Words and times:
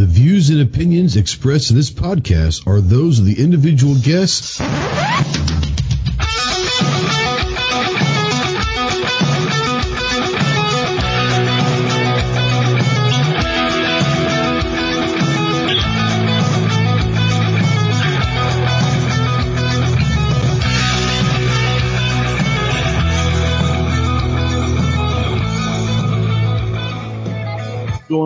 The 0.00 0.06
views 0.06 0.48
and 0.48 0.62
opinions 0.62 1.16
expressed 1.16 1.68
in 1.68 1.76
this 1.76 1.90
podcast 1.90 2.66
are 2.66 2.80
those 2.80 3.18
of 3.18 3.26
the 3.26 3.38
individual 3.38 3.96
guests. 3.96 4.58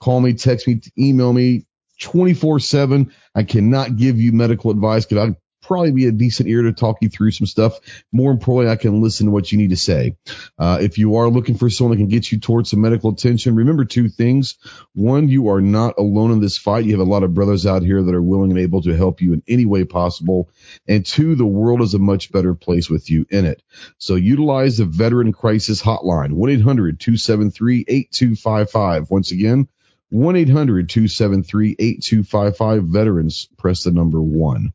call 0.00 0.20
me, 0.20 0.32
text 0.32 0.66
me, 0.66 0.80
email 0.98 1.34
me, 1.34 1.66
24 2.00 2.60
7. 2.60 3.12
I 3.34 3.44
cannot 3.44 3.96
give 3.96 4.18
you 4.18 4.32
medical 4.32 4.70
advice 4.70 5.04
because 5.04 5.28
I'd 5.28 5.36
probably 5.64 5.92
be 5.92 6.06
a 6.06 6.12
decent 6.12 6.48
ear 6.48 6.62
to 6.62 6.72
talk 6.72 6.98
you 7.00 7.08
through 7.08 7.32
some 7.32 7.46
stuff. 7.46 7.78
More 8.12 8.30
importantly, 8.30 8.72
I 8.72 8.76
can 8.76 9.02
listen 9.02 9.26
to 9.26 9.32
what 9.32 9.50
you 9.50 9.58
need 9.58 9.70
to 9.70 9.76
say. 9.76 10.16
Uh, 10.58 10.78
if 10.80 10.98
you 10.98 11.16
are 11.16 11.28
looking 11.28 11.56
for 11.56 11.68
someone 11.70 11.96
that 11.96 12.02
can 12.02 12.08
get 12.08 12.30
you 12.30 12.38
towards 12.38 12.70
some 12.70 12.80
medical 12.80 13.10
attention, 13.10 13.56
remember 13.56 13.84
two 13.84 14.08
things. 14.08 14.56
One, 14.92 15.28
you 15.28 15.48
are 15.48 15.60
not 15.60 15.94
alone 15.98 16.30
in 16.32 16.40
this 16.40 16.58
fight. 16.58 16.84
You 16.84 16.92
have 16.92 17.00
a 17.06 17.10
lot 17.10 17.22
of 17.22 17.34
brothers 17.34 17.66
out 17.66 17.82
here 17.82 18.02
that 18.02 18.14
are 18.14 18.22
willing 18.22 18.50
and 18.50 18.60
able 18.60 18.82
to 18.82 18.96
help 18.96 19.20
you 19.20 19.32
in 19.32 19.42
any 19.48 19.66
way 19.66 19.84
possible. 19.84 20.50
And 20.86 21.04
two, 21.04 21.34
the 21.34 21.46
world 21.46 21.82
is 21.82 21.94
a 21.94 21.98
much 21.98 22.30
better 22.30 22.54
place 22.54 22.88
with 22.90 23.10
you 23.10 23.26
in 23.30 23.46
it. 23.46 23.62
So 23.98 24.14
utilize 24.16 24.78
the 24.78 24.84
veteran 24.84 25.32
crisis 25.32 25.82
hotline, 25.82 26.32
1-800-273-8255. 26.32 29.10
Once 29.10 29.32
again, 29.32 29.68
1-800-273-8255 30.14 32.86
veterans 32.86 33.48
press 33.58 33.82
the 33.82 33.90
number 33.90 34.22
one. 34.22 34.72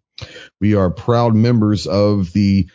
We 0.60 0.76
are 0.76 0.90
proud 0.90 1.34
members 1.34 1.88
of 1.88 2.34
the 2.34 2.68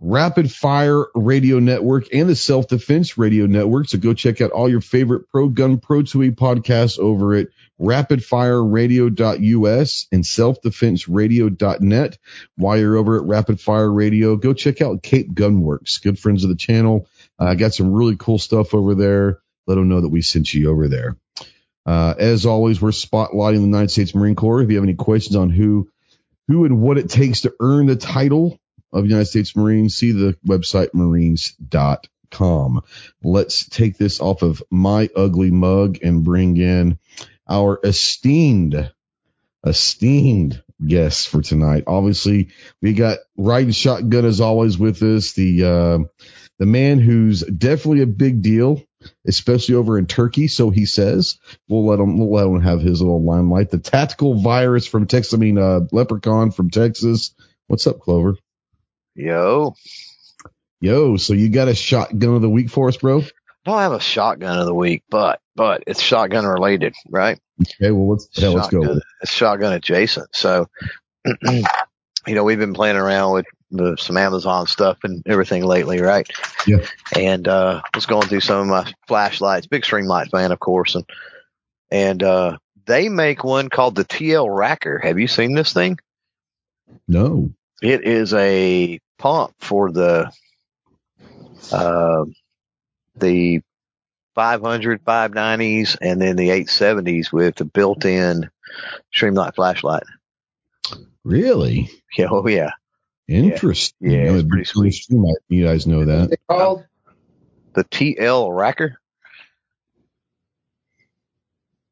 rapid 0.00 0.50
fire 0.50 1.04
radio 1.14 1.60
network 1.60 2.12
and 2.12 2.28
the 2.28 2.34
self 2.34 2.66
defense 2.68 3.16
radio 3.16 3.46
network. 3.46 3.88
So 3.88 3.98
go 3.98 4.14
check 4.14 4.40
out 4.40 4.50
all 4.50 4.68
your 4.68 4.80
favorite 4.80 5.30
pro 5.30 5.48
gun 5.48 5.78
pro 5.78 6.02
2 6.02 6.32
podcasts 6.32 6.98
over 6.98 7.36
at 7.36 7.46
rapidfireradio.us 7.80 10.08
and 10.12 10.24
selfdefenseradio.net 10.24 12.18
while 12.56 12.78
you're 12.78 12.96
over 12.96 13.16
at 13.16 13.24
rapid 13.24 13.60
fire 13.60 13.92
radio 13.92 14.36
go 14.36 14.52
check 14.52 14.82
out 14.82 15.02
cape 15.02 15.34
gunworks 15.34 16.00
good 16.02 16.18
friends 16.18 16.44
of 16.44 16.50
the 16.50 16.56
channel. 16.56 17.08
I 17.38 17.52
uh, 17.52 17.54
got 17.54 17.74
some 17.74 17.92
really 17.92 18.16
cool 18.16 18.38
stuff 18.38 18.74
over 18.74 18.94
there. 18.94 19.38
Let 19.66 19.76
them 19.76 19.88
know 19.88 20.02
that 20.02 20.08
we 20.08 20.20
sent 20.22 20.52
you 20.52 20.70
over 20.70 20.88
there 20.88 21.16
uh, 21.86 22.14
as 22.18 22.46
always, 22.46 22.80
we're 22.80 22.90
spotlighting 22.90 23.56
the 23.56 23.62
United 23.62 23.90
States 23.90 24.14
Marine 24.14 24.34
Corps. 24.34 24.62
If 24.62 24.70
you 24.70 24.76
have 24.76 24.84
any 24.84 24.94
questions 24.94 25.36
on 25.36 25.50
who, 25.50 25.90
who 26.48 26.64
and 26.64 26.80
what 26.80 26.98
it 26.98 27.10
takes 27.10 27.42
to 27.42 27.54
earn 27.60 27.86
the 27.86 27.96
title 27.96 28.58
of 28.92 29.04
United 29.04 29.26
States 29.26 29.54
Marine, 29.54 29.90
see 29.90 30.12
the 30.12 30.36
website 30.46 30.94
marines.com. 30.94 32.82
Let's 33.22 33.68
take 33.68 33.98
this 33.98 34.20
off 34.20 34.42
of 34.42 34.62
my 34.70 35.10
ugly 35.14 35.50
mug 35.50 35.98
and 36.02 36.24
bring 36.24 36.56
in 36.56 36.98
our 37.48 37.78
esteemed, 37.84 38.90
esteemed 39.66 40.62
guests 40.84 41.26
for 41.26 41.42
tonight. 41.42 41.84
Obviously, 41.86 42.48
we 42.80 42.94
got 42.94 43.18
riding 43.36 43.72
shotgun 43.72 44.24
as 44.24 44.40
always 44.40 44.78
with 44.78 45.02
us. 45.02 45.34
The, 45.34 45.64
uh, 45.64 45.98
the 46.58 46.66
man 46.66 46.98
who's 46.98 47.42
definitely 47.42 48.02
a 48.02 48.06
big 48.06 48.40
deal 48.40 48.82
especially 49.26 49.74
over 49.74 49.98
in 49.98 50.06
Turkey. 50.06 50.48
So 50.48 50.70
he 50.70 50.86
says, 50.86 51.38
we'll 51.68 51.86
let 51.86 52.00
him, 52.00 52.18
we'll 52.18 52.32
let 52.32 52.46
him 52.46 52.62
have 52.62 52.80
his 52.80 53.00
little 53.00 53.22
limelight. 53.22 53.70
The 53.70 53.78
tactical 53.78 54.40
virus 54.40 54.86
from 54.86 55.06
Texas, 55.06 55.34
I 55.34 55.36
mean, 55.36 55.58
uh, 55.58 55.80
leprechaun 55.92 56.50
from 56.50 56.70
Texas. 56.70 57.34
What's 57.66 57.86
up, 57.86 58.00
Clover? 58.00 58.36
Yo. 59.14 59.74
Yo. 60.80 61.16
So 61.16 61.32
you 61.34 61.48
got 61.48 61.68
a 61.68 61.74
shotgun 61.74 62.34
of 62.34 62.42
the 62.42 62.50
week 62.50 62.70
for 62.70 62.88
us, 62.88 62.96
bro? 62.96 63.20
I 63.20 63.70
don't 63.70 63.78
have 63.78 63.92
a 63.92 64.00
shotgun 64.00 64.58
of 64.58 64.66
the 64.66 64.74
week, 64.74 65.04
but, 65.08 65.40
but 65.56 65.84
it's 65.86 66.00
shotgun 66.00 66.44
related, 66.44 66.94
right? 67.08 67.38
Okay. 67.62 67.90
Well, 67.90 68.10
let's, 68.10 68.28
yeah, 68.34 68.48
let's 68.48 68.68
go. 68.68 69.00
It's 69.22 69.32
shotgun 69.32 69.72
adjacent. 69.72 70.34
So, 70.34 70.68
you 71.46 71.64
know, 72.34 72.44
we've 72.44 72.58
been 72.58 72.74
playing 72.74 72.96
around 72.96 73.32
with 73.32 73.46
the, 73.76 73.96
some 73.96 74.16
Amazon 74.16 74.66
stuff 74.66 74.98
and 75.04 75.22
everything 75.26 75.64
lately, 75.64 76.00
right? 76.00 76.28
Yeah. 76.66 76.84
And 77.16 77.46
uh, 77.48 77.82
was 77.94 78.06
going 78.06 78.28
through 78.28 78.40
some 78.40 78.60
of 78.60 78.66
my 78.66 78.92
flashlights, 79.06 79.66
big 79.66 79.82
Streamlights 79.82 80.30
fan, 80.30 80.52
of 80.52 80.60
course, 80.60 80.94
and 80.94 81.04
and 81.90 82.22
uh, 82.22 82.58
they 82.86 83.08
make 83.08 83.44
one 83.44 83.68
called 83.68 83.94
the 83.94 84.04
TL 84.04 84.46
Racker. 84.46 85.02
Have 85.02 85.18
you 85.18 85.28
seen 85.28 85.54
this 85.54 85.72
thing? 85.72 85.98
No. 87.06 87.50
It 87.82 88.04
is 88.04 88.32
a 88.34 88.98
pump 89.18 89.54
for 89.60 89.92
the 89.92 90.30
uh, 91.72 92.24
the 93.16 93.60
500, 94.34 95.04
590s, 95.04 95.96
and 96.00 96.20
then 96.20 96.36
the 96.36 96.48
870s 96.48 97.32
with 97.32 97.56
the 97.56 97.64
built-in 97.64 98.50
Streamlight 99.14 99.54
flashlight. 99.54 100.02
Really? 101.22 101.90
Yeah, 102.16 102.28
oh 102.30 102.46
yeah. 102.46 102.70
Interesting. 103.28 104.10
Yeah, 104.10 104.24
yeah 104.24 104.32
it's 104.32 104.48
pretty 104.48 104.64
sweet. 104.64 105.06
You 105.48 105.64
guys 105.64 105.86
know 105.86 106.04
that. 106.04 106.36
called 106.48 106.84
the 107.74 107.84
TL 107.84 108.48
Racker. 108.50 108.94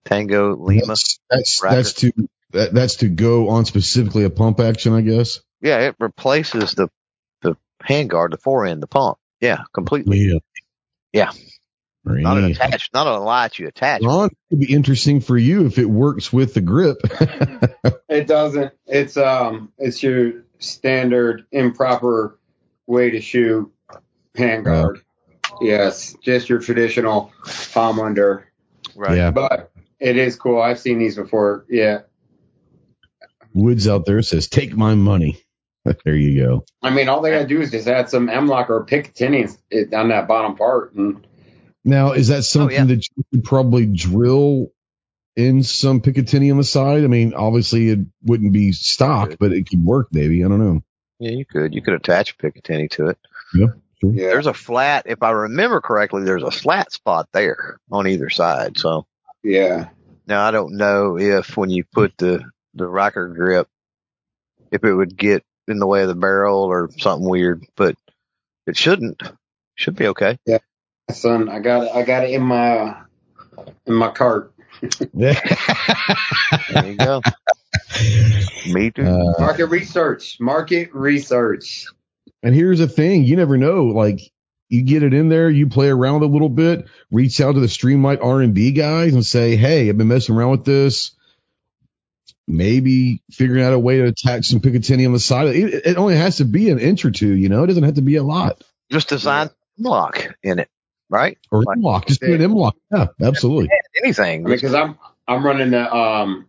Tango 0.05 0.57
Lima. 0.57 0.87
That's 0.87 1.21
that's, 1.31 1.61
that's 1.61 1.93
to 1.95 2.13
that, 2.51 2.75
that's 2.75 2.97
to 2.97 3.09
go 3.09 3.49
on 3.51 3.65
specifically 3.65 4.25
a 4.25 4.31
pump 4.31 4.61
action, 4.61 4.93
I 4.93 5.01
guess. 5.01 5.41
Yeah, 5.61 5.79
it 5.81 5.97
replaces 5.99 6.73
the 6.73 6.89
the 7.41 7.57
handguard, 7.83 8.31
the 8.31 8.39
forend, 8.39 8.83
the 8.83 8.87
pump. 8.87 9.19
Yeah, 9.41 9.63
completely. 9.73 10.19
Yeah. 10.19 10.39
Yeah. 11.13 11.31
Not 12.05 12.39
an 12.39 12.45
attached, 12.45 12.93
not 12.93 13.07
a 13.07 13.19
light 13.19 13.59
you 13.59 13.69
attach. 13.69 14.03
Ron, 14.03 14.27
it 14.27 14.37
would 14.51 14.61
be 14.61 14.73
interesting 14.73 15.21
for 15.21 15.39
you 15.39 15.67
if 15.67 15.79
it 15.79 15.87
works 15.87 16.33
with 16.33 16.53
the 16.55 16.61
grip. 16.61 16.99
it 18.09 18.27
doesn't. 18.27 18.73
It's 18.87 19.17
um, 19.17 19.73
it's 19.79 20.03
your 20.03 20.45
standard 20.59 21.47
improper 21.53 22.39
way 22.87 23.11
to 23.11 23.21
shoot 23.21 23.73
handguard. 24.37 24.97
Uh, 24.97 25.57
yes, 25.61 26.17
just 26.23 26.49
your 26.49 26.59
traditional 26.59 27.33
palm 27.73 28.01
under. 28.01 28.49
Right. 28.97 29.19
Yeah. 29.19 29.31
But 29.31 29.71
it 30.01 30.17
is 30.17 30.35
cool. 30.35 30.61
I've 30.61 30.81
seen 30.81 30.99
these 30.99 31.17
before. 31.17 31.65
Yeah. 31.69 32.01
Woods 33.55 33.87
out 33.87 34.07
there 34.07 34.23
says, 34.23 34.49
"Take 34.49 34.75
my 34.75 34.97
money." 34.97 35.39
there 36.05 36.17
you 36.17 36.45
go. 36.45 36.65
I 36.83 36.91
mean, 36.91 37.09
all 37.09 37.21
they 37.21 37.31
gotta 37.31 37.47
do 37.47 37.61
is 37.61 37.71
just 37.71 37.89
add 37.89 38.09
some 38.09 38.29
M-LOK 38.29 38.71
or 38.71 38.85
Picatinny 38.87 39.57
on 39.93 40.09
that 40.09 40.27
bottom 40.27 40.57
part, 40.57 40.95
and 40.95 41.27
now, 41.85 42.13
is 42.13 42.29
that 42.29 42.39
oh, 42.39 42.41
something 42.43 42.77
oh, 42.77 42.81
yeah. 42.81 42.87
that 42.87 43.07
you 43.17 43.25
could 43.33 43.45
probably 43.45 43.87
drill 43.87 44.73
in 45.37 45.63
some 45.63 46.01
Picatinny 46.01 46.51
on 46.51 46.59
the 46.59 46.65
side? 46.65 47.05
I 47.05 47.09
mean, 47.09 47.35
obviously 47.35 47.89
it 47.89 48.01
wouldn't 48.23 48.53
be 48.53 48.73
stock, 48.73 49.37
but 49.39 49.53
it 49.53 49.69
could 49.69 49.85
work 49.85 50.09
maybe. 50.13 50.45
I 50.45 50.49
don't 50.49 50.61
know. 50.61 50.83
Yeah, 51.19 51.33
you 51.33 51.45
could. 51.45 51.75
You 51.75 51.83
could 51.83 51.95
attach 51.95 52.39
Picatinny 52.39 52.91
to 52.93 53.09
it. 53.09 53.19
Yeah. 53.55 53.67
Sure. 54.01 54.13
Yeah. 54.13 54.29
There's 54.29 54.47
a 54.47 54.55
flat, 54.55 55.05
if 55.07 55.23
I 55.23 55.31
remember 55.31 55.81
correctly, 55.81 56.25
there's 56.25 56.43
a 56.43 56.51
flat 56.51 56.93
spot 56.93 57.29
there 57.33 57.79
on 57.91 58.07
either 58.07 58.31
side. 58.31 58.79
So, 58.79 59.07
yeah. 59.43 59.89
Now, 60.27 60.45
I 60.45 60.51
don't 60.51 60.77
know 60.77 61.19
if 61.19 61.57
when 61.57 61.71
you 61.71 61.85
put 61.85 62.17
the, 62.19 62.45
the 62.75 62.87
rocker 62.87 63.29
grip, 63.29 63.69
if 64.71 64.85
it 64.85 64.93
would 64.93 65.17
get 65.17 65.45
in 65.69 65.79
the 65.79 65.87
way 65.87 66.03
of 66.03 66.09
the 66.09 66.15
barrel 66.15 66.65
or 66.65 66.91
something 66.99 67.29
weird, 67.29 67.65
but 67.77 67.97
it 68.67 68.77
shouldn't. 68.77 69.23
Should 69.75 69.97
be 69.97 70.09
okay. 70.09 70.39
Yeah. 70.47 70.59
Son, 71.13 71.49
I 71.49 71.61
got 71.61 71.85
it. 71.85 71.93
I 71.95 72.03
got 72.03 72.25
it 72.25 72.31
in 72.31 72.43
my 72.43 72.97
in 73.87 73.95
my 73.95 74.11
cart. 74.11 74.53
There 75.15 76.87
you 76.87 76.97
go. 76.97 77.23
Me 78.67 78.91
too. 78.91 79.05
Uh, 79.05 79.35
Market 79.39 79.67
research. 79.67 80.39
Market 80.41 80.95
research. 80.95 81.87
And 82.43 82.55
here's 82.55 82.81
the 82.81 82.89
thing, 82.89 83.25
you 83.25 83.37
never 83.37 83.57
know. 83.57 83.85
Like 83.87 84.21
you 84.69 84.83
get 84.83 85.03
it 85.03 85.15
in 85.15 85.29
there, 85.29 85.51
you 85.51 85.69
play 85.69 85.89
around 85.89 86.23
a 86.23 86.27
little 86.27 86.49
bit, 86.49 86.89
reach 87.11 87.41
out 87.41 87.53
to 87.55 87.61
the 87.61 87.67
Streamlight 87.67 88.25
R 88.25 88.41
and 88.41 88.55
B 88.55 88.73
guys 88.73 89.15
and 89.15 89.25
say, 89.25 89.57
Hey, 89.57 89.89
I've 89.89 89.99
been 89.99 90.09
messing 90.09 90.35
around 90.35 90.51
with 90.51 90.65
this. 90.65 91.13
Maybe 92.49 93.23
figuring 93.31 93.63
out 93.63 93.73
a 93.73 93.79
way 93.79 93.99
to 93.99 94.05
attach 94.05 94.47
some 94.47 94.61
Picatinny 94.61 95.07
on 95.07 95.13
the 95.13 95.21
side. 95.21 95.49
It, 95.49 95.87
it 95.87 95.97
only 95.97 96.17
has 96.17 96.39
to 96.39 96.45
be 96.45 96.71
an 96.71 96.81
inch 96.81 97.05
or 97.05 97.11
two, 97.13 97.33
you 97.33 97.49
know, 97.49 97.63
it 97.63 97.69
doesn't 97.69 97.85
have 97.85 97.95
to 97.95 98.03
be 98.03 98.17
a 98.17 98.23
lot 98.25 98.63
Just 98.91 99.09
design 99.09 99.51
lock 99.79 100.35
in 100.43 100.59
it, 100.59 100.69
right? 101.13 101.39
or 101.53 101.63
Like- 101.63 101.77
M-LOK. 101.77 102.07
Just 102.07 102.21
do 102.23 102.35
an 102.35 102.43
M-LOK. 102.43 102.75
Yeah, 102.91 103.07
absolutely. 103.23 103.69
Anything. 104.03 104.47
I 104.47 104.49
mean, 104.49 104.57
because 104.57 104.75
I'm 104.75 104.99
I'm 105.29 105.45
running 105.47 105.71
the 105.71 105.95
um 105.95 106.49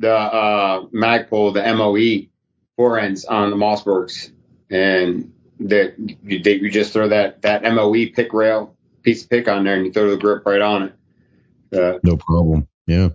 the 0.00 0.12
uh 0.12 0.86
Magpul, 0.86 1.54
the 1.54 1.74
MOE 1.74 2.28
forends 2.76 3.24
on 3.26 3.50
the 3.50 3.56
Mossbergs, 3.56 4.32
and 4.70 5.32
that 5.60 5.94
you, 6.24 6.42
they- 6.42 6.54
you 6.54 6.70
just 6.70 6.92
throw 6.92 7.08
that 7.08 7.42
that 7.42 7.62
MOE 7.62 8.06
pick 8.14 8.32
rail 8.32 8.76
piece 9.02 9.22
of 9.24 9.30
pick 9.30 9.46
on 9.48 9.64
there, 9.64 9.76
and 9.76 9.84
you 9.86 9.92
throw 9.92 10.10
the 10.10 10.16
grip 10.16 10.44
right 10.46 10.60
on 10.62 10.82
it. 10.84 10.92
Uh, 11.76 11.98
No 12.02 12.16
problem. 12.16 12.66
Yeah. 12.86 13.10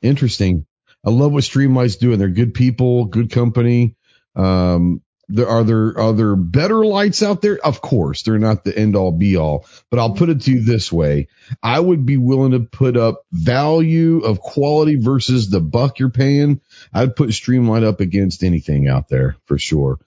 Interesting. 0.00 0.66
I 1.04 1.10
love 1.10 1.32
what 1.32 1.42
Streamlight's 1.44 1.96
doing. 1.96 2.18
They're 2.18 2.28
good 2.28 2.54
people, 2.54 3.06
good 3.06 3.30
company. 3.30 3.96
Um, 4.36 5.02
there 5.34 5.48
are 5.48 5.64
there 5.64 5.98
are 5.98 6.12
there 6.12 6.36
better 6.36 6.84
lights 6.84 7.22
out 7.22 7.42
there? 7.42 7.58
Of 7.64 7.80
course, 7.80 8.22
they're 8.22 8.38
not 8.38 8.64
the 8.64 8.76
end 8.76 8.96
all 8.96 9.12
be 9.12 9.36
all, 9.36 9.66
but 9.90 9.98
I'll 9.98 10.14
put 10.14 10.28
it 10.28 10.42
to 10.42 10.52
you 10.52 10.60
this 10.62 10.92
way. 10.92 11.28
I 11.62 11.78
would 11.80 12.04
be 12.06 12.16
willing 12.16 12.52
to 12.52 12.60
put 12.60 12.96
up 12.96 13.24
value 13.32 14.20
of 14.20 14.40
quality 14.40 14.96
versus 14.96 15.50
the 15.50 15.60
buck 15.60 15.98
you're 15.98 16.10
paying. 16.10 16.60
I'd 16.92 17.16
put 17.16 17.30
Streamlight 17.30 17.84
up 17.84 18.00
against 18.00 18.42
anything 18.44 18.88
out 18.88 19.08
there 19.08 19.36
for 19.46 19.58
sure. 19.58 19.98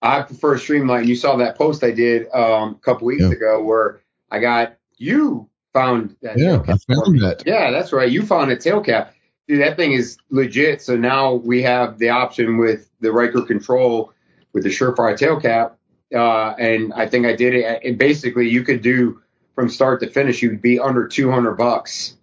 I 0.00 0.22
prefer 0.22 0.56
Streamlight. 0.56 1.06
You 1.06 1.16
saw 1.16 1.36
that 1.36 1.56
post 1.58 1.82
I 1.82 1.90
did 1.90 2.28
um, 2.32 2.70
a 2.70 2.78
couple 2.82 3.06
weeks 3.08 3.22
Yeah. 3.22 3.30
ago 3.32 3.62
where 3.64 4.00
I 4.30 4.38
got 4.38 4.76
you 4.96 5.48
found 5.72 6.16
that. 6.22 6.38
Yeah, 6.38 6.58
tail 6.58 6.64
I 6.68 6.94
found 6.94 7.20
that. 7.20 7.42
Yeah, 7.46 7.70
that's 7.70 7.92
right. 7.92 8.10
You 8.10 8.24
found 8.24 8.50
a 8.50 8.56
tail 8.56 8.80
cap. 8.80 9.14
Dude, 9.48 9.62
that 9.62 9.76
thing 9.76 9.92
is 9.92 10.18
legit. 10.30 10.82
So 10.82 10.96
now 10.96 11.34
we 11.34 11.62
have 11.62 11.98
the 11.98 12.10
option 12.10 12.58
with 12.58 12.88
the 13.00 13.10
Ryker 13.12 13.42
control 13.42 14.12
with 14.52 14.64
the 14.64 14.70
Surefire 14.70 15.16
tail 15.16 15.40
cap. 15.40 15.76
Uh, 16.14 16.54
and 16.58 16.92
I 16.94 17.06
think 17.06 17.26
I 17.26 17.36
did 17.36 17.54
it. 17.54 17.82
And 17.84 17.98
basically, 17.98 18.48
you 18.48 18.62
could 18.62 18.82
do 18.82 19.20
from 19.54 19.68
start 19.68 20.00
to 20.00 20.08
finish, 20.08 20.40
you'd 20.40 20.62
be 20.62 20.78
under 20.78 21.08
200 21.08 21.56
bucks. 21.56 22.16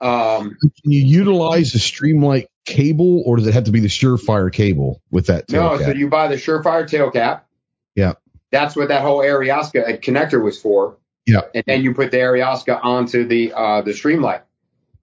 Um, 0.00 0.56
Can 0.60 0.90
you 0.90 1.04
utilize 1.04 1.72
the 1.72 1.78
Streamlight 1.78 2.46
cable 2.64 3.22
or 3.24 3.36
does 3.36 3.46
it 3.46 3.54
have 3.54 3.64
to 3.64 3.70
be 3.70 3.80
the 3.80 3.88
Surefire 3.88 4.52
cable 4.52 5.00
with 5.10 5.26
that 5.26 5.46
tail 5.48 5.62
no, 5.62 5.78
cap? 5.78 5.86
so 5.86 5.92
you 5.92 6.08
buy 6.08 6.28
the 6.28 6.36
Surefire 6.36 6.88
tail 6.88 7.10
cap. 7.10 7.46
Yeah. 7.94 8.14
That's 8.50 8.74
what 8.74 8.88
that 8.88 9.02
whole 9.02 9.22
Ariosca 9.22 9.98
connector 9.98 10.42
was 10.42 10.60
for. 10.60 10.96
Yeah. 11.26 11.42
And 11.54 11.62
then 11.66 11.82
you 11.82 11.94
put 11.94 12.10
the 12.10 12.18
Ariosca 12.18 12.80
onto 12.82 13.24
the 13.24 13.52
uh, 13.52 13.82
the 13.82 13.92
Streamlight. 13.92 14.42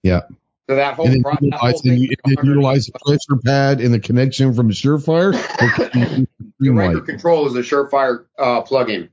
Yeah. 0.03 0.21
So 0.69 0.75
that 0.75 0.96
whole, 0.96 1.08
and 1.08 1.24
pro- 1.24 1.36
that 1.40 1.54
whole 1.54 1.80
thing 1.80 1.98
you, 1.98 2.10
was 2.10 2.18
and 2.25 2.38
then 2.38 2.46
100 2.46 2.50
utilize 2.50 2.86
the 2.88 3.00
pressure 3.00 3.42
pad 3.44 3.80
and 3.80 3.94
the 3.94 4.00
connection 4.00 4.54
from 4.54 4.68
the 4.68 4.74
Surefire. 4.74 5.34
or 5.34 5.90
can 5.90 6.02
you 6.02 6.08
use 6.18 6.28
the 6.60 6.72
Ryker 6.72 7.02
control 7.02 7.48
is 7.48 7.56
a 7.56 7.60
Surefire 7.60 8.25
uh, 8.38 8.62
plug-in. 8.62 9.10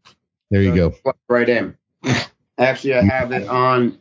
There 0.51 0.62
you 0.62 0.71
So 0.71 0.91
go. 1.05 1.15
Right 1.29 1.49
in. 1.49 1.77
Actually, 2.59 2.95
I 2.95 3.05
have 3.05 3.31
it 3.31 3.49
on. 3.49 3.99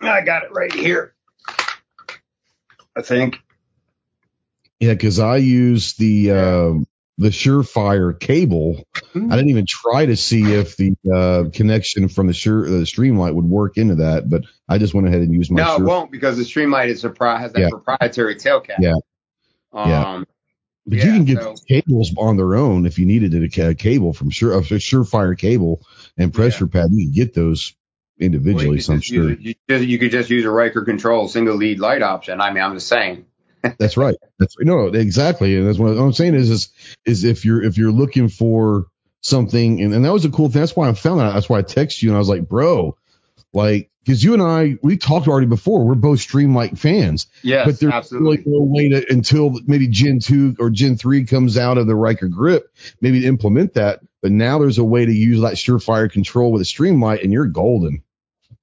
I 0.00 0.20
got 0.20 0.44
it 0.44 0.52
right 0.52 0.72
here. 0.72 1.14
I 2.96 3.02
think. 3.02 3.40
Yeah, 4.78 4.92
because 4.92 5.18
I 5.18 5.38
use 5.38 5.94
the 5.94 6.32
um, 6.32 6.86
the 7.18 7.28
Surefire 7.28 8.18
cable. 8.18 8.84
Hmm. 9.12 9.32
I 9.32 9.36
didn't 9.36 9.50
even 9.50 9.64
try 9.66 10.06
to 10.06 10.16
see 10.16 10.42
if 10.52 10.76
the 10.76 10.94
uh, 11.10 11.44
connection 11.50 12.08
from 12.08 12.26
the 12.26 12.32
Sure 12.34 12.62
the 12.68 12.84
Streamlight 12.84 13.34
would 13.34 13.46
work 13.46 13.78
into 13.78 13.96
that, 13.96 14.28
but 14.28 14.42
I 14.68 14.78
just 14.78 14.92
went 14.94 15.06
ahead 15.08 15.22
and 15.22 15.32
used 15.32 15.50
my. 15.50 15.62
No, 15.62 15.76
it 15.76 15.82
won't 15.82 16.10
because 16.10 16.36
the 16.36 16.42
Streamlight 16.44 16.88
is 16.88 17.04
a 17.04 17.10
pro- 17.10 17.36
has 17.36 17.52
that 17.54 17.60
Yeah. 17.60 17.68
proprietary 17.70 18.36
tail 18.36 18.60
cap. 18.60 18.78
Yeah. 18.80 18.94
Um, 19.72 19.88
Yeah. 19.90 20.22
But 20.88 20.98
yeah, 20.98 21.04
you 21.06 21.12
can 21.14 21.24
get 21.24 21.42
so- 21.42 21.54
cables 21.66 22.12
on 22.16 22.36
their 22.36 22.54
own 22.54 22.86
if 22.86 22.98
you 22.98 23.06
needed 23.06 23.34
a 23.34 23.48
ca- 23.48 23.74
cable 23.74 24.12
from 24.12 24.30
Sure 24.30 24.52
a 24.56 24.60
Surefire 24.60 25.36
cable 25.36 25.80
and 26.16 26.32
pressure 26.32 26.66
pad. 26.68 26.90
You 26.92 27.06
can 27.06 27.12
get 27.12 27.34
those 27.34 27.74
well, 28.20 28.26
individually. 28.26 28.76
you, 28.76 28.80
so 28.82 28.92
I'm 28.92 28.98
could 28.98 29.02
just 29.02 29.12
use 29.12 29.24
sure 29.24 29.32
it- 29.32 29.40
you, 29.40 29.54
just- 29.68 29.84
you 29.86 29.98
could 29.98 30.10
just 30.12 30.30
use 30.30 30.44
a 30.44 30.50
Ryker 30.50 30.84
control 30.84 31.26
single 31.28 31.56
lead 31.56 31.80
light 31.80 32.02
option. 32.02 32.40
I 32.40 32.52
mean, 32.52 32.62
I'm 32.62 32.74
just 32.74 32.86
saying. 32.88 33.24
That's 33.78 33.96
right. 33.96 34.16
That's 34.38 34.56
right. 34.58 34.66
no, 34.66 34.86
exactly. 34.86 35.56
And 35.56 35.66
that's 35.66 35.78
what 35.78 35.96
I'm 35.96 36.12
saying 36.12 36.34
is, 36.34 36.50
is, 36.50 36.68
is 37.04 37.24
if 37.24 37.44
you're, 37.44 37.62
if 37.62 37.78
you're 37.78 37.92
looking 37.92 38.28
for 38.28 38.86
something, 39.26 39.82
and, 39.82 39.92
and 39.92 40.04
that 40.04 40.12
was 40.12 40.24
a 40.24 40.30
cool 40.30 40.48
thing. 40.48 40.60
That's 40.60 40.76
why 40.76 40.88
I 40.88 40.94
found 40.94 41.20
that. 41.20 41.32
That's 41.34 41.48
why 41.48 41.58
I 41.58 41.62
texted 41.62 42.02
you 42.02 42.10
and 42.10 42.16
I 42.16 42.18
was 42.18 42.28
like, 42.28 42.48
bro, 42.48 42.96
like, 43.52 43.90
cause 44.06 44.22
you 44.22 44.34
and 44.34 44.42
I, 44.42 44.78
we 44.82 44.96
talked 44.96 45.26
already 45.26 45.46
before. 45.46 45.84
We're 45.84 45.94
both 45.94 46.20
Streamlight 46.20 46.78
fans, 46.78 47.26
Yes, 47.42 47.66
but 47.66 47.80
there's 47.80 47.92
absolutely. 47.92 48.38
really 48.38 48.44
no 48.46 48.62
way 48.62 48.88
to, 48.90 49.12
until 49.12 49.58
maybe 49.66 49.88
Gen 49.88 50.20
2 50.20 50.56
or 50.60 50.70
Gen 50.70 50.96
3 50.96 51.24
comes 51.24 51.58
out 51.58 51.78
of 51.78 51.86
the 51.86 51.96
Ryker 51.96 52.28
grip, 52.28 52.72
maybe 53.00 53.20
to 53.20 53.26
implement 53.26 53.74
that. 53.74 54.00
But 54.22 54.32
now 54.32 54.58
there's 54.58 54.78
a 54.78 54.84
way 54.84 55.04
to 55.04 55.12
use 55.12 55.40
that 55.40 55.54
Surefire 55.54 56.10
control 56.10 56.52
with 56.52 56.62
a 56.62 56.64
Streamlight 56.64 57.22
and 57.22 57.32
you're 57.32 57.46
golden. 57.46 58.02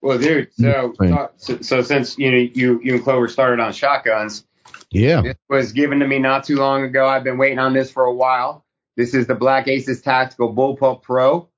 Well, 0.01 0.17
dude, 0.17 0.53
so, 0.53 0.93
mm-hmm. 0.99 1.25
so 1.37 1.61
so 1.61 1.81
since 1.81 2.17
you 2.17 2.29
know 2.29 2.37
you 2.37 2.81
you 2.83 2.95
and 2.95 3.03
Clover 3.05 3.29
started 3.29 3.61
on 3.61 3.71
shotguns, 3.71 4.43
Yeah. 4.93 5.21
This 5.21 5.35
was 5.49 5.71
given 5.73 5.99
to 5.99 6.07
me 6.07 6.19
not 6.19 6.45
too 6.45 6.57
long 6.57 6.83
ago. 6.83 7.07
I've 7.07 7.23
been 7.23 7.37
waiting 7.37 7.59
on 7.59 7.73
this 7.73 7.91
for 7.91 8.05
a 8.05 8.13
while. 8.13 8.65
This 8.97 9.13
is 9.13 9.27
the 9.27 9.35
Black 9.35 9.67
Aces 9.67 10.01
Tactical 10.01 10.53
Bullpup 10.53 11.01
Pro, 11.03 11.49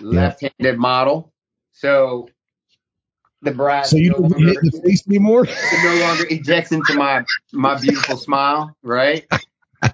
left-handed 0.00 0.78
model. 0.78 1.32
So 1.72 2.30
the 3.42 3.52
brass 3.52 3.90
So 3.90 3.96
you 3.96 4.10
no, 4.10 4.16
don't 4.18 4.30
longer, 4.32 4.48
hit 4.60 4.60
the 4.62 4.82
face 4.84 5.06
anymore? 5.08 5.46
it 5.46 5.84
no 5.84 6.06
longer 6.06 6.24
ejects 6.30 6.72
into 6.72 6.94
my 6.94 7.24
my 7.52 7.78
beautiful 7.80 8.16
smile, 8.16 8.76
right? 8.82 9.28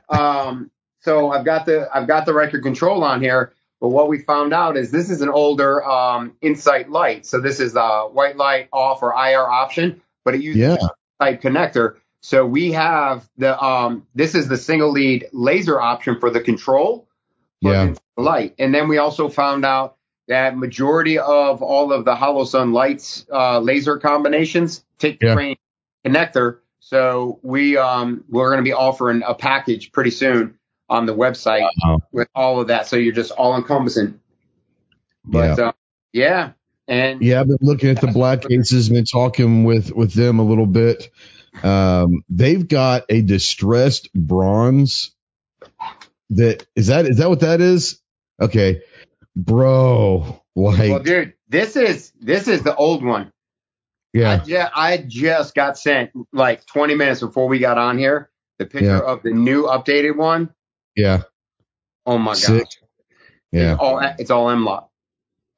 Um, 0.08 0.70
so 1.00 1.31
I've 1.31 1.44
got 1.44 1.66
the 1.66 1.88
I've 1.94 2.06
got 2.08 2.26
the 2.26 2.34
record 2.34 2.62
control 2.62 3.04
on 3.04 3.22
here. 3.22 3.52
But 3.81 3.88
what 3.90 4.08
we 4.08 4.20
found 4.20 4.54
out 4.54 4.76
is 4.78 4.90
this 4.90 5.10
is 5.10 5.20
an 5.22 5.28
older 5.28 5.84
um, 5.84 6.34
Insight 6.40 6.90
light. 6.90 7.26
So 7.26 7.40
this 7.40 7.60
is 7.60 7.76
a 7.76 8.05
white 8.05 8.36
light 8.36 8.69
off 8.72 9.03
or 9.03 9.12
IR 9.12 9.46
option, 9.46 10.03
but 10.24 10.34
it 10.34 10.43
uses 10.43 10.62
Yeah. 10.62 10.76
type 11.20 11.43
connector. 11.43 11.96
So 12.24 12.46
we 12.46 12.72
have 12.72 13.28
the 13.36 13.62
um 13.62 14.06
this 14.14 14.34
is 14.34 14.48
the 14.48 14.56
single 14.56 14.90
lead 14.90 15.26
laser 15.34 15.78
option 15.78 16.19
for 16.19 16.31
the 16.31 16.40
control 16.40 17.06
plug 17.60 17.74
Yeah. 17.88 17.94
the 18.16 18.22
light. 18.22 18.54
And 18.58 18.74
then 18.74 18.88
we 18.88 18.96
also 18.96 19.28
found 19.28 19.66
out 19.66 19.96
that 20.26 20.56
majority 20.56 21.19
of 21.19 21.60
all 21.62 21.93
of 21.93 22.06
the 22.06 22.14
Holosun 22.14 22.72
lights 22.72 23.26
uh, 23.31 23.58
laser 23.58 23.98
combinations 23.98 24.82
take 24.98 25.20
the 25.20 25.26
Yeah. 25.26 25.54
connector. 26.10 26.60
So 26.81 27.40
we 27.43 27.76
um 27.76 28.24
we're 28.31 28.48
going 28.48 28.64
to 28.64 28.69
be 28.70 28.72
offering 28.72 29.22
a 29.26 29.34
package 29.34 29.93
pretty 29.93 30.10
soon 30.10 30.54
on 30.88 31.04
the 31.04 31.14
website 31.14 31.69
Wow. 31.84 32.00
with 32.10 32.28
all 32.34 32.58
of 32.58 32.69
that. 32.69 32.86
So 32.86 32.96
you're 32.96 33.12
just 33.12 33.32
all 33.32 33.54
encompassing. 33.54 34.19
But 35.26 35.58
yeah. 35.58 35.64
Uh, 35.66 35.72
yeah. 36.14 36.50
And 36.88 37.20
Yeah, 37.20 37.40
I've 37.40 37.48
been 37.48 37.58
looking 37.60 37.90
at 37.90 38.00
the 38.00 38.06
Black 38.14 38.50
Aces, 38.50 38.88
been 38.88 39.04
talking 39.04 39.64
with 39.64 39.93
with 39.93 40.14
them 40.14 40.38
a 40.38 40.43
little 40.43 40.64
bit. 40.66 41.10
Um, 41.63 42.25
they've 42.29 42.67
got 42.67 43.05
a 43.08 43.23
distressed 43.23 44.13
bronze. 44.15 45.13
That 46.31 46.67
is 46.75 46.89
that 46.89 47.06
is 47.06 47.19
that 47.19 47.29
what 47.29 47.41
that 47.41 47.61
is? 47.61 48.01
Okay, 48.41 48.82
bro. 49.37 50.41
Like, 50.56 50.79
well, 50.91 50.99
dude, 51.01 51.34
this 51.49 51.77
is 51.77 52.13
this 52.20 52.49
is 52.49 52.63
the 52.63 52.75
old 52.75 53.05
one. 53.05 53.27
I, 53.27 54.19
yeah, 54.19 54.44
ju- 54.44 54.70
I 54.75 55.05
just 55.06 55.55
got 55.56 55.77
sent 55.77 56.11
like 56.32 56.65
20 56.67 56.94
minutes 56.94 57.20
before 57.20 57.49
we 57.49 57.58
got 57.58 57.79
on 57.79 57.99
here 57.99 58.31
the 58.61 58.67
picture 58.67 58.87
Yeah. 58.87 59.01
of 59.01 59.23
the 59.25 59.31
new 59.32 59.65
updated 59.65 60.17
one. 60.17 60.55
yeah, 60.94 61.23
Oh 62.06 62.19
my 62.19 62.34
Sick. 62.34 62.63
gosh. 62.63 62.79
yeah. 63.51 63.73
It's 63.73 63.81
all 63.81 63.99
it's 64.19 64.31
all 64.31 64.51
M-LOK. 64.51 64.89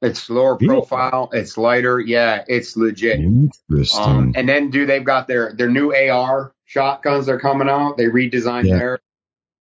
It's 0.01 0.29
lower 0.29 0.55
profile. 0.57 1.29
It's 1.33 1.57
lighter. 1.57 1.99
Yeah, 1.99 2.43
it's 2.47 2.77
legit. 2.77 3.19
Interesting. 3.19 4.03
Um, 4.03 4.33
and 4.35 4.47
then, 4.47 4.69
do 4.69 4.85
they've 4.85 5.03
got 5.03 5.27
their 5.27 5.53
their 5.53 5.69
new 5.69 5.93
AR 5.93 6.53
shotguns 6.65 7.25
They're 7.25 7.39
coming 7.39 7.67
out. 7.69 7.97
They 7.97 8.05
redesigned 8.05 8.65
Yeah. 8.65 8.77
their. 8.77 8.99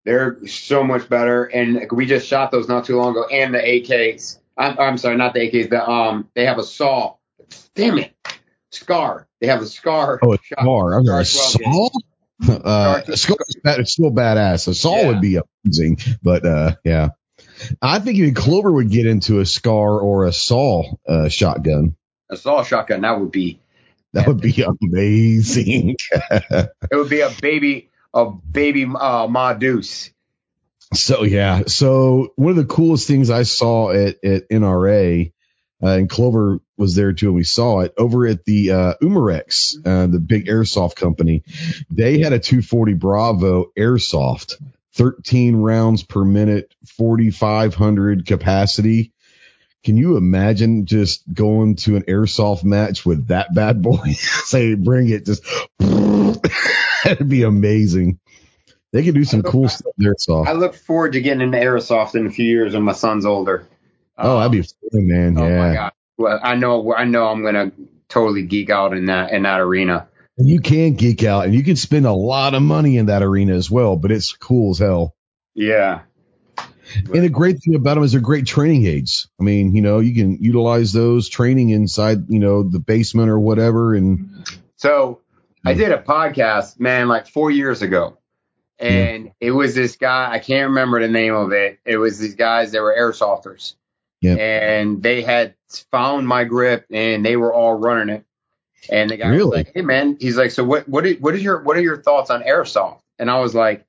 They're 0.05 0.47
so 0.47 0.85
much 0.85 1.09
better, 1.09 1.45
and 1.45 1.87
we 1.93 2.05
just 2.05 2.26
shot 2.26 2.50
those 2.50 2.69
not 2.69 2.85
too 2.85 2.97
long 2.97 3.12
ago. 3.12 3.26
And 3.26 3.55
the 3.55 3.59
AKs. 3.59 4.38
I'm, 4.59 4.79
I'm 4.79 4.99
sorry, 4.99 5.17
not 5.17 5.33
the 5.35 5.41
AKs. 5.41 5.71
The 5.71 5.88
um, 5.88 6.29
they 6.35 6.45
have 6.47 6.59
a 6.59 6.62
saw. 6.64 7.14
Damn 7.75 7.99
it, 7.99 8.12
Scar. 8.71 9.26
They 9.41 9.47
have 9.47 9.62
a 9.62 9.67
Scar. 9.67 10.19
oh, 10.23 10.35
a 10.35 10.38
Scar. 10.38 10.99
I'm 10.99 11.05
sorry, 11.07 11.25
12 11.64 11.93
Saw. 11.93 11.99
Uh, 12.64 13.00
Scar- 13.14 13.37
it's 13.64 13.93
still 13.93 14.11
badass. 14.11 14.67
A 14.69 14.75
Saw 14.75 14.97
Yeah. 15.00 15.07
would 15.09 15.21
be 15.21 15.38
amazing, 15.64 15.99
but 16.23 16.45
uh, 16.45 16.75
yeah, 16.85 17.11
I 17.80 17.99
think 17.99 18.18
even 18.18 18.34
Clover 18.34 18.73
would 18.73 18.90
get 18.90 19.06
into 19.06 19.40
a 19.40 19.46
Scar 19.46 20.00
or 20.00 20.26
a 20.26 20.32
Saw 20.32 20.96
uh, 21.06 21.28
shotgun. 21.28 21.96
A 22.30 22.37
saw 22.37 22.62
shotgun 22.62 23.02
that 23.02 23.20
would 23.20 23.30
be 23.30 23.61
That 24.12 24.26
would 24.26 24.40
be 24.40 24.62
amazing. 24.62 25.96
it 26.30 26.70
would 26.92 27.11
be 27.11 27.20
a 27.20 27.30
baby 27.40 27.90
a 28.14 28.30
baby 28.30 28.84
uh, 28.84 29.26
Ma 29.26 29.54
Deuce. 29.54 30.11
So 30.92 31.25
yeah, 31.25 31.64
so 31.66 32.32
one 32.37 32.50
of 32.50 32.56
the 32.56 32.64
coolest 32.64 33.08
things 33.08 33.28
I 33.28 33.42
saw 33.42 33.90
at 33.90 34.25
at 34.25 34.49
NRA, 34.49 35.32
uh, 35.82 35.87
and 35.87 36.08
Clover 36.08 36.61
was 36.76 36.94
there 36.94 37.12
too, 37.12 37.28
and 37.28 37.37
we 37.37 37.42
saw 37.42 37.80
it 37.80 37.94
over 37.99 38.26
at 38.26 38.44
the 38.44 38.70
uh, 38.70 38.94
Umarex, 39.02 39.75
uh, 39.84 40.06
the 40.06 40.20
big 40.20 40.46
airsoft 40.46 40.94
company. 40.94 41.42
They 41.90 42.20
had 42.20 42.32
a 42.32 42.38
240 42.38 42.94
Bravo 42.94 43.73
airsoft, 43.76 44.54
13 44.95 45.57
rounds 45.57 46.03
per 46.03 46.25
minute, 46.25 46.75
4,500 46.97 48.27
capacity. 48.27 49.13
Can 49.83 49.97
you 49.97 50.17
imagine 50.17 50.87
just 50.87 51.23
going 51.33 51.77
to 51.77 51.97
an 51.97 52.05
airsoft 52.05 52.65
match 52.65 53.05
with 53.05 53.29
that 53.29 53.55
bad 53.55 53.83
boy? 53.83 54.13
Say, 54.13 54.75
bring 54.75 55.11
it, 55.11 55.27
just 55.27 55.45
that'd 55.79 57.29
be 57.29 57.43
amazing. 57.43 58.19
They 58.93 59.03
could 59.03 59.15
do 59.15 59.25
some 59.25 59.43
cool 59.43 59.69
stuff 59.69 59.93
there, 59.99 60.15
airsoft. 60.15 60.47
I 60.47 60.53
look 60.53 60.75
forward 60.75 61.13
to 61.13 61.21
getting 61.21 61.41
into 61.41 61.59
airsoft 61.59 62.15
in 62.15 62.27
a 62.27 62.31
few 62.31 62.47
years 62.47 62.75
when 62.75 62.85
my 62.85 62.93
son's 62.93 63.27
older. 63.27 63.67
Oh, 64.17 64.39
that'd 64.39 64.53
be 64.53 64.61
um, 64.61 64.65
fun, 64.65 65.09
man. 65.09 65.39
Oh 65.39 65.49
yeah. 65.49 65.59
my 65.59 65.75
god! 65.75 65.93
Well, 66.17 66.41
I 66.41 66.55
know, 66.55 66.95
I 66.95 67.03
know, 67.03 67.27
I'm 67.27 67.43
gonna 67.43 67.73
totally 68.09 68.45
geek 68.45 68.71
out 68.71 68.97
in 68.97 69.07
that 69.07 69.33
in 69.33 69.43
that 69.43 69.61
arena. 69.61 70.07
You 70.37 70.61
can 70.61 70.95
geek 70.95 71.23
out 71.23 71.45
and 71.45 71.55
you 71.55 71.62
can 71.62 71.76
spend 71.76 72.07
a 72.07 72.12
lot 72.12 72.55
of 72.55 72.62
money 72.62 72.97
in 72.97 73.07
that 73.07 73.23
arena 73.23 73.55
as 73.55 73.71
well, 73.71 73.97
but 73.97 74.11
it's 74.11 74.33
cool 74.33 74.73
as 74.73 74.79
hell. 74.79 75.14
Yeah, 75.55 76.03
And 77.12 77.23
the 77.23 77.29
great 77.29 77.62
thing 77.62 77.75
about 77.75 77.95
them 77.95 78.05
is 78.05 78.12
they're 78.12 78.21
great 78.21 78.47
training 78.47 78.87
aids. 78.87 79.29
I 79.41 79.45
mean, 79.45 79.75
you 79.75 79.83
know, 79.83 80.00
you 80.00 80.14
can 80.14 80.43
utilize 80.43 80.93
those 80.93 81.29
training 81.29 81.71
inside, 81.71 82.29
you 82.29 82.41
know, 82.41 82.62
the 82.62 82.81
basement 82.81 83.31
or 83.31 83.38
whatever. 83.38 83.95
And 83.95 84.47
So 84.76 85.21
I 85.64 85.75
did 85.75 85.93
a 85.93 85.99
podcast, 86.03 86.79
man, 86.79 87.09
like 87.09 87.29
four 87.29 87.50
years 87.50 87.83
ago. 87.83 88.19
And 88.79 89.33
it 89.41 89.53
was 89.53 89.75
this 89.75 89.97
guy, 89.97 90.31
I 90.33 90.41
can't 90.41 90.71
remember 90.71 91.00
the 91.00 91.09
name 91.09 91.35
of 91.35 91.53
it. 91.53 91.79
It 91.85 91.97
was 91.97 92.19
these 92.19 92.35
guys 92.35 92.73
that 92.73 92.83
were 92.83 92.95
airsofters. 92.97 93.75
Yeah. 94.21 94.35
And 94.35 95.03
they 95.03 95.23
had 95.23 95.55
found 95.91 96.26
my 96.26 96.45
grip 96.45 96.87
and 96.91 97.25
they 97.25 97.37
were 97.37 97.53
all 97.53 97.75
running 97.75 98.14
it. 98.17 98.25
And 98.91 99.11
the 99.11 99.17
guy 99.17 99.31
was 99.31 99.45
like, 99.47 99.73
Hey 99.75 99.83
man, 99.83 100.17
he's 100.21 100.37
like, 100.37 100.50
So 100.50 100.64
what 100.64 100.88
what 100.88 101.07
is, 101.07 101.21
what 101.21 101.35
is 101.35 101.43
your 101.43 101.62
what 101.62 101.76
are 101.76 101.83
your 101.83 102.03
thoughts 102.03 102.31
on 102.31 102.43
airsoft? 102.43 103.00
And 103.19 103.31
I 103.31 103.41
was 103.41 103.55
like 103.55 103.87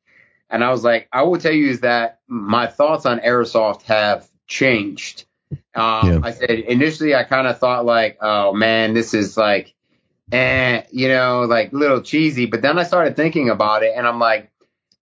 and 0.49 0.63
I 0.63 0.71
was 0.71 0.83
like, 0.83 1.07
I 1.11 1.23
will 1.23 1.37
tell 1.37 1.51
you 1.51 1.69
is 1.69 1.81
that 1.81 2.19
my 2.27 2.67
thoughts 2.67 3.05
on 3.05 3.19
airsoft 3.19 3.83
have 3.83 4.27
changed. 4.47 5.25
Um, 5.73 6.07
Yeah. 6.07 6.19
I 6.23 6.31
said 6.31 6.51
initially 6.51 7.15
I 7.15 7.23
kind 7.23 7.47
of 7.47 7.59
thought 7.59 7.85
like, 7.85 8.17
oh 8.21 8.53
man, 8.53 8.93
this 8.93 9.13
is 9.13 9.37
like 9.37 9.73
eh, 10.31 10.83
you 10.91 11.07
know, 11.07 11.43
like 11.43 11.71
a 11.71 11.75
little 11.75 12.01
cheesy. 12.01 12.45
But 12.45 12.61
then 12.61 12.77
I 12.77 12.83
started 12.83 13.15
thinking 13.15 13.49
about 13.49 13.83
it 13.83 13.93
and 13.95 14.07
I'm 14.07 14.19
like, 14.19 14.51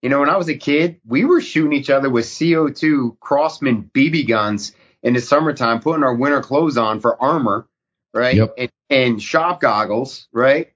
you 0.02 0.10
know, 0.10 0.20
when 0.20 0.28
I 0.28 0.36
was 0.36 0.48
a 0.48 0.56
kid, 0.56 1.00
we 1.06 1.24
were 1.24 1.40
shooting 1.40 1.72
each 1.72 1.88
other 1.88 2.10
with 2.10 2.26
CO2 2.26 3.18
Crosman 3.20 3.90
BB 3.94 4.28
guns 4.28 4.72
in 5.02 5.14
the 5.14 5.20
summertime, 5.20 5.80
putting 5.80 6.02
our 6.04 6.14
winter 6.14 6.42
clothes 6.42 6.76
on 6.76 7.00
for 7.00 7.20
armor, 7.22 7.66
right? 8.14 8.36
Yep. 8.36 8.54
And, 8.58 8.70
and 8.90 9.22
shop 9.22 9.60
goggles, 9.60 10.28
right? 10.32 10.72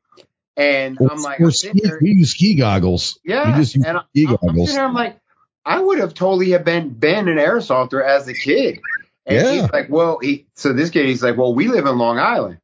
And 0.56 0.98
I'm 1.00 1.22
like, 1.22 1.40
Or 1.40 1.44
I'm 1.44 1.50
ski, 1.52 1.70
there, 1.82 1.98
we 2.02 2.10
use 2.10 2.32
ski 2.32 2.56
goggles. 2.56 3.18
yeah. 3.24 3.56
We 3.56 3.62
just 3.62 3.76
use 3.76 3.84
and 3.86 3.98
I, 3.98 4.00
ski 4.14 4.26
I'm, 4.26 4.36
I'm 4.42 4.48
goggles. 4.48 4.74
there, 4.74 4.84
I'm 4.84 4.94
like, 4.94 5.18
I 5.64 5.78
would 5.80 5.98
have 6.00 6.14
totally 6.14 6.50
have 6.50 6.64
been 6.64 6.90
been 6.90 7.28
an 7.28 7.36
airsofter 7.38 8.04
as 8.04 8.26
a 8.28 8.34
kid. 8.34 8.80
And 9.26 9.36
Yeah. 9.36 9.52
he's 9.62 9.70
like, 9.70 9.88
well, 9.90 10.18
he, 10.20 10.46
so 10.56 10.72
this 10.72 10.90
kid, 10.90 11.06
he's 11.06 11.22
like, 11.22 11.36
well, 11.36 11.54
we 11.54 11.68
live 11.68 11.86
in 11.86 11.98
Long 11.98 12.18
Island. 12.18 12.58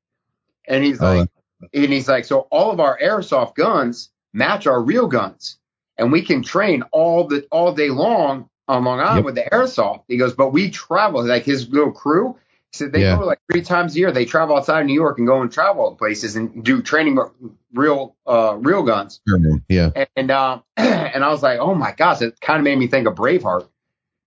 And 0.66 0.82
he's 0.82 1.00
Oh, 1.00 1.04
like, 1.18 1.28
and 1.72 1.92
he's 1.92 2.08
like, 2.08 2.24
so 2.24 2.40
all 2.50 2.70
of 2.72 2.80
our 2.80 2.98
airsoft 2.98 3.54
guns 3.54 4.10
match 4.32 4.66
our 4.66 4.80
real 4.80 5.06
guns, 5.06 5.58
and 5.98 6.10
we 6.10 6.22
can 6.22 6.42
train 6.42 6.82
all 6.90 7.28
the 7.28 7.46
all 7.50 7.72
day 7.74 7.90
long 7.90 8.48
on 8.66 8.82
Long 8.84 8.98
Island 8.98 9.16
Yep. 9.18 9.24
with 9.26 9.34
the 9.36 9.48
airsoft. 9.52 10.04
He 10.08 10.16
goes, 10.16 10.34
but 10.34 10.52
we 10.52 10.70
travel 10.70 11.24
like 11.24 11.44
his 11.44 11.68
little 11.68 11.92
crew. 11.92 12.36
He 12.74 12.78
said 12.78 12.90
they 12.92 13.02
Yeah. 13.02 13.18
go 13.18 13.24
like 13.24 13.38
three 13.50 13.62
times 13.62 13.94
a 13.94 14.00
year. 14.00 14.10
They 14.10 14.24
travel 14.24 14.56
outside 14.56 14.80
of 14.80 14.86
New 14.86 14.94
York 14.94 15.18
and 15.18 15.28
go 15.28 15.40
and 15.42 15.52
travel 15.52 15.94
places 15.94 16.34
and 16.34 16.64
do 16.64 16.82
training 16.82 17.14
with 17.14 17.30
real 17.72 18.16
uh 18.26 18.56
real 18.58 18.82
guns. 18.82 19.20
Yeah. 19.68 19.90
And 20.16 20.32
um 20.32 20.64
and 20.76 21.22
I 21.22 21.28
was 21.28 21.40
like, 21.40 21.60
oh 21.60 21.74
my 21.76 21.92
gosh, 21.92 22.20
it 22.20 22.40
kind 22.40 22.58
of 22.58 22.64
made 22.64 22.76
me 22.76 22.88
think 22.88 23.06
of 23.06 23.14
Braveheart. 23.14 23.68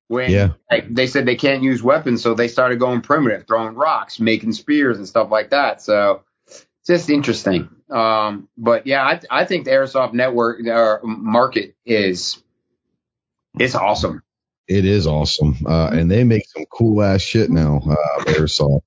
When 0.07 0.31
Yeah. 0.31 0.49
like, 0.71 0.93
they 0.95 1.07
said 1.07 1.25
they 1.25 1.35
can't 1.35 1.61
use 1.61 1.83
weapons, 1.83 2.23
so 2.23 2.33
they 2.33 2.47
started 2.47 2.79
going 2.79 3.01
primitive, 3.01 3.45
throwing 3.45 3.75
rocks, 3.75 4.17
making 4.21 4.53
spears 4.53 4.97
and 4.97 5.05
stuff 5.05 5.29
like 5.29 5.49
that. 5.49 5.81
So 5.81 6.23
it's 6.47 6.65
just 6.87 7.09
interesting. 7.09 7.67
Um, 7.89 8.47
but 8.57 8.87
yeah, 8.87 9.03
I, 9.03 9.19
I 9.29 9.43
think 9.43 9.65
the 9.65 9.71
airsoft 9.71 10.13
network 10.13 10.65
or 10.65 11.01
market 11.03 11.75
is 11.85 12.41
it's 13.59 13.75
awesome. 13.75 14.23
It 14.67 14.85
is 14.85 15.07
awesome. 15.07 15.57
Uh, 15.65 15.89
and 15.93 16.11
they 16.11 16.23
make 16.23 16.47
some 16.49 16.65
cool 16.65 17.01
ass 17.01 17.21
shit 17.21 17.49
now, 17.49 17.81
uh, 17.89 18.23
airsoft. 18.25 18.81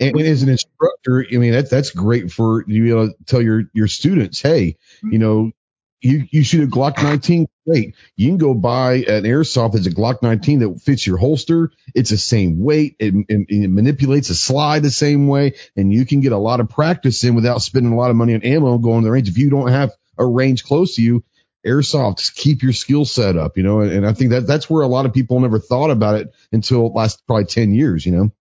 And, 0.00 0.16
and 0.16 0.26
as 0.26 0.42
an 0.42 0.48
instructor, 0.48 1.24
I 1.32 1.36
mean, 1.36 1.52
that, 1.52 1.70
that's 1.70 1.90
great 1.90 2.32
for 2.32 2.64
you 2.66 2.88
to 2.88 3.14
tell 3.26 3.40
your, 3.40 3.64
your 3.72 3.88
students, 3.88 4.40
hey, 4.40 4.76
you 5.02 5.18
know, 5.18 5.52
you, 6.00 6.24
you 6.30 6.42
shoot 6.42 6.64
a 6.64 6.66
Glock 6.66 7.02
19, 7.02 7.46
great. 7.66 7.94
You 8.16 8.28
can 8.28 8.38
go 8.38 8.54
buy 8.54 8.94
an 8.94 9.24
airsoft 9.24 9.74
that's 9.74 9.86
a 9.86 9.90
Glock 9.90 10.22
19 10.22 10.60
that 10.60 10.80
fits 10.80 11.06
your 11.06 11.18
holster. 11.18 11.70
It's 11.94 12.10
the 12.10 12.16
same 12.16 12.58
weight. 12.58 12.96
It, 12.98 13.14
it, 13.28 13.46
it 13.48 13.70
manipulates 13.70 14.30
a 14.30 14.34
slide 14.34 14.82
the 14.82 14.90
same 14.90 15.28
way. 15.28 15.54
And 15.76 15.92
you 15.92 16.06
can 16.06 16.20
get 16.20 16.32
a 16.32 16.38
lot 16.38 16.60
of 16.60 16.70
practice 16.70 17.22
in 17.22 17.34
without 17.34 17.62
spending 17.62 17.92
a 17.92 17.96
lot 17.96 18.10
of 18.10 18.16
money 18.16 18.34
on 18.34 18.42
ammo 18.42 18.78
going 18.78 19.02
to 19.02 19.04
the 19.06 19.12
range. 19.12 19.28
If 19.28 19.38
you 19.38 19.50
don't 19.50 19.68
have 19.68 19.92
a 20.18 20.26
range 20.26 20.64
close 20.64 20.96
to 20.96 21.02
you, 21.02 21.22
airsoft, 21.66 22.18
just 22.18 22.34
keep 22.36 22.62
your 22.62 22.72
skill 22.72 23.04
set 23.04 23.36
up, 23.36 23.56
you 23.56 23.62
know, 23.62 23.80
and, 23.80 23.92
and 23.92 24.06
I 24.06 24.12
think 24.12 24.30
that 24.30 24.46
that's 24.46 24.68
where 24.70 24.82
a 24.82 24.86
lot 24.86 25.06
of 25.06 25.12
people 25.12 25.38
never 25.40 25.58
thought 25.58 25.90
about 25.90 26.16
it 26.16 26.34
until 26.52 26.92
last 26.92 27.26
probably 27.26 27.44
10 27.44 27.72
years, 27.74 28.04
you 28.06 28.12
know? 28.12 28.32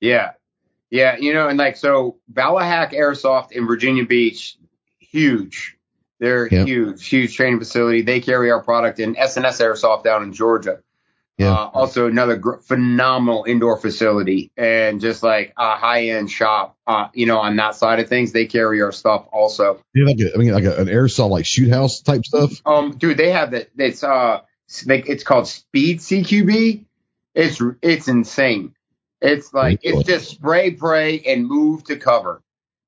Yeah. 0.00 0.32
Yeah, 0.90 1.16
you 1.18 1.32
know, 1.32 1.48
and 1.48 1.56
like 1.58 1.76
so 1.76 2.18
Ballahack 2.32 2.92
Airsoft 2.92 3.52
in 3.52 3.66
Virginia 3.66 4.04
Beach, 4.04 4.56
huge. 4.98 5.76
They're 6.18 6.48
Yeah. 6.50 6.64
huge, 6.64 7.06
huge 7.06 7.36
training 7.36 7.60
facility. 7.60 8.02
They 8.02 8.20
carry 8.20 8.50
our 8.50 8.62
product 8.62 8.98
in 8.98 9.14
SNS 9.14 9.60
Airsoft 9.60 10.04
down 10.04 10.22
in 10.22 10.32
Georgia. 10.32 10.80
Yeah. 11.40 11.52
Uh, 11.54 11.70
also 11.72 12.06
another 12.06 12.36
gr- 12.36 12.58
phenomenal 12.58 13.44
indoor 13.44 13.78
facility 13.78 14.50
and 14.58 15.00
just 15.00 15.22
like 15.22 15.54
a 15.56 15.76
high 15.76 16.08
end 16.08 16.30
shop. 16.30 16.76
Uh, 16.86 17.08
you 17.14 17.24
know, 17.24 17.38
on 17.38 17.56
that 17.56 17.74
side 17.74 17.98
of 17.98 18.08
things, 18.08 18.32
they 18.32 18.44
carry 18.46 18.82
our 18.82 18.92
stuff 18.92 19.26
also. 19.32 19.80
Know, 19.94 20.04
like 20.04 20.20
a, 20.20 20.34
I 20.34 20.36
mean, 20.36 20.52
like 20.52 20.64
a, 20.64 20.76
an 20.76 20.88
airsoft, 20.88 21.30
like 21.30 21.46
shoot 21.46 21.70
house 21.70 22.00
type 22.02 22.26
stuff. 22.26 22.60
Um, 22.66 22.96
dude, 22.96 23.16
they 23.16 23.30
have 23.30 23.52
that. 23.52 23.70
It's 23.78 24.04
uh, 24.04 24.40
like 24.86 25.08
it's 25.08 25.24
called 25.24 25.48
Speed 25.48 26.00
CQB. 26.00 26.84
It's 27.34 27.62
it's 27.80 28.08
insane. 28.08 28.74
It's 29.22 29.54
like 29.54 29.80
Really? 29.82 29.98
it's 29.98 30.08
just 30.08 30.30
spray, 30.30 30.72
pray, 30.72 31.20
and 31.20 31.46
move 31.46 31.84
to 31.84 31.96
cover. 31.96 32.42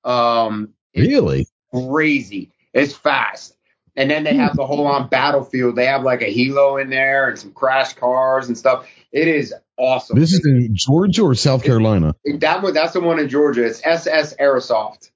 Um, 0.05 0.75
Really? 0.95 1.47
crazy. 1.73 2.51
It's 2.75 2.95
fast. 2.95 3.57
And 3.95 4.11
then 4.11 4.25
they 4.25 4.35
have 4.35 4.57
the 4.57 4.67
whole 4.67 4.87
on 4.87 5.09
battlefield. 5.09 5.77
They 5.77 5.87
have 5.87 6.03
like 6.03 6.23
a 6.23 6.35
helo 6.35 6.81
in 6.81 6.89
there 6.89 7.29
and 7.29 7.39
some 7.39 7.53
crash 7.53 7.93
cars 7.93 8.49
and 8.49 8.57
stuff. 8.57 8.87
It 9.13 9.29
is 9.29 9.55
awesome. 9.77 10.19
This 10.19 10.33
is 10.33 10.47
in 10.47 10.71
Georgia 10.73 11.23
or 11.23 11.35
South 11.35 11.63
Carolina, 11.63 12.15
that 12.39 12.63
one. 12.63 12.73
That's 12.73 12.95
the 12.95 13.01
one 13.01 13.19
in 13.19 13.29
Georgia. 13.29 13.65
It's 13.65 13.83
SS 13.85 14.35
Airsoft. 14.37 15.11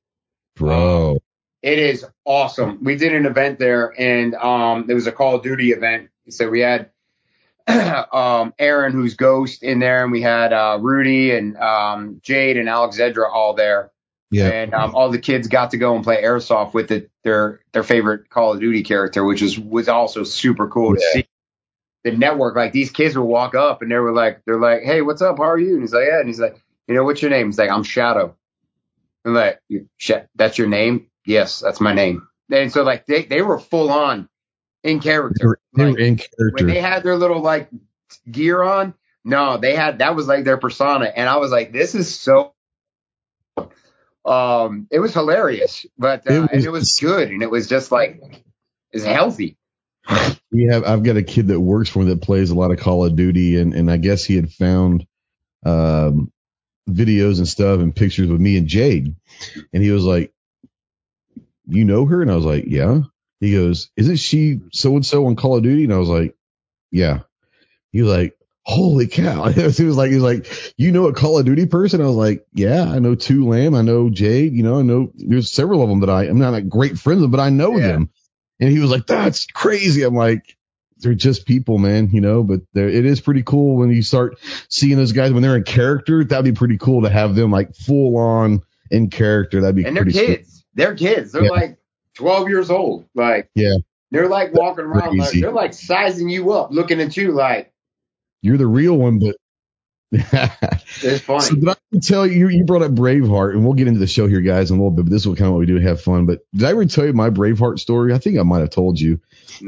bro. 0.55 1.19
It 1.63 1.79
is 1.79 2.05
awesome. 2.25 2.85
We 2.85 2.97
did 2.97 3.15
an 3.15 3.27
event 3.27 3.59
there, 3.59 3.93
and 3.99 4.35
um, 4.35 4.87
it 4.89 4.95
was 4.95 5.07
a 5.07 5.13
Call 5.13 5.37
of 5.37 5.43
Duty 5.43 5.73
event. 5.73 6.11
So 6.29 6.49
we 6.49 6.61
had 6.61 6.91
um, 7.67 8.55
Aaron, 8.59 8.93
who's 8.93 9.15
Ghost, 9.15 9.63
in 9.63 9.81
there, 9.81 10.05
and 10.05 10.13
we 10.13 10.23
had 10.23 10.53
uh, 10.53 10.79
Rudy 10.81 11.33
and 11.33 11.57
um, 11.57 12.21
Jade 12.23 12.57
and 12.57 12.69
Alexandra 12.69 13.29
all 13.29 13.55
there. 13.55 13.91
Yeah. 14.31 14.49
And 14.49 14.75
um, 14.75 14.95
all 14.95 15.11
the 15.11 15.19
kids 15.21 15.47
got 15.49 15.71
to 15.71 15.77
go 15.79 15.95
and 15.95 16.03
play 16.03 16.23
airsoft 16.23 16.75
with 16.75 16.89
the, 16.89 17.09
their 17.23 17.61
their 17.73 17.83
favorite 17.85 18.29
Call 18.29 18.53
of 18.55 18.61
Duty 18.61 18.83
character, 18.83 19.25
which 19.25 19.41
is 19.43 19.59
was 19.59 19.89
also 19.89 20.25
super 20.25 20.69
cool 20.69 20.95
to 20.95 21.01
see. 21.13 21.27
The 22.05 22.13
network, 22.13 22.55
like 22.57 22.73
these 22.73 22.91
kids 22.91 23.17
would 23.17 23.25
walk 23.25 23.55
up 23.55 23.83
and 23.83 23.91
they 23.91 23.97
were 23.97 24.13
like, 24.13 24.43
they're 24.45 24.61
like, 24.61 24.83
"Hey, 24.83 25.01
what's 25.03 25.23
up? 25.23 25.39
How 25.39 25.45
are 25.45 25.59
you?" 25.59 25.73
And 25.75 25.81
he's 25.83 25.93
like, 25.93 26.07
"Yeah." 26.09 26.19
And 26.21 26.29
he's 26.29 26.39
like, 26.41 26.61
"You 26.87 26.95
know, 26.95 27.05
what's 27.05 27.21
your 27.23 27.31
name?" 27.33 27.47
He's 27.49 27.59
like, 27.59 27.71
"I'm 27.71 27.83
Shadow." 27.83 28.37
And 29.25 29.35
like, 29.35 29.61
"You- 29.69 29.89
"That's 30.37 30.57
your 30.59 30.69
name?" 30.69 31.09
Yes, 31.25 31.59
that's 31.61 31.81
my 31.81 31.93
name. 31.95 32.29
And 32.51 32.73
so 32.73 32.83
like 32.85 33.07
they 33.07 33.25
they 33.25 33.43
were 33.43 33.59
full 33.59 33.91
on 33.91 34.29
in 34.85 34.99
They 34.99 35.03
character. 35.05 35.49
were, 35.49 35.61
they 35.77 35.85
Like, 35.85 35.95
were 35.95 35.99
in 36.01 36.17
when 36.17 36.19
character. 36.39 36.67
they 36.67 36.81
had 36.81 37.03
their 37.03 37.17
little 37.17 37.41
like 37.41 37.69
gear 38.31 38.63
on, 38.63 38.95
no, 39.25 39.57
they 39.57 39.75
had 39.75 39.99
that 39.99 40.15
was 40.15 40.29
like 40.29 40.45
their 40.45 40.59
persona, 40.59 41.07
and 41.07 41.29
I 41.29 41.37
was 41.39 41.51
like, 41.51 41.73
this 41.73 41.95
is 41.97 42.19
so. 42.19 42.53
Um, 44.27 44.89
it 44.91 44.99
was 44.99 45.15
hilarious, 45.15 45.87
but 45.97 46.29
uh, 46.29 46.33
It 46.33 46.39
and 46.39 46.51
was- 46.53 46.65
it 46.67 46.73
was 46.73 46.99
good, 47.01 47.31
and 47.31 47.43
it 47.43 47.51
was 47.51 47.69
just 47.69 47.93
like 47.93 48.21
it's 48.93 49.05
healthy. 49.05 49.57
we 50.53 50.65
have 50.65 50.85
I've 50.85 51.03
got 51.03 51.17
a 51.17 51.23
kid 51.23 51.49
that 51.49 51.61
works 51.61 51.89
for 51.89 52.01
me 52.01 52.07
that 52.07 52.23
plays 52.23 52.51
a 52.51 52.55
lot 52.55 52.71
of 52.71 52.79
Call 52.79 53.05
of 53.05 53.17
Duty 53.17 53.57
and 53.59 53.75
and 53.75 53.91
I 53.91 53.97
guess 53.97 54.25
he 54.25 54.37
had 54.37 54.53
found 54.53 55.07
um 55.65 56.33
videos 56.89 57.39
and 57.39 57.49
stuff 57.49 57.81
and 57.81 57.95
pictures 57.95 58.29
with 58.29 58.41
me 58.41 58.57
and 58.57 58.69
Jade. 58.69 59.15
And 59.73 59.83
he 59.83 59.91
was 59.91 60.05
like 60.05 60.33
you 61.69 61.85
know 61.85 62.07
her? 62.07 62.23
And 62.23 62.31
I 62.31 62.37
was 62.37 62.45
like 62.45 62.65
yeah. 62.69 63.01
He 63.41 63.53
goes 63.53 63.91
isn't 63.97 64.17
she 64.17 64.61
so 64.73 64.95
and 64.95 65.05
so 65.05 65.27
on 65.27 65.37
Call 65.37 65.57
of 65.57 65.63
Duty? 65.65 65.85
And 65.85 65.93
I 65.93 65.99
was 65.99 66.09
like 66.09 66.37
yeah. 66.93 67.21
He 67.93 68.03
was 68.03 68.11
like 68.17 68.37
holy 68.69 69.07
cow 69.07 69.45
he 69.49 69.63
was 69.63 69.79
like 69.97 70.11
he 70.11 70.17
was 70.17 70.25
like 70.25 70.75
you 70.77 70.91
know 70.91 71.07
a 71.07 71.13
Call 71.15 71.39
of 71.39 71.47
Duty 71.47 71.67
person 71.67 72.01
I 72.01 72.07
was 72.07 72.17
like 72.17 72.45
yeah 72.53 72.83
I 72.83 72.99
know 72.99 73.15
two 73.15 73.49
Lamb 73.49 73.75
I 73.77 73.83
know 73.83 74.11
Jade 74.11 74.53
you 74.55 74.65
know 74.65 74.81
I 74.81 74.83
know 74.83 75.13
there's 75.15 75.53
several 75.53 75.83
of 75.83 75.89
them 75.89 76.01
that 76.01 76.11
I 76.11 76.25
I'm 76.25 76.39
not 76.41 76.53
like 76.53 76.69
great 76.69 76.99
friends 76.99 77.21
with 77.23 77.31
but 77.31 77.39
I 77.41 77.51
know 77.51 77.77
Yeah. 77.77 77.87
them 77.89 78.11
and 78.59 78.71
he 78.71 78.79
was 78.79 78.91
like, 78.91 79.07
that's 79.07 79.45
crazy. 79.47 80.03
I'm 80.03 80.15
like, 80.15 80.57
they're 80.97 81.13
just 81.13 81.45
people, 81.47 81.77
man, 81.77 82.09
you 82.11 82.23
know, 82.23 82.43
but 82.43 82.63
they're- 82.73 82.89
it 82.89 83.05
is 83.05 83.21
pretty 83.21 83.43
cool 83.43 83.77
when 83.77 83.91
you 83.91 84.01
start 84.03 84.39
seeing 84.71 84.97
those 84.97 85.13
guys 85.13 85.31
when 85.31 85.43
they're 85.43 85.57
in 85.57 85.63
character. 85.65 86.25
That'd 86.25 86.47
be 86.47 86.59
pretty 86.59 86.79
cool 86.79 87.03
to 87.03 87.11
have 87.11 87.35
them 87.35 87.51
like 87.51 87.77
full 87.77 88.17
on 88.17 88.63
in 88.91 89.11
character. 89.11 89.61
That'd 89.61 89.77
be 89.77 89.85
and 89.85 89.95
they're 89.95 90.07
kids. 90.07 90.65
They're 90.73 90.95
kids. 90.95 91.33
They're 91.33 91.45
Yeah. 91.45 91.51
like 91.51 91.77
12 92.15 92.49
years 92.49 92.71
old. 92.71 93.05
Like, 93.15 93.51
Yeah. 93.55 93.75
they're 94.11 94.27
like 94.31 94.55
walking 94.55 94.87
around. 94.87 95.19
Like, 95.19 95.33
they're 95.39 95.53
like 95.53 95.75
sizing 95.75 96.31
you 96.31 96.51
up, 96.53 96.71
looking 96.73 96.99
at 97.03 97.15
you 97.15 97.33
like 97.33 97.75
You're 98.43 98.59
the 98.59 98.67
real 98.67 98.97
one, 98.97 99.19
but. 99.19 99.37
it's 100.13 101.23
funny. 101.23 101.41
So 101.41 101.55
did 101.57 101.69
I 101.69 101.75
tell 102.01 102.27
you, 102.27 102.49
you 102.49 102.65
brought 102.65 102.83
up 102.83 102.93
Braveheart, 102.93 103.53
and 103.53 103.65
we'll 103.65 103.75
get 103.75 103.89
into 103.89 103.99
the 104.01 104.07
show 104.07 104.29
here, 104.29 104.41
guys, 104.41 104.71
in 104.71 104.77
a 104.77 104.81
little 104.81 104.95
bit, 104.95 105.05
but 105.05 105.11
this 105.11 105.23
is 105.23 105.29
what 105.29 105.39
kind 105.39 105.49
of 105.49 105.55
what 105.55 105.61
we 105.61 105.67
do 105.67 105.79
have 105.79 106.01
fun. 106.01 106.27
But 106.27 106.41
did 106.55 106.65
I 106.65 106.71
ever 106.71 106.87
tell 106.87 107.07
you 107.07 107.13
my 107.13 107.31
Braveheart 107.31 107.81
story? 107.81 108.15
I 108.15 108.19
think 108.19 108.39
I 108.39 108.43
might 108.43 108.61
have 108.61 108.71
told 108.71 109.01
you. 109.01 109.21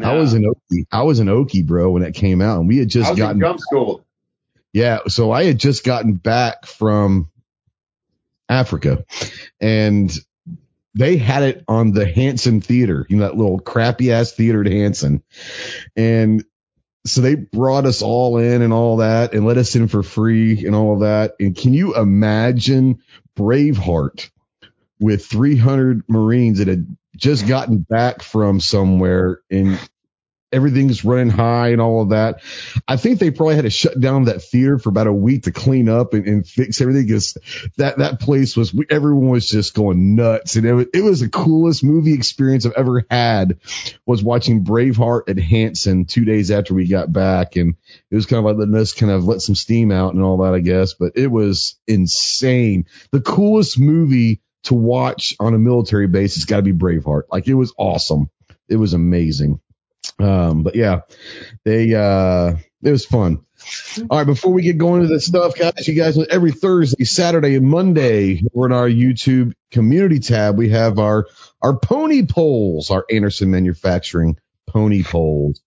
I 0.03 0.15
was 0.15 0.35
an 0.35 0.45
Okie. 0.45 0.87
I 0.93 1.03
was 1.03 1.19
in 1.19 1.27
Okie, 1.27 1.67
bro, 1.67 1.91
when 1.91 2.03
it 2.03 2.15
came 2.15 2.41
out, 2.41 2.61
and 2.61 2.69
we 2.69 2.79
had 2.79 2.89
just 2.89 3.11
in 3.11 3.17
gotten 3.17 3.59
school. 3.59 4.05
Yeah, 4.73 5.01
so 5.09 5.33
I 5.33 5.45
had 5.45 5.59
just 5.59 5.83
gotten 5.83 6.15
back 6.15 6.67
from 6.67 7.31
Africa 8.49 9.05
and 9.61 10.11
they 10.95 11.17
had 11.17 11.43
it 11.43 11.65
on 11.69 11.93
the 11.93 12.07
Hansen 12.07 12.61
Theater, 12.61 13.07
you 13.09 13.17
know, 13.17 13.25
that 13.25 13.37
little 13.37 13.59
crappy 13.59 14.13
ass 14.13 14.33
theater 14.33 14.63
at 14.63 14.71
Hansen. 14.71 15.23
And 15.97 16.45
so 17.09 17.21
they 17.21 17.35
brought 17.35 17.87
us 17.87 18.03
all 18.03 18.39
in 18.39 18.63
and 18.63 18.73
all 18.73 18.99
that 18.99 19.35
and 19.35 19.47
let 19.47 19.59
us 19.59 19.75
in 19.77 19.89
for 19.89 20.03
free 20.03 20.65
and 20.67 20.75
all 20.75 20.95
of 20.95 21.01
that. 21.01 21.35
And 21.41 21.57
can 21.57 21.75
you 21.75 21.97
imagine 21.97 23.01
Braveheart 23.37 24.31
with 25.01 25.27
300 25.27 26.05
Marines 26.09 26.59
that 26.59 26.69
had 26.69 26.97
just 27.17 27.47
gotten 27.47 27.79
back 27.79 28.23
from 28.23 28.61
somewhere 28.61 29.41
and 29.51 29.79
everything's 30.53 31.05
running 31.05 31.31
high 31.31 31.69
and 31.69 31.81
all 31.81 32.03
of 32.03 32.11
that. 32.11 32.43
I 32.87 32.97
think 32.97 33.19
they 33.19 33.31
probably 33.31 33.57
had 33.57 33.65
to 33.65 33.71
shut 33.71 34.01
down 34.01 34.25
that 34.25 34.43
theater 34.43 34.79
for 34.79 34.89
about 34.89 35.07
a 35.07 35.13
week 35.13 35.45
to 35.45 35.53
clean 35.53 35.89
up 35.89 36.15
and, 36.15 36.27
and 36.27 36.47
fix 36.47 36.81
everything 36.81 37.07
because 37.07 37.37
that, 37.77 37.99
that 37.99 38.21
place 38.21 38.57
was, 38.57 38.75
everyone 38.91 39.29
was 39.29 39.49
just 39.49 39.75
going 39.75 40.15
nuts. 40.15 40.57
And 40.57 40.67
it 40.67 40.73
was, 40.73 40.87
it 40.95 41.03
was 41.03 41.21
the 41.21 41.29
coolest 41.29 41.85
movie 41.85 42.15
experience 42.15 42.65
I've 42.65 42.73
ever 42.73 43.05
had 43.11 43.59
was 44.07 44.23
watching 44.23 44.65
Braveheart 44.65 45.29
at 45.29 45.39
Hansen 45.39 46.07
two 46.07 46.25
days 46.25 46.51
after 46.51 46.75
we 46.75 46.89
got 46.89 47.13
back. 47.13 47.57
And 47.57 47.77
it 48.11 48.15
was 48.15 48.27
kind 48.27 48.39
of 48.39 48.45
like 48.45 48.57
letting 48.57 48.75
us 48.75 48.95
kind 48.95 49.13
of 49.13 49.25
let 49.25 49.43
some 49.43 49.55
steam 49.55 49.93
out 49.93 50.15
and 50.15 50.23
all 50.23 50.39
that, 50.39 50.55
I 50.55 50.61
guess, 50.61 50.95
but 50.95 51.13
it 51.17 51.29
was 51.29 51.79
insane. 51.87 52.87
The 53.13 53.21
coolest 53.21 53.79
movie 53.79 54.41
to 54.65 54.75
watch 54.75 55.37
on 55.39 55.55
a 55.55 55.59
military 55.59 56.09
base 56.09 56.35
has 56.35 56.45
got 56.45 56.57
to 56.57 56.63
be 56.63 56.73
Braveheart. 56.73 57.25
Like 57.31 57.49
it 57.49 57.55
was 57.55 57.73
awesome. 57.79 58.31
It 58.69 58.77
was 58.77 58.93
amazing. 58.93 59.61
Um, 60.19 60.63
but 60.63 60.75
yeah, 60.75 61.01
they, 61.65 61.95
uh, 61.95 62.57
it 62.83 62.91
was 62.91 63.05
fun. 63.07 63.45
All 64.09 64.19
right. 64.19 64.25
Before 64.25 64.53
we 64.53 64.63
get 64.63 64.79
going 64.79 65.03
to 65.03 65.09
this 65.09 65.27
stuff, 65.27 65.57
guys, 65.57 65.87
you 65.89 65.95
guys 65.95 66.19
every 66.31 66.53
Thursday, 66.53 67.05
Saturday, 67.05 67.57
and 67.57 67.67
Monday, 67.67 68.43
we're 68.53 68.67
in 68.67 68.73
our 68.73 68.89
YouTube 68.89 69.53
community 69.71 70.21
tab. 70.21 70.57
We 70.57 70.71
have 70.71 70.99
our, 70.99 71.27
our 71.61 71.77
pony 71.77 72.25
polls, 72.25 72.91
our 72.91 73.05
Anderson 73.11 73.51
manufacturing 73.51 74.39
pony 74.67 75.03
polls. 75.03 75.61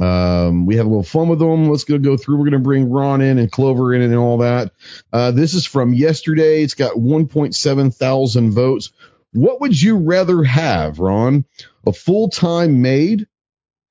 Um, 0.00 0.66
we 0.66 0.76
have 0.76 0.86
a 0.86 0.88
little 0.88 1.02
fun 1.02 1.28
with 1.28 1.38
them. 1.38 1.68
Let's 1.68 1.84
go 1.84 1.98
go 1.98 2.16
through. 2.16 2.36
We're 2.36 2.50
going 2.50 2.52
to 2.52 2.58
bring 2.58 2.90
Ron 2.90 3.20
in 3.20 3.38
and 3.38 3.50
Clover 3.50 3.94
in 3.94 4.02
and 4.02 4.14
all 4.14 4.38
that. 4.38 4.72
Uh, 5.12 5.30
this 5.32 5.54
is 5.54 5.66
from 5.66 5.94
yesterday. 5.94 6.62
It's 6.62 6.74
got 6.74 6.94
1.7 6.96 7.94
thousand 7.94 8.52
votes. 8.52 8.92
What 9.32 9.60
would 9.62 9.80
you 9.80 9.96
rather 9.96 10.42
have, 10.42 10.98
Ron? 10.98 11.46
A 11.86 11.92
full-time 11.92 12.82
maid, 12.82 13.26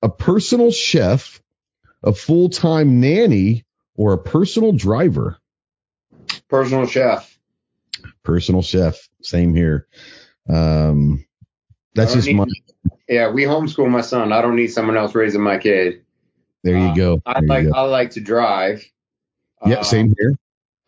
a 0.01 0.09
personal 0.09 0.71
chef, 0.71 1.41
a 2.03 2.13
full-time 2.13 2.99
nanny, 2.99 3.65
or 3.95 4.13
a 4.13 4.17
personal 4.17 4.71
driver? 4.71 5.37
Personal 6.47 6.87
chef. 6.87 7.37
Personal 8.23 8.61
chef. 8.61 9.07
Same 9.21 9.53
here. 9.53 9.87
Um, 10.49 11.25
that's 11.93 12.13
just 12.13 12.31
my, 12.31 12.45
Yeah, 13.07 13.29
we 13.29 13.43
homeschool 13.43 13.89
my 13.89 14.01
son. 14.01 14.31
I 14.31 14.41
don't 14.41 14.55
need 14.55 14.67
someone 14.67 14.97
else 14.97 15.13
raising 15.13 15.41
my 15.41 15.57
kid. 15.57 16.03
there 16.63 16.77
you 16.77 16.87
uh, 16.87 16.95
go. 16.95 17.21
I 17.25 17.39
There 17.41 17.47
like 17.49 17.65
go. 17.65 17.71
I 17.73 17.81
like 17.81 18.11
to 18.11 18.21
drive. 18.21 18.83
Yep. 19.65 19.79
Uh, 19.79 19.83
Same 19.83 20.15
here. 20.17 20.35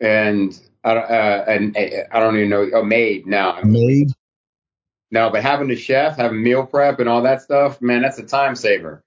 And 0.00 0.58
I 0.82 0.94
don't- 0.94 1.10
uh, 1.10 1.44
and 1.46 1.76
uh, 1.76 1.80
I 2.10 2.20
don't 2.20 2.36
even 2.36 2.48
know. 2.50 2.68
Oh, 2.74 2.82
maid. 2.82 3.26
No, 3.26 3.60
Maid. 3.62 4.10
no. 5.10 5.30
But 5.30 5.42
having 5.42 5.70
a 5.70 5.76
chef, 5.76 6.16
having 6.16 6.42
meal 6.42 6.66
prep, 6.66 6.98
and 7.00 7.08
all 7.08 7.22
that 7.22 7.42
stuff, 7.42 7.80
man, 7.80 8.02
that's 8.02 8.18
a 8.18 8.24
time 8.24 8.56
saver. 8.56 9.03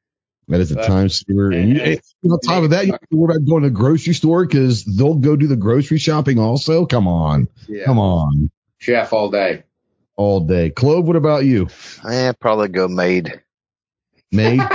That 0.50 0.62
is 0.62 0.72
a 0.72 0.80
Uh, 0.80 0.88
time 0.88 1.10
saver. 1.10 1.52
And, 1.52 1.70
you, 1.70 1.82
and- 1.82 2.02
and 2.24 2.32
on 2.32 2.40
top 2.40 2.64
of 2.64 2.70
that, 2.70 2.86
you 2.86 2.94
have 2.94 3.02
to 3.02 3.18
worry 3.18 3.36
about 3.36 3.46
going 3.48 3.64
to 3.64 3.70
the 3.70 3.76
grocery 3.76 4.14
store 4.14 4.46
because 4.46 4.84
they'll 4.86 5.16
go 5.16 5.36
do 5.36 5.48
the 5.48 5.56
grocery 5.58 5.98
shopping 5.98 6.40
also. 6.40 6.86
Come 6.86 7.08
on. 7.08 7.48
Yeah, 7.68 7.84
Come 7.86 8.00
on. 8.00 8.50
chef 8.78 9.12
all 9.14 9.30
day. 9.30 9.64
All 10.16 10.40
day. 10.42 10.70
Clove, 10.70 11.06
what 11.06 11.16
about 11.16 11.46
you? 11.46 11.68
Eh, 12.10 12.32
probably 12.40 12.70
go 12.70 12.88
maid. 12.88 13.42
Maid? 14.32 14.62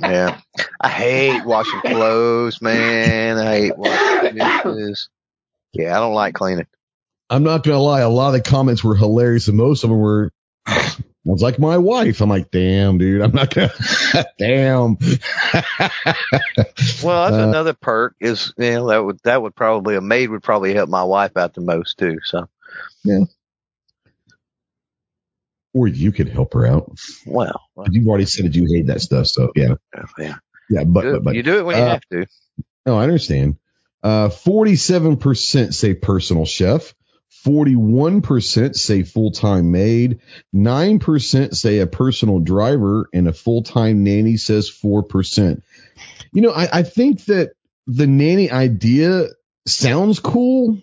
Yeah. 0.00 0.38
I 0.80 0.88
hate 0.88 1.44
washing 1.46 1.80
clothes, 1.80 2.60
man. 2.60 3.38
I 3.38 3.58
hate 3.60 3.78
washing 3.78 4.34
dishes. 4.34 5.08
Yeah, 5.72 5.96
I 5.96 6.00
don't 6.00 6.14
like 6.14 6.34
cleaning. 6.34 6.66
I'm 7.30 7.42
not 7.42 7.62
going 7.62 7.76
to 7.76 7.80
lie. 7.80 8.00
A 8.00 8.08
lot 8.08 8.28
of 8.28 8.32
the 8.34 8.40
comments 8.50 8.82
were 8.84 8.96
hilarious 8.96 9.48
and 9.48 9.56
most 9.56 9.82
of 9.84 9.90
them 9.90 9.98
were, 9.98 10.30
I 11.26 11.30
was 11.30 11.42
like 11.42 11.58
my 11.58 11.78
wife. 11.78 12.20
I'm 12.20 12.28
like, 12.28 12.50
damn, 12.50 12.98
dude. 12.98 13.22
I'm 13.22 13.32
not 13.32 13.50
to, 13.52 13.72
damn. 14.38 14.98
Well, 17.02 17.24
that's 17.24 17.36
Uh, 17.36 17.48
another 17.48 17.72
perk 17.72 18.14
is, 18.20 18.52
you 18.58 18.72
know, 18.72 18.88
that 18.88 19.04
would, 19.04 19.18
that 19.24 19.40
would 19.40 19.54
probably, 19.54 19.96
a 19.96 20.02
maid 20.02 20.28
would 20.28 20.42
probably 20.42 20.74
help 20.74 20.90
my 20.90 21.04
wife 21.04 21.36
out 21.36 21.54
the 21.54 21.62
most 21.62 21.98
too. 21.98 22.18
So, 22.24 22.46
yeah, 23.04 23.20
or 25.74 25.88
you 25.88 26.12
could 26.12 26.28
help 26.28 26.54
her 26.54 26.66
out. 26.66 26.92
well, 27.26 27.60
well, 27.74 27.86
You've 27.90 28.06
already 28.06 28.26
said 28.26 28.46
that 28.46 28.54
you 28.54 28.66
hate 28.66 28.86
that 28.86 29.00
stuff. 29.00 29.26
So 29.26 29.50
yeah. 29.56 29.74
yeah. 30.18 30.36
Yeah. 30.70 30.84
But, 30.84 31.02
but, 31.04 31.24
but 31.24 31.34
you 31.34 31.42
do 31.42 31.58
it 31.58 31.66
when 31.66 31.76
you 31.76 31.82
uh, 31.82 31.88
have 31.88 32.02
to. 32.12 32.26
No, 32.86 32.98
I 32.98 33.02
understand. 33.02 33.56
Uh, 34.02 34.28
47% 34.28 35.74
say 35.74 35.94
personal 35.94 36.44
chef. 36.44 36.94
41% 37.46 38.74
say 38.74 39.02
full-time 39.02 39.70
maid. 39.70 40.20
9% 40.54 41.54
say 41.54 41.78
a 41.78 41.86
personal 41.86 42.40
driver 42.40 43.08
and 43.12 43.28
a 43.28 43.32
full-time 43.32 44.04
nanny 44.04 44.36
says 44.36 44.70
4%. 44.70 45.62
You 46.32 46.42
know, 46.42 46.52
I, 46.52 46.68
I 46.72 46.82
think 46.82 47.24
that 47.26 47.52
the 47.86 48.06
nanny 48.06 48.50
idea 48.50 49.26
sounds 49.66 50.20
cool, 50.20 50.78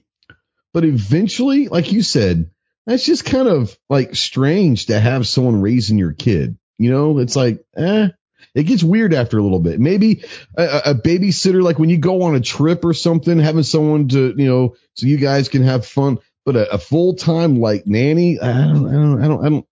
but 0.74 0.86
eventually, 0.86 1.68
like 1.68 1.92
you 1.92 2.02
said, 2.02 2.52
that's 2.86 3.06
just 3.06 3.26
kind 3.26 3.48
of 3.48 3.78
like 3.90 4.16
strange 4.16 4.88
to 4.88 5.00
have 5.00 5.28
someone 5.28 5.62
raising 5.62 5.98
your 5.98 6.14
kid. 6.14 6.58
You 6.78 6.92
know, 6.92 7.20
it's 7.20 7.36
like, 7.36 7.64
eh, 7.76 8.10
it 8.56 8.64
gets 8.64 8.84
weird 8.84 9.14
after 9.14 9.38
a 9.38 9.44
little 9.44 9.60
bit. 9.60 9.80
Maybe 9.80 10.24
a, 10.58 10.82
a 10.86 10.96
babysitter, 10.96 11.62
like 11.62 11.80
when 11.80 11.90
you 11.90 11.98
go 11.98 12.24
on 12.24 12.36
a 12.36 12.42
trip 12.42 12.84
or 12.84 12.94
something, 12.94 13.40
having 13.40 13.64
someone 13.64 14.08
to, 14.10 14.34
you 14.36 14.46
know, 14.46 14.76
so 14.96 15.08
you 15.08 15.18
guys 15.18 15.50
can 15.50 15.64
have 15.64 15.86
fun. 15.86 16.18
But 16.45 16.56
a, 16.56 16.73
a 16.73 16.77
full 16.77 17.15
time 17.15 17.60
like 17.60 17.86
nanny, 17.86 18.39
I 18.39 18.47
don't, 18.47 18.88
I 18.88 18.91
don't, 18.91 19.23
I 19.23 19.27
don't, 19.27 19.45
I 19.45 19.49
don't, 19.49 19.67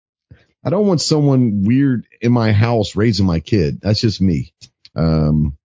I 0.63 0.69
don't 0.69 0.88
want 0.88 1.01
someone 1.01 1.63
weird 1.63 2.05
in 2.21 2.32
my 2.32 2.51
house 2.51 2.95
raising 2.95 3.25
my 3.25 3.39
kid. 3.39 3.82
That's 3.82 4.01
just 4.01 4.21
me. 4.21 4.53
Um, 4.95 5.58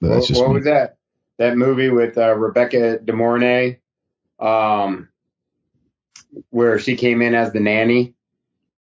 but 0.00 0.08
that's 0.08 0.20
what 0.22 0.28
just 0.28 0.40
what 0.40 0.48
me. 0.48 0.54
was 0.54 0.64
that? 0.64 0.96
That 1.38 1.56
movie 1.56 1.90
with 1.90 2.16
uh, 2.16 2.34
Rebecca 2.34 2.98
De 2.98 3.12
Mornay, 3.12 3.80
um, 4.38 5.10
where 6.50 6.78
she 6.78 6.96
came 6.96 7.20
in 7.20 7.34
as 7.34 7.52
the 7.52 7.60
nanny. 7.60 8.14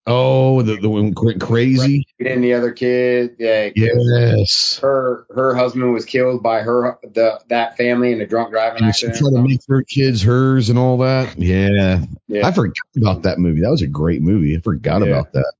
Oh, 0.07 0.61
the 0.61 0.75
the 0.77 0.87
one 0.89 1.13
went 1.15 1.41
crazy. 1.41 2.05
And 2.23 2.43
the 2.43 2.53
other 2.53 2.71
kid, 2.71 3.37
yeah, 3.39 3.69
Yes. 3.75 4.77
her 4.83 5.25
her 5.33 5.55
husband 5.55 5.91
was 5.93 6.05
killed 6.05 6.43
by 6.43 6.61
her 6.61 6.99
the 7.01 7.41
that 7.49 7.75
family 7.77 8.11
in 8.11 8.21
a 8.21 8.27
drunk 8.27 8.51
driving 8.51 8.83
And 8.83 8.95
she 8.95 9.07
accident. 9.07 9.17
tried 9.33 9.41
to 9.41 9.47
make 9.47 9.61
her 9.67 9.81
kids 9.81 10.21
hers 10.21 10.69
and 10.69 10.77
all 10.77 10.99
that. 10.99 11.39
Yeah. 11.39 12.05
yeah, 12.27 12.47
I 12.47 12.51
forgot 12.51 12.75
about 12.95 13.23
that 13.23 13.39
movie. 13.39 13.61
That 13.61 13.71
was 13.71 13.81
a 13.81 13.87
great 13.87 14.21
movie. 14.21 14.55
I 14.55 14.59
forgot 14.59 15.01
Yeah. 15.01 15.07
about 15.07 15.33
that. 15.33 15.53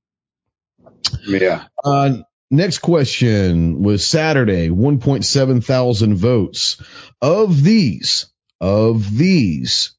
yeah. 1.26 1.64
Uh, 1.84 2.18
next 2.48 2.78
question 2.78 3.82
was 3.82 4.06
Saturday, 4.06 4.68
1.7 4.70 5.64
thousand 5.64 6.14
votes. 6.16 6.80
Of 7.20 7.62
these, 7.64 8.26
of 8.60 9.16
these, 9.16 9.92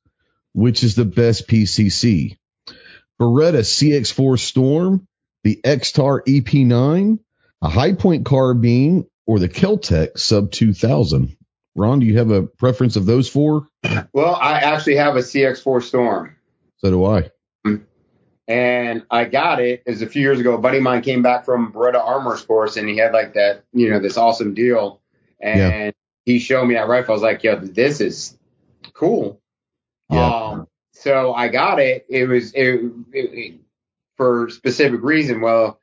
which 0.54 0.84
is 0.86 0.96
the 0.96 1.06
best 1.06 1.48
PCC? 1.50 2.38
Beretta 3.20 3.60
CX4 3.60 4.40
Storm, 4.40 5.08
the 5.44 5.60
Extar 5.64 6.22
EP9, 6.28 7.20
a 7.62 7.70
Hi-Point 7.70 8.26
carbine, 8.26 9.08
or 9.26 9.40
the 9.40 9.50
Kel-Tec 9.50 10.18
Sub 10.18 10.52
2000? 10.52 11.36
Ron, 11.76 12.00
do 12.00 12.06
you 12.06 12.18
have 12.18 12.32
a 12.32 12.44
preference 12.44 12.96
of 12.96 13.06
those 13.06 13.30
four? 13.30 13.68
Well, 14.12 14.36
I 14.36 14.60
actually 14.60 14.96
have 14.96 15.16
a 15.16 15.20
CX4 15.20 15.84
Storm. 15.84 16.36
So 16.78 16.90
do 16.90 17.06
I. 17.06 17.32
And 18.48 19.04
I 19.12 19.26
got 19.26 19.60
it. 19.60 19.84
Was 19.86 20.02
a 20.02 20.08
few 20.08 20.22
years 20.22 20.40
ago. 20.40 20.54
A 20.54 20.58
buddy 20.58 20.78
of 20.78 20.84
mine 20.84 21.02
came 21.02 21.22
back 21.22 21.46
from 21.46 21.74
Beretta 21.74 22.00
Armor 22.00 22.38
Sports 22.38 22.78
and 22.78 22.88
he 22.88 22.98
had 22.98 23.12
like 23.12 23.34
that, 23.34 23.64
you 23.74 23.90
know, 23.90 24.00
this 24.00 24.18
awesome 24.18 24.54
deal. 24.54 25.02
And 25.40 25.60
yeah. 25.60 25.92
he 26.26 26.40
showed 26.40 26.66
me 26.66 26.76
that 26.76 26.88
rifle. 26.88 27.12
I 27.12 27.16
was 27.16 27.22
like, 27.22 27.44
yo, 27.44 27.58
this 27.58 28.00
is 28.00 28.38
cool. 28.94 29.42
Yeah. 30.10 30.26
Um, 30.26 30.68
so 31.00 31.34
I 31.34 31.48
got 31.48 31.80
it. 31.80 32.06
It 32.10 32.28
was 32.28 32.54
it, 32.54 32.76
it, 33.14 33.34
it, 33.34 33.60
for 34.16 34.50
specific 34.50 35.02
reason. 35.04 35.42
Well, 35.42 35.80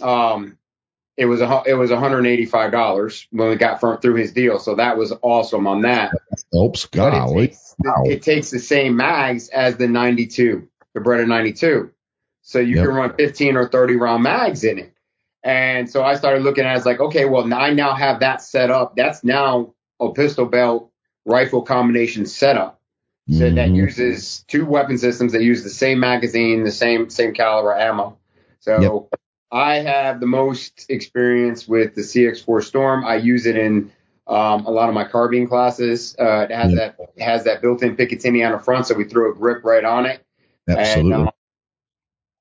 um, 0.00 0.58
it 1.16 1.26
was 1.26 1.40
a 1.40 1.62
it 1.66 1.74
was 1.74 1.90
185 1.90 2.70
dollars 2.70 3.26
when 3.30 3.48
we 3.48 3.56
got 3.56 3.80
from, 3.80 3.98
through 3.98 4.14
his 4.14 4.32
deal. 4.32 4.58
So 4.58 4.76
that 4.76 4.96
was 4.96 5.12
awesome 5.22 5.66
on 5.66 5.82
that. 5.82 6.12
Oops, 6.54 6.86
golly. 6.86 7.44
It 7.44 7.48
takes, 7.48 7.74
wow. 7.78 8.02
it 8.06 8.22
takes 8.22 8.50
the 8.50 8.60
same 8.60 8.96
mags 8.96 9.48
as 9.48 9.76
the 9.76 9.88
92 9.88 10.68
the 10.94 11.00
Beretta 11.00 11.26
92. 11.26 11.90
So 12.42 12.58
you 12.58 12.76
yep. 12.76 12.86
can 12.86 12.94
run 12.94 13.14
15 13.14 13.56
or 13.56 13.68
30 13.68 13.96
round 13.96 14.22
mags 14.22 14.64
in 14.64 14.78
it. 14.78 14.94
And 15.42 15.88
so 15.88 16.02
I 16.02 16.16
started 16.16 16.42
looking 16.42 16.64
at 16.64 16.74
it 16.74 16.78
as 16.78 16.86
like, 16.86 17.00
okay, 17.00 17.24
well, 17.24 17.52
I 17.54 17.70
now 17.70 17.94
have 17.94 18.20
that 18.20 18.42
set 18.42 18.70
up. 18.70 18.96
That's 18.96 19.22
now 19.22 19.74
a 20.00 20.12
pistol 20.12 20.46
belt 20.46 20.90
rifle 21.24 21.62
combination 21.62 22.26
setup. 22.26 22.77
So 23.30 23.44
mm-hmm. 23.44 23.56
that 23.56 23.70
uses 23.70 24.42
two 24.48 24.64
weapon 24.64 24.96
systems 24.96 25.32
that 25.32 25.42
use 25.42 25.62
the 25.62 25.68
same 25.70 26.00
magazine, 26.00 26.64
the 26.64 26.72
same 26.72 27.10
same 27.10 27.34
caliber 27.34 27.76
ammo. 27.76 28.16
So 28.60 28.80
yep. 28.80 29.20
I 29.52 29.76
have 29.76 30.20
the 30.20 30.26
most 30.26 30.86
experience 30.88 31.68
with 31.68 31.94
the 31.94 32.00
CX4 32.00 32.62
Storm. 32.62 33.04
I 33.04 33.16
use 33.16 33.44
it 33.44 33.56
in 33.56 33.92
um, 34.26 34.64
a 34.64 34.70
lot 34.70 34.88
of 34.88 34.94
my 34.94 35.04
carbine 35.04 35.46
classes. 35.46 36.16
Uh, 36.18 36.46
it 36.48 36.50
has 36.50 36.72
yep. 36.72 36.96
that 36.96 37.22
has 37.22 37.44
that 37.44 37.60
built-in 37.60 37.96
Picatinny 37.96 38.46
on 38.46 38.52
the 38.52 38.58
front, 38.58 38.86
so 38.86 38.94
we 38.94 39.04
throw 39.04 39.30
a 39.30 39.34
grip 39.34 39.62
right 39.62 39.84
on 39.84 40.06
it. 40.06 40.24
Absolutely. 40.66 41.12
And, 41.12 41.28
um, 41.28 41.30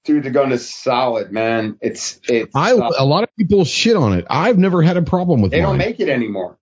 dude, 0.05 0.23
the 0.23 0.31
gun 0.31 0.53
is 0.53 0.69
solid, 0.69 1.33
man. 1.33 1.77
It's 1.81 2.19
it's. 2.29 2.55
I 2.55 2.75
solid. 2.75 2.95
a 2.97 3.05
lot 3.05 3.23
of 3.23 3.29
people 3.37 3.65
shit 3.65 3.97
on 3.97 4.13
it. 4.13 4.25
I've 4.29 4.57
never 4.57 4.81
had 4.81 4.95
a 4.95 5.01
problem 5.01 5.41
with. 5.41 5.51
It. 5.53 5.57
They 5.57 5.61
mine. 5.61 5.71
don't 5.71 5.77
make 5.77 5.99
it 5.99 6.07
anymore. 6.07 6.57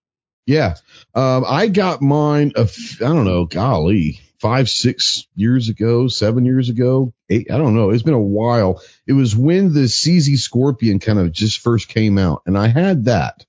Yeah, 0.45 0.75
um, 1.15 1.43
I 1.47 1.67
got 1.67 2.01
mine. 2.01 2.53
I 2.55 2.65
don't 2.99 3.25
know, 3.25 3.45
golly, 3.45 4.19
five, 4.39 4.69
six 4.69 5.25
years 5.35 5.69
ago, 5.69 6.07
seven 6.07 6.45
years 6.45 6.69
ago, 6.69 7.13
eight. 7.29 7.49
I 7.51 7.57
don't 7.57 7.75
know. 7.75 7.89
It's 7.89 8.03
been 8.03 8.13
a 8.13 8.19
while. 8.19 8.81
It 9.07 9.13
was 9.13 9.35
when 9.35 9.73
the 9.73 9.81
CZ 9.81 10.37
Scorpion 10.37 10.99
kind 10.99 11.17
of 11.19 11.31
just 11.31 11.59
first 11.59 11.87
came 11.87 12.17
out, 12.17 12.43
and 12.45 12.57
I 12.57 12.67
had 12.67 13.05
that. 13.05 13.45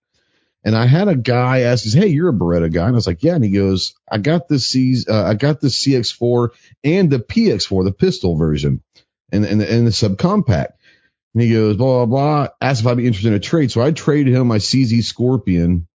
And 0.64 0.74
I 0.74 0.86
had 0.86 1.06
a 1.06 1.14
guy 1.14 1.60
ask 1.60 1.86
us, 1.86 1.92
Hey, 1.92 2.08
you're 2.08 2.30
a 2.30 2.32
Beretta 2.32 2.72
guy. 2.72 2.86
And 2.86 2.94
I 2.94 2.96
was 2.96 3.06
like, 3.06 3.22
yeah. 3.22 3.36
And 3.36 3.44
he 3.44 3.52
goes, 3.52 3.94
I 4.10 4.18
got 4.18 4.48
the 4.48 4.58
C, 4.58 4.96
uh, 5.08 5.22
I 5.22 5.34
got 5.34 5.60
the 5.60 5.68
CX4 5.68 6.48
and 6.82 7.08
the 7.08 7.20
PX4, 7.20 7.84
the 7.84 7.92
pistol 7.92 8.34
version 8.34 8.82
and, 9.30 9.44
and, 9.44 9.62
and 9.62 9.86
the 9.86 9.92
subcompact. 9.92 10.72
And 11.34 11.42
he 11.42 11.52
goes, 11.52 11.76
blah, 11.76 12.04
blah, 12.04 12.06
blah. 12.06 12.48
Asked 12.60 12.80
if 12.80 12.88
I'd 12.88 12.96
be 12.96 13.06
interested 13.06 13.28
in 13.28 13.34
a 13.34 13.38
trade. 13.38 13.70
So 13.70 13.80
I 13.80 13.92
traded 13.92 14.34
him 14.34 14.48
my 14.48 14.58
CZ 14.58 15.04
Scorpion 15.04 15.86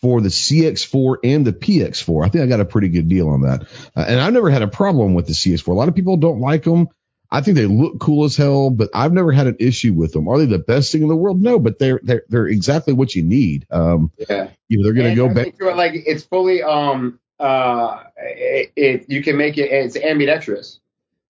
for 0.00 0.20
the 0.20 0.28
CX4 0.28 1.18
and 1.24 1.46
the 1.46 1.52
PX4. 1.52 2.26
I 2.26 2.28
think 2.28 2.44
I 2.44 2.46
got 2.46 2.60
a 2.60 2.64
pretty 2.64 2.88
good 2.88 3.08
deal 3.08 3.28
on 3.28 3.42
that. 3.42 3.62
Uh, 3.96 4.04
and 4.06 4.20
I've 4.20 4.32
never 4.32 4.50
had 4.50 4.62
a 4.62 4.68
problem 4.68 5.14
with 5.14 5.26
the 5.26 5.32
CX4. 5.32 5.68
A 5.68 5.72
lot 5.72 5.88
of 5.88 5.94
people 5.94 6.16
don't 6.16 6.40
like 6.40 6.64
them. 6.64 6.88
I 7.30 7.42
think 7.42 7.56
they 7.56 7.66
look 7.66 8.00
cool 8.00 8.24
as 8.24 8.36
hell, 8.36 8.70
but 8.70 8.88
I've 8.94 9.12
never 9.12 9.32
had 9.32 9.48
an 9.48 9.56
issue 9.60 9.92
with 9.92 10.12
them. 10.12 10.28
Are 10.28 10.38
they 10.38 10.46
the 10.46 10.58
best 10.58 10.92
thing 10.92 11.02
in 11.02 11.08
the 11.08 11.16
world? 11.16 11.42
No, 11.42 11.58
but 11.58 11.78
they're 11.78 12.00
they're 12.02 12.22
they're 12.28 12.46
exactly 12.46 12.94
what 12.94 13.14
you 13.14 13.22
need. 13.22 13.66
Um, 13.70 14.10
yeah, 14.16 14.48
you 14.68 14.78
know, 14.78 14.84
they're 14.84 14.94
going 14.94 15.10
to 15.10 15.16
go 15.16 15.28
back. 15.28 15.60
Like 15.60 15.92
it's 15.94 16.24
fully 16.24 16.62
um 16.62 17.20
uh 17.38 18.02
it, 18.16 18.72
it, 18.76 19.10
you 19.10 19.22
can 19.22 19.36
make 19.36 19.58
it 19.58 19.70
it's 19.70 19.96
ambidextrous. 19.96 20.80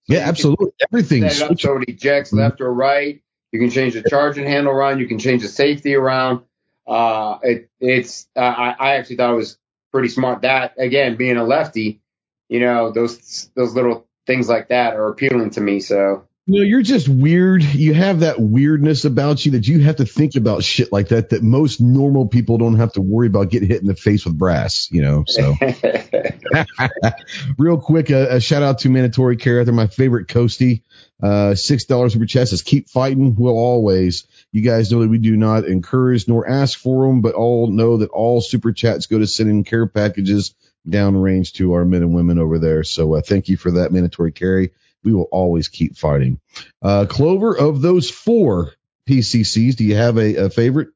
So 0.04 0.14
yeah, 0.14 0.20
absolutely. 0.20 0.70
Everything. 0.92 1.28
so 1.30 1.48
it 1.50 1.88
ejects 1.88 2.30
mm-hmm. 2.30 2.38
left 2.38 2.60
or 2.60 2.72
right. 2.72 3.20
You 3.50 3.58
can 3.58 3.70
change 3.70 3.94
the 3.94 4.02
charging 4.08 4.46
handle 4.46 4.72
around. 4.72 5.00
You 5.00 5.08
can 5.08 5.18
change 5.18 5.42
the 5.42 5.48
safety 5.48 5.94
around. 5.94 6.42
Uh, 6.88 7.38
it 7.42 7.70
it's 7.80 8.26
uh, 8.34 8.40
I, 8.40 8.76
I 8.78 8.96
actually 8.96 9.16
thought 9.16 9.32
it 9.32 9.36
was 9.36 9.58
pretty 9.92 10.08
smart. 10.08 10.42
That 10.42 10.74
again, 10.78 11.16
being 11.16 11.36
a 11.36 11.44
lefty, 11.44 12.00
you 12.48 12.60
know 12.60 12.90
those 12.90 13.50
those 13.54 13.74
little 13.74 14.06
things 14.26 14.48
like 14.48 14.68
that 14.68 14.94
are 14.96 15.08
appealing 15.08 15.50
to 15.50 15.60
me. 15.60 15.80
So 15.80 16.28
you 16.48 16.60
know, 16.60 16.64
you're 16.64 16.80
just 16.80 17.10
weird. 17.10 17.62
You 17.62 17.92
have 17.92 18.20
that 18.20 18.40
weirdness 18.40 19.04
about 19.04 19.44
you 19.44 19.52
that 19.52 19.68
you 19.68 19.80
have 19.80 19.96
to 19.96 20.06
think 20.06 20.34
about 20.34 20.64
shit 20.64 20.90
like 20.90 21.08
that 21.08 21.28
that 21.28 21.42
most 21.42 21.78
normal 21.78 22.26
people 22.26 22.56
don't 22.56 22.76
have 22.76 22.94
to 22.94 23.02
worry 23.02 23.26
about 23.26 23.50
getting 23.50 23.68
hit 23.68 23.82
in 23.82 23.86
the 23.86 23.94
face 23.94 24.24
with 24.24 24.38
brass, 24.38 24.88
you 24.90 25.02
know. 25.02 25.24
So 25.26 25.56
real 27.58 27.78
quick, 27.78 28.08
a, 28.08 28.36
a, 28.36 28.40
shout 28.40 28.62
out 28.62 28.78
to 28.78 28.88
Mandatory 28.88 29.36
Carry. 29.36 29.62
They're 29.62 29.74
my 29.74 29.88
favorite 29.88 30.28
coastie. 30.28 30.80
Uh, 31.22 31.54
six 31.54 31.84
dollars 31.84 32.12
super 32.12 32.26
chest 32.26 32.50
says 32.50 32.62
keep 32.62 32.88
fighting. 32.88 33.34
We'll 33.36 33.56
always. 33.56 34.26
You 34.52 34.62
guys 34.62 34.92
know 34.92 35.00
that 35.00 35.08
we 35.08 35.18
do 35.18 35.36
not 35.36 35.64
encourage 35.64 36.28
nor 36.28 36.48
ask 36.48 36.78
for 36.78 37.06
them, 37.06 37.20
but 37.20 37.34
all 37.34 37.66
know 37.68 37.98
that 37.98 38.10
all 38.10 38.40
super 38.40 38.72
chats 38.72 39.06
go 39.06 39.18
to 39.18 39.26
sending 39.26 39.64
care 39.64 39.86
packages 39.86 40.54
downrange 40.86 41.52
to 41.54 41.72
our 41.72 41.84
men 41.84 42.02
and 42.02 42.14
women 42.14 42.38
over 42.38 42.58
there. 42.58 42.84
So 42.84 43.14
uh, 43.14 43.20
thank 43.20 43.48
you 43.48 43.56
for 43.56 43.72
that 43.72 43.92
mandatory 43.92 44.32
carry. 44.32 44.72
We 45.02 45.12
will 45.12 45.28
always 45.30 45.68
keep 45.68 45.96
fighting. 45.96 46.40
Uh, 46.82 47.06
Clover, 47.08 47.56
of 47.56 47.80
those 47.80 48.10
four 48.10 48.72
PCCs, 49.08 49.76
do 49.76 49.84
you 49.84 49.96
have 49.96 50.18
a, 50.18 50.36
a 50.36 50.50
favorite? 50.50 50.88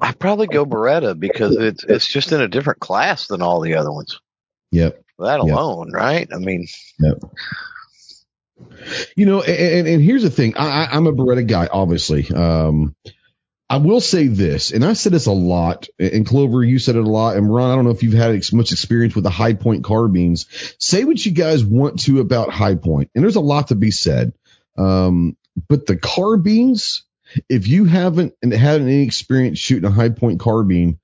I 0.00 0.12
probably 0.12 0.46
go 0.46 0.66
Beretta 0.66 1.18
because 1.18 1.56
it's 1.56 1.84
it's 1.84 2.06
just 2.06 2.32
in 2.32 2.40
a 2.40 2.48
different 2.48 2.80
class 2.80 3.28
than 3.28 3.40
all 3.40 3.60
the 3.60 3.74
other 3.74 3.92
ones. 3.92 4.20
Yep. 4.72 5.02
That 5.18 5.40
alone, 5.40 5.88
yep. 5.88 5.94
right? 5.94 6.28
I 6.32 6.38
mean, 6.38 6.66
yep. 7.00 7.18
You 9.16 9.26
know, 9.26 9.42
and, 9.42 9.86
and 9.86 10.02
here's 10.02 10.22
the 10.22 10.30
thing. 10.30 10.56
I, 10.56 10.86
I'm 10.86 11.06
a 11.06 11.12
Beretta 11.12 11.46
guy, 11.46 11.68
obviously. 11.70 12.28
Um, 12.30 12.94
I 13.68 13.78
will 13.78 14.00
say 14.00 14.28
this, 14.28 14.70
and 14.70 14.84
I 14.84 14.92
said 14.92 15.12
this 15.12 15.26
a 15.26 15.32
lot, 15.32 15.88
and 15.98 16.24
Clover, 16.24 16.62
you 16.62 16.78
said 16.78 16.94
it 16.94 17.04
a 17.04 17.10
lot, 17.10 17.36
and 17.36 17.52
Ron, 17.52 17.70
I 17.70 17.74
don't 17.74 17.84
know 17.84 17.90
if 17.90 18.04
you've 18.04 18.12
had 18.12 18.40
much 18.52 18.70
experience 18.70 19.16
with 19.16 19.24
the 19.24 19.30
Hi-Point 19.30 19.82
carbines. 19.82 20.46
Say 20.78 21.04
what 21.04 21.24
you 21.24 21.32
guys 21.32 21.64
want 21.64 22.00
to 22.02 22.20
about 22.20 22.50
Hi-Point, 22.50 23.10
and 23.14 23.24
there's 23.24 23.36
a 23.36 23.40
lot 23.40 23.68
to 23.68 23.74
be 23.74 23.90
said. 23.90 24.32
Um, 24.78 25.36
but 25.68 25.86
the 25.86 25.96
carbines, 25.96 27.02
if 27.48 27.66
you 27.66 27.86
haven't 27.86 28.34
and 28.40 28.52
had 28.52 28.82
any 28.82 29.02
experience 29.02 29.58
shooting 29.58 29.88
a 29.88 29.92
Hi-Point 29.92 30.38
carbine, 30.38 31.00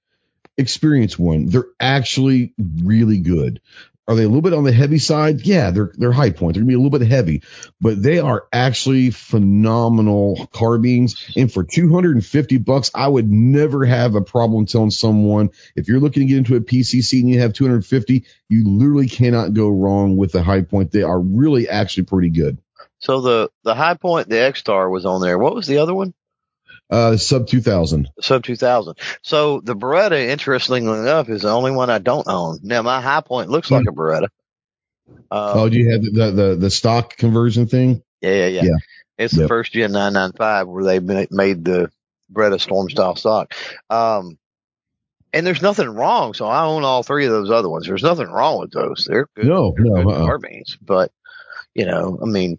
experience 0.57 1.19
one. 1.19 1.47
They're 1.47 1.67
actually 1.81 2.55
really 2.59 3.19
good. 3.19 3.61
Are 4.09 4.17
they 4.17 4.25
a 4.25 4.29
little 4.29 4.43
bit 4.43 4.53
on 4.53 4.65
the 4.65 4.73
heavy 4.73 4.99
side? 4.99 5.47
Yeah, 5.47 5.71
they're 5.71 5.93
they're 5.95 6.13
Hi-Point. 6.13 6.55
They're 6.55 6.63
gonna 6.63 6.69
be 6.69 6.75
a 6.75 6.79
little 6.79 6.99
bit 6.99 7.07
heavy, 7.07 7.43
but 7.81 8.03
they 8.03 8.19
are 8.19 8.47
actually 8.53 9.11
phenomenal 9.11 10.49
carbines. 10.53 11.33
And 11.37 11.53
for 11.53 11.63
250 11.63 12.59
bucks, 12.59 12.91
I 12.95 13.07
would 13.07 13.31
never 13.31 13.85
have 13.85 14.17
a 14.17 14.21
problem 14.21 14.67
telling 14.67 14.91
someone 14.91 15.51
if 15.77 15.87
you're 15.87 16.01
looking 16.01 16.23
to 16.23 16.29
get 16.29 16.39
into 16.39 16.57
a 16.57 16.61
PCC 16.61 17.21
and 17.21 17.31
you 17.31 17.41
have 17.41 17.53
250, 17.53 18.25
you 18.49 18.65
literally 18.67 19.09
cannot 19.09 19.55
go 19.55 19.69
wrong 19.69 20.17
with 20.17 20.33
the 20.33 20.43
Hi-Point. 20.43 20.91
They 20.91 21.05
are 21.05 21.21
really 21.21 21.69
actually 21.69 22.05
pretty 22.05 22.31
good. 22.31 22.59
So 22.99 23.21
the 23.21 23.51
the 23.63 23.75
Hi-Point, 23.75 24.29
the 24.29 24.41
X 24.41 24.59
Star 24.59 24.91
was 24.91 25.07
on 25.07 25.21
there. 25.21 25.39
What 25.39 25.55
was 25.55 25.69
the 25.69 25.79
other 25.79 25.95
one? 25.95 26.13
Uh, 26.91 27.17
sub 27.17 27.47
2000. 27.47 28.11
Sub 28.21 28.43
2000. 28.43 28.99
So 29.23 29.61
the 29.61 29.75
Beretta, 29.75 30.29
interestingly 30.29 30.99
enough, 30.99 31.29
is 31.29 31.43
the 31.43 31.51
only 31.51 31.71
one 31.71 31.89
I 31.89 31.99
don't 31.99 32.29
own. 32.29 32.59
Now 32.63 32.83
my 32.83 33.01
Hi-Point 33.01 33.49
looks 33.49 33.71
like 33.71 33.87
a 33.89 33.93
Beretta. 33.93 34.29
Um, 35.09 35.19
oh, 35.31 35.69
do 35.69 35.79
you 35.79 35.91
have 35.91 36.03
the, 36.03 36.31
the, 36.31 36.57
the 36.57 36.71
stock 36.71 37.17
conversion 37.17 37.67
thing? 37.67 38.03
Yeah, 38.21 38.31
yeah, 38.31 38.47
yeah. 38.47 38.63
yeah. 38.65 38.77
It's 39.19 39.35
yep. 39.35 39.43
the 39.43 39.49
first 39.49 39.73
gen 39.73 39.93
995 39.93 40.69
where 40.69 40.85
they 40.85 41.01
made 41.01 41.65
the 41.65 41.91
Beretta 42.33 42.61
Storm 42.61 42.91
style 42.91 43.17
stock. 43.17 43.55
Um, 43.89 44.39
and 45.33 45.47
there's 45.47 45.63
nothing 45.63 45.89
wrong. 45.89 46.35
So 46.35 46.47
I 46.47 46.65
own 46.65 46.85
all 46.85 47.03
three 47.03 47.27
of 47.27 47.33
those 47.33 47.51
other 47.51 47.69
ones. 47.69 47.87
There's 47.87 48.03
nothing 48.03 48.29
wrong 48.29 48.61
with 48.61 48.73
those. 48.73 49.07
They're 49.09 49.29
good, 49.35 49.47
no, 49.47 49.73
they're 49.77 49.87
no, 49.87 50.05
good 50.05 50.13
uh-uh. 50.13 50.27
carbines, 50.27 50.77
but 50.81 51.11
you 51.75 51.87
know, 51.87 52.19
I 52.23 52.27
mean, 52.27 52.59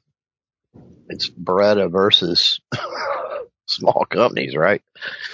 it's 1.10 1.30
Beretta 1.30 1.92
versus 1.92 2.60
small 3.76 4.06
companies, 4.10 4.56
right? 4.56 4.82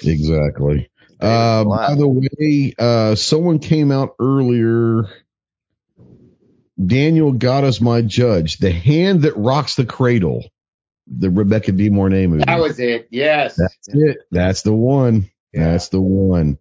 Exactly. 0.03 0.89
Uh, 1.19 1.63
by 1.65 1.95
the 1.95 2.07
way, 2.07 2.73
uh, 2.79 3.15
someone 3.15 3.59
came 3.59 3.91
out 3.91 4.15
earlier. 4.19 5.09
Daniel 6.83 7.33
God 7.33 7.65
is 7.65 7.81
my 7.81 8.01
judge. 8.01 8.57
The 8.57 8.71
hand 8.71 9.23
that 9.23 9.35
rocks 9.37 9.75
the 9.75 9.85
cradle. 9.85 10.43
the 11.07 11.29
Rebecca 11.29 11.71
De 11.71 11.89
Mornay 11.89 12.27
movie. 12.27 12.43
That 12.45 12.59
was 12.59 12.79
it. 12.79 13.07
Yes. 13.11 13.55
That's 13.57 13.87
it. 13.89 14.17
That's 14.31 14.61
the 14.61 14.73
one. 14.73 15.29
That's 15.53 15.89
the 15.89 15.99
one. 16.01 16.57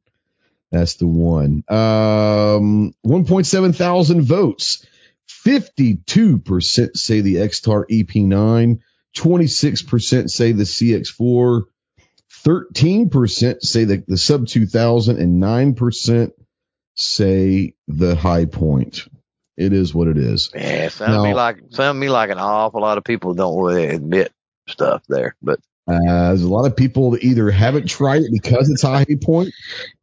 That's 0.73 0.95
the 0.95 1.07
one. 1.07 1.65
Um, 1.69 2.95
1.7 3.07 3.77
thousand 3.77 4.23
votes. 4.23 4.85
52% 5.47 6.97
say 6.97 7.21
the 7.21 7.37
Extar 7.37 7.85
EP9. 7.91 8.81
26% 9.17 10.31
say 10.31 10.53
the 10.53 10.65
CX4. 10.65 11.63
13% 12.45 13.61
say 13.63 13.85
the, 13.85 14.05
the 14.07 14.17
sub 14.17 14.47
2000 14.47 15.19
and 15.19 15.43
9% 15.43 16.31
say 16.95 17.75
the 17.89 18.15
Hi-Point. 18.15 19.09
It 19.57 19.73
is 19.73 19.93
what 19.93 20.07
it 20.07 20.17
is. 20.17 20.51
Yeah, 20.55 20.89
sound 20.89 21.25
me 21.25 21.35
like 21.35 21.57
sound 21.71 21.99
me 21.99 22.09
like 22.09 22.31
an 22.31 22.39
awful 22.39 22.81
lot 22.81 22.97
of 22.97 23.03
people 23.03 23.35
don't 23.35 23.61
really 23.61 23.87
admit 23.89 24.33
stuff 24.69 25.03
there, 25.09 25.35
but 25.43 25.59
Uh, 25.89 26.29
there's 26.29 26.43
a 26.43 26.49
lot 26.49 26.67
of 26.67 26.77
people 26.77 27.13
that 27.13 27.25
either 27.25 27.51
haven't 27.51 27.89
tried 27.89 28.23
it 28.23 28.31
because 28.31 28.71
it's 28.71 28.85
a 28.85 28.89
Hi-Point 28.89 29.53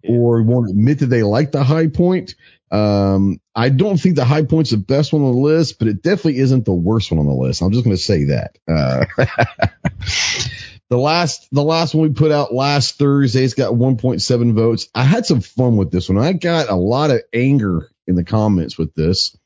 or 0.04 0.42
won't 0.42 0.70
admit 0.70 1.00
that 1.00 1.06
they 1.06 1.24
like 1.24 1.52
the 1.52 1.64
Hi-Point. 1.64 2.36
Um, 2.72 3.40
I 3.56 3.70
don't 3.70 3.98
think 3.98 4.16
the 4.16 4.26
Hi-Point's 4.26 4.72
the 4.72 4.78
best 4.78 5.14
one 5.14 5.22
on 5.22 5.32
the 5.32 5.38
list, 5.38 5.80
but 5.80 5.88
it 5.88 6.02
definitely 6.02 6.40
isn't 6.40 6.66
the 6.66 6.74
worst 6.74 7.12
one 7.12 7.20
on 7.20 7.28
the 7.28 7.34
list. 7.34 7.62
I'm 7.62 7.72
just 7.72 7.84
going 7.84 7.96
to 7.96 8.02
say 8.02 8.26
that. 8.26 8.58
Uh, 8.68 9.06
the 10.90 10.98
last, 10.98 11.48
the 11.52 11.64
last 11.64 11.94
one 11.94 12.08
we 12.08 12.14
put 12.14 12.32
out 12.32 12.54
last 12.54 12.98
Thursday's 12.98 13.54
got 13.54 13.74
1.7 13.74 14.54
votes. 14.54 14.90
I 14.94 15.04
had 15.04 15.26
some 15.26 15.42
fun 15.42 15.78
with 15.78 15.92
this 15.92 16.10
one. 16.10 16.18
I 16.18 16.34
got 16.34 16.70
a 16.70 16.76
lot 16.76 17.12
of 17.12 17.22
anger 17.34 17.90
in 18.08 18.16
the 18.16 18.24
comments 18.24 18.78
with 18.78 18.94
this. 18.96 19.38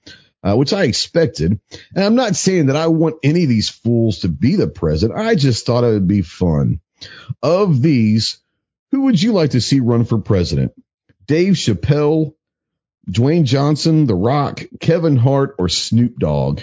Uh, 0.41 0.55
which 0.55 0.71
I 0.71 0.85
expected. 0.85 1.59
And 1.93 2.03
I'm 2.05 2.15
not 2.15 2.33
saying 2.33 2.67
that 2.67 2.77
I 2.77 2.87
want 2.87 3.17
any 3.23 3.43
of 3.43 3.49
these 3.49 3.67
fools 3.67 4.19
to 4.19 4.29
be 4.29 4.55
the 4.55 4.69
president. 4.69 5.19
I 5.19 5.35
just 5.35 5.65
thought 5.65 5.83
it 5.83 5.91
would 5.91 6.07
be 6.07 6.21
fun. 6.21 6.79
Of 7.43 7.81
these, 7.81 8.39
who 8.91 9.01
would 9.01 9.21
you 9.21 9.33
like 9.33 9.49
to 9.49 9.59
see 9.59 9.81
run 9.81 10.05
for 10.05 10.17
president? 10.17 10.71
Dave 11.27 11.55
Chappelle, 11.55 12.35
Dwayne 13.09 13.43
Johnson, 13.43 14.05
The 14.05 14.15
Rock, 14.15 14.61
Kevin 14.79 15.17
Hart, 15.17 15.55
or 15.57 15.69
Snoop 15.69 16.17
Dogg? 16.17 16.61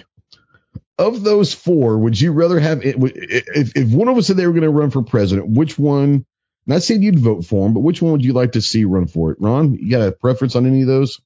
Of 0.99 1.23
those 1.23 1.53
four, 1.53 1.99
would 1.99 2.19
you 2.19 2.33
rather 2.33 2.59
have 2.59 2.85
it? 2.85 2.97
If, 2.99 3.77
if 3.77 3.93
one 3.93 4.09
of 4.09 4.17
us 4.17 4.27
said 4.27 4.37
they 4.37 4.47
were 4.47 4.53
going 4.53 4.63
to 4.63 4.71
run 4.71 4.91
for 4.91 5.03
president, 5.03 5.49
which 5.49 5.79
one? 5.79 6.25
Not 6.67 6.83
saying 6.83 7.03
you'd 7.03 7.19
vote 7.19 7.45
for 7.45 7.67
him, 7.67 7.75
but 7.75 7.81
which 7.81 8.03
one 8.03 8.13
would 8.13 8.25
you 8.25 8.33
like 8.33 8.53
to 8.53 8.63
see 8.63 8.85
run 8.85 9.07
for 9.07 9.31
it? 9.31 9.39
Ron, 9.41 9.75
you 9.75 9.91
got 9.91 10.09
a 10.09 10.13
preference 10.13 10.57
on 10.57 10.67
any 10.67 10.81
of 10.83 10.89
those? 10.89 11.21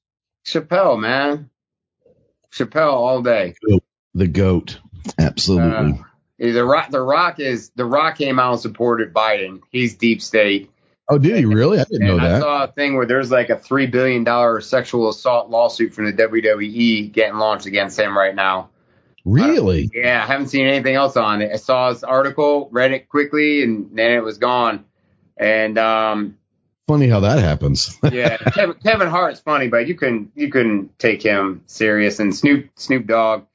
Chappelle, 0.45 0.99
man. 0.99 1.49
Chappelle 2.51 2.93
all 2.93 3.21
day. 3.21 3.55
The 4.13 4.27
goat, 4.27 4.79
absolutely. 5.17 5.99
Uh, 6.39 6.51
the 6.51 6.65
rock, 6.65 6.91
the 6.91 7.01
rock 7.01 7.39
is 7.39 7.69
the 7.75 7.85
rock 7.85 8.17
came 8.17 8.39
out 8.39 8.53
and 8.53 8.61
supported 8.61 9.13
Biden. 9.13 9.61
He's 9.71 9.95
deep 9.95 10.21
state. 10.21 10.69
Oh, 11.09 11.17
did 11.17 11.35
he 11.35 11.45
really? 11.45 11.79
I 11.79 11.83
didn't 11.83 12.07
know 12.07 12.17
that. 12.17 12.35
I 12.35 12.39
saw 12.39 12.63
a 12.63 12.67
thing 12.67 12.95
where 12.95 13.05
there's 13.05 13.31
like 13.31 13.49
a 13.49 13.57
three 13.57 13.87
billion 13.87 14.23
dollar 14.23 14.61
sexual 14.61 15.09
assault 15.09 15.49
lawsuit 15.49 15.93
from 15.93 16.05
the 16.05 16.13
WWE 16.13 17.11
getting 17.11 17.37
launched 17.37 17.65
against 17.65 17.99
him 17.99 18.17
right 18.17 18.35
now. 18.35 18.69
Really? 19.23 19.89
Yeah, 19.93 20.23
I 20.23 20.25
haven't 20.25 20.47
seen 20.47 20.65
anything 20.65 20.95
else 20.95 21.15
on 21.15 21.41
it. 21.41 21.51
I 21.53 21.57
saw 21.57 21.91
this 21.91 22.03
article, 22.03 22.69
read 22.71 22.91
it 22.91 23.07
quickly, 23.07 23.61
and 23.63 23.95
then 23.95 24.11
it 24.11 24.23
was 24.23 24.39
gone. 24.39 24.85
And 25.37 25.77
um, 25.77 26.37
Funny 26.87 27.07
how 27.07 27.21
that 27.21 27.39
happens. 27.39 27.97
yeah, 28.11 28.37
Kevin, 28.37 28.75
Kevin 28.83 29.07
Hart's 29.07 29.39
funny, 29.39 29.67
but 29.67 29.87
you 29.87 29.95
couldn't 29.95 30.31
you 30.35 30.49
couldn't 30.49 30.97
take 30.99 31.21
him 31.21 31.63
serious. 31.65 32.19
And 32.19 32.35
Snoop 32.35 32.69
Snoop 32.75 33.05
Dogg, 33.07 33.45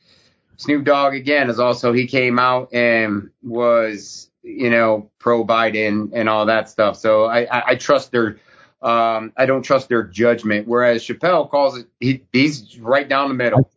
Snoop 0.56 0.85
Dogg 0.85 1.14
again 1.14 1.50
is 1.50 1.59
also 1.59 1.92
he 1.92 2.06
came 2.06 2.38
out 2.38 2.72
and 2.72 3.30
was 3.42 4.30
you 4.46 4.70
know 4.70 5.11
pro 5.18 5.44
Biden 5.44 6.11
and 6.14 6.28
all 6.28 6.46
that 6.46 6.70
stuff. 6.70 6.96
So 6.96 7.24
I 7.26 7.40
I, 7.44 7.62
I 7.70 7.74
trust 7.76 8.12
their 8.12 8.38
um 8.80 9.32
I 9.37 9.46
don't 9.46 9.62
trust 9.62 9.88
their 9.88 10.04
judgment. 10.04 10.68
Whereas 10.68 11.04
Chappelle 11.04 11.50
calls 11.50 11.78
it 11.78 11.87
he, 12.00 12.22
he's 12.32 12.78
right 12.78 13.09
down 13.09 13.28
the 13.28 13.35
middle. 13.35 13.70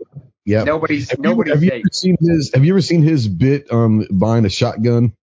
yeah. 0.45 0.63
Nobody's 0.63 1.09
Have 1.09 1.19
you, 1.19 1.23
nobody's 1.23 1.53
have 1.55 1.63
you 1.63 1.69
safe. 1.69 1.79
ever 1.85 1.89
seen 1.93 2.17
his? 2.19 2.51
Have 2.53 2.63
you 2.65 2.73
ever 2.73 2.81
seen 2.81 3.01
his 3.01 3.27
bit 3.27 3.71
um 3.73 4.05
buying 4.11 4.45
a 4.45 4.49
shotgun? 4.49 5.13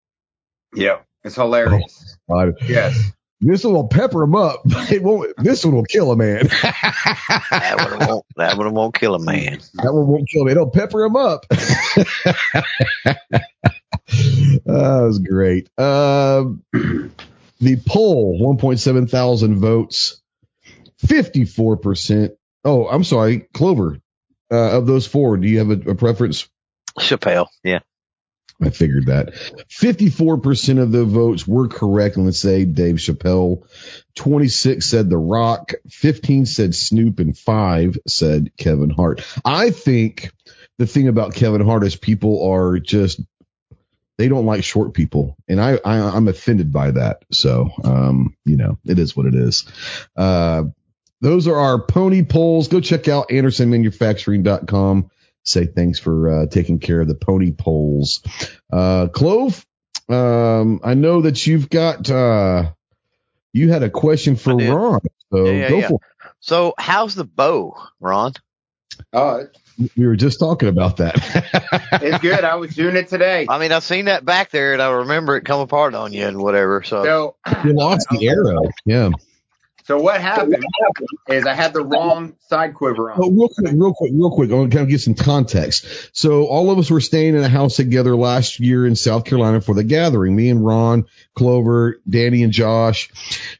Yeah, 0.75 0.99
it's 1.25 1.37
hilarious. 1.37 2.17
Uh, 2.29 2.49
Yes. 2.67 3.13
This 3.41 3.65
one 3.65 3.75
will 3.75 3.89
pepper 3.89 4.23
him 4.23 4.35
up. 4.35 4.63
but 4.65 4.91
It 4.91 5.03
won't. 5.03 5.33
This 5.39 5.65
one 5.65 5.75
will 5.75 5.85
kill 5.85 6.11
a 6.13 6.17
man. 6.17 6.47
that 6.63 7.89
one 7.91 8.09
won't 8.09 8.25
that 8.37 8.57
one 8.57 8.73
won't 8.75 8.95
kill 8.95 9.15
a 9.15 9.19
man. 9.19 9.61
That 9.75 9.93
one 9.93 10.07
won't 10.07 10.29
kill 10.29 10.43
him. 10.43 10.49
It'll 10.49 10.71
pepper 10.71 11.05
him 11.05 11.17
up. 11.17 11.47
that 11.49 13.21
was 14.67 15.19
great. 15.19 15.69
Um, 15.79 16.63
the 17.61 17.77
poll, 17.87 18.39
1.7 18.41 19.11
thousand 19.11 19.59
votes, 19.59 20.23
54%. 21.07 22.37
Oh, 22.65 22.87
I'm 22.89 23.05
sorry, 23.05 23.49
Clover. 23.55 23.99
Uh, 24.51 24.79
of 24.79 24.87
those 24.87 25.07
four, 25.09 25.37
do 25.37 25.49
you 25.49 25.59
have 25.59 25.71
a, 25.71 25.91
a 25.91 25.95
preference? 25.97 26.49
Chappelle, 27.01 27.49
yeah. 27.65 27.81
I 28.61 28.71
figured 28.71 29.07
that. 29.07 29.35
54% 29.69 30.81
of 30.81 30.91
the 30.91 31.05
votes 31.05 31.47
were 31.47 31.69
correct. 31.69 32.17
Let's 32.17 32.39
say 32.41 32.65
Dave 32.65 32.97
Chappelle. 32.97 33.65
26 34.15 34.85
said 34.85 35.11
The 35.11 35.19
Rock. 35.19 35.75
15 35.91 36.47
said 36.47 36.75
Snoop 36.75 37.21
and 37.21 37.37
five 37.37 37.99
said 38.07 38.51
Kevin 38.57 38.91
Hart. 38.91 39.23
I 39.45 39.71
think 39.71 40.33
the 40.79 40.87
thing 40.87 41.09
about 41.09 41.35
Kevin 41.35 41.61
Hart 41.61 41.85
is 41.85 41.97
people 41.97 42.51
are 42.51 42.79
just, 42.79 43.21
they 44.17 44.29
don't 44.29 44.47
like 44.47 44.65
short 44.65 44.95
people. 44.95 45.37
And 45.49 45.61
I, 45.61 45.79
I 45.85 45.99
I'm 45.99 46.29
offended 46.29 46.73
by 46.73 46.93
that. 46.93 47.25
So, 47.33 47.69
um, 47.85 48.37
you 48.47 48.57
know, 48.57 48.79
it 48.87 48.99
is 48.99 49.15
what 49.15 49.27
it 49.27 49.35
is. 49.35 49.67
Uh, 50.17 50.65
those 51.21 51.47
are 51.47 51.57
our 51.57 51.81
pony 51.81 52.23
polls. 52.23 52.69
Go 52.69 52.81
check 52.81 53.09
out 53.09 53.29
AndersonManufacturing.com 53.29 55.11
say 55.47 55.67
thanks 55.67 55.99
for 55.99 56.29
uh, 56.29 56.47
taking 56.47 56.79
care 56.79 57.01
of 57.01 57.09
the 57.09 57.15
pony 57.15 57.53
polls. 57.53 58.23
Uh, 58.71 59.09
Clove, 59.09 59.65
um, 60.09 60.81
I 60.85 60.95
know 60.95 61.23
that 61.23 61.47
you've 61.47 61.71
got 61.71 62.11
uh, 62.11 62.73
you 63.53 63.71
had 63.71 63.83
a 63.83 63.91
question 63.91 64.37
for 64.37 64.57
Ron, 64.57 65.01
so 65.33 65.47
Yeah, 65.47 65.53
yeah, 65.53 65.69
go 65.69 65.79
yeah. 65.79 65.89
for 65.89 66.01
So 66.41 66.75
how's 66.79 67.15
the 67.15 67.25
bow, 67.25 67.77
Ron? 68.01 68.35
Oh, 69.13 69.37
it. 69.37 69.57
We 69.97 70.07
were 70.07 70.17
just 70.17 70.39
talking 70.41 70.71
about 70.71 70.97
that. 70.99 71.17
it's 72.03 72.19
good. 72.23 72.45
I 72.45 72.55
was 72.55 72.75
doing 72.75 72.97
it 72.97 73.09
today. 73.09 73.47
I 73.47 73.59
mean, 73.59 73.73
I've 73.73 73.85
seen 73.85 74.07
that 74.07 74.25
back 74.25 74.51
there, 74.51 74.73
and 74.73 74.81
I 74.81 74.91
remember 74.91 75.37
it 75.37 75.45
come 75.45 75.61
apart 75.61 75.95
on 75.95 76.15
you 76.15 76.27
and 76.27 76.39
whatever. 76.39 76.83
So, 76.83 77.05
So 77.05 77.37
you 77.63 77.75
lost 77.75 78.07
the 78.11 78.27
arrow. 78.27 78.63
Yeah. 78.87 79.11
So 79.87 80.01
what 80.01 80.21
happened 80.21 80.65
is 81.29 81.47
I 81.47 81.55
had 81.55 81.73
the 81.73 81.85
wrong 81.85 82.35
side 82.49 82.75
quiver 82.75 83.13
Oh, 83.13 83.27
on. 83.27 83.37
real 83.37 83.49
quick, 83.49 83.73
real 83.73 83.95
quick, 83.95 84.11
real 84.13 84.31
quick. 84.33 84.51
I'm 84.51 84.69
of 84.83 84.89
give 84.89 85.01
some 85.01 85.15
context. 85.15 86.11
So 86.13 86.47
all 86.47 86.73
of 86.73 86.79
us 86.79 86.91
were 86.91 87.01
staying 87.01 87.37
in 87.37 87.45
a 87.45 87.49
house 87.49 87.77
together 87.77 88.17
last 88.17 88.59
year 88.59 88.85
in 88.85 88.97
South 88.97 89.25
Carolina 89.25 89.61
for 89.61 89.77
the 89.77 89.85
gathering. 89.85 90.35
Me 90.35 90.51
and 90.51 90.67
Ron, 90.67 91.07
Clover, 91.37 92.01
Danny, 92.09 92.43
and 92.43 92.53
Josh. 92.53 93.11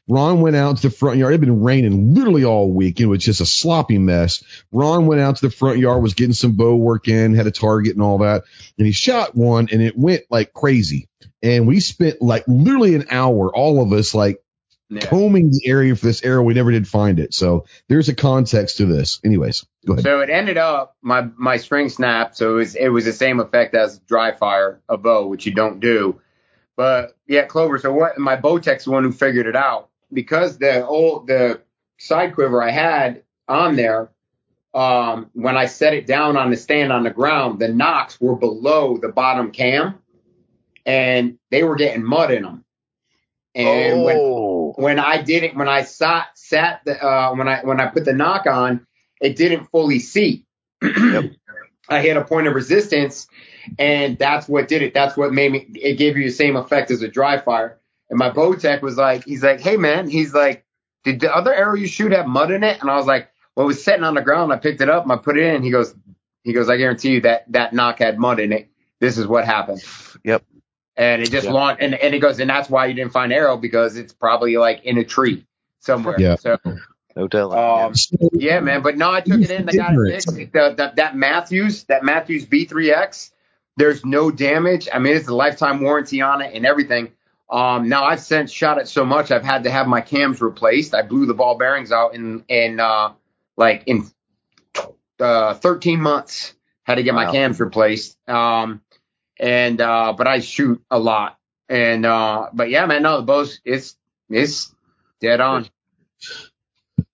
Ron 0.09 0.41
went 0.41 0.57
out 0.57 0.75
to 0.75 0.89
the 0.89 0.93
front 0.93 1.17
yard. 1.17 1.31
It 1.31 1.35
had 1.35 1.41
been 1.41 1.61
raining 1.63 2.13
literally 2.13 2.43
all 2.43 2.73
week. 2.73 2.99
It 2.99 3.05
was 3.05 3.23
just 3.23 3.39
a 3.39 3.45
sloppy 3.45 3.97
mess. 3.97 4.43
Ron 4.73 5.05
went 5.05 5.21
out 5.21 5.37
to 5.37 5.47
the 5.47 5.55
front 5.55 5.79
yard, 5.79 6.03
was 6.03 6.13
getting 6.13 6.33
some 6.33 6.57
bow 6.57 6.75
work 6.75 7.07
in, 7.07 7.35
had 7.35 7.47
a 7.47 7.51
target 7.51 7.93
and 7.93 8.01
all 8.03 8.17
that, 8.17 8.43
and 8.77 8.85
he 8.85 8.91
shot 8.91 9.33
one, 9.33 9.69
and 9.71 9.81
it 9.81 9.97
went 9.97 10.23
like 10.29 10.51
crazy. 10.51 11.07
And 11.41 11.67
we 11.67 11.79
spent 11.79 12.21
like 12.21 12.43
literally 12.47 12.95
an 12.95 13.05
hour, 13.11 13.49
all 13.55 13.81
of 13.81 13.93
us, 13.93 14.13
like 14.13 14.41
Yeah. 14.89 15.05
combing 15.05 15.49
the 15.51 15.63
area 15.65 15.95
for 15.95 16.05
this 16.05 16.23
arrow. 16.23 16.43
We 16.43 16.53
never 16.53 16.71
did 16.71 16.87
find 16.87 17.19
it. 17.19 17.33
So 17.33 17.65
there's 17.89 18.07
a 18.07 18.15
context 18.15 18.77
to 18.77 18.85
this. 18.85 19.19
Anyways, 19.23 19.65
go 19.85 19.93
ahead. 19.93 20.03
So 20.03 20.21
it 20.21 20.29
ended 20.29 20.57
up 20.57 20.95
my 21.01 21.27
my 21.37 21.57
string 21.57 21.89
snapped, 21.89 22.37
so 22.37 22.53
it 22.53 22.55
was 22.55 22.75
it 22.75 22.87
was 22.87 23.03
the 23.03 23.11
same 23.13 23.39
effect 23.41 23.75
as 23.75 23.99
dry 23.99 24.31
fire 24.31 24.81
a 24.87 24.97
bow, 24.97 25.27
which 25.27 25.45
you 25.45 25.53
don't 25.53 25.81
do. 25.81 26.21
But 26.77 27.17
yeah, 27.27 27.45
Clover. 27.45 27.79
So 27.79 27.91
what? 27.91 28.17
My 28.17 28.37
Bowtech's 28.37 28.85
the 28.85 28.91
one 28.91 29.03
who 29.03 29.11
figured 29.11 29.47
it 29.47 29.55
out 29.55 29.89
because 30.13 30.57
the 30.57 30.85
old 30.85 31.27
the 31.27 31.61
side 31.97 32.33
quiver 32.33 32.63
I 32.63 32.71
had 32.71 33.23
on 33.47 33.75
there. 33.75 34.11
Um, 34.73 35.31
when 35.33 35.57
I 35.57 35.65
set 35.65 35.95
it 35.95 36.05
down 36.05 36.37
on 36.37 36.51
the 36.51 36.57
stand 36.57 36.93
on 36.93 37.03
the 37.03 37.09
ground, 37.09 37.59
the 37.59 37.67
nocks 37.67 38.21
were 38.21 38.35
below 38.35 38.97
the 38.97 39.07
bottom 39.09 39.51
cam, 39.51 39.99
and 40.85 41.39
they 41.49 41.63
were 41.63 41.75
getting 41.75 42.03
mud 42.03 42.31
in 42.31 42.43
them. 42.43 42.63
And 43.57 44.03
when 44.03 44.17
oh, 44.17 44.73
when 44.77 44.99
I 44.99 45.21
didn't 45.21 45.57
when 45.57 45.67
I 45.67 45.83
sat 45.83 46.27
sat 46.35 46.81
the 46.85 47.03
uh 47.03 47.33
when 47.33 47.47
I 47.47 47.61
when 47.61 47.81
I 47.81 47.87
put 47.87 48.05
the 48.05 48.13
nock 48.13 48.45
on, 48.45 48.85
it 49.19 49.35
didn't 49.35 49.65
fully 49.71 49.99
seat. 49.99 50.45
I 51.89 52.01
hit 52.01 52.17
a 52.17 52.23
point 52.23 52.47
of 52.47 52.53
resistance, 52.53 53.27
and 53.79 54.17
that's 54.17 54.47
what 54.47 54.67
did 54.67 54.81
it. 54.81 54.93
That's 54.93 55.17
what 55.17 55.33
made 55.33 55.51
me. 55.51 55.67
It 55.75 55.97
gave 55.97 56.17
you 56.17 56.25
the 56.25 56.31
same 56.31 56.55
effect 56.55 56.91
as 56.91 57.01
a 57.01 57.07
dry 57.07 57.39
fire. 57.39 57.79
And 58.09 58.19
my 58.19 58.29
bow 58.29 58.55
tech 58.55 58.81
was 58.81 58.95
like, 58.95 59.25
he's 59.25 59.43
like, 59.43 59.59
hey 59.59 59.77
man, 59.77 60.09
he's 60.09 60.33
like, 60.33 60.65
did 61.03 61.19
the 61.19 61.33
other 61.33 61.53
arrow 61.53 61.75
you 61.75 61.87
shoot 61.87 62.11
have 62.11 62.27
mud 62.27 62.51
in 62.51 62.63
it? 62.63 62.79
And 62.81 62.89
I 62.89 62.95
was 62.95 63.05
like, 63.05 63.29
well, 63.55 63.65
it 63.65 63.67
was 63.67 63.83
sitting 63.83 64.03
on 64.03 64.13
the 64.13 64.21
ground. 64.21 64.53
I 64.53 64.57
picked 64.57 64.81
it 64.81 64.89
up 64.89 65.03
and 65.03 65.11
I 65.11 65.17
put 65.17 65.37
it 65.37 65.43
in. 65.43 65.63
He 65.63 65.71
goes, 65.71 65.95
he 66.43 66.53
goes, 66.53 66.69
I 66.69 66.77
guarantee 66.77 67.13
you 67.13 67.21
that 67.21 67.51
that 67.51 67.73
nock 67.73 67.99
had 67.99 68.19
mud 68.19 68.39
in 68.39 68.53
it. 68.53 68.69
This 68.99 69.17
is 69.17 69.27
what 69.27 69.45
happened. 69.45 69.83
Yep. 70.23 70.43
And 70.97 71.21
it 71.21 71.29
just 71.31 71.45
Yeah. 71.45 71.53
launched. 71.53 71.81
And, 71.81 71.93
and 71.95 72.15
it 72.15 72.19
goes, 72.19 72.39
and 72.39 72.49
that's 72.49 72.69
why 72.69 72.87
you 72.87 72.93
didn't 72.95 73.11
find 73.13 73.31
arrow 73.31 73.57
because 73.57 73.97
it's 73.97 74.13
probably 74.13 74.57
like 74.57 74.83
in 74.83 74.97
a 74.97 75.03
tree 75.05 75.45
somewhere. 75.79 76.19
Yeah. 76.19 76.35
So 76.37 76.57
No 77.15 77.27
telling. 77.27 77.57
um, 77.59 77.95
So, 77.95 78.29
yeah, 78.33 78.59
man. 78.59 78.81
But 78.81 78.97
no, 78.97 79.11
I 79.11 79.21
took 79.21 79.41
it 79.41 79.51
in. 79.51 79.65
They 79.65 79.73
got 79.73 79.93
it 79.93 80.11
fixed. 80.11 80.35
The, 80.35 80.73
the, 80.75 80.93
that 80.97 81.15
Mathews, 81.15 81.83
that 81.85 82.03
Mathews 82.03 82.45
V3X, 82.47 83.31
there's 83.77 84.03
no 84.05 84.31
damage. 84.31 84.89
I 84.91 84.99
mean, 84.99 85.15
it's 85.15 85.27
a 85.27 85.35
lifetime 85.35 85.81
warranty 85.81 86.21
on 86.21 86.41
it 86.41 86.53
and 86.55 86.65
everything. 86.65 87.11
Um, 87.49 87.87
now 87.89 88.03
I've 88.05 88.19
since 88.19 88.51
shot 88.51 88.77
it 88.79 88.87
so 88.87 89.05
much 89.05 89.31
I've 89.31 89.43
had 89.43 89.63
to 89.63 89.69
have 89.71 89.87
my 89.87 90.01
cams 90.01 90.41
replaced. 90.41 90.93
I 90.95 91.03
blew 91.03 91.25
the 91.27 91.33
ball 91.35 91.57
bearings 91.57 91.91
out 91.91 92.13
in 92.15 92.43
in 92.49 92.79
uh, 92.79 93.13
like 93.55 93.83
in 93.85 94.09
uh, 95.19 95.53
13 95.55 96.01
months. 96.01 96.53
Had 96.83 96.95
to 96.95 97.03
get 97.03 97.13
my 97.13 97.25
cams 97.31 97.59
replaced. 97.59 98.17
Um, 98.29 98.81
and 99.39 99.79
uh, 99.81 100.13
but 100.17 100.27
I 100.27 100.39
shoot 100.39 100.83
a 100.89 100.99
lot. 100.99 101.37
And 101.69 102.05
uh, 102.05 102.49
but 102.53 102.69
yeah, 102.69 102.85
man, 102.85 103.03
no, 103.03 103.17
the 103.17 103.23
bow's 103.23 103.59
it's 103.65 103.95
it's 104.29 104.73
dead 105.19 105.41
on. 105.41 105.67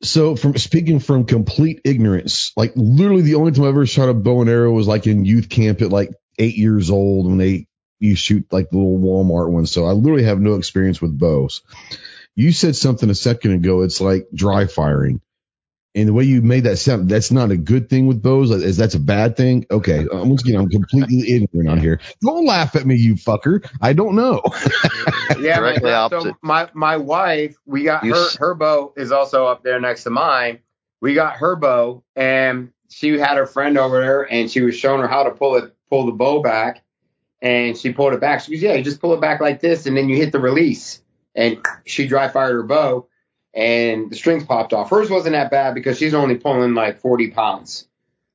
so 0.01 0.35
from 0.35 0.57
speaking 0.57 0.99
from 0.99 1.25
complete 1.25 1.81
ignorance, 1.85 2.51
like 2.55 2.73
literally 2.75 3.23
the 3.23 3.35
only 3.35 3.51
time 3.51 3.65
I 3.65 3.69
ever 3.69 3.85
shot 3.85 4.09
a 4.09 4.13
bow 4.13 4.41
and 4.41 4.49
arrow 4.49 4.71
was 4.71 4.87
like 4.87 5.07
in 5.07 5.25
youth 5.25 5.49
camp 5.49 5.81
at 5.81 5.89
like 5.89 6.11
eight 6.37 6.55
years 6.55 6.89
old 6.89 7.27
when 7.27 7.37
they 7.37 7.67
you 7.99 8.15
shoot 8.15 8.45
like 8.51 8.69
the 8.69 8.77
little 8.77 8.99
Walmart 8.99 9.49
ones. 9.49 9.71
So 9.71 9.85
I 9.85 9.91
literally 9.91 10.25
have 10.25 10.39
no 10.39 10.55
experience 10.55 11.01
with 11.01 11.17
bows. 11.17 11.61
You 12.35 12.51
said 12.51 12.75
something 12.75 13.09
a 13.09 13.15
second 13.15 13.51
ago. 13.51 13.81
It's 13.81 14.01
like 14.01 14.27
dry 14.33 14.65
firing. 14.67 15.21
And 15.95 16.07
the 16.07 16.13
way 16.13 16.23
you 16.23 16.41
made 16.41 16.63
that 16.63 16.77
sound, 16.77 17.07
that's 17.07 17.29
not 17.31 17.51
a 17.51 17.57
good 17.57 17.87
thing 17.89 18.07
with 18.07 18.21
bows. 18.21 18.49
Is 18.49 18.77
that's 18.77 18.95
a 18.95 18.99
bad 18.99 19.37
thing? 19.37 19.65
Okay. 19.69 20.05
Once 20.11 20.41
again, 20.43 20.59
I'm 20.59 20.69
completely 20.69 21.35
ignorant 21.35 21.69
on 21.69 21.77
here. 21.79 21.99
Don't 22.21 22.45
laugh 22.45 22.75
at 22.75 22.85
me, 22.85 22.95
you 22.95 23.13
fucker. 23.15 23.63
I 23.81 23.93
don't 23.93 24.15
know. 24.15 24.41
Yeah, 25.39 25.59
man. 25.59 25.79
Directly 25.79 25.89
So 25.89 25.93
opposite. 25.95 26.35
my 26.41 26.69
my 26.73 26.97
wife, 26.97 27.57
we 27.65 27.83
got 27.83 28.03
You 28.03 28.13
her 28.13 28.25
s- 28.27 28.35
her 28.37 28.53
bow 28.55 28.93
is 28.95 29.11
also 29.11 29.45
up 29.45 29.63
there 29.63 29.79
next 29.79 30.03
to 30.03 30.09
mine. 30.09 30.59
We 31.01 31.13
got 31.15 31.37
her 31.37 31.55
bow, 31.55 32.03
and 32.15 32.71
she 32.89 33.17
had 33.19 33.37
her 33.37 33.45
friend 33.47 33.77
over 33.77 33.99
there, 33.99 34.31
and 34.31 34.49
she 34.49 34.61
was 34.61 34.75
showing 34.77 35.01
her 35.01 35.07
how 35.07 35.23
to 35.23 35.31
pull 35.31 35.55
it 35.57 35.75
pull 35.89 36.05
the 36.05 36.11
bow 36.11 36.41
back, 36.41 36.83
and 37.41 37.77
she 37.77 37.91
pulled 37.91 38.13
it 38.13 38.21
back. 38.21 38.41
She 38.41 38.51
goes, 38.53 38.61
"Yeah, 38.61 38.73
you 38.73 38.83
just 38.83 39.01
pull 39.01 39.13
it 39.13 39.21
back 39.21 39.41
like 39.41 39.59
this, 39.59 39.85
and 39.85 39.97
then 39.97 40.07
you 40.07 40.15
hit 40.17 40.31
the 40.31 40.39
release." 40.39 41.01
And 41.35 41.57
she 41.85 42.07
dry 42.07 42.27
fired 42.29 42.53
her 42.53 42.63
bow, 42.63 43.07
and 43.53 44.09
the 44.09 44.15
strings 44.15 44.43
popped 44.43 44.73
off. 44.73 44.89
Hers 44.89 45.09
wasn't 45.09 45.33
that 45.33 45.51
bad 45.51 45.75
because 45.75 45.97
she's 45.97 46.13
only 46.13 46.35
pulling 46.35 46.73
like 46.73 46.99
forty 46.99 47.31
pounds. 47.31 47.87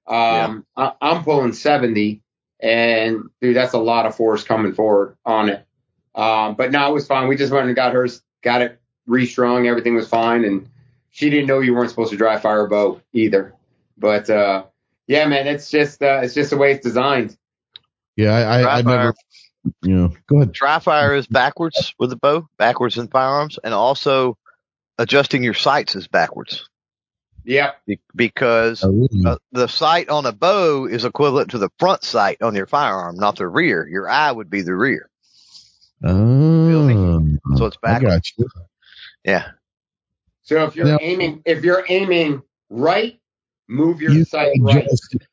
Um, 0.07 0.65
I, 0.77 0.93
I'm 1.01 1.25
pulling 1.25 1.53
seventy, 1.53 2.23
and 2.61 3.25
dude, 3.41 3.57
that's 3.57 3.75
a 3.75 3.79
lot 3.79 4.07
of 4.07 4.17
force 4.17 4.45
coming 4.45 4.73
forward 4.73 5.17
on 5.25 5.49
it. 5.49 5.65
Um, 6.15 6.57
but 6.57 6.73
no, 6.73 6.89
it 6.89 6.93
was 6.93 7.07
fine. 7.07 7.29
We 7.29 7.37
just 7.37 7.53
went 7.53 7.67
and 7.67 7.77
got 7.77 7.93
hers, 7.93 8.23
got 8.43 8.61
it 8.61 8.81
restrung. 9.07 9.69
Everything 9.69 9.95
was 9.95 10.09
fine. 10.09 10.45
And 10.45 10.69
she 11.11 11.31
didn't 11.31 11.47
know 11.47 11.61
you 11.61 11.75
weren't 11.75 11.91
supposed 11.91 12.11
to 12.11 12.17
dry 12.17 12.41
fire 12.41 12.67
a 12.67 12.69
bow 12.69 13.01
either. 13.13 13.55
But, 13.97 14.29
uh, 14.29 14.65
yeah, 15.07 15.27
man, 15.27 15.47
it's 15.47 15.71
just, 15.71 16.03
uh, 16.03 16.21
it's 16.25 16.35
just 16.35 16.51
the 16.51 16.57
way 16.57 16.73
it's 16.73 16.83
designed. 16.83 17.37
Yeah, 18.17 18.33
I, 18.33 18.61
I, 18.63 18.79
I 18.79 18.83
never, 18.83 19.15
you 19.83 19.95
know, 19.95 20.13
go 20.27 20.39
ahead. 20.39 20.53
Dry 20.53 20.81
fire 20.81 21.15
is 21.15 21.29
backwards 21.29 21.95
with 22.01 22.11
the 22.11 22.17
bow, 22.17 22.49
backwards 22.59 22.99
in 22.99 23.07
firearms, 23.07 23.59
and 23.63 23.73
also 23.73 24.37
adjusting 24.99 25.43
your 25.45 25.55
sights 25.55 25.95
is 25.97 26.07
backwards 26.09 26.69
Yeah. 27.45 27.73
Be- 27.87 28.01
because 28.15 28.83
Oh, 28.85 28.91
really? 28.91 29.25
uh, 29.25 29.37
the 29.53 29.69
sight 29.69 30.09
on 30.11 30.27
a 30.27 30.33
bow 30.33 30.87
is 30.87 31.05
equivalent 31.05 31.53
to 31.53 31.59
the 31.59 31.71
front 31.79 32.03
sight 32.05 32.43
on 32.43 32.55
your 32.55 32.67
firearm, 32.67 33.17
not 33.17 33.37
the 33.37 33.47
rear. 33.49 33.87
Your 33.89 34.09
eye 34.09 34.31
would 34.33 34.51
be 34.51 34.63
the 34.63 34.75
rear. 34.75 35.09
Um, 36.05 37.39
So 37.57 37.67
it's 37.67 37.77
I 37.83 37.93
backwards. 38.01 38.33
got 38.37 38.39
you. 38.39 38.49
Yeah. 39.25 39.51
So 40.43 40.65
if 40.65 40.77
you're 40.77 40.87
Now- 40.87 40.99
aiming, 41.01 41.43
if 41.45 41.65
you're 41.65 41.85
aiming 41.89 42.43
right, 42.71 43.19
move 43.69 44.01
your 44.01 44.13
You 44.13 44.25
sight 44.25 44.57
right. 44.61 44.87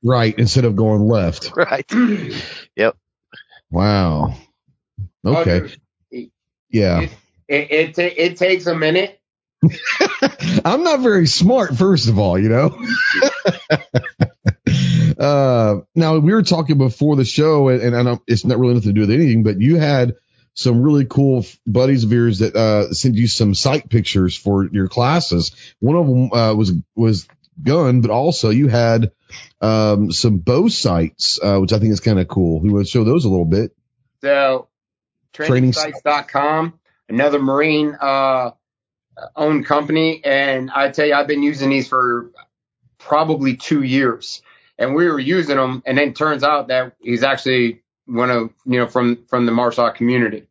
right 0.04 0.38
instead 0.38 0.66
of 0.66 0.76
going 0.76 1.08
left. 1.08 1.52
Right. 1.56 1.90
Yep. 2.76 2.98
Wow. 3.72 4.36
Okay. 5.26 5.62
Oh, 6.14 6.20
Yeah. 6.70 7.02
It, 7.48 7.72
it, 7.72 7.98
it, 8.00 8.14
it 8.18 8.38
takes 8.38 8.66
a 8.68 8.76
minute. 8.76 9.20
I'm 10.66 10.84
not 10.84 11.00
very 11.00 11.28
smart, 11.28 11.76
first 11.76 12.08
of 12.08 12.20
all, 12.20 12.38
you 12.38 12.50
know. 12.50 12.78
uh, 15.20 15.82
now 15.96 16.18
we 16.18 16.34
were 16.34 16.44
talking 16.44 16.78
before 16.78 17.16
the 17.16 17.26
show, 17.26 17.70
and, 17.70 17.96
and 17.96 18.20
it's 18.28 18.46
not 18.46 18.60
really 18.60 18.76
nothing 18.76 18.90
to 18.90 18.94
do 18.94 19.02
with 19.02 19.12
anything, 19.12 19.44
but 19.44 19.60
you 19.60 19.78
had 19.78 20.16
some 20.54 20.82
really 20.82 21.06
cool 21.06 21.40
f- 21.40 21.60
buddies 21.68 22.04
of 22.04 22.12
yours 22.12 22.40
that 22.40 22.56
uh, 22.56 22.94
sent 22.94 23.16
you 23.16 23.28
some 23.28 23.54
sight 23.54 23.90
pictures 23.90 24.36
for 24.36 24.66
your 24.66 24.88
classes. 24.88 25.56
One 25.80 25.96
of 25.96 26.08
them 26.08 26.32
uh, 26.32 26.54
was 26.54 26.74
was 26.96 27.28
gun, 27.62 28.02
but 28.02 28.12
also 28.12 28.50
you 28.50 28.68
had 28.68 29.12
um, 29.62 30.12
some 30.12 30.38
bow 30.38 30.68
sights, 30.68 31.40
uh, 31.42 31.58
which 31.60 31.74
I 31.74 31.80
think 31.80 31.92
is 31.92 32.00
kind 32.00 32.20
of 32.20 32.28
cool. 32.28 32.62
We 32.62 32.70
want 32.70 32.86
to 32.86 32.92
show 32.92 33.04
those 33.04 33.26
a 33.26 33.30
little 33.30 33.46
bit. 33.46 33.76
So 34.22 34.70
Training 35.34 35.72
trainingsites.com, 35.74 36.80
another 37.10 37.40
marine 37.40 37.96
owned 39.36 39.66
company, 39.66 40.22
and 40.24 40.72
I 40.72 40.92
tell 40.92 41.06
you, 41.06 41.14
I've 41.14 41.28
been 41.28 41.44
using 41.44 41.70
these 41.70 41.88
for 41.88 42.32
probably 42.98 43.56
two 43.56 43.84
years, 43.84 44.42
and 44.78 44.96
we 44.96 45.08
were 45.10 45.20
using 45.20 45.58
them, 45.58 45.84
and 45.86 45.98
then 45.98 46.10
it 46.10 46.16
turns 46.16 46.44
out 46.44 46.68
that 46.68 46.96
he's 47.02 47.24
actually 47.24 47.82
one 48.06 48.30
of 48.30 48.50
you 48.66 48.80
know 48.80 48.88
from 48.88 49.26
from 49.28 49.46
the 49.46 49.52
martial 49.52 49.90
community. 49.92 50.48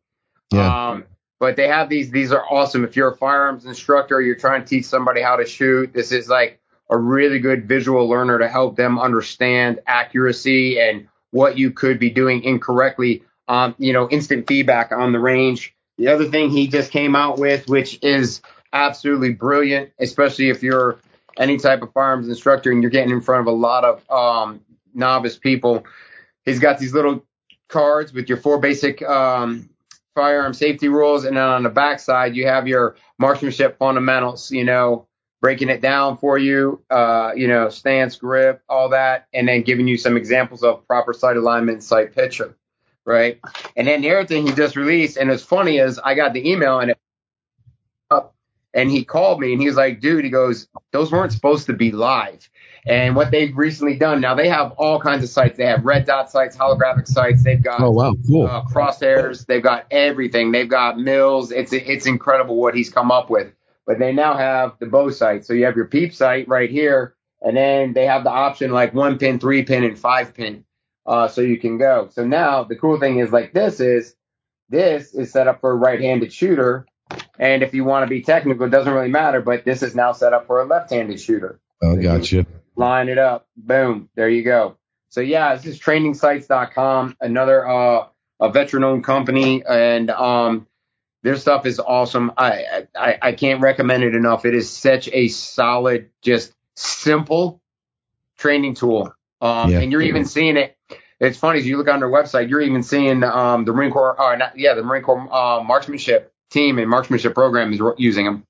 Yeah. 0.51 0.89
Um, 0.89 1.05
but 1.39 1.55
they 1.55 1.67
have 1.67 1.89
these; 1.89 2.11
these 2.11 2.31
are 2.31 2.43
awesome. 2.49 2.83
If 2.83 2.95
you're 2.95 3.11
a 3.11 3.17
firearms 3.17 3.65
instructor, 3.65 4.21
you're 4.21 4.35
trying 4.35 4.61
to 4.61 4.67
teach 4.67 4.85
somebody 4.85 5.21
how 5.21 5.35
to 5.35 5.45
shoot. 5.45 5.93
This 5.93 6.11
is 6.11 6.27
like 6.27 6.59
a 6.89 6.97
really 6.97 7.39
good 7.39 7.67
visual 7.67 8.07
learner 8.07 8.39
to 8.39 8.47
help 8.47 8.75
them 8.75 8.99
understand 8.99 9.79
accuracy 9.87 10.79
and 10.79 11.07
what 11.31 11.57
you 11.57 11.71
could 11.71 11.99
be 11.99 12.09
doing 12.09 12.43
incorrectly. 12.43 13.23
Um, 13.47 13.75
you 13.77 13.93
know, 13.93 14.09
instant 14.09 14.47
feedback 14.47 14.91
on 14.91 15.11
the 15.11 15.19
range. 15.19 15.75
The 15.97 16.07
other 16.07 16.25
thing 16.25 16.49
he 16.49 16.67
just 16.67 16.91
came 16.91 17.15
out 17.15 17.37
with, 17.37 17.67
which 17.67 17.99
is 18.01 18.41
absolutely 18.75 19.33
brilliant, 19.33 19.91
especially 19.99 20.49
if 20.49 20.61
you're 20.61 20.99
any 21.37 21.57
type 21.57 21.81
of 21.81 21.91
firearms 21.93 22.27
instructor 22.27 22.71
and 22.71 22.83
you're 22.83 22.91
getting 22.91 23.11
in 23.11 23.21
front 23.21 23.41
of 23.41 23.47
a 23.47 23.57
lot 23.57 23.83
of 23.83 24.11
um, 24.11 24.61
novice 24.93 25.37
people. 25.37 25.83
He's 26.43 26.59
got 26.59 26.77
these 26.77 26.93
little 26.93 27.25
cards 27.69 28.13
with 28.13 28.29
your 28.29 28.37
four 28.37 28.59
basic 28.59 29.01
um, 29.01 29.69
firearm 30.13 30.53
safety 30.53 30.89
rules, 30.89 31.25
and 31.25 31.37
then 31.37 31.43
on 31.43 31.63
the 31.63 31.69
back 31.69 31.99
side 31.99 32.35
you 32.35 32.45
have 32.45 32.67
your 32.67 32.95
marksmanship 33.17 33.77
fundamentals. 33.79 34.51
You 34.51 34.65
know, 34.65 35.07
breaking 35.41 35.69
it 35.69 35.81
down 35.81 36.17
for 36.17 36.37
you. 36.37 36.81
Uh, 36.89 37.31
you 37.35 37.47
know, 37.47 37.69
stance, 37.69 38.17
grip, 38.17 38.61
all 38.69 38.89
that, 38.89 39.27
and 39.33 39.47
then 39.47 39.63
giving 39.63 39.87
you 39.87 39.97
some 39.97 40.17
examples 40.17 40.63
of 40.63 40.85
proper 40.85 41.13
sight 41.13 41.37
alignment, 41.37 41.81
sight 41.81 42.13
picture, 42.13 42.55
right? 43.05 43.39
And 43.75 43.87
then 43.87 44.01
the 44.01 44.11
other 44.11 44.27
thing 44.27 44.45
he 44.45 44.53
just 44.53 44.75
released, 44.75 45.17
and 45.17 45.31
it's 45.31 45.43
funny 45.43 45.77
is 45.77 45.97
I 45.97 46.13
got 46.13 46.33
the 46.33 46.49
email 46.49 46.79
and 46.79 46.91
it 46.91 46.97
and 48.75 48.91
he 48.91 49.03
called 49.03 49.39
me 49.39 49.53
and 49.53 49.61
he 49.61 49.67
was 49.67 49.77
like, 49.77 49.99
"Dude," 50.01 50.23
he 50.23 50.29
goes, 50.29 50.67
"Those 50.91 51.11
weren't 51.11 51.31
supposed 51.31 51.65
to 51.67 51.73
be 51.73 51.91
live." 51.91 52.47
And 52.87 53.15
what 53.15 53.31
they've 53.31 53.55
recently 53.57 53.95
done 53.95 54.21
now, 54.21 54.35
they 54.35 54.47
have 54.47 54.71
all 54.73 54.99
kinds 54.99 55.23
of 55.23 55.29
sites. 55.29 55.57
They 55.57 55.65
have 55.65 55.83
red 55.83 56.05
dot 56.05 56.29
sights, 56.29 56.55
holographic 56.55 57.07
sights. 57.07 57.43
They've 57.43 57.63
got 57.63 57.81
Oh 57.81 57.89
wow, 57.89 58.13
cool. 58.27 58.45
uh, 58.45 58.63
crosshairs. 58.65 59.47
They've 59.47 59.63
got 59.63 59.87
everything. 59.89 60.51
They've 60.51 60.69
got 60.69 60.99
mils. 60.99 61.51
It's 61.51 61.73
it's 61.73 62.05
incredible 62.05 62.57
what 62.57 62.75
he's 62.75 62.91
come 62.91 63.09
up 63.11 63.31
with. 63.31 63.51
But 63.87 63.97
they 63.99 64.11
now 64.13 64.35
have 64.35 64.77
the 64.79 64.85
bow 64.87 65.09
sight. 65.09 65.45
So 65.45 65.53
you 65.53 65.65
have 65.65 65.75
your 65.75 65.85
peep 65.85 66.13
sight 66.13 66.47
right 66.47 66.69
here, 66.69 67.15
and 67.41 67.55
then 67.57 67.93
they 67.93 68.05
have 68.05 68.23
the 68.23 68.31
option 68.31 68.71
like 68.71 68.93
one 68.93 69.17
pin, 69.17 69.39
three 69.39 69.63
pin, 69.63 69.83
and 69.83 69.97
five 69.97 70.33
pin. 70.35 70.63
Uh, 71.07 71.27
so 71.27 71.41
you 71.41 71.57
can 71.59 71.77
go. 71.77 72.09
So 72.11 72.25
now 72.25 72.63
the 72.63 72.75
cool 72.75 72.99
thing 72.99 73.19
is 73.19 73.31
like 73.31 73.53
this 73.53 73.79
is 73.79 74.15
this 74.69 75.13
is 75.13 75.31
set 75.31 75.47
up 75.47 75.61
for 75.61 75.71
a 75.71 75.75
right-handed 75.75 76.33
shooter, 76.33 76.87
and 77.39 77.63
if 77.63 77.73
you 77.73 77.83
want 77.83 78.03
to 78.03 78.09
be 78.09 78.21
technical, 78.21 78.65
it 78.65 78.69
doesn't 78.69 78.93
really 78.93 79.09
matter. 79.09 79.41
But 79.41 79.65
this 79.65 79.83
is 79.83 79.95
now 79.95 80.11
set 80.13 80.33
up 80.33 80.47
for 80.47 80.61
a 80.61 80.65
left-handed 80.65 81.19
shooter 81.19 81.59
I 81.83 81.95
got 81.95 82.31
you. 82.31 82.45
line 82.75 83.09
it 83.09 83.17
up. 83.17 83.47
Boom. 83.57 84.09
There 84.15 84.29
you 84.29 84.43
go. 84.43 84.77
So 85.09 85.21
yeah, 85.21 85.55
this 85.55 85.65
is 85.65 85.79
trainingsites.com, 85.79 87.17
another 87.21 87.67
uh 87.67 88.07
a 88.41 88.49
veteran 88.51 88.83
owned 88.83 89.03
company 89.05 89.63
and 89.65 90.09
um 90.11 90.67
their 91.23 91.37
stuff 91.37 91.65
is 91.65 91.79
awesome. 91.79 92.33
I, 92.37 92.85
I 92.95 93.17
I 93.21 93.31
can't 93.31 93.61
recommend 93.61 94.03
it 94.03 94.13
enough. 94.13 94.45
It 94.45 94.53
is 94.53 94.69
such 94.69 95.09
a 95.11 95.27
solid, 95.29 96.09
just 96.21 96.53
simple 96.75 97.61
training 98.37 98.75
tool. 98.75 99.13
Um 99.41 99.71
Yeah. 99.71 99.79
and 99.79 99.91
you're 99.91 100.01
even 100.01 100.25
seeing 100.25 100.57
it. 100.57 100.77
It's 101.19 101.37
funny 101.37 101.59
as 101.59 101.65
you 101.65 101.77
look 101.77 101.87
on 101.87 101.99
their 102.01 102.09
website, 102.09 102.49
you're 102.49 102.61
even 102.61 102.83
seeing 102.83 103.23
um 103.23 103.63
the 103.65 103.73
Marine 103.73 103.91
Corps 103.91 104.19
uh 104.21 104.35
not, 104.35 104.59
yeah, 104.59 104.73
the 104.73 104.83
Marine 104.83 105.03
Corps 105.03 105.27
uh 105.33 105.63
marksmanship 105.63 106.33
team 106.51 106.79
and 106.79 106.89
marksmanship 106.89 107.33
program 107.33 107.73
is 107.73 107.81
using 107.97 108.25
them. 108.25 108.43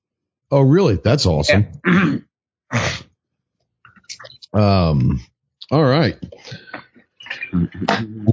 Oh 0.51 0.61
really? 0.61 0.95
That's 0.95 1.25
awesome. 1.25 1.67
Um, 4.55 5.19
all 5.69 5.83
right. 5.83 6.17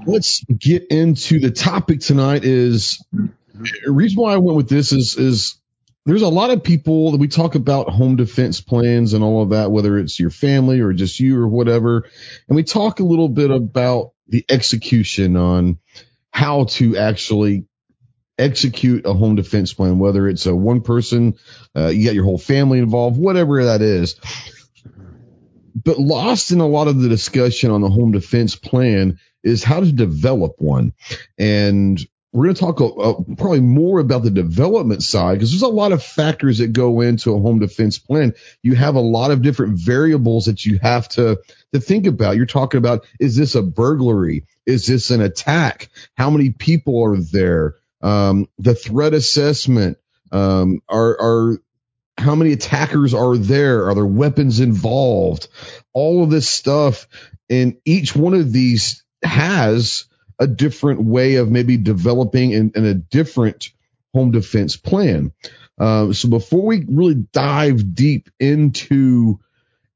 let's 0.07 0.45
get 0.45 0.87
into 0.91 1.41
the 1.41 1.51
topic 1.51 2.01
tonight. 2.01 2.45
Is 2.45 3.05
the 3.13 3.91
reason 3.91 4.23
why 4.23 4.35
I 4.35 4.37
went 4.37 4.57
with 4.57 4.69
this 4.69 4.93
is 4.93 5.17
is 5.17 5.57
there's 6.07 6.23
a 6.23 6.29
lot 6.29 6.51
of 6.51 6.63
people 6.63 7.13
that 7.13 7.19
we 7.19 7.29
talk 7.29 7.57
about 7.57 7.89
home 7.89 8.17
defense 8.17 8.61
plans 8.61 9.15
and 9.15 9.25
all 9.25 9.43
of 9.43 9.51
that, 9.51 9.73
whether 9.73 9.99
it's 9.99 10.19
your 10.19 10.31
family 10.31 10.81
or 10.81 10.93
just 10.93 11.19
you 11.19 11.41
or 11.41 11.49
whatever, 11.49 12.09
and 12.49 12.57
we 12.57 12.63
talk 12.63 13.01
a 13.01 13.05
little 13.05 13.29
bit 13.29 13.51
about 13.51 14.13
the 14.29 14.45
execution 14.49 15.37
on 15.37 15.79
how 16.31 16.65
to 16.65 16.97
actually 16.97 17.67
execute 18.39 19.07
a 19.07 19.13
home 19.13 19.37
defense 19.37 19.73
plan, 19.73 19.99
whether 19.99 20.29
it's 20.29 20.47
a 20.47 20.55
one 20.55 20.81
person, 20.81 21.35
uh, 21.77 21.89
you 21.89 22.05
got 22.05 22.15
your 22.15 22.25
whole 22.25 22.39
family 22.39 22.79
involved, 22.79 23.19
whatever 23.19 23.65
that 23.65 23.83
is. 23.83 24.17
But 25.75 25.99
lost 25.99 26.51
in 26.51 26.61
a 26.61 26.67
lot 26.67 26.89
of 26.89 27.01
the 27.01 27.09
discussion 27.09 27.71
on 27.71 27.81
the 27.81 27.89
home 27.89 28.13
defense 28.13 28.57
plan 28.57 29.19
is 29.43 29.65
how 29.65 29.81
to 29.81 29.91
develop 29.91 30.55
one. 30.59 30.93
And 31.39 32.01
we're 32.33 32.47
going 32.47 32.55
to 32.55 32.61
talk 32.61 32.81
uh, 32.81 33.35
probably 33.37 33.61
more 33.61 34.01
about 34.01 34.23
the 34.23 34.31
development 34.31 35.03
side 35.03 35.35
because 35.35 35.51
there's 35.51 35.63
a 35.63 35.69
lot 35.69 35.93
of 35.93 36.03
factors 36.03 36.59
that 36.59 36.73
go 36.73 37.03
into 37.03 37.35
a 37.35 37.41
home 37.41 37.59
defense 37.59 37.99
plan. 37.99 38.35
You 38.63 38.75
have 38.75 38.95
a 38.95 39.01
lot 39.01 39.31
of 39.31 39.43
different 39.43 39.79
variables 39.79 40.47
that 40.47 40.65
you 40.65 40.79
have 40.79 41.09
to, 41.11 41.41
to 41.75 41.81
think 41.81 42.07
about. 42.07 42.37
You're 42.37 42.47
talking 42.47 42.79
about, 42.79 43.07
is 43.21 43.37
this 43.37 43.55
a 43.55 43.63
burglary? 43.63 44.47
Is 44.65 44.87
this 44.87 45.11
an 45.11 45.21
attack? 45.21 45.91
How 46.17 46.31
many 46.31 46.51
people 46.51 47.05
are 47.05 47.19
there? 47.19 47.77
Um, 48.03 48.49
the 48.59 48.75
threat 48.75 49.15
assessment, 49.15 49.99
um, 50.31 50.83
are, 50.89 51.21
are, 51.21 51.59
how 52.19 52.35
many 52.35 52.53
attackers 52.53 53.15
are 53.15 53.37
there? 53.37 53.89
Are 53.89 53.95
there 53.95 54.07
weapons 54.07 54.61
involved? 54.61 55.49
All 55.93 56.23
of 56.23 56.31
this 56.31 56.49
stuff. 56.49 57.07
And 57.49 57.77
each 57.85 58.15
one 58.15 58.35
of 58.35 58.53
these 58.53 59.05
has 59.23 60.07
a 60.39 60.47
different 60.47 61.03
way 61.03 61.37
of 61.37 61.51
maybe 61.51 61.77
developing 61.77 62.55
and, 62.55 62.75
and 62.75 62.87
a 62.87 62.95
different 62.95 63.71
home 64.15 64.31
defense 64.31 64.77
plan. 64.77 65.33
Uh, 65.79 66.13
so 66.13 66.29
before 66.29 66.67
we 66.67 66.85
really 66.89 67.15
dive 67.15 67.95
deep 67.95 68.31
into 68.39 69.41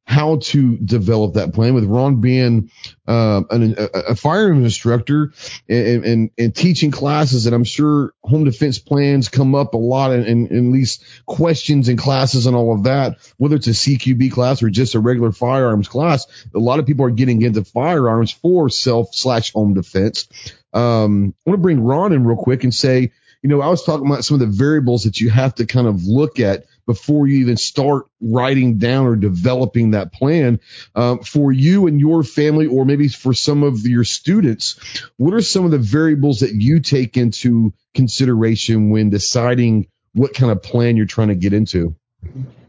how 0.07 0.37
to 0.37 0.77
develop 0.77 1.35
that 1.35 1.53
plan 1.53 1.75
with 1.75 1.85
Ron 1.85 2.21
being 2.21 2.71
uh, 3.09 3.43
an, 3.51 3.75
a, 3.77 3.99
a 4.11 4.15
firearms 4.15 4.63
instructor 4.63 5.33
and, 5.69 6.05
and, 6.05 6.31
and, 6.39 6.55
teaching 6.55 6.93
classes. 6.93 7.47
And 7.47 7.55
I'm 7.55 7.65
sure 7.65 8.15
home 8.23 8.45
defense 8.45 8.79
plans 8.79 9.29
come 9.29 9.57
up 9.57 9.75
a 9.75 9.79
lot 9.79 10.13
in, 10.13 10.47
in, 10.47 10.73
these 10.73 11.01
questions 11.27 11.89
and 11.89 11.99
classes 11.99 12.47
and 12.47 12.55
all 12.55 12.73
of 12.73 12.85
that, 12.85 13.17
whether 13.37 13.57
it's 13.57 13.67
a 13.67 13.71
CQB 13.71 14.31
class 14.31 14.63
or 14.63 14.71
just 14.71 14.95
a 14.95 15.01
regular 15.01 15.33
firearms 15.33 15.89
class. 15.89 16.27
A 16.55 16.59
lot 16.61 16.79
of 16.79 16.87
people 16.87 17.05
are 17.05 17.11
getting 17.11 17.43
into 17.43 17.65
firearms 17.65 18.31
for 18.31 18.71
self 18.71 19.13
slash 19.13 19.53
home 19.53 19.75
defense. 19.75 20.29
Um, 20.73 21.35
I 21.45 21.51
want 21.51 21.59
to 21.59 21.63
bring 21.63 21.83
Ron 21.83 22.13
in 22.13 22.25
real 22.25 22.37
quick 22.37 22.63
and 22.63 22.73
say, 22.73 23.11
you 23.43 23.49
know, 23.49 23.61
I 23.61 23.69
was 23.69 23.85
talking 23.85 24.07
about 24.07 24.25
some 24.25 24.37
of 24.37 24.41
the 24.41 24.57
variables 24.57 25.03
that 25.03 25.21
you 25.21 25.31
have 25.31 25.57
to 25.57 25.67
kind 25.67 25.89
of 25.89 26.05
look 26.05 26.39
at 26.39 26.65
before 26.87 27.27
you 27.27 27.41
even 27.41 27.57
start 27.57 28.07
writing 28.21 28.79
down 28.79 29.07
or 29.07 29.17
developing 29.17 29.91
that 29.91 30.13
plan 30.13 30.61
um, 30.95 31.21
for 31.21 31.53
you 31.53 31.87
and 31.87 32.01
your 32.01 32.23
family, 32.23 32.67
or 32.67 32.85
maybe 32.85 33.09
for 33.09 33.35
some 33.35 33.63
of 33.63 33.87
your 33.87 34.05
students. 34.05 34.79
What 35.17 35.35
are 35.35 35.43
some 35.43 35.65
of 35.65 35.73
the 35.73 35.79
variables 35.79 36.41
that 36.41 36.55
you 36.55 36.81
take 36.81 37.17
into 37.17 37.75
consideration 37.95 38.91
when 38.91 39.11
deciding 39.11 39.89
what 40.13 40.35
kind 40.35 40.53
of 40.53 40.63
plan 40.63 40.97
you're 40.97 41.07
trying 41.07 41.29
to 41.29 41.35
get 41.35 41.53
into? 41.53 41.97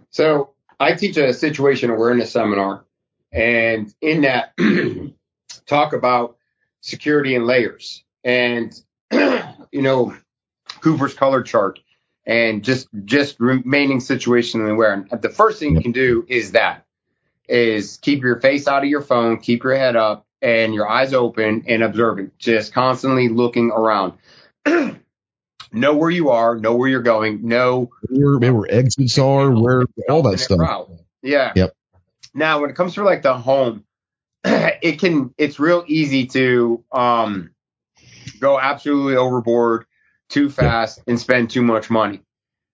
So 0.10 0.54
I 0.80 0.94
teach 0.94 1.18
a 1.18 1.34
situation 1.34 1.90
awareness 1.90 2.32
seminar, 2.32 2.86
and 3.32 3.94
in 4.02 4.22
that, 4.22 4.54
talk 5.68 5.94
about 5.94 6.38
security 6.82 7.36
and 7.36 7.46
layers, 7.46 8.04
and 8.24 8.74
you 9.12 9.82
know, 9.82 10.16
Cooper's 10.82 11.14
color 11.14 11.44
chart 11.44 11.80
and 12.28 12.64
just 12.64 12.90
just 13.06 13.40
remaining 13.40 14.00
situationally 14.00 14.72
aware. 14.72 14.94
And 14.94 15.22
the 15.22 15.30
first 15.30 15.60
thing 15.60 15.76
you 15.76 15.82
can 15.82 15.94
do 15.94 16.26
is 16.28 16.52
that 16.52 16.86
is 17.48 17.98
keep 17.98 18.22
your 18.22 18.40
face 18.42 18.68
out 18.68 18.84
of 18.84 18.90
your 18.90 19.02
phone, 19.02 19.38
keep 19.38 19.64
your 19.64 19.76
head 19.76 19.96
up 19.96 20.26
and 20.42 20.74
your 20.74 20.88
eyes 20.88 21.14
open 21.14 21.64
and 21.68 21.82
observing, 21.82 22.32
just 22.38 22.74
constantly 22.74 23.30
looking 23.30 23.72
around. 23.72 24.14
know 25.72 25.96
where 25.96 26.10
you 26.10 26.30
are, 26.30 26.58
know 26.58 26.76
where 26.76 26.90
you're 26.90 27.02
going, 27.02 27.48
know 27.48 27.90
where, 28.10 28.38
where 28.38 28.70
exits 28.70 29.18
are, 29.18 29.50
where 29.50 29.86
all 30.10 30.22
that 30.24 30.40
stuff. 30.40 30.60
Route. 30.60 30.92
Yeah. 31.24 31.54
Yep. 31.56 31.74
Now, 32.34 32.60
when 32.60 32.70
it 32.70 32.76
comes 32.76 32.96
to 32.96 33.04
like 33.04 33.22
the 33.22 33.36
home, 33.36 33.86
it 34.44 35.00
can 35.00 35.34
it's 35.38 35.60
real 35.62 35.86
easy 35.88 36.28
to 36.28 36.84
um 36.92 37.52
go 38.42 38.60
absolutely 38.60 39.16
overboard 39.16 39.86
too 40.30 40.50
fast 40.50 41.02
and 41.08 41.20
spend 41.20 41.50
too 41.50 41.62
much 41.62 41.90
money. 41.90 42.22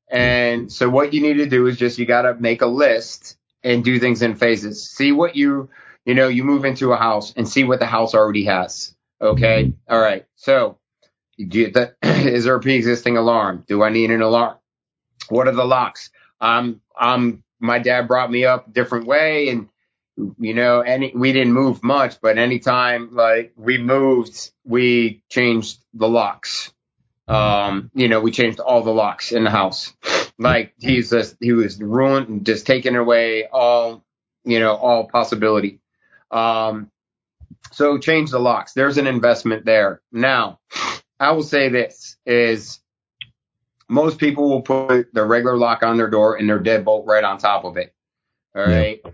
And 0.09 0.71
so 0.71 0.89
what 0.89 1.13
you 1.13 1.21
need 1.21 1.35
to 1.35 1.45
do 1.45 1.67
is 1.67 1.77
just 1.77 1.97
you 1.97 2.05
got 2.05 2.23
to 2.23 2.35
make 2.35 2.61
a 2.61 2.67
list 2.67 3.37
and 3.63 3.83
do 3.83 3.99
things 3.99 4.21
in 4.21 4.35
phases. 4.35 4.89
See 4.89 5.11
what 5.11 5.35
you, 5.35 5.69
you 6.05 6.13
know, 6.13 6.27
you 6.27 6.43
move 6.43 6.65
into 6.65 6.91
a 6.91 6.97
house 6.97 7.33
and 7.35 7.47
see 7.47 7.63
what 7.63 7.79
the 7.79 7.85
house 7.85 8.13
already 8.13 8.45
has. 8.45 8.95
Okay. 9.21 9.73
All 9.89 9.99
right. 9.99 10.25
So 10.35 10.77
that, 11.37 11.95
is 12.03 12.43
there 12.43 12.55
a 12.55 12.59
pre-existing 12.59 13.17
alarm? 13.17 13.63
Do 13.67 13.81
I 13.81 13.89
need 13.89 14.11
an 14.11 14.21
alarm? 14.21 14.57
What 15.29 15.47
are 15.47 15.53
the 15.53 15.65
locks? 15.65 16.11
Um, 16.41 16.81
um, 16.99 17.43
my 17.59 17.79
dad 17.79 18.07
brought 18.07 18.29
me 18.29 18.45
up 18.45 18.67
a 18.67 18.71
different 18.71 19.07
way 19.07 19.49
and 19.49 19.69
you 20.37 20.53
know, 20.53 20.81
any 20.81 21.11
we 21.15 21.33
didn't 21.33 21.53
move 21.53 21.83
much, 21.83 22.21
but 22.21 22.37
anytime 22.37 23.15
like 23.15 23.53
we 23.55 23.77
moved, 23.77 24.51
we 24.63 25.23
changed 25.29 25.83
the 25.93 26.07
locks. 26.07 26.71
Um, 27.27 27.89
you 27.93 28.07
know, 28.09 28.19
we 28.19 28.31
changed 28.31 28.59
all 28.59 28.83
the 28.83 28.91
locks 28.91 29.31
in 29.31 29.43
the 29.43 29.49
house. 29.49 29.93
Like 30.37 30.73
he's 30.79 31.09
just 31.09 31.37
he 31.39 31.53
was 31.53 31.79
ruined 31.79 32.27
and 32.27 32.45
just 32.45 32.65
taking 32.65 32.95
away 32.95 33.47
all, 33.47 34.03
you 34.43 34.59
know, 34.59 34.75
all 34.75 35.07
possibility. 35.07 35.79
Um, 36.31 36.91
so 37.71 37.97
change 37.97 38.31
the 38.31 38.39
locks. 38.39 38.73
There's 38.73 38.97
an 38.97 39.07
investment 39.07 39.65
there. 39.65 40.01
Now, 40.11 40.59
I 41.19 41.31
will 41.31 41.43
say 41.43 41.69
this 41.69 42.17
is 42.25 42.79
most 43.87 44.17
people 44.17 44.49
will 44.49 44.61
put 44.61 45.13
the 45.13 45.23
regular 45.23 45.55
lock 45.55 45.83
on 45.83 45.97
their 45.97 46.09
door 46.09 46.35
and 46.35 46.49
their 46.49 46.59
deadbolt 46.59 47.05
right 47.05 47.23
on 47.23 47.37
top 47.37 47.63
of 47.63 47.77
it. 47.77 47.93
All 48.55 48.65
right. 48.65 49.01
Yeah. 49.03 49.11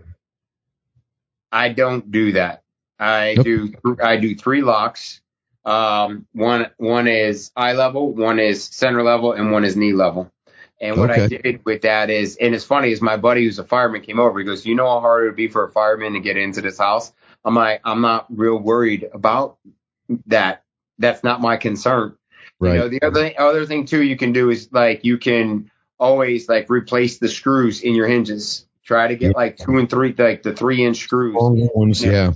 I 1.52 1.68
don't 1.70 2.10
do 2.10 2.32
that. 2.32 2.62
I 2.98 3.34
nope. 3.36 3.44
do 3.44 3.96
I 4.02 4.16
do 4.16 4.34
three 4.34 4.62
locks 4.62 5.20
um, 5.64 6.26
one 6.32 6.70
one 6.78 7.06
is 7.08 7.50
eye 7.56 7.72
level, 7.72 8.12
one 8.12 8.38
is 8.38 8.64
center 8.64 9.02
level, 9.02 9.32
and 9.32 9.52
one 9.52 9.64
is 9.64 9.76
knee 9.76 9.92
level. 9.92 10.30
And 10.80 10.96
what 10.96 11.10
okay. 11.10 11.24
I 11.24 11.28
did 11.28 11.64
with 11.66 11.82
that 11.82 12.08
is, 12.08 12.36
and 12.36 12.54
it's 12.54 12.64
funny, 12.64 12.90
is 12.90 13.02
my 13.02 13.18
buddy 13.18 13.44
who's 13.44 13.58
a 13.58 13.64
fireman 13.64 14.00
came 14.00 14.18
over. 14.18 14.38
He 14.38 14.46
goes, 14.46 14.64
"You 14.64 14.74
know 14.74 14.88
how 14.88 15.00
hard 15.00 15.24
it 15.24 15.26
would 15.26 15.36
be 15.36 15.48
for 15.48 15.64
a 15.64 15.72
fireman 15.72 16.14
to 16.14 16.20
get 16.20 16.38
into 16.38 16.62
this 16.62 16.78
house?" 16.78 17.12
I'm 17.44 17.54
like, 17.54 17.82
"I'm 17.84 18.00
not 18.00 18.26
real 18.30 18.56
worried 18.56 19.08
about 19.12 19.58
that. 20.26 20.64
That's 20.98 21.22
not 21.22 21.42
my 21.42 21.58
concern." 21.58 22.16
Right. 22.58 22.74
You 22.74 22.78
know, 22.78 22.88
the 22.88 23.02
other 23.02 23.32
other 23.38 23.66
thing 23.66 23.84
too 23.84 24.02
you 24.02 24.16
can 24.16 24.32
do 24.32 24.48
is 24.48 24.70
like 24.72 25.04
you 25.04 25.18
can 25.18 25.70
always 25.98 26.48
like 26.48 26.70
replace 26.70 27.18
the 27.18 27.28
screws 27.28 27.82
in 27.82 27.94
your 27.94 28.08
hinges. 28.08 28.66
Try 28.84 29.08
to 29.08 29.16
get 29.16 29.36
like 29.36 29.58
two 29.58 29.76
and 29.76 29.88
three, 29.88 30.14
like 30.16 30.42
the 30.42 30.54
three 30.54 30.84
inch 30.84 30.98
screws. 30.98 31.36
Ones, 31.38 32.02
yeah. 32.02 32.32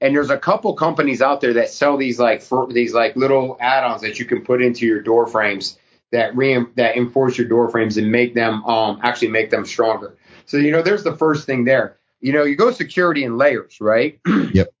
And 0.00 0.14
there's 0.14 0.30
a 0.30 0.38
couple 0.38 0.74
companies 0.74 1.20
out 1.22 1.40
there 1.40 1.54
that 1.54 1.70
sell 1.70 1.96
these 1.96 2.18
like 2.18 2.42
for 2.42 2.66
these 2.72 2.94
like 2.94 3.16
little 3.16 3.56
add-ons 3.60 4.02
that 4.02 4.18
you 4.18 4.24
can 4.24 4.42
put 4.42 4.62
into 4.62 4.86
your 4.86 5.02
door 5.02 5.26
frames 5.26 5.78
that 6.12 6.36
re 6.36 6.64
that 6.76 6.96
enforce 6.96 7.36
your 7.36 7.48
door 7.48 7.70
frames 7.70 7.96
and 7.96 8.10
make 8.10 8.34
them 8.34 8.64
um 8.64 9.00
actually 9.02 9.28
make 9.28 9.50
them 9.50 9.64
stronger. 9.64 10.16
So 10.46 10.56
you 10.56 10.70
know, 10.70 10.82
there's 10.82 11.04
the 11.04 11.16
first 11.16 11.46
thing 11.46 11.64
there. 11.64 11.96
You 12.20 12.32
know, 12.32 12.44
you 12.44 12.56
go 12.56 12.70
security 12.70 13.24
in 13.24 13.36
layers, 13.36 13.80
right? 13.80 14.20
yep. 14.52 14.72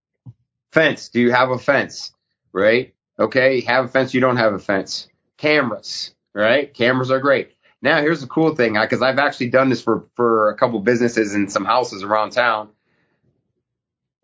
Fence. 0.72 1.08
Do 1.08 1.20
you 1.20 1.30
have 1.32 1.50
a 1.50 1.58
fence? 1.58 2.12
Right? 2.52 2.94
Okay. 3.18 3.60
Have 3.62 3.86
a 3.86 3.88
fence. 3.88 4.14
You 4.14 4.20
don't 4.20 4.36
have 4.36 4.54
a 4.54 4.58
fence. 4.58 5.08
Cameras. 5.36 6.14
Right? 6.34 6.72
Cameras 6.72 7.10
are 7.10 7.20
great. 7.20 7.52
Now 7.80 8.00
here's 8.00 8.20
the 8.20 8.26
cool 8.26 8.54
thing, 8.54 8.74
because 8.74 9.02
I've 9.02 9.18
actually 9.18 9.50
done 9.50 9.68
this 9.68 9.82
for 9.82 10.06
for 10.14 10.50
a 10.50 10.56
couple 10.56 10.80
businesses 10.80 11.34
and 11.34 11.50
some 11.50 11.64
houses 11.64 12.02
around 12.02 12.30
town. 12.30 12.70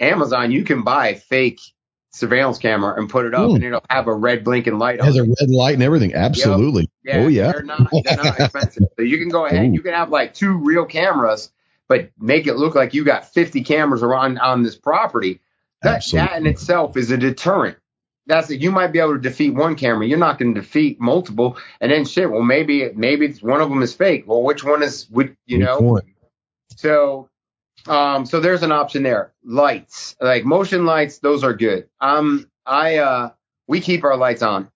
Amazon, 0.00 0.50
you 0.50 0.64
can 0.64 0.82
buy 0.82 1.08
a 1.08 1.16
fake 1.16 1.60
surveillance 2.12 2.58
camera 2.58 2.94
and 2.96 3.10
put 3.10 3.26
it 3.26 3.34
up, 3.34 3.50
mm. 3.50 3.56
and 3.56 3.64
it'll 3.64 3.84
have 3.90 4.06
a 4.06 4.14
red 4.14 4.44
blinking 4.44 4.78
light. 4.78 5.00
It 5.00 5.04
has 5.04 5.16
a 5.16 5.24
red 5.24 5.48
light 5.48 5.74
and 5.74 5.82
everything. 5.82 6.14
Absolutely. 6.14 6.88
Yep. 7.04 7.14
Yeah, 7.14 7.20
oh 7.22 7.28
yeah. 7.28 7.52
They're 7.52 7.62
not, 7.62 7.90
they're 8.04 8.16
not 8.16 8.40
expensive. 8.40 8.84
So 8.96 9.02
you 9.02 9.18
can 9.18 9.28
go 9.28 9.46
ahead. 9.46 9.66
Ooh. 9.66 9.72
You 9.72 9.82
can 9.82 9.94
have 9.94 10.10
like 10.10 10.34
two 10.34 10.56
real 10.58 10.84
cameras, 10.84 11.50
but 11.88 12.10
make 12.18 12.46
it 12.46 12.54
look 12.54 12.74
like 12.74 12.94
you 12.94 13.04
got 13.04 13.32
50 13.32 13.62
cameras 13.64 14.02
around 14.02 14.38
on 14.38 14.62
this 14.62 14.76
property. 14.76 15.40
That 15.82 15.96
Absolutely. 15.96 16.28
that 16.28 16.36
in 16.38 16.46
itself 16.46 16.96
is 16.96 17.10
a 17.10 17.16
deterrent. 17.16 17.76
That's 18.26 18.48
it. 18.50 18.60
You 18.60 18.70
might 18.70 18.92
be 18.92 19.00
able 19.00 19.14
to 19.14 19.20
defeat 19.20 19.50
one 19.50 19.74
camera. 19.74 20.06
You're 20.06 20.18
not 20.18 20.38
going 20.38 20.54
to 20.54 20.60
defeat 20.60 20.98
multiple. 20.98 21.58
And 21.80 21.92
then 21.92 22.06
shit. 22.06 22.30
Well, 22.30 22.42
maybe 22.42 22.90
maybe 22.94 23.32
one 23.42 23.60
of 23.60 23.68
them 23.68 23.82
is 23.82 23.92
fake. 23.92 24.24
Well, 24.26 24.42
which 24.42 24.64
one 24.64 24.82
is? 24.82 25.10
Would 25.10 25.36
you 25.44 25.58
Good 25.58 25.64
know? 25.64 25.78
Point. 25.78 26.04
So 26.76 27.28
um, 27.88 28.26
so 28.26 28.40
there's 28.40 28.62
an 28.62 28.72
option 28.72 29.02
there. 29.02 29.32
Lights, 29.44 30.16
like 30.20 30.44
motion 30.44 30.86
lights, 30.86 31.18
those 31.18 31.44
are 31.44 31.54
good. 31.54 31.88
I'm 32.00 32.50
I 32.66 32.96
uh 32.98 33.30
we 33.66 33.80
keep 33.80 34.04
our 34.04 34.16
lights 34.16 34.42
on. 34.42 34.70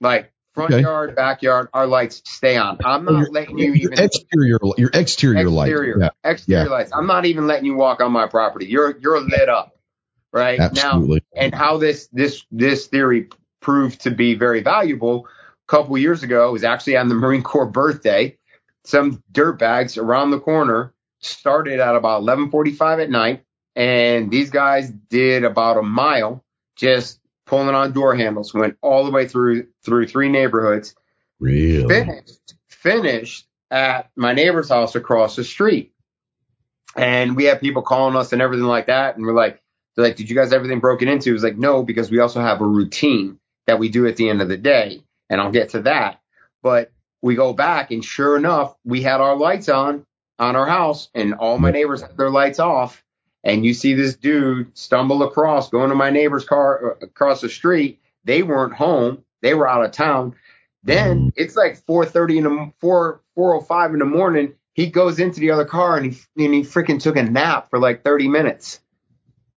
Like 0.00 0.32
front 0.54 0.72
Okay. 0.72 0.82
yard, 0.82 1.14
backyard, 1.16 1.68
our 1.72 1.86
lights 1.86 2.22
stay 2.24 2.56
on. 2.56 2.78
I'm 2.84 3.08
Oh, 3.08 3.12
not 3.12 3.20
your- 3.20 3.30
letting 3.30 3.58
you 3.58 3.66
your 3.72 3.92
even 3.92 4.04
exterior, 4.04 4.58
your 4.76 4.90
exterior, 4.92 5.46
exterior 5.46 5.96
Yeah, 6.00 6.08
exterior 6.24 6.64
yeah. 6.64 6.70
lights. 6.70 6.90
I'm 6.94 7.06
not 7.06 7.24
even 7.26 7.46
letting 7.46 7.66
you 7.66 7.74
walk 7.74 8.00
on 8.00 8.12
my 8.12 8.26
property. 8.26 8.66
You're 8.66 8.96
you're 8.98 9.20
lit 9.20 9.48
up. 9.48 9.76
Right? 10.32 10.58
Now 10.58 10.66
absolutely. 10.66 11.22
and 11.34 11.52
how 11.54 11.78
this 11.78 12.08
this 12.12 12.44
this 12.52 12.86
theory 12.86 13.28
proved 13.60 14.02
to 14.02 14.10
be 14.10 14.34
very 14.34 14.62
valuable 14.62 15.26
a 15.26 15.66
couple 15.70 15.98
years 15.98 16.22
ago 16.22 16.52
was 16.52 16.62
actually 16.64 16.96
on 16.96 17.08
the 17.08 17.14
Marine 17.22 17.42
Corps 17.42 17.66
birthday. 17.66 18.36
Some 18.84 19.22
dirtbags 19.32 19.98
around 20.00 20.30
the 20.30 20.40
corner 20.40 20.94
started 21.20 21.80
at 21.80 21.96
about 21.96 22.22
11:45 22.22 23.00
at 23.00 23.10
night, 23.10 23.44
and 23.76 24.30
these 24.30 24.50
guys 24.50 24.90
did 24.90 25.44
about 25.44 25.76
a 25.76 25.82
mile 25.82 26.44
just 26.76 27.20
pulling 27.46 27.74
on 27.74 27.92
door 27.92 28.14
handles. 28.14 28.52
Went 28.54 28.76
all 28.82 29.04
the 29.04 29.10
way 29.10 29.26
through 29.26 29.66
through 29.84 30.06
three 30.06 30.28
neighborhoods. 30.28 30.94
Really? 31.38 31.86
Finished 31.88 32.54
finished 32.68 33.46
at 33.70 34.10
my 34.16 34.32
neighbor's 34.32 34.68
house 34.68 34.94
across 34.94 35.36
the 35.36 35.44
street, 35.44 35.92
and 36.96 37.36
we 37.36 37.44
had 37.44 37.60
people 37.60 37.82
calling 37.82 38.16
us 38.16 38.32
and 38.32 38.42
everything 38.42 38.66
like 38.66 38.86
that, 38.86 39.16
and 39.16 39.24
we're 39.24 39.34
like. 39.34 39.62
They're 39.96 40.04
like, 40.04 40.14
did 40.14 40.30
you 40.30 40.36
guys 40.36 40.52
everything 40.52 40.78
broken 40.78 41.08
into? 41.08 41.30
It 41.30 41.32
was 41.32 41.42
like, 41.42 41.58
no, 41.58 41.82
because 41.82 42.12
we 42.12 42.20
also 42.20 42.40
have 42.40 42.60
a 42.60 42.64
routine 42.64 43.40
that 43.66 43.80
we 43.80 43.88
do 43.88 44.06
at 44.06 44.14
the 44.14 44.28
end 44.28 44.40
of 44.40 44.48
the 44.48 44.56
day. 44.56 45.02
And 45.28 45.40
I'll 45.40 45.50
get 45.50 45.70
to 45.70 45.82
that. 45.82 46.20
But 46.62 46.92
we 47.22 47.34
go 47.34 47.52
back 47.52 47.90
and 47.90 48.04
sure 48.04 48.36
enough, 48.36 48.76
we 48.84 49.02
had 49.02 49.20
our 49.20 49.36
lights 49.36 49.68
on 49.68 50.06
on 50.40 50.56
our 50.56 50.66
house 50.66 51.08
and 51.14 51.34
all 51.34 51.58
my 51.58 51.70
neighbors 51.70 52.00
had 52.02 52.16
their 52.16 52.30
lights 52.30 52.58
off. 52.58 53.04
And 53.44 53.64
you 53.64 53.72
see 53.72 53.94
this 53.94 54.16
dude 54.16 54.76
stumble 54.76 55.22
across, 55.22 55.70
going 55.70 55.90
to 55.90 55.94
my 55.94 56.10
neighbor's 56.10 56.44
car 56.44 56.92
uh, 56.92 57.04
across 57.06 57.40
the 57.40 57.48
street. 57.48 58.00
They 58.24 58.42
weren't 58.42 58.74
home. 58.74 59.24
They 59.40 59.54
were 59.54 59.68
out 59.68 59.84
of 59.84 59.92
town. 59.92 60.34
Then 60.82 61.32
it's 61.36 61.56
like 61.56 61.78
4:30 61.86 62.38
in 62.38 62.44
the 62.44 62.72
4 62.80 63.20
4:05 63.36 63.92
in 63.92 63.98
the 63.98 64.04
morning. 64.04 64.54
He 64.72 64.88
goes 64.88 65.18
into 65.18 65.40
the 65.40 65.50
other 65.50 65.64
car 65.64 65.96
and 65.96 66.12
he 66.12 66.44
and 66.44 66.54
he 66.54 66.62
freaking 66.62 67.00
took 67.00 67.16
a 67.16 67.22
nap 67.22 67.70
for 67.70 67.78
like 67.78 68.02
30 68.02 68.28
minutes 68.28 68.80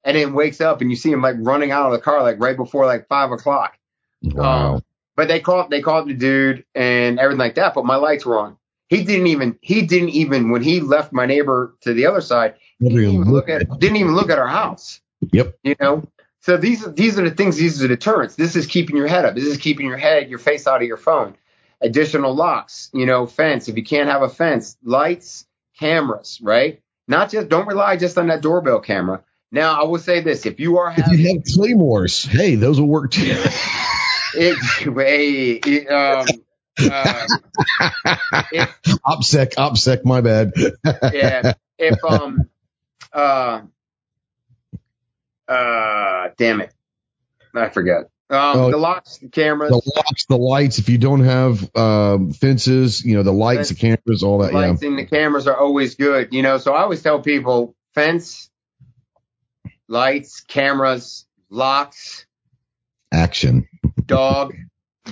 and 0.03 0.17
then 0.17 0.33
wakes 0.33 0.61
up 0.61 0.81
and 0.81 0.89
you 0.89 0.95
see 0.95 1.11
him 1.11 1.21
like 1.21 1.35
running 1.39 1.71
out 1.71 1.87
of 1.87 1.91
the 1.93 1.99
car 1.99 2.23
like 2.23 2.39
right 2.39 2.57
before 2.57 2.85
like 2.85 3.07
five 3.07 3.31
o'clock. 3.31 3.77
Wow. 4.21 4.75
Um, 4.75 4.83
but 5.15 5.27
they 5.27 5.39
called 5.39 5.69
they 5.69 5.81
called 5.81 6.09
the 6.09 6.13
dude 6.13 6.65
and 6.73 7.19
everything 7.19 7.39
like 7.39 7.55
that. 7.55 7.73
But 7.73 7.85
my 7.85 7.95
lights 7.95 8.25
were 8.25 8.39
on. 8.39 8.57
He 8.93 9.03
didn't 9.03 9.27
even 9.27 9.57
he 9.61 9.81
didn't 9.81 10.09
even 10.09 10.51
when 10.51 10.61
he 10.61 10.79
left 10.79 11.11
my 11.11 11.25
neighbor 11.25 11.75
to 11.81 11.93
the 11.93 12.05
other 12.05 12.21
side. 12.21 12.55
He 12.79 12.89
didn't 12.89 13.13
even 13.13 13.31
look 13.31 13.49
at 13.49 13.67
didn't 13.79 13.97
even 13.97 14.15
look 14.15 14.29
at 14.29 14.37
our 14.37 14.47
house. 14.47 15.01
Yep. 15.31 15.57
You 15.63 15.75
know. 15.79 16.03
So 16.41 16.57
these 16.57 16.85
are 16.85 16.91
these 16.91 17.17
are 17.17 17.27
the 17.27 17.35
things. 17.35 17.57
These 17.57 17.79
are 17.79 17.87
the 17.87 17.95
deterrents. 17.95 18.35
This 18.35 18.55
is 18.55 18.67
keeping 18.67 18.95
your 18.95 19.07
head 19.07 19.25
up. 19.25 19.33
This 19.33 19.45
is 19.45 19.57
keeping 19.57 19.87
your 19.87 19.97
head 19.97 20.29
your 20.29 20.39
face 20.39 20.67
out 20.67 20.81
of 20.81 20.87
your 20.87 20.97
phone. 20.97 21.35
Additional 21.81 22.35
locks. 22.35 22.89
You 22.93 23.05
know, 23.05 23.25
fence. 23.25 23.67
If 23.67 23.77
you 23.77 23.83
can't 23.83 24.09
have 24.09 24.21
a 24.21 24.29
fence, 24.29 24.77
lights, 24.83 25.47
cameras. 25.79 26.39
Right. 26.41 26.81
Not 27.07 27.31
just 27.31 27.49
don't 27.49 27.67
rely 27.67 27.97
just 27.97 28.17
on 28.17 28.27
that 28.27 28.41
doorbell 28.41 28.79
camera. 28.79 29.23
Now 29.51 29.81
I 29.81 29.85
will 29.85 29.99
say 29.99 30.21
this: 30.21 30.45
if 30.45 30.59
you 30.59 30.77
are 30.77 30.93
If 30.95 31.07
you 31.07 31.33
have 31.33 31.43
claymores, 31.53 32.23
hey, 32.23 32.55
those 32.55 32.79
will 32.79 32.87
work 32.87 33.11
too. 33.11 33.35
it, 34.35 34.87
wait, 34.87 35.65
it, 35.65 35.87
um, 35.87 36.25
uh, 36.79 37.27
if, 38.51 38.75
OPSEC, 39.05 39.55
OPSEC, 39.55 40.05
my 40.05 40.21
bad. 40.21 40.51
yeah, 41.13 41.53
if 41.77 42.03
um, 42.03 42.49
uh, 43.11 43.61
uh, 45.47 46.29
damn 46.37 46.61
it, 46.61 46.73
I 47.55 47.69
forgot. 47.69 48.05
Um, 48.29 48.57
Oh. 48.57 48.71
the 48.71 48.77
locks, 48.77 49.17
the 49.17 49.29
cameras, 49.29 49.69
the 49.69 49.91
locks, 49.95 50.25
the 50.25 50.37
lights. 50.37 50.79
If 50.79 50.89
you 50.89 50.97
don't 50.97 51.23
have 51.23 51.75
um, 51.75 52.31
fences, 52.31 53.05
you 53.05 53.15
know 53.15 53.23
the 53.23 53.33
lights, 53.33 53.69
the 53.69 53.75
cameras, 53.75 54.23
all 54.23 54.39
that. 54.39 54.53
lights, 54.53 54.81
and 54.81 54.97
the 54.97 55.05
cameras 55.05 55.45
are 55.47 55.57
always 55.57 55.95
good. 55.95 56.33
You 56.33 56.41
know, 56.41 56.57
so 56.57 56.73
I 56.73 56.81
always 56.81 57.03
tell 57.03 57.21
people: 57.21 57.75
fence, 57.93 58.49
lights, 59.87 60.41
cameras, 60.41 61.27
locks, 61.49 62.25
action. 63.11 63.67
dog, 64.05 64.55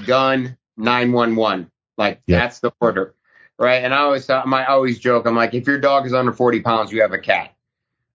gun, 0.07 0.57
911. 0.81 1.69
Like 1.97 2.21
Yeah. 2.27 2.39
that's 2.39 2.59
the 2.59 2.71
order. 2.81 3.13
Right. 3.59 3.83
And 3.83 3.93
I 3.93 3.99
always, 3.99 4.27
I 4.29 4.65
always 4.65 4.97
joke. 4.99 5.27
I'm 5.27 5.35
like, 5.35 5.53
if 5.53 5.67
your 5.67 5.79
dog 5.79 6.05
is 6.07 6.13
under 6.13 6.33
40 6.33 6.61
pounds, 6.61 6.91
you 6.91 7.01
have 7.01 7.13
a 7.13 7.19
cat. 7.19 7.53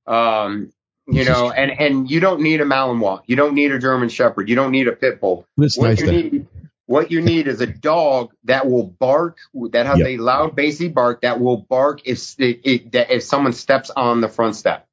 Um, 0.06 0.72
you 1.06 1.24
know, 1.24 1.50
and, 1.56 1.70
and 1.70 2.10
you 2.10 2.18
don't 2.20 2.40
need 2.40 2.60
a 2.60 2.64
Malinois. 2.64 3.22
You 3.26 3.36
don't 3.36 3.54
need 3.54 3.70
a 3.72 3.78
German 3.78 4.08
Shepherd. 4.08 4.48
You 4.48 4.56
don't 4.56 4.72
need 4.72 4.88
a 4.88 4.92
pit 4.92 5.20
bull. 5.20 5.46
It's 5.58 5.78
What 5.78 5.88
nice 5.88 6.00
you 6.00 6.06
need, 6.10 6.46
what 6.86 7.10
you 7.10 7.20
need 7.20 7.46
is 7.48 7.60
a 7.60 7.66
dog 7.66 8.32
that 8.44 8.68
will 8.68 8.84
bark, 8.88 9.38
that 9.70 9.86
has 9.86 9.98
Yep. 9.98 10.06
a 10.08 10.16
loud, 10.18 10.56
bassy 10.56 10.88
bark 10.88 11.22
that 11.22 11.40
will 11.40 11.56
bark 11.58 12.00
if 12.06 12.34
it, 12.38 12.60
it, 12.64 12.94
if 13.10 13.22
someone 13.22 13.52
steps 13.52 13.90
on 13.90 14.20
the 14.20 14.28
front 14.28 14.56
step. 14.56 14.86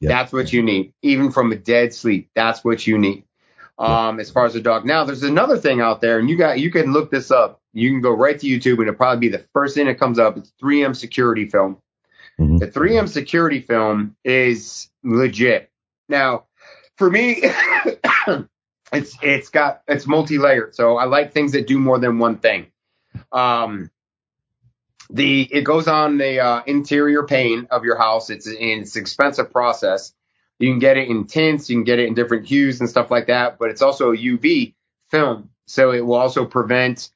Yep. 0.00 0.08
That's 0.10 0.32
what 0.32 0.52
you 0.52 0.62
need. 0.62 0.92
Even 1.02 1.32
from 1.32 1.52
a 1.52 1.56
dead 1.56 1.94
sleep, 1.94 2.28
that's 2.34 2.62
what 2.64 2.86
you 2.86 2.98
need. 2.98 3.24
Um, 3.76 4.20
as 4.20 4.30
far 4.30 4.46
as 4.46 4.52
the 4.52 4.60
dog. 4.60 4.84
Now, 4.84 5.04
there's 5.04 5.24
another 5.24 5.56
thing 5.58 5.80
out 5.80 6.00
there, 6.00 6.20
and 6.20 6.30
you 6.30 6.36
got 6.36 6.60
you 6.60 6.70
can 6.70 6.92
look 6.92 7.10
this 7.10 7.32
up. 7.32 7.60
You 7.72 7.90
can 7.90 8.00
go 8.00 8.12
right 8.12 8.38
to 8.38 8.46
YouTube, 8.46 8.74
and 8.74 8.82
it'll 8.82 8.94
probably 8.94 9.28
be 9.28 9.36
the 9.36 9.44
first 9.52 9.74
thing 9.74 9.86
that 9.86 9.98
comes 9.98 10.18
up. 10.20 10.36
It's 10.36 10.52
3M 10.62 10.94
security 10.94 11.46
film. 11.46 11.78
Mhm. 12.38 12.60
The 12.60 12.68
3M 12.68 13.08
security 13.08 13.60
film 13.60 14.14
is 14.24 14.88
legit. 15.02 15.70
Now, 16.08 16.44
for 16.96 17.10
me, 17.10 17.42
it's 18.92 19.16
it's 19.22 19.48
got 19.48 19.82
it's 19.88 20.06
multi-layered. 20.06 20.74
So 20.74 20.96
I 20.96 21.06
like 21.06 21.32
things 21.32 21.52
that 21.52 21.66
do 21.66 21.78
more 21.78 21.98
than 21.98 22.18
one 22.18 22.38
thing. 22.38 22.66
Um, 23.32 23.90
the 25.10 25.42
it 25.50 25.62
goes 25.62 25.88
on 25.88 26.18
the 26.18 26.40
uh, 26.40 26.62
interior 26.66 27.24
pane 27.24 27.66
of 27.70 27.84
your 27.84 27.96
house. 27.98 28.30
It's 28.30 28.46
it's 28.46 28.94
an 28.96 29.00
expensive 29.00 29.52
process. 29.52 30.12
You 30.58 30.70
can 30.70 30.78
get 30.78 30.96
it 30.96 31.08
in 31.08 31.26
tints, 31.26 31.68
you 31.68 31.76
can 31.76 31.84
get 31.84 31.98
it 31.98 32.06
in 32.06 32.14
different 32.14 32.46
hues 32.46 32.80
and 32.80 32.88
stuff 32.88 33.10
like 33.10 33.26
that, 33.26 33.58
but 33.58 33.70
it's 33.70 33.82
also 33.82 34.12
a 34.12 34.16
UV 34.16 34.74
film, 35.10 35.50
so 35.66 35.92
it 35.92 36.00
will 36.00 36.14
also 36.14 36.44
prevent 36.44 37.10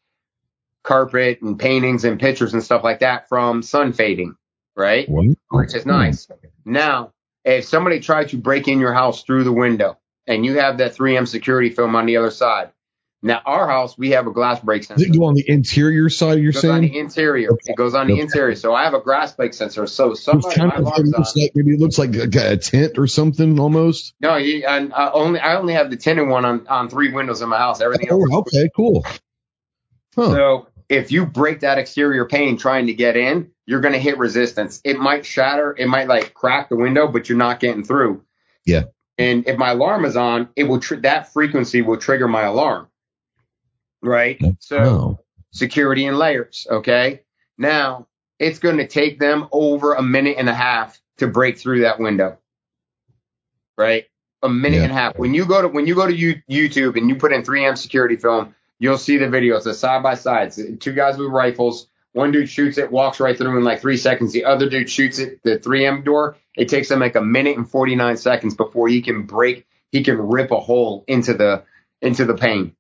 carpet 0.83 1.41
and 1.43 1.59
paintings 1.59 2.05
and 2.05 2.19
pictures 2.19 2.53
and 2.53 2.63
stuff 2.63 2.83
like 2.83 3.01
that 3.01 3.29
from 3.29 3.63
sun 3.63 3.93
fading, 3.93 4.35
right? 4.77 5.09
What? 5.09 5.37
which 5.51 5.75
is 5.75 5.87
nice. 5.87 6.29
Now, 6.65 7.13
if 7.45 7.65
somebody 7.65 8.01
tried 8.01 8.29
to 8.31 8.37
break 8.37 8.69
in 8.69 8.81
your 8.81 8.93
house 8.93 9.23
through 9.23 9.45
the 9.45 9.53
window 9.53 9.99
and 10.27 10.45
you 10.45 10.59
have 10.59 10.79
that 10.79 10.97
3M 10.97 11.27
security 11.29 11.71
film 11.71 11.95
on 11.95 12.07
the 12.07 12.17
other 12.17 12.31
side, 12.31 12.71
now 13.23 13.41
our 13.45 13.69
house 13.69 13.99
we 13.99 14.11
have 14.11 14.27
a 14.27 14.33
glass 14.33 14.61
break 14.61 14.83
Does 14.83 14.89
sensor. 14.89 15.07
it 15.07 15.19
go 15.19 15.25
on 15.25 15.35
the 15.35 15.45
interior 15.49 16.09
side? 16.09 16.39
You're 16.39 16.51
It 16.51 16.55
goes 16.55 16.65
on 16.65 16.81
the 16.83 16.99
interior. 16.99 17.51
It 17.67 17.77
goes 17.77 17.95
on 17.95 18.07
the 18.07 18.13
Okay. 18.15 18.23
interior. 18.23 18.55
So 18.55 18.75
I 18.75 18.85
have 18.85 18.95
a 18.95 19.01
glass 19.01 19.33
break 19.33 19.55
sensor. 19.55 19.87
So 19.87 20.13
It's 20.13 20.23
somebody 20.23 20.55
kind 20.55 20.69
my 20.69 20.77
of, 20.77 21.07
looks 21.07 21.35
on. 21.35 21.43
like 21.43 21.53
maybe 21.55 21.73
it 21.75 21.81
looks 21.81 21.99
like 21.99 22.15
a, 22.15 22.53
a 22.53 22.57
tent 22.57 22.99
or 22.99 23.07
something 23.07 23.59
almost. 23.59 24.15
No, 24.21 24.37
you, 24.37 24.65
I, 24.67 24.87
I 24.87 25.11
only 25.13 25.41
I 25.41 25.57
only 25.57 25.75
have 25.75 25.91
the 25.91 25.97
tinted 25.97 26.29
one 26.29 26.45
on, 26.45 26.67
on 26.69 26.89
three 26.89 27.13
windows 27.13 27.43
in 27.43 27.49
my 27.49 27.59
house. 27.59 27.81
Everything 27.81 28.09
oh, 28.11 28.21
else. 28.21 28.31
Oh, 28.33 28.39
okay, 28.39 28.71
cool. 28.77 29.05
Huh. 30.15 30.31
So 30.35 30.67
if 30.89 31.13
you 31.13 31.27
break 31.27 31.61
that 31.61 31.79
exterior 31.79 32.25
pane 32.25 32.57
trying 32.57 32.87
to 32.87 32.95
get 32.95 33.17
in, 33.17 33.51
you're 33.67 33.81
going 33.81 33.93
to 33.93 34.01
hit 34.01 34.19
resistance. 34.19 34.81
It 34.85 34.99
might 34.99 35.27
shatter, 35.27 35.75
it 35.77 35.87
might 35.87 36.09
like 36.09 36.35
crack 36.35 36.69
the 36.69 36.77
window, 36.77 37.09
but 37.09 37.29
you're 37.29 37.39
not 37.39 37.61
getting 37.61 37.85
through. 37.85 38.23
Yeah. 38.65 38.85
And 39.19 39.47
if 39.49 39.59
my 39.59 39.71
alarm 39.71 40.05
is 40.05 40.17
on, 40.17 40.49
it 40.57 40.65
will 40.65 40.81
tr- 40.81 40.97
that 40.97 41.33
frequency 41.33 41.83
will 41.83 41.97
trigger 41.99 42.29
my 42.29 42.43
alarm. 42.43 42.89
Right. 44.03 44.41
So 44.61 44.79
Oh, 44.79 45.19
security 45.53 46.07
and 46.07 46.17
layers. 46.19 46.67
Okay. 46.71 47.23
Now 47.57 48.07
it's 48.39 48.59
going 48.61 48.77
to 48.79 48.87
take 48.87 49.19
them 49.19 49.49
over 49.53 49.95
a 49.95 50.03
minute 50.03 50.37
and 50.39 50.49
a 50.49 50.55
half 50.55 51.01
to 51.19 51.27
break 51.27 51.59
through 51.59 51.81
that 51.81 51.99
window. 51.99 52.39
Right. 53.77 54.05
A 54.43 54.49
minute 54.49 54.77
Yeah. 54.79 54.83
and 54.85 54.93
a 54.93 54.95
half. 54.95 55.19
When 55.19 55.35
you 55.35 55.45
go 55.47 55.63
to 55.63 55.69
when 55.69 55.87
you 55.87 55.95
go 55.95 56.07
to 56.07 56.15
you, 56.15 56.41
YouTube 56.51 56.97
and 56.97 57.09
you 57.09 57.17
put 57.17 57.33
in 57.33 57.43
3M 57.43 57.77
security 57.77 58.17
film, 58.17 58.55
you'll 58.79 58.99
see 58.99 59.17
the 59.19 59.27
videos. 59.27 59.67
It's 59.67 59.79
side 59.79 60.03
by 60.03 60.15
side. 60.15 60.49
It's 60.57 60.61
two 60.85 60.93
guys 60.93 61.17
with 61.19 61.29
rifles. 61.29 61.89
One 62.13 62.33
dude 62.33 62.49
shoots 62.49 62.79
it, 62.79 62.91
walks 62.91 63.21
right 63.21 63.37
through 63.37 63.57
in 63.59 63.65
like 63.65 63.81
three 63.81 63.97
seconds. 63.97 64.33
The 64.33 64.45
other 64.45 64.69
dude 64.69 64.91
shoots 64.91 65.19
it, 65.19 65.41
the 65.43 65.59
3M 65.59 66.05
door. 66.05 66.37
It 66.57 66.69
takes 66.69 66.91
him 66.91 66.99
like 67.01 67.15
a 67.17 67.21
minute 67.21 67.57
and 67.57 67.69
49 67.71 68.17
seconds 68.17 68.55
before 68.55 68.89
he 68.89 69.03
can 69.03 69.23
break, 69.25 69.67
he 69.93 70.03
can 70.03 70.19
rip 70.19 70.51
a 70.51 70.59
hole 70.59 71.05
into 71.07 71.35
the 71.35 71.65
into 72.01 72.25
the 72.25 72.35
pane. 72.35 72.75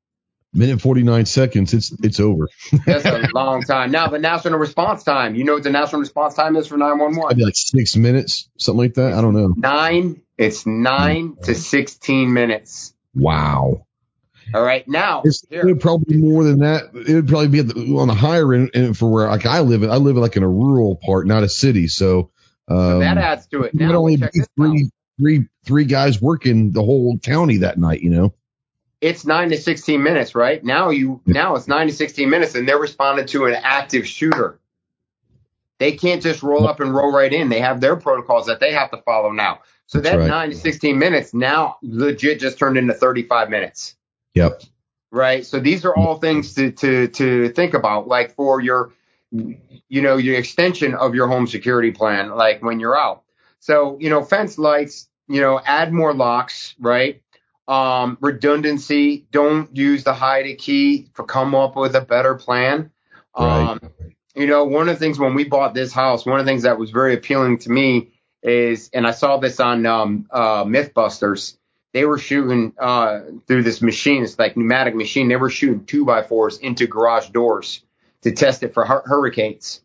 Minute 0.53 0.81
forty 0.81 1.03
nine 1.03 1.27
seconds. 1.27 1.75
It's 1.75 1.93
it's 2.03 2.21
over. 2.21 2.49
That's 2.87 3.05
a 3.05 3.29
long 3.35 3.63
time. 3.63 3.91
Now 3.91 4.09
the 4.09 4.19
national 4.19 4.59
response 4.59 5.05
time. 5.05 5.35
You 5.35 5.45
know 5.45 5.55
what 5.55 5.63
the 5.63 5.71
national 5.71 6.01
response 6.01 6.35
time 6.35 6.57
is 6.57 6.67
for 6.67 6.77
911? 6.77 7.31
I'd 7.31 7.37
be 7.37 7.45
like 7.45 7.57
six 7.57 7.97
minutes, 7.97 8.49
something 8.59 8.79
like 8.79 8.95
that. 8.95 9.13
I 9.15 9.21
don't 9.21 9.35
know. 9.35 9.55
Nine. 9.57 10.23
It's 10.37 10.67
nine 10.67 11.37
to 11.43 11.55
16 11.55 12.33
minutes. 12.33 12.95
Wow. 13.15 13.87
All 14.55 14.63
right. 14.63 14.87
Now, 14.89 15.23
It's, 15.25 15.45
here, 15.51 15.75
probably 15.77 16.17
more 16.17 16.45
than 16.45 16.61
that. 16.61 16.85
It 16.95 17.15
would 17.15 17.29
probably 17.29 17.49
be 17.49 17.61
the, 17.61 17.97
on 17.99 18.09
the 18.09 18.15
higher 18.15 18.53
end 18.55 18.97
for 18.97 19.11
where 19.11 19.27
like 19.27 19.47
I 19.47 19.61
live. 19.61 19.83
I 19.83 19.97
live 19.97 20.17
in 20.17 20.23
like 20.23 20.37
in 20.37 20.43
a 20.43 20.49
rural 20.49 20.97
part, 20.97 21.27
not 21.27 21.43
a 21.43 21.49
city. 21.49 21.89
So, 21.89 22.31
um, 22.69 23.01
that 23.01 23.19
adds 23.19 23.47
to 23.49 23.63
it. 23.63 23.75
it 23.75 23.81
Now, 23.81 23.95
only 23.95 24.17
be 24.17 24.29
three, 24.57 24.91
three, 25.19 25.49
three 25.67 25.85
guys 25.85 26.21
working 26.21 26.73
the 26.73 26.83
whole 26.83 27.19
county 27.19 27.59
that 27.59 27.79
night. 27.79 28.01
You 28.01 28.11
know. 28.11 28.35
It's 29.01 29.25
nine 29.25 29.51
to 29.51 29.57
16 29.57 30.03
minutes, 30.03 30.35
right? 30.35 30.63
Now 30.63 30.91
you, 30.91 31.21
now 31.27 31.55
it's 31.55 31.69
nine 31.69 31.87
to 31.87 31.93
16 31.93 32.29
minutes 32.29 32.55
and 32.55 32.69
they're 32.69 32.79
responding 32.79 33.27
to 33.27 33.47
an 33.47 33.55
active 33.55 34.07
shooter. 34.07 34.59
They 35.79 35.93
can't 35.93 36.21
just 36.21 36.43
roll 36.43 36.67
up 36.67 36.81
and 36.81 36.93
roll 36.93 37.13
right 37.13 37.33
in. 37.33 37.49
They 37.49 37.61
have 37.61 37.81
their 37.81 37.97
protocols 37.97 38.47
that 38.47 38.59
they 38.59 38.73
have 38.73 38.91
to 38.91 38.97
follow 39.03 39.31
now. 39.31 39.61
So 39.87 40.01
that 40.01 40.19
right. 40.19 40.27
nine 40.27 40.51
to 40.51 40.57
16 40.57 40.99
minutes 40.99 41.33
now 41.33 41.77
legit 41.83 42.41
just 42.41 42.59
turned 42.59 42.77
into 42.77 42.93
35 42.93 43.49
minutes. 43.49 43.97
Yep. 44.35 44.63
Right. 45.11 45.47
So 45.47 45.61
these 45.61 45.85
are 45.85 45.95
all 45.95 46.19
things 46.19 46.55
to, 46.55 46.73
to, 46.73 47.09
to 47.09 47.49
think 47.51 47.75
about, 47.75 48.09
like 48.09 48.35
for 48.35 48.61
your, 48.61 48.93
you 49.31 50.03
know, 50.03 50.17
your 50.17 50.37
extension 50.37 50.95
of 50.95 51.15
your 51.15 51.29
home 51.29 51.47
security 51.47 51.93
plan, 51.93 52.31
like 52.31 52.63
when 52.63 52.81
you're 52.81 52.99
out. 52.99 53.23
So, 53.61 53.97
you 54.01 54.11
know, 54.11 54.23
fence 54.23 54.59
lights, 54.59 55.09
you 55.29 55.41
know, 55.41 55.61
add 55.65 55.93
more 55.93 56.13
locks, 56.13 56.75
right? 56.79 57.23
Um, 57.69 58.17
redundancy. 58.23 59.27
Don't 59.31 59.77
use 59.77 60.03
the 60.03 60.15
hide 60.15 60.47
a 60.47 60.55
key 60.55 61.11
to 61.17 61.23
come 61.23 61.55
up 61.55 61.77
with 61.77 61.95
a 61.95 62.01
better 62.01 62.35
plan. 62.35 62.91
Right. 63.39 63.69
Um, 63.69 63.81
you 64.35 64.47
know, 64.47 64.65
one 64.65 64.89
of 64.89 64.95
the 64.95 64.99
things 64.99 65.19
when 65.19 65.35
we 65.35 65.45
bought 65.45 65.75
this 65.75 65.93
house, 65.93 66.25
one 66.25 66.41
of 66.41 66.47
the 66.47 66.51
things 66.51 66.63
that 66.63 66.79
was 66.79 66.91
very 66.91 67.15
appealing 67.15 67.59
to 67.59 67.71
me 67.71 68.13
is, 68.43 68.89
and 68.95 69.07
I 69.07 69.11
saw 69.11 69.37
this 69.37 69.61
on 69.61 69.85
um, 69.85 70.27
uh, 70.31 70.65
MythBusters. 70.65 71.57
They 71.93 72.05
were 72.05 72.19
shooting 72.19 72.73
uh, 72.79 73.21
through 73.47 73.65
this 73.65 73.83
machine. 73.83 74.23
It's 74.23 74.39
like 74.39 74.57
pneumatic 74.57 74.95
machine. 74.95 75.29
They 75.29 75.37
were 75.37 75.51
shooting 75.51 75.85
two 75.85 76.05
by 76.05 76.23
fours 76.23 76.59
into 76.59 76.87
garage 76.87 77.31
doors 77.31 77.83
to 78.23 78.33
test 78.33 78.63
it 78.63 78.75
for 78.75 78.85
hur- 78.85 79.03
hurricanes. 79.05 79.83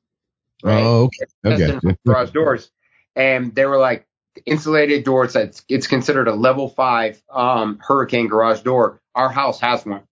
Right? 0.64 0.84
Oh, 0.84 1.10
okay. 1.46 1.64
Okay. 1.64 1.98
garage 2.06 2.32
doors, 2.32 2.72
and 3.16 3.54
they 3.56 3.66
were 3.66 3.80
like 3.80 4.06
insulated 4.46 5.04
doors. 5.04 5.36
It's 5.36 5.64
it's 5.70 5.88
considered 5.88 6.28
a 6.28 6.34
level 6.34 6.70
five 6.70 7.22
um, 7.32 7.80
hurricane 7.82 8.28
garage 8.28 8.62
door. 8.62 9.02
Our 9.16 9.30
house 9.30 9.60
has 9.62 9.86
one. 9.86 10.04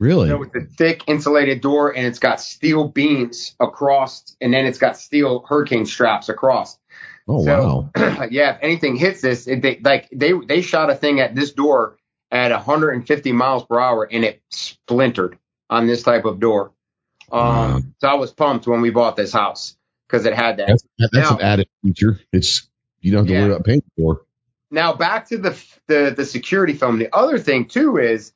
Really? 0.00 0.28
So 0.28 0.42
it's 0.44 0.54
a 0.54 0.60
thick 0.60 1.02
insulated 1.08 1.60
door 1.60 1.94
and 1.94 2.06
it's 2.06 2.20
got 2.20 2.40
steel 2.40 2.86
beams 2.86 3.56
across 3.58 4.36
and 4.40 4.54
then 4.54 4.64
it's 4.64 4.78
got 4.78 4.96
steel 4.96 5.44
hurricane 5.48 5.86
straps 5.86 6.28
across. 6.28 6.78
Oh, 7.26 7.44
so, 7.44 7.90
wow. 7.96 8.26
yeah, 8.30 8.54
if 8.54 8.58
anything 8.62 8.94
hits 8.96 9.20
this, 9.20 9.48
it, 9.48 9.60
they, 9.60 9.80
like 9.82 10.08
they, 10.12 10.32
they 10.46 10.62
shot 10.62 10.88
a 10.88 10.94
thing 10.94 11.18
at 11.20 11.34
this 11.34 11.52
door 11.52 11.98
at 12.30 12.52
150 12.52 13.32
miles 13.32 13.64
per 13.64 13.80
hour 13.80 14.04
and 14.10 14.24
it 14.24 14.40
splintered 14.50 15.36
on 15.68 15.86
this 15.88 16.04
type 16.04 16.24
of 16.24 16.38
door. 16.38 16.72
Um, 17.32 17.40
Wow. 17.42 17.80
so 18.00 18.08
I 18.08 18.14
was 18.14 18.32
pumped 18.32 18.68
when 18.68 18.80
we 18.80 18.90
bought 18.90 19.16
this 19.16 19.32
house 19.32 19.76
because 20.06 20.24
it 20.26 20.34
had 20.34 20.58
that. 20.58 20.68
That's, 20.68 20.84
that's 20.98 21.12
Now- 21.14 21.36
an 21.36 21.42
added 21.42 21.68
feature. 21.82 22.20
It's, 22.32 22.67
you 23.00 23.10
don't 23.12 23.20
have 23.20 23.26
to 23.28 23.32
Yeah. 23.32 23.42
worry 23.42 23.52
about 23.52 23.64
paying 23.66 23.82
for. 23.96 24.22
Now 24.70 24.92
back 24.92 25.28
to 25.28 25.38
the, 25.38 25.56
the 25.86 26.12
the 26.16 26.24
security 26.24 26.74
film. 26.74 26.98
The 26.98 27.14
other 27.14 27.38
thing 27.38 27.66
too 27.66 27.96
is 27.96 28.32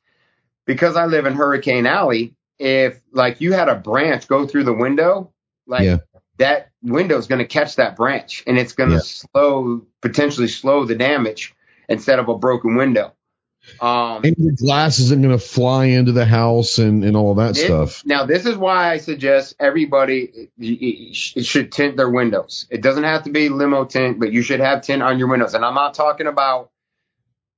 because 0.65 0.95
I 0.95 1.05
live 1.05 1.25
in 1.25 1.33
Hurricane 1.33 1.85
Alley. 1.85 2.35
If 2.59 2.99
like 3.11 3.41
you 3.41 3.53
had 3.53 3.69
a 3.69 3.75
branch 3.75 4.27
go 4.27 4.47
through 4.47 4.63
the 4.63 4.73
window, 4.73 5.31
like 5.67 5.83
Yeah. 5.83 5.97
that 6.37 6.69
window 6.81 7.17
is 7.17 7.27
going 7.27 7.39
to 7.39 7.45
catch 7.47 7.75
that 7.75 7.95
branch 7.95 8.43
and 8.47 8.57
it's 8.57 8.73
going 8.73 8.89
to 8.89 8.95
Yeah. 8.95 9.01
slow 9.03 9.85
potentially 10.01 10.47
slow 10.47 10.85
the 10.85 10.95
damage 10.95 11.53
instead 11.89 12.19
of 12.19 12.29
a 12.29 12.37
broken 12.37 12.75
window. 12.75 13.13
Um, 13.79 14.21
And 14.23 14.35
your 14.37 14.53
glass 14.53 14.99
isn't 14.99 15.21
going 15.21 15.37
to 15.37 15.43
fly 15.43 15.85
into 15.85 16.11
the 16.11 16.25
house 16.25 16.79
and, 16.79 17.03
and 17.03 17.15
all 17.15 17.35
that 17.35 17.55
This- 17.55 17.63
stuff. 17.65 18.03
Now, 18.05 18.25
this 18.25 18.45
is 18.45 18.57
why 18.57 18.91
I 18.91 18.97
suggest 18.97 19.55
everybody 19.59 20.49
y- 20.57 20.77
y- 20.81 21.09
sh- 21.13 21.43
should 21.45 21.71
tint 21.71 21.95
their 21.97 22.09
windows. 22.09 22.67
It 22.69 22.81
doesn't 22.81 23.03
have 23.05 23.23
to 23.23 23.31
be 23.31 23.49
limo 23.49 23.85
tint, 23.85 24.19
but 24.19 24.31
you 24.33 24.41
should 24.41 24.59
have 24.59 24.81
tint 24.81 25.01
on 25.01 25.17
your 25.17 25.27
windows. 25.29 25.53
And 25.53 25.63
I'm 25.63 25.75
not 25.75 25.93
talking 25.93 26.27
about 26.27 26.71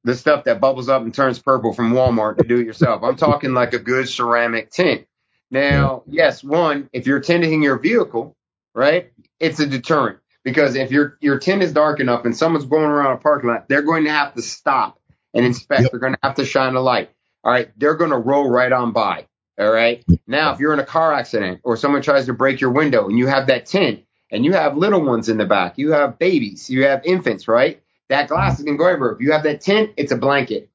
the 0.03 0.15
stuff 0.15 0.43
that 0.43 0.61
bubbles 0.61 0.89
up 0.89 1.01
and 1.01 1.13
turns 1.13 1.39
purple 1.39 1.73
from 1.73 1.93
Walmart 1.93 2.37
to 2.37 2.43
do 2.43 2.59
it 2.59 2.65
yourself. 2.67 3.01
I'm 3.03 3.15
talking 3.15 3.53
like 3.53 3.73
a 3.73 3.79
good 3.79 4.07
ceramic 4.07 4.69
tint. 4.69 5.07
Now, 5.49 6.03
yes, 6.07 6.43
one, 6.43 6.89
if 6.93 7.07
you're 7.07 7.19
tinting 7.19 7.63
your 7.63 7.79
vehicle, 7.79 8.35
right, 8.75 9.11
it's 9.39 9.59
a 9.59 9.65
deterrent 9.65 10.19
because 10.43 10.75
if 10.75 10.91
your 10.91 11.17
your 11.21 11.39
tint 11.39 11.63
is 11.63 11.71
dark 11.71 11.99
enough 11.99 12.25
and 12.25 12.35
someone's 12.37 12.65
going 12.65 12.83
around 12.85 13.13
a 13.13 13.17
parking 13.17 13.49
lot, 13.49 13.67
they're 13.67 13.81
going 13.83 14.03
to 14.05 14.11
have 14.11 14.33
to 14.35 14.41
stop 14.43 14.99
and 15.35 15.45
inspect. 15.45 15.83
Yep. 15.83 15.91
They're 15.91 15.99
going 15.99 16.13
to 16.13 16.19
have 16.23 16.35
to 16.35 16.45
shine 16.45 16.75
a 16.75 16.81
light. 16.81 17.11
All 17.43 17.51
right, 17.51 17.69
they're 17.77 17.95
going 17.95 18.09
to 18.09 18.17
roll 18.17 18.49
right 18.49 18.71
on 18.71 18.91
by. 18.91 19.27
All 19.59 19.71
right. 19.71 20.03
Now, 20.27 20.53
if 20.53 20.59
you're 20.59 20.73
in 20.73 20.79
a 20.79 20.85
car 20.85 21.13
accident 21.13 21.61
or 21.63 21.77
someone 21.77 22.01
tries 22.01 22.25
to 22.25 22.33
break 22.33 22.59
your 22.59 22.71
window 22.71 23.07
and 23.07 23.17
you 23.17 23.27
have 23.27 23.47
that 23.47 23.67
tint 23.67 24.03
and 24.31 24.43
you 24.43 24.53
have 24.53 24.75
little 24.75 25.01
ones 25.01 25.29
in 25.29 25.37
the 25.37 25.45
back, 25.45 25.77
you 25.77 25.91
have 25.91 26.17
babies, 26.17 26.69
you 26.69 26.85
have 26.85 27.05
infants, 27.05 27.47
right? 27.47 27.81
That 28.09 28.27
glass 28.27 28.59
is 28.59 28.65
going 28.65 28.77
to 28.77 28.83
go 28.83 28.87
everywhere. 28.87 29.13
If 29.13 29.21
you 29.21 29.31
have 29.31 29.43
that 29.43 29.61
tint, 29.61 29.91
it's 29.97 30.11
a 30.11 30.17
blanket. 30.17 30.69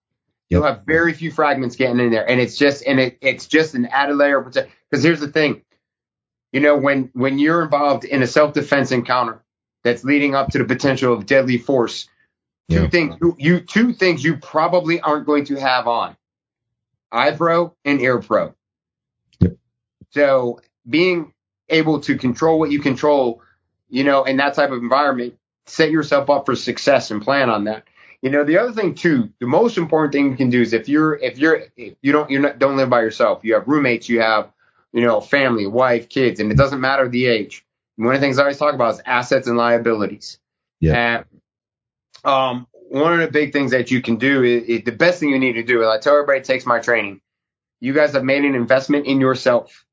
You'll 0.48 0.64
have 0.64 0.82
very 0.84 1.12
few 1.12 1.30
fragments 1.30 1.76
getting 1.76 2.00
in 2.00 2.10
there, 2.10 2.28
and 2.28 2.40
it's 2.40 2.56
just 2.56 2.84
and 2.84 2.98
it 2.98 3.18
it's 3.20 3.46
just 3.46 3.74
an 3.74 3.86
added 3.86 4.16
layer 4.16 4.38
of 4.38 4.46
protection. 4.46 4.72
Because 4.90 5.04
here's 5.04 5.20
the 5.20 5.28
thing, 5.28 5.62
you 6.52 6.58
know, 6.58 6.76
when 6.76 7.10
when 7.12 7.38
you're 7.38 7.62
involved 7.62 8.04
in 8.04 8.20
a 8.20 8.26
self 8.26 8.52
defense 8.52 8.90
encounter 8.90 9.44
that's 9.84 10.02
leading 10.02 10.34
up 10.34 10.48
to 10.48 10.58
the 10.58 10.64
potential 10.64 11.14
of 11.14 11.24
deadly 11.24 11.56
force, 11.56 12.08
two 12.70 12.82
Yeah. 12.82 12.88
things 12.88 13.16
you, 13.22 13.36
you 13.38 13.60
two 13.60 13.92
things 13.92 14.24
you 14.24 14.36
probably 14.38 15.00
aren't 15.00 15.26
going 15.26 15.44
to 15.46 15.56
have 15.56 15.86
on 15.88 16.16
eye 17.12 17.32
pro 17.32 17.74
and 17.84 18.00
ear 18.00 18.20
pro. 18.20 18.54
Yep. 19.40 19.56
So 20.10 20.60
being 20.88 21.32
able 21.68 22.00
to 22.00 22.16
control 22.16 22.58
what 22.58 22.70
you 22.70 22.80
control, 22.80 23.42
you 23.88 24.04
know, 24.04 24.24
in 24.24 24.36
that 24.38 24.54
type 24.54 24.70
of 24.70 24.78
environment, 24.82 25.34
set 25.66 25.90
yourself 25.90 26.30
up 26.30 26.46
for 26.46 26.56
success 26.56 27.10
and 27.10 27.22
plan 27.22 27.50
on 27.50 27.64
that. 27.64 27.84
You 28.22 28.30
know, 28.30 28.44
the 28.44 28.58
other 28.58 28.72
thing 28.72 28.94
too, 28.94 29.30
the 29.40 29.46
most 29.46 29.78
important 29.78 30.12
thing 30.12 30.30
you 30.30 30.36
can 30.36 30.50
do 30.50 30.60
is 30.60 30.72
if 30.72 30.88
you're 30.88 31.16
if 31.16 31.38
you're 31.38 31.64
if 31.76 31.94
you 32.02 32.12
don't 32.12 32.30
you're 32.30 32.42
not 32.42 32.58
don't 32.58 32.76
live 32.76 32.90
by 32.90 33.00
yourself, 33.00 33.40
you 33.44 33.54
have 33.54 33.66
roommates, 33.66 34.08
you 34.08 34.20
have 34.20 34.50
you 34.92 35.02
know 35.02 35.20
family, 35.20 35.66
wife, 35.66 36.08
kids, 36.08 36.40
and 36.40 36.50
it 36.52 36.56
doesn't 36.56 36.80
matter 36.80 37.08
the 37.08 37.26
age. 37.26 37.64
One 37.96 38.14
of 38.14 38.20
the 38.20 38.24
things 38.24 38.38
I 38.38 38.42
always 38.42 38.58
talk 38.58 38.74
about 38.74 38.94
is 38.94 39.02
assets 39.06 39.46
and 39.46 39.56
liabilities. 39.56 40.38
Yeah. 40.80 40.94
And 41.16 41.24
um, 42.24 42.66
one 42.90 43.12
of 43.12 43.20
the 43.20 43.28
big 43.28 43.52
things 43.52 43.70
that 43.70 43.90
you 43.90 44.02
can 44.02 44.16
do 44.16 44.42
is, 44.42 44.64
is 44.64 44.84
the 44.84 44.92
best 44.92 45.20
thing 45.20 45.30
you 45.30 45.38
need 45.38 45.54
to 45.54 45.62
do. 45.62 45.82
And 45.82 45.90
I 45.90 45.98
tell 45.98 46.14
everybody, 46.14 46.40
takes 46.40 46.66
my 46.66 46.80
training. 46.80 47.20
You 47.80 47.92
guys 47.92 48.12
have 48.12 48.24
made 48.24 48.44
an 48.44 48.54
investment 48.54 49.06
in 49.06 49.20
yourself. 49.20 49.84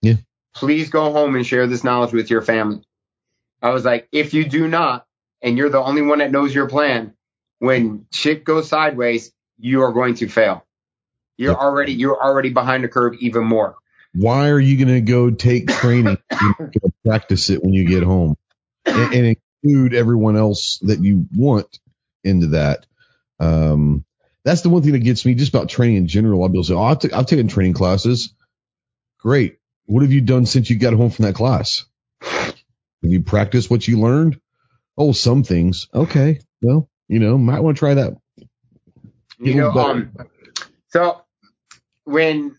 Yeah. 0.00 0.14
Please 0.54 0.88
go 0.90 1.12
home 1.12 1.36
and 1.36 1.46
share 1.46 1.66
this 1.66 1.84
knowledge 1.84 2.12
with 2.12 2.30
your 2.30 2.42
family. 2.42 2.82
I 3.60 3.70
was 3.70 3.84
like, 3.84 4.08
if 4.12 4.32
you 4.32 4.48
do 4.48 4.68
not, 4.68 5.06
and 5.42 5.58
you're 5.58 5.68
the 5.68 5.82
only 5.82 6.02
one 6.02 6.18
that 6.20 6.30
knows 6.30 6.54
your 6.54 6.68
plan, 6.68 7.14
when 7.58 8.06
shit 8.12 8.44
goes 8.44 8.68
sideways, 8.68 9.32
you 9.58 9.82
are 9.82 9.92
going 9.92 10.14
to 10.16 10.28
fail. 10.28 10.64
You're 11.36 11.56
already 11.56 11.92
you're 11.92 12.20
already 12.20 12.50
behind 12.50 12.84
the 12.84 12.88
curve 12.88 13.14
even 13.20 13.44
more. 13.44 13.76
Why 14.14 14.48
are 14.48 14.60
you 14.60 14.82
going 14.82 14.94
to 14.94 15.00
go 15.02 15.30
take 15.30 15.68
training 15.68 16.16
practice 17.04 17.50
it 17.50 17.62
when 17.62 17.74
you 17.74 17.86
get 17.86 18.02
home 18.02 18.36
and, 18.86 19.14
and 19.14 19.36
include 19.66 19.94
everyone 19.94 20.36
else 20.36 20.78
that 20.82 21.02
you 21.02 21.26
want 21.34 21.78
into 22.24 22.48
that? 22.48 22.86
Um, 23.40 24.04
that's 24.44 24.62
the 24.62 24.68
one 24.68 24.82
thing 24.82 24.92
that 24.92 25.00
gets 25.00 25.26
me 25.26 25.34
just 25.34 25.54
about 25.54 25.68
training 25.68 25.96
in 25.96 26.06
general. 26.08 26.42
I'll 26.42 26.48
be 26.48 26.56
able 26.58 26.64
to 26.64 26.68
say, 26.68 26.74
oh, 26.74 26.82
I've, 26.82 26.98
t- 27.00 27.12
I've 27.12 27.26
taken 27.26 27.48
training 27.48 27.74
classes. 27.74 28.32
Great. 29.18 29.58
What 29.86 30.02
have 30.02 30.12
you 30.12 30.20
done 30.20 30.46
since 30.46 30.70
you 30.70 30.78
got 30.78 30.94
home 30.94 31.10
from 31.10 31.24
that 31.24 31.34
class? 31.34 31.84
Have 32.22 32.54
you 33.02 33.22
practiced 33.22 33.70
what 33.70 33.86
you 33.86 34.00
learned? 34.00 34.40
Oh, 34.96 35.12
some 35.12 35.42
things. 35.42 35.88
Okay. 35.94 36.40
Well, 36.62 36.88
you 37.08 37.18
know, 37.18 37.36
might 37.38 37.60
want 37.60 37.76
to 37.76 37.78
try 37.78 37.94
that. 37.94 38.16
You 39.38 39.54
know, 39.54 39.70
um, 39.72 40.12
so 40.88 41.22
when 42.04 42.56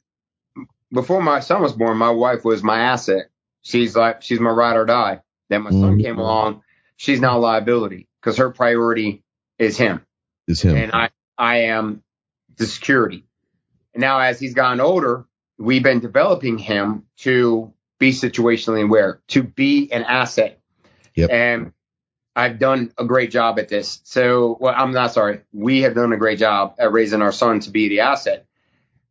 before 0.91 1.22
my 1.22 1.39
son 1.39 1.62
was 1.62 1.74
born, 1.74 1.97
my 1.97 2.12
wife 2.12 2.45
was 2.45 2.64
my 2.64 2.80
asset. 2.80 3.30
She's 3.64 3.95
like 3.95 4.22
she's 4.22 4.39
my 4.39 4.51
ride 4.51 4.78
or 4.78 4.86
die. 4.86 5.22
Then 5.49 5.64
my 5.64 5.72
son 5.72 5.97
Mhm. 5.97 6.03
came 6.03 6.20
along, 6.20 6.62
she's 6.98 7.22
now 7.22 7.38
a 7.38 7.39
liability 7.39 8.08
because 8.22 8.38
her 8.38 8.50
priority 8.52 9.24
is 9.58 9.78
him, 9.78 10.06
Is 10.48 10.62
him. 10.62 10.76
and 10.76 10.91
I 10.91 11.10
I 11.38 11.58
am 11.62 12.04
the 12.58 12.66
security. 12.68 13.24
And 13.93 14.02
now 14.02 14.20
as 14.20 14.39
he's 14.39 14.54
gotten 14.54 14.82
older, 14.82 15.26
we've 15.58 15.84
been 15.84 16.00
developing 16.00 16.58
him 16.58 17.04
to 17.18 17.74
be 18.00 18.12
situationally 18.12 18.84
aware, 18.84 19.22
to 19.30 19.41
be 19.43 19.91
an 19.91 20.04
asset. 20.04 20.60
Yep. 21.16 21.30
And 21.32 21.72
I've 22.36 22.60
done 22.60 22.91
a 23.00 23.06
great 23.06 23.32
job 23.32 23.58
at 23.58 23.68
this. 23.70 24.00
So, 24.04 24.58
well, 24.60 24.74
I'm 24.78 24.91
not 24.91 25.12
sorry. 25.14 25.41
We 25.54 25.82
have 25.82 25.95
done 25.95 26.14
a 26.14 26.18
great 26.18 26.38
job 26.38 26.76
at 26.78 26.91
raising 26.91 27.24
our 27.24 27.32
son 27.32 27.60
to 27.62 27.72
be 27.72 27.89
the 27.89 28.02
asset. 28.02 28.45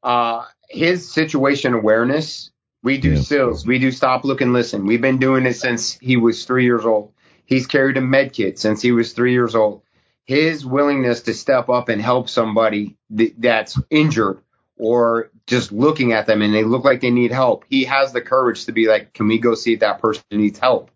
Uh, 0.05 0.45
his 0.69 1.13
situation 1.13 1.75
awareness, 1.75 2.53
we 2.85 2.99
do 2.99 3.15
Yeah. 3.15 3.21
SILS, 3.23 3.67
we 3.67 3.81
do 3.81 3.91
stop, 3.91 4.25
look, 4.25 4.41
and 4.41 4.53
listen. 4.53 4.87
We've 4.87 5.01
been 5.01 5.19
doing 5.19 5.47
it 5.47 5.55
since 5.55 5.95
he 5.99 6.17
was 6.17 6.45
three 6.45 6.65
years 6.65 6.85
old. 6.85 7.13
He's 7.47 7.67
carried 7.69 7.99
a 7.99 8.03
med 8.03 8.35
kit 8.35 8.59
since 8.59 8.83
he 8.83 8.93
was 8.93 9.15
three 9.15 9.33
years 9.33 9.57
old. 9.57 9.83
His 10.27 10.67
willingness 10.67 11.23
to 11.23 11.35
step 11.35 11.71
up 11.71 11.89
and 11.91 12.03
help 12.03 12.29
somebody 12.31 12.99
th- 13.17 13.35
that's 13.39 13.79
injured 13.91 14.41
or 14.79 15.31
just 15.47 15.73
looking 15.73 16.13
at 16.13 16.27
them 16.27 16.43
and 16.43 16.55
they 16.55 16.65
look 16.65 16.85
like 16.85 17.03
they 17.03 17.11
need 17.11 17.33
help, 17.33 17.65
he 17.71 17.85
has 17.85 18.13
the 18.13 18.23
courage 18.23 18.67
to 18.67 18.73
be 18.73 18.89
like, 18.89 19.15
can 19.15 19.29
we 19.29 19.39
go 19.39 19.55
see 19.55 19.75
if 19.75 19.81
that 19.81 20.03
person 20.03 20.25
needs 20.33 20.59
help? 20.59 20.91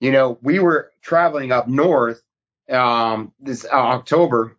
You 0.00 0.12
know, 0.12 0.38
we 0.42 0.58
were 0.60 0.92
traveling 1.02 1.52
up 1.52 1.68
north 1.68 2.22
um, 2.70 3.32
this 3.40 3.64
uh, 3.64 3.70
October. 3.76 4.56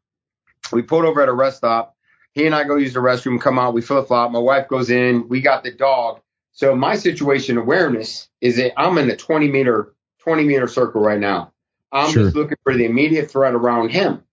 We 0.72 0.82
pulled 0.84 1.06
over 1.06 1.22
at 1.22 1.30
a 1.30 1.34
rest 1.34 1.58
stop 1.58 1.96
He 2.34 2.46
and 2.46 2.56
I 2.56 2.66
go 2.66 2.78
use 2.78 2.94
the 2.94 3.00
restroom, 3.02 3.42
come 3.42 3.60
out, 3.60 3.74
we 3.74 3.82
flip 3.82 4.08
flop. 4.08 4.32
My 4.32 4.40
wife 4.40 4.68
goes 4.70 4.90
in, 4.90 5.30
we 5.30 5.42
got 5.42 5.64
the 5.64 5.72
dog. 5.72 6.22
So 6.54 6.76
my 6.76 6.96
situation 6.98 7.58
awareness 7.58 8.30
is 8.42 8.58
that 8.58 8.80
I'm 8.80 8.98
in 9.00 9.10
a 9.12 9.18
20 9.18 9.50
meter, 9.50 9.93
20 10.24 10.44
meter 10.44 10.68
circle 10.68 11.02
right 11.02 11.20
now. 11.20 11.52
I'm 11.92 12.12
Sure. 12.12 12.24
just 12.24 12.36
looking 12.36 12.58
for 12.64 12.74
the 12.76 12.86
immediate 12.86 13.30
threat 13.30 13.54
around 13.54 13.90
him. 13.90 14.24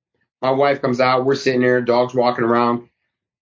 My 0.41 0.51
wife 0.51 0.81
comes 0.81 1.01
out, 1.01 1.27
we're 1.27 1.35
sitting 1.35 1.61
there, 1.61 1.81
dog's 1.83 2.15
walking 2.15 2.45
around. 2.45 2.89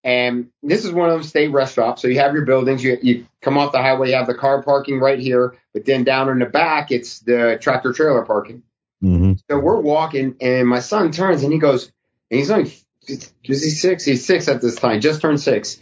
And 0.04 0.48
this 0.62 0.84
is 0.84 0.92
one 0.92 1.08
of 1.08 1.14
them 1.14 1.22
state 1.22 1.48
rest 1.52 1.72
stops. 1.72 2.02
So 2.02 2.08
you 2.08 2.18
have 2.18 2.32
your 2.32 2.44
buildings, 2.44 2.82
you, 2.82 2.98
you 3.02 3.26
come 3.42 3.58
off 3.58 3.72
the 3.72 3.78
highway, 3.82 4.10
you 4.10 4.16
have 4.16 4.26
the 4.26 4.34
car 4.34 4.62
parking 4.62 4.98
right 5.00 5.18
here, 5.18 5.56
but 5.74 5.84
then 5.84 6.04
down 6.04 6.28
in 6.30 6.38
the 6.38 6.46
back, 6.46 6.90
it's 6.90 7.20
the 7.20 7.58
tractor 7.60 7.92
trailer 7.92 8.24
parking. 8.24 8.62
hmm 9.00 9.34
So 9.50 9.58
we're 9.58 9.80
walking, 9.80 10.36
and 10.40 10.66
my 10.68 10.80
son 10.80 11.12
turns 11.12 11.42
and 11.42 11.52
he 11.52 11.58
goes, 11.58 11.92
and 12.30 12.38
he's 12.38 12.50
only, 12.50 12.72
is 13.06 13.32
he 13.44 13.70
six? 13.70 14.04
He's 14.04 14.24
six 14.26 14.48
at 14.48 14.60
this 14.60 14.76
time, 14.76 15.00
just 15.00 15.20
turned 15.20 15.40
six. 15.40 15.78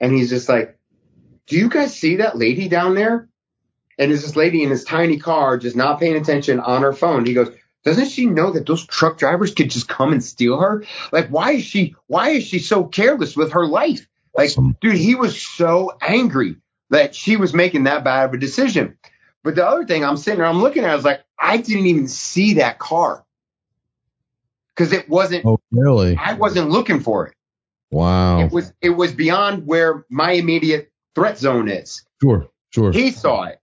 And 0.00 0.12
he's 0.14 0.30
just 0.30 0.48
like, 0.48 0.78
Do 1.46 1.56
you 1.58 1.68
guys 1.68 1.94
see 1.98 2.16
that 2.16 2.38
lady 2.38 2.68
down 2.68 2.94
there? 2.94 3.28
And 3.98 4.10
there's 4.10 4.22
this 4.22 4.36
lady 4.36 4.62
in 4.62 4.70
this 4.70 4.84
tiny 4.84 5.18
car 5.18 5.56
just 5.56 5.76
not 5.76 6.00
paying 6.00 6.16
attention 6.16 6.60
on 6.60 6.82
her 6.82 6.92
phone. 6.92 7.26
He 7.26 7.34
goes, 7.34 7.54
Doesn't 7.84 8.10
she 8.10 8.26
know 8.26 8.50
that 8.52 8.66
those 8.66 8.86
truck 8.86 9.18
drivers 9.18 9.54
could 9.54 9.70
just 9.70 9.88
come 9.88 10.12
and 10.12 10.22
steal 10.22 10.58
her? 10.58 10.84
Like, 11.12 11.28
why 11.28 11.52
is 11.52 11.64
she, 11.64 11.94
why 12.06 12.30
is 12.30 12.44
she 12.44 12.58
so 12.58 12.84
careless 12.84 13.36
with 13.36 13.52
her 13.52 13.66
life? 13.66 14.06
Like, 14.34 14.50
Awesome. 14.50 14.76
dude, 14.80 14.96
he 14.96 15.14
was 15.14 15.40
so 15.40 15.96
angry 16.00 16.56
that 16.90 17.14
she 17.14 17.36
was 17.36 17.54
making 17.54 17.84
that 17.84 18.04
bad 18.04 18.26
of 18.26 18.34
a 18.34 18.38
decision. 18.38 18.98
But 19.42 19.54
the 19.54 19.66
other 19.66 19.84
thing 19.84 20.04
I'm 20.04 20.16
sitting 20.16 20.38
there, 20.38 20.46
I'm 20.48 20.62
looking 20.62 20.84
at, 20.84 20.88
it, 20.88 20.92
I 20.92 20.96
was 20.96 21.04
like, 21.04 21.22
I 21.38 21.58
didn't 21.58 21.86
even 21.86 22.08
see 22.08 22.54
that 22.54 22.78
car 22.78 23.24
because 24.74 24.92
it 24.92 25.08
wasn't. 25.08 25.44
Oh, 25.44 25.60
really? 25.70 26.16
I 26.16 26.34
wasn't 26.34 26.70
looking 26.70 27.00
for 27.00 27.26
it. 27.26 27.34
Wow. 27.90 28.40
It 28.40 28.50
was. 28.50 28.72
It 28.80 28.90
was 28.90 29.12
beyond 29.12 29.66
where 29.66 30.04
my 30.08 30.32
immediate 30.32 30.90
threat 31.14 31.38
zone 31.38 31.68
is. 31.68 32.04
Sure. 32.20 32.48
Sure. 32.70 32.90
He 32.90 33.12
saw 33.12 33.44
it. 33.44 33.60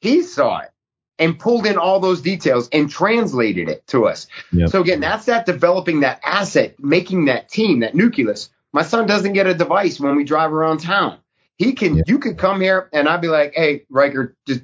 He 0.00 0.22
saw 0.22 0.60
it 0.60 0.70
and 1.18 1.38
pulled 1.38 1.66
in 1.66 1.76
all 1.76 1.98
those 2.00 2.20
details 2.20 2.68
and 2.72 2.88
translated 2.88 3.68
it 3.68 3.86
to 3.88 4.06
us. 4.06 4.28
Yep. 4.52 4.68
So 4.70 4.80
again, 4.80 5.00
that's 5.00 5.26
that 5.26 5.46
developing 5.46 6.00
that 6.00 6.20
asset, 6.24 6.76
making 6.78 7.24
that 7.26 7.48
team, 7.48 7.80
that 7.80 7.94
nucleus. 7.94 8.50
My 8.72 8.82
son 8.82 9.06
doesn't 9.06 9.32
get 9.32 9.46
a 9.46 9.54
device 9.54 9.98
when 9.98 10.14
we 10.14 10.24
drive 10.24 10.52
around 10.52 10.78
town. 10.78 11.18
He 11.56 11.72
can, 11.72 11.96
Yeah. 11.96 12.02
you 12.06 12.18
could 12.20 12.38
come 12.38 12.60
here 12.60 12.88
and 12.92 13.08
I'd 13.08 13.20
be 13.20 13.28
like, 13.28 13.52
hey, 13.54 13.84
Ryker, 13.90 14.36
just 14.46 14.60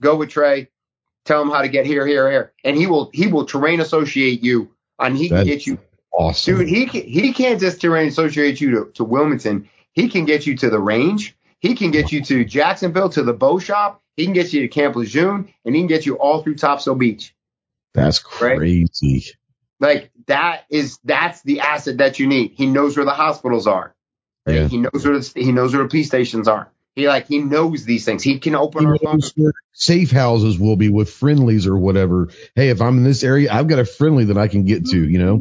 go 0.00 0.14
with 0.16 0.28
Trey, 0.28 0.68
tell 1.24 1.42
him 1.42 1.50
how 1.50 1.62
to 1.62 1.68
get 1.68 1.86
here, 1.86 2.06
here, 2.06 2.30
here. 2.30 2.52
And 2.62 2.76
he 2.76 2.86
will, 2.86 3.10
he 3.12 3.26
will 3.26 3.46
terrain 3.46 3.80
associate 3.80 4.44
you 4.44 4.70
and 5.00 5.16
he 5.16 5.28
can 5.28 5.44
get 5.44 5.66
you 5.66 5.78
awesome. 6.12 6.58
Dude, 6.58 6.68
he 6.68 6.86
can, 6.86 7.02
he 7.02 7.32
can't 7.32 7.58
just 7.60 7.80
terrain 7.80 8.06
associate 8.06 8.60
you 8.60 8.70
to, 8.70 8.90
to 8.94 9.02
Wilmington. 9.02 9.68
He 9.92 10.08
can 10.08 10.24
get 10.24 10.46
you 10.46 10.56
to 10.58 10.70
the 10.70 10.78
range. 10.78 11.36
He 11.58 11.74
can 11.74 11.90
get 11.90 12.12
you 12.12 12.22
to 12.24 12.44
Jacksonville 12.44 13.08
to 13.10 13.24
the 13.24 13.32
bow 13.32 13.58
shop. 13.58 14.02
He 14.16 14.24
can 14.24 14.32
get 14.34 14.52
you 14.52 14.60
to 14.62 14.68
Camp 14.68 14.94
Lejeune, 14.96 15.52
and 15.64 15.74
he 15.74 15.80
can 15.80 15.88
get 15.88 16.06
you 16.06 16.16
all 16.18 16.42
through 16.42 16.54
Topsail 16.56 16.94
Beach. 16.94 17.34
That's 17.94 18.22
Right? 18.40 18.56
crazy. 18.58 19.24
Like 19.80 20.10
that 20.26 20.64
is 20.70 20.98
that's 21.04 21.42
the 21.42 21.60
asset 21.60 21.98
that 21.98 22.18
you 22.18 22.26
need. 22.26 22.52
He 22.56 22.66
knows 22.66 22.96
where 22.96 23.04
the 23.04 23.12
hospitals 23.12 23.66
are. 23.66 23.94
Right? 24.46 24.56
Yeah. 24.56 24.68
He 24.68 24.78
knows 24.78 25.04
where 25.04 25.18
the, 25.18 25.32
he 25.34 25.52
knows 25.52 25.74
where 25.74 25.82
the 25.82 25.88
police 25.88 26.06
stations 26.06 26.48
are. 26.48 26.70
He 26.94 27.08
like 27.08 27.26
he 27.26 27.38
knows 27.38 27.84
these 27.84 28.04
things. 28.04 28.22
He 28.22 28.38
can 28.38 28.54
open 28.54 28.82
He 28.82 28.86
our 28.86 29.14
knows 29.14 29.32
safe 29.72 30.12
houses 30.12 30.58
will 30.58 30.76
be 30.76 30.90
with 30.90 31.10
friendlies 31.10 31.66
or 31.66 31.76
whatever. 31.76 32.28
Hey, 32.54 32.68
if 32.68 32.80
I'm 32.80 32.98
in 32.98 33.04
this 33.04 33.24
area, 33.24 33.52
I've 33.52 33.66
got 33.66 33.80
a 33.80 33.84
friendly 33.84 34.26
that 34.26 34.38
I 34.38 34.46
can 34.46 34.64
get 34.64 34.86
to. 34.90 34.98
You 35.08 35.18
know, 35.18 35.40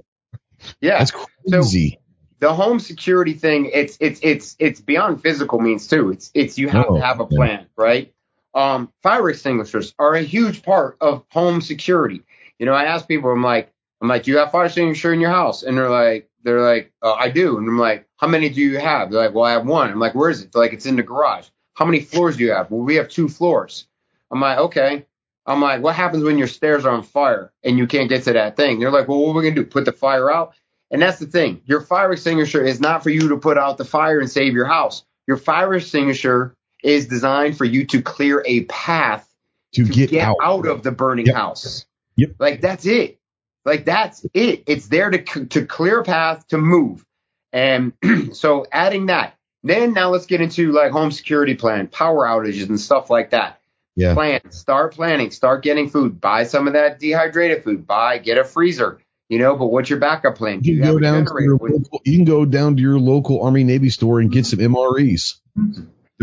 Yeah. 0.82 0.98
that's 0.98 1.12
crazy. 1.48 2.00
the 2.40 2.54
home 2.54 2.80
security 2.80 3.34
thing 3.34 3.70
it's 3.72 3.98
it's 4.00 4.20
it's 4.24 4.56
it's 4.60 4.82
beyond 4.82 5.22
physical 5.22 5.60
means 5.60 5.88
too 5.88 6.12
it's 6.12 6.32
it's 6.34 6.58
you 6.58 6.68
have 6.70 6.86
Oh, 6.90 6.96
to 6.96 7.02
have 7.06 7.20
a 7.20 7.28
yeah. 7.30 7.38
plan 7.38 7.66
right 7.78 8.13
um 8.54 8.92
fire 9.02 9.30
extinguishers 9.30 9.94
are 10.00 10.16
a 10.16 10.22
huge 10.22 10.64
part 10.64 10.98
of 11.02 11.26
home 11.32 11.62
security. 11.62 12.22
You 12.60 12.66
know 12.66 12.74
i 12.74 12.84
ask 12.86 13.08
people 13.08 13.32
i'm 13.32 13.44
like 13.44 13.72
i'm 14.02 14.08
like 14.08 14.24
do 14.24 14.32
you 14.32 14.38
have 14.38 14.52
fire 14.52 14.66
extinguisher 14.66 15.14
in 15.14 15.20
your 15.22 15.32
house? 15.32 15.64
And 15.64 15.78
they're 15.78 15.90
like 15.90 16.30
they're 16.44 16.62
like 16.62 16.92
uh, 17.02 17.14
i 17.14 17.30
do. 17.30 17.58
And 17.58 17.68
i'm 17.68 17.78
like 17.78 18.08
how 18.18 18.28
many 18.28 18.50
do 18.50 18.62
you 18.62 18.78
have? 18.80 19.12
They're 19.12 19.22
like 19.22 19.34
well 19.34 19.46
i 19.46 19.54
have 19.54 19.66
one. 19.66 19.90
I'm 19.90 20.00
like 20.00 20.16
where 20.16 20.30
is 20.30 20.42
it? 20.42 20.52
They're 20.52 20.62
like 20.62 20.74
it's 20.74 20.86
in 20.86 20.96
the 20.96 21.04
garage. 21.04 21.48
How 21.76 21.86
many 21.86 22.02
floors 22.02 22.38
do 22.38 22.44
you 22.44 22.52
have? 22.52 22.70
Well 22.72 22.82
we 22.82 22.96
have 22.96 23.10
two 23.10 23.28
floors. 23.30 23.88
I'm 24.32 24.42
like 24.42 24.58
okay. 24.60 25.06
I'm 25.46 25.62
like 25.62 25.82
what 25.82 25.96
happens 25.96 26.24
when 26.24 26.38
your 26.38 26.48
stairs 26.48 26.86
are 26.86 26.94
on 26.94 27.04
fire 27.04 27.52
and 27.64 27.78
you 27.78 27.88
can't 27.88 28.10
get 28.10 28.24
to 28.24 28.34
that 28.34 28.56
thing? 28.56 28.80
They're 28.80 28.92
like 28.92 29.08
well 29.08 29.20
what 29.20 29.32
are 29.32 29.36
we 29.36 29.44
gonna 29.44 29.56
do 29.56 29.66
put 29.66 29.86
the 29.86 29.92
fire 29.92 30.32
out? 30.32 30.54
And 30.92 31.02
that's 31.02 31.18
the 31.18 31.26
thing. 31.26 31.62
Your 31.66 31.82
fire 31.82 32.12
extinguisher 32.12 32.64
is 32.64 32.80
not 32.80 33.02
for 33.02 33.10
you 33.10 33.30
to 33.30 33.38
put 33.38 33.58
out 33.58 33.80
the 33.80 33.86
fire 33.86 34.20
and 34.20 34.30
save 34.30 34.54
your 34.54 34.68
house. 34.68 35.04
Your 35.28 35.38
fire 35.38 35.74
extinguisher 35.74 36.56
is 36.84 37.08
designed 37.08 37.58
for 37.58 37.66
you 37.66 37.86
to 37.88 38.02
clear 38.02 38.44
a 38.46 38.66
path 38.66 39.28
to, 39.74 39.86
to 39.86 40.08
get, 40.08 40.22
out. 40.22 40.68
of 40.68 40.84
the 40.84 40.92
burning 40.92 41.26
Yep. 41.26 41.36
house. 41.36 41.86
Yep. 42.16 42.32
Like 42.40 42.62
that's 42.62 42.86
it. 42.86 43.20
Like 43.66 43.86
that's 43.86 44.26
it. 44.34 44.64
It's 44.68 44.88
there 44.88 45.10
to 45.10 45.46
to 45.46 45.66
clear 45.66 46.00
a 46.00 46.04
path 46.04 46.48
to 46.50 46.58
move. 46.58 47.06
And 47.52 47.94
so 48.34 48.66
adding 48.72 49.08
that. 49.08 49.36
Then 49.66 49.94
now 49.94 50.10
let's 50.10 50.26
get 50.26 50.42
into 50.42 50.74
like 50.74 50.92
home 50.92 51.12
security 51.12 51.56
plan, 51.56 51.88
power 51.88 52.26
outages 52.26 52.68
and 52.68 52.80
stuff 52.80 53.10
like 53.10 53.30
that. 53.30 53.62
Yeah. 53.96 54.14
Plan, 54.14 54.52
start 54.52 54.94
planning, 54.96 55.32
start 55.32 55.64
getting 55.64 55.90
food, 55.90 56.20
buy 56.20 56.44
some 56.44 56.68
of 56.68 56.74
that 56.74 57.00
dehydrated 57.00 57.64
food, 57.64 57.88
buy, 57.88 58.18
get 58.18 58.38
a 58.38 58.44
freezer, 58.44 59.00
you 59.30 59.40
know, 59.40 59.56
but 59.56 59.68
what's 59.68 59.90
your 59.90 60.00
backup 60.00 60.36
plan? 60.36 60.60
Do 60.60 60.72
You 60.72 60.78
you 60.78 60.84
go 60.84 61.00
down 61.00 61.26
to 61.26 61.34
your 61.40 61.58
local, 61.58 62.02
you 62.04 62.18
can 62.18 62.26
go 62.26 62.44
down 62.44 62.76
to 62.76 62.82
your 62.82 63.00
local 63.00 63.44
Army 63.44 63.64
Navy 63.64 63.90
store 63.90 64.20
and 64.20 64.32
get 64.32 64.46
mm-hmm. 64.46 64.62
some 64.62 64.74
MREs. 64.74 65.36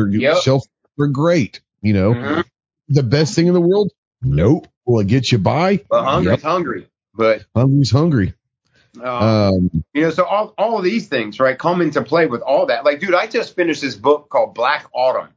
They're 0.08 0.20
Yep. 0.20 0.36
shelf. 0.42 0.62
They're 0.96 1.08
great. 1.08 1.60
You 1.82 1.92
know, 1.94 2.14
Mhm. 2.14 2.44
the 2.88 3.02
best 3.02 3.34
thing 3.34 3.46
in 3.48 3.54
the 3.54 3.60
world. 3.60 3.90
Nope. 4.22 4.66
Will 4.86 5.00
it 5.00 5.06
get 5.06 5.32
you 5.32 5.38
by? 5.38 5.80
But 5.88 6.04
hungry's 6.04 6.30
Yep. 6.32 6.42
hungry. 6.42 6.86
But 7.14 7.44
Hungry's 7.54 7.90
hungry. 7.90 8.34
uh, 9.02 9.50
Um, 9.52 9.70
you 9.94 10.02
know, 10.02 10.10
so 10.10 10.24
all 10.24 10.52
all 10.58 10.78
of 10.78 10.84
these 10.84 11.08
things, 11.08 11.38
right, 11.40 11.58
come 11.58 11.80
into 11.80 12.02
play 12.02 12.26
with 12.26 12.42
all 12.42 12.66
that. 12.66 12.84
Like, 12.84 13.00
dude, 13.00 13.14
I 13.14 13.26
just 13.28 13.54
finished 13.56 13.82
this 13.82 13.94
book 13.94 14.28
called 14.30 14.54
Black 14.54 14.86
Autumn, 14.92 15.28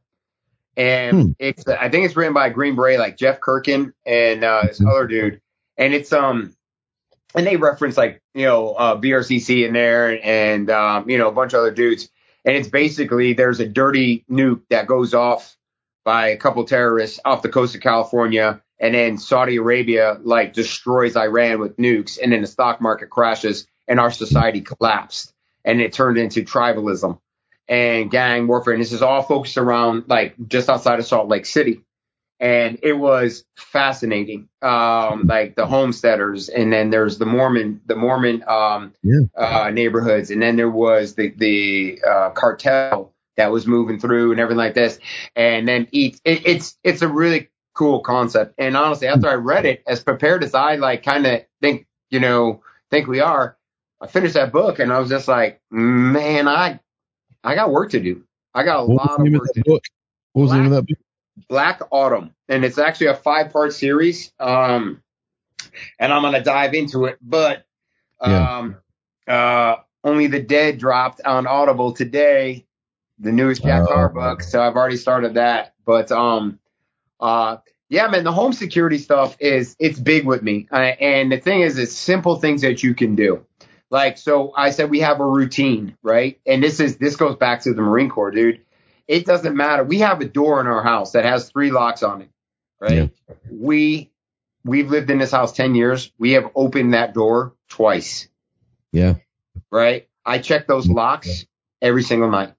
and 0.76 1.22
Hmm. 1.22 1.30
it's 1.38 1.66
I 1.68 1.88
think 1.88 2.04
it's 2.06 2.16
written 2.16 2.34
by 2.34 2.48
Green 2.50 2.74
Beret, 2.76 2.98
like 2.98 3.16
Jeff 3.16 3.40
Kirkham 3.40 3.94
and 4.04 4.42
uh, 4.44 4.62
this 4.66 4.80
Mhm. 4.80 4.90
other 4.90 5.06
dude, 5.06 5.40
and 5.76 5.94
it's 5.94 6.12
um, 6.12 6.52
and 7.34 7.46
they 7.46 7.56
reference 7.56 7.96
like 7.96 8.20
you 8.34 8.44
know 8.46 8.70
uh, 8.74 8.96
BRCC 8.96 9.64
in 9.66 9.72
there 9.72 10.18
and 10.24 10.68
um, 10.70 11.08
you 11.08 11.18
know 11.18 11.28
a 11.28 11.32
bunch 11.32 11.52
of 11.54 11.60
other 11.60 11.70
dudes, 11.70 12.08
and 12.44 12.56
it's 12.56 12.68
basically 12.68 13.32
there's 13.32 13.60
a 13.60 13.68
dirty 13.68 14.24
nuke 14.30 14.62
that 14.70 14.86
goes 14.86 15.14
off 15.14 15.56
by 16.04 16.28
a 16.28 16.36
couple 16.36 16.64
terrorists 16.64 17.18
off 17.24 17.42
the 17.42 17.48
coast 17.48 17.74
of 17.74 17.80
California. 17.80 18.60
And 18.78 18.94
then 18.94 19.18
Saudi 19.18 19.56
Arabia 19.56 20.18
like 20.22 20.52
destroys 20.52 21.16
Iran 21.16 21.60
with 21.60 21.76
nukes, 21.76 22.18
and 22.20 22.32
then 22.32 22.42
the 22.42 22.46
stock 22.46 22.80
market 22.80 23.08
crashes, 23.08 23.66
and 23.86 24.00
our 24.00 24.10
society 24.10 24.60
collapsed, 24.60 25.32
and 25.64 25.80
it 25.80 25.92
turned 25.92 26.18
into 26.18 26.42
tribalism 26.42 27.18
and 27.68 28.10
gang 28.10 28.46
warfare. 28.46 28.74
And 28.74 28.82
this 28.82 28.92
is 28.92 29.00
all 29.00 29.22
focused 29.22 29.56
around 29.56 30.04
like 30.08 30.34
just 30.48 30.68
outside 30.68 30.98
of 30.98 31.06
Salt 31.06 31.28
Lake 31.28 31.46
City, 31.46 31.82
and 32.40 32.78
it 32.82 32.94
was 32.94 33.44
fascinating. 33.56 34.48
Um, 34.62 35.26
like 35.26 35.56
the 35.56 35.66
homesteaders, 35.66 36.48
and 36.48 36.72
then 36.72 36.90
there's 36.90 37.18
the 37.18 37.26
Mormon, 37.26 37.80
the 37.86 37.96
Mormon 37.96 38.44
um, 38.48 38.92
Yeah. 39.02 39.20
uh, 39.36 39.70
neighborhoods, 39.70 40.30
and 40.30 40.42
then 40.42 40.56
there 40.56 40.70
was 40.70 41.14
the 41.14 41.32
the 41.36 42.00
uh, 42.08 42.30
cartel 42.30 43.12
that 43.36 43.50
was 43.50 43.66
moving 43.66 43.98
through 43.98 44.30
and 44.30 44.40
everything 44.40 44.58
like 44.58 44.74
this. 44.74 44.98
And 45.36 45.66
then. 45.66 45.88
It, 45.92 46.20
it's 46.24 46.76
it's 46.84 47.02
a 47.02 47.08
really 47.08 47.50
cool 47.74 48.00
concept. 48.00 48.54
And 48.58 48.76
honestly, 48.76 49.08
after 49.08 49.28
I 49.28 49.34
read 49.34 49.66
it, 49.66 49.82
as 49.86 50.02
prepared 50.02 50.42
as 50.44 50.54
I 50.54 50.76
like, 50.76 51.02
kind 51.02 51.26
of 51.26 51.42
think 51.60 51.86
you 52.10 52.20
know 52.20 52.62
think 52.90 53.08
we 53.08 53.20
are, 53.20 53.56
I 54.00 54.06
finished 54.06 54.34
that 54.34 54.52
book 54.52 54.78
and 54.78 54.92
I 54.92 54.98
was 54.98 55.08
just 55.08 55.28
like, 55.28 55.60
man, 55.70 56.48
I 56.48 56.80
I 57.42 57.54
got 57.54 57.70
work 57.70 57.90
to 57.90 58.00
do. 58.00 58.24
I 58.54 58.64
got 58.64 58.80
a 58.80 58.86
what 58.86 58.96
lot 58.96 59.20
of 59.20 59.32
work 59.32 59.52
to 59.52 59.52
that 59.54 59.64
do. 59.64 59.72
What 60.32 60.42
was 60.42 60.50
the 60.50 60.56
name 60.58 60.66
of 60.66 60.72
that 60.72 60.86
book? 60.86 60.98
Black 61.48 61.80
Autumn, 61.90 62.34
and 62.48 62.64
it's 62.64 62.78
actually 62.78 63.08
a 63.08 63.14
five 63.14 63.52
part 63.52 63.72
series. 63.72 64.32
Um, 64.38 65.02
and 65.98 66.12
I'm 66.12 66.22
gonna 66.22 66.42
dive 66.42 66.74
into 66.74 67.06
it, 67.06 67.18
but 67.20 67.64
Yeah. 68.22 68.58
um, 68.58 68.76
uh, 69.26 69.76
only 70.04 70.26
the 70.28 70.40
dead 70.40 70.78
dropped 70.78 71.20
on 71.24 71.46
Audible 71.46 71.92
today, 71.92 72.66
the 73.18 73.32
newest 73.32 73.62
Jack 73.62 73.82
Oh. 73.82 73.86
Carr 73.92 74.08
book. 74.10 74.42
So 74.42 74.62
I've 74.62 74.76
already 74.76 74.96
started 74.96 75.34
that. 75.34 75.74
But 75.84 76.12
um, 76.12 76.58
uh, 77.20 77.58
yeah, 77.88 78.06
man, 78.08 78.24
the 78.24 78.32
home 78.32 78.52
security 78.52 78.98
stuff 78.98 79.36
is 79.40 79.76
it's 79.78 79.98
big 79.98 80.24
with 80.26 80.42
me, 80.42 80.68
uh, 80.70 80.76
and 80.76 81.30
the 81.32 81.38
thing 81.38 81.60
is, 81.62 81.78
it's 81.78 81.92
simple 81.92 82.36
things 82.36 82.62
that 82.62 82.82
you 82.82 82.94
can 82.94 83.14
do. 83.16 83.44
Like 83.90 84.18
so, 84.18 84.52
I 84.56 84.70
said 84.70 84.90
we 84.90 85.00
have 85.00 85.20
a 85.20 85.26
routine, 85.26 85.96
right? 86.02 86.40
And 86.46 86.62
this 86.62 86.80
is 86.80 86.96
this 86.96 87.16
goes 87.16 87.36
back 87.36 87.62
to 87.62 87.74
the 87.74 87.82
Marine 87.82 88.08
Corps, 88.08 88.30
dude. 88.30 88.60
It 89.06 89.26
doesn't 89.26 89.56
matter. 89.56 89.84
We 89.84 89.98
have 89.98 90.20
a 90.20 90.24
door 90.24 90.60
in 90.60 90.66
our 90.66 90.82
house 90.82 91.12
that 91.12 91.24
has 91.24 91.50
three 91.50 91.70
locks 91.70 92.02
on 92.02 92.22
it, 92.22 92.30
right? 92.80 93.10
We 93.50 94.10
we've 94.64 94.88
lived 94.90 95.10
in 95.10 95.18
this 95.18 95.30
house 95.30 95.52
ten 95.52 95.74
years. 95.74 96.10
We 96.18 96.32
have 96.32 96.50
opened 96.54 96.94
that 96.94 97.12
door 97.14 97.54
twice 97.68 98.28
Yeah. 98.92 99.14
right? 99.70 100.08
I 100.24 100.38
check 100.38 100.66
those 100.66 100.88
locks 100.88 101.44
every 101.82 102.02
single 102.02 102.30
night. 102.30 102.54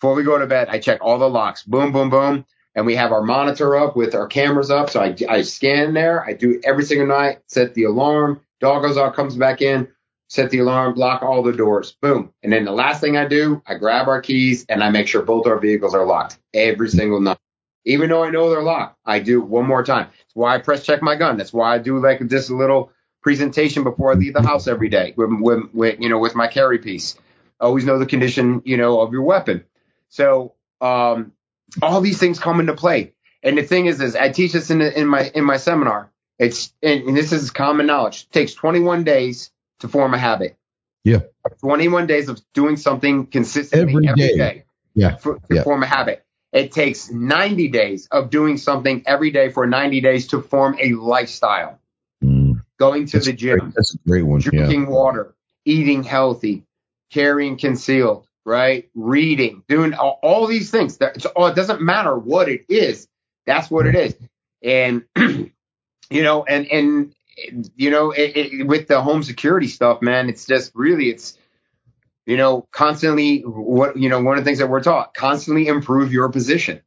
Before 0.00 0.14
we 0.14 0.22
go 0.24 0.38
to 0.38 0.46
bed, 0.46 0.68
I 0.68 0.78
check 0.78 0.98
all 1.00 1.18
the 1.18 1.28
locks. 1.28 1.62
Boom, 1.62 1.92
boom, 1.92 2.10
boom. 2.10 2.44
And 2.74 2.86
we 2.86 2.94
have 2.96 3.12
our 3.12 3.22
monitor 3.22 3.76
up 3.76 3.96
with 3.96 4.14
our 4.14 4.26
cameras 4.28 4.70
up. 4.70 4.90
So 4.90 5.00
I, 5.00 5.16
I 5.28 5.42
scan 5.42 5.94
there. 5.94 6.24
I 6.24 6.32
do 6.32 6.60
every 6.64 6.84
single 6.84 7.08
night, 7.08 7.40
set 7.46 7.74
the 7.74 7.84
alarm. 7.84 8.40
Dog 8.60 8.82
goes 8.82 8.96
out, 8.96 9.14
comes 9.14 9.36
back 9.36 9.60
in, 9.62 9.88
set 10.28 10.50
the 10.50 10.58
alarm, 10.58 10.94
lock 10.94 11.22
all 11.22 11.42
the 11.42 11.52
doors. 11.52 11.96
Boom. 12.00 12.32
And 12.42 12.52
then 12.52 12.64
the 12.64 12.72
last 12.72 13.00
thing 13.00 13.16
I 13.16 13.26
do, 13.26 13.62
I 13.66 13.74
grab 13.74 14.08
our 14.08 14.20
keys 14.20 14.64
and 14.68 14.84
I 14.84 14.90
make 14.90 15.08
sure 15.08 15.22
both 15.22 15.46
our 15.46 15.58
vehicles 15.58 15.94
are 15.94 16.06
locked 16.06 16.38
every 16.54 16.90
single 16.90 17.20
night. 17.20 17.38
Even 17.84 18.10
though 18.10 18.22
I 18.22 18.30
know 18.30 18.50
they're 18.50 18.62
locked, 18.62 18.98
I 19.06 19.18
do 19.18 19.40
it 19.42 19.46
one 19.46 19.66
more 19.66 19.82
time. 19.82 20.08
That's 20.10 20.34
why 20.34 20.54
I 20.54 20.58
press 20.58 20.84
check 20.84 21.02
my 21.02 21.16
gun. 21.16 21.38
That's 21.38 21.52
why 21.52 21.74
I 21.74 21.78
do 21.78 21.98
like 21.98 22.20
this 22.20 22.50
little 22.50 22.92
presentation 23.22 23.82
before 23.82 24.12
I 24.12 24.14
leave 24.14 24.34
the 24.34 24.42
house 24.42 24.68
every 24.68 24.90
day 24.90 25.14
with, 25.16 25.30
with, 25.40 25.72
with 25.72 26.00
you 26.00 26.08
know, 26.10 26.18
with 26.18 26.34
my 26.34 26.46
carry 26.46 26.78
piece. 26.78 27.16
Always 27.60 27.84
know 27.84 27.98
the 27.98 28.06
condition, 28.06 28.62
you 28.64 28.76
know, 28.76 29.00
of 29.00 29.12
your 29.12 29.22
weapon. 29.22 29.64
So, 30.10 30.54
um, 30.80 31.32
all 31.82 32.00
these 32.00 32.18
things 32.18 32.38
come 32.38 32.60
into 32.60 32.74
play. 32.74 33.14
And 33.42 33.56
the 33.56 33.62
thing 33.62 33.86
is, 33.86 34.00
is 34.00 34.14
I 34.14 34.30
teach 34.30 34.52
this 34.52 34.70
in, 34.70 34.80
in 34.82 35.06
my, 35.06 35.30
in 35.34 35.44
my 35.44 35.56
seminar. 35.56 36.10
It's, 36.38 36.72
and, 36.82 37.02
and 37.04 37.16
this 37.16 37.32
is 37.32 37.50
common 37.50 37.86
knowledge. 37.86 38.24
It 38.24 38.32
takes 38.32 38.54
21 38.54 39.04
days 39.04 39.50
to 39.80 39.88
form 39.88 40.14
a 40.14 40.18
habit. 40.18 40.56
Yeah. 41.04 41.20
21 41.60 42.06
days 42.06 42.28
of 42.28 42.40
doing 42.54 42.76
something 42.76 43.26
consistently 43.26 43.92
Every 43.94 44.08
every 44.08 44.28
day. 44.28 44.36
day, 44.36 44.64
Yeah. 44.94 45.16
for, 45.16 45.36
to 45.36 45.54
Yeah. 45.54 45.62
form 45.62 45.82
a 45.82 45.86
habit. 45.86 46.24
It 46.52 46.72
takes 46.72 47.10
90 47.10 47.68
days 47.68 48.08
of 48.10 48.30
doing 48.30 48.56
something 48.56 49.02
every 49.06 49.30
day 49.30 49.50
for 49.50 49.66
90 49.66 50.00
days 50.00 50.28
to 50.28 50.40
form 50.42 50.76
a 50.80 50.92
lifestyle. 50.94 51.78
Mm, 52.24 52.62
Going 52.78 53.06
to 53.06 53.12
that's, 53.18 53.26
the 53.26 53.32
gym, 53.32 53.58
great. 53.58 53.74
that's 53.74 53.94
a 53.94 53.98
great 54.06 54.22
one. 54.22 54.40
Yeah. 54.40 54.50
drinking 54.50 54.86
water, 54.86 55.34
eating 55.64 56.02
healthy, 56.02 56.64
carrying 57.12 57.56
concealed, 57.58 58.26
right? 58.44 58.88
Reading, 58.94 59.62
doing 59.68 59.94
all, 59.94 60.18
all 60.22 60.46
these 60.46 60.70
things. 60.70 60.96
That, 60.98 61.16
it's 61.16 61.26
all, 61.26 61.46
it 61.48 61.54
doesn't 61.54 61.80
matter 61.82 62.16
what 62.18 62.48
it 62.48 62.64
is. 62.68 63.06
That's 63.46 63.70
what 63.70 63.86
it 63.86 63.94
is. 63.94 64.14
And, 64.62 65.04
you 66.10 66.22
know, 66.22 66.44
and, 66.44 66.66
and, 66.66 67.14
you 67.76 67.90
know, 67.90 68.10
it, 68.10 68.36
it, 68.36 68.66
with 68.66 68.88
the 68.88 69.00
home 69.00 69.22
security 69.22 69.68
stuff, 69.68 70.02
man, 70.02 70.28
it's 70.28 70.46
just 70.46 70.72
really, 70.74 71.10
it's, 71.10 71.38
you 72.26 72.36
know, 72.36 72.66
constantly 72.72 73.40
what, 73.40 73.96
you 73.96 74.08
know, 74.08 74.22
one 74.22 74.38
of 74.38 74.44
the 74.44 74.48
things 74.48 74.58
that 74.58 74.68
we're 74.68 74.82
taught, 74.82 75.14
constantly 75.14 75.66
improve 75.66 76.12
your 76.12 76.28
position. 76.28 76.82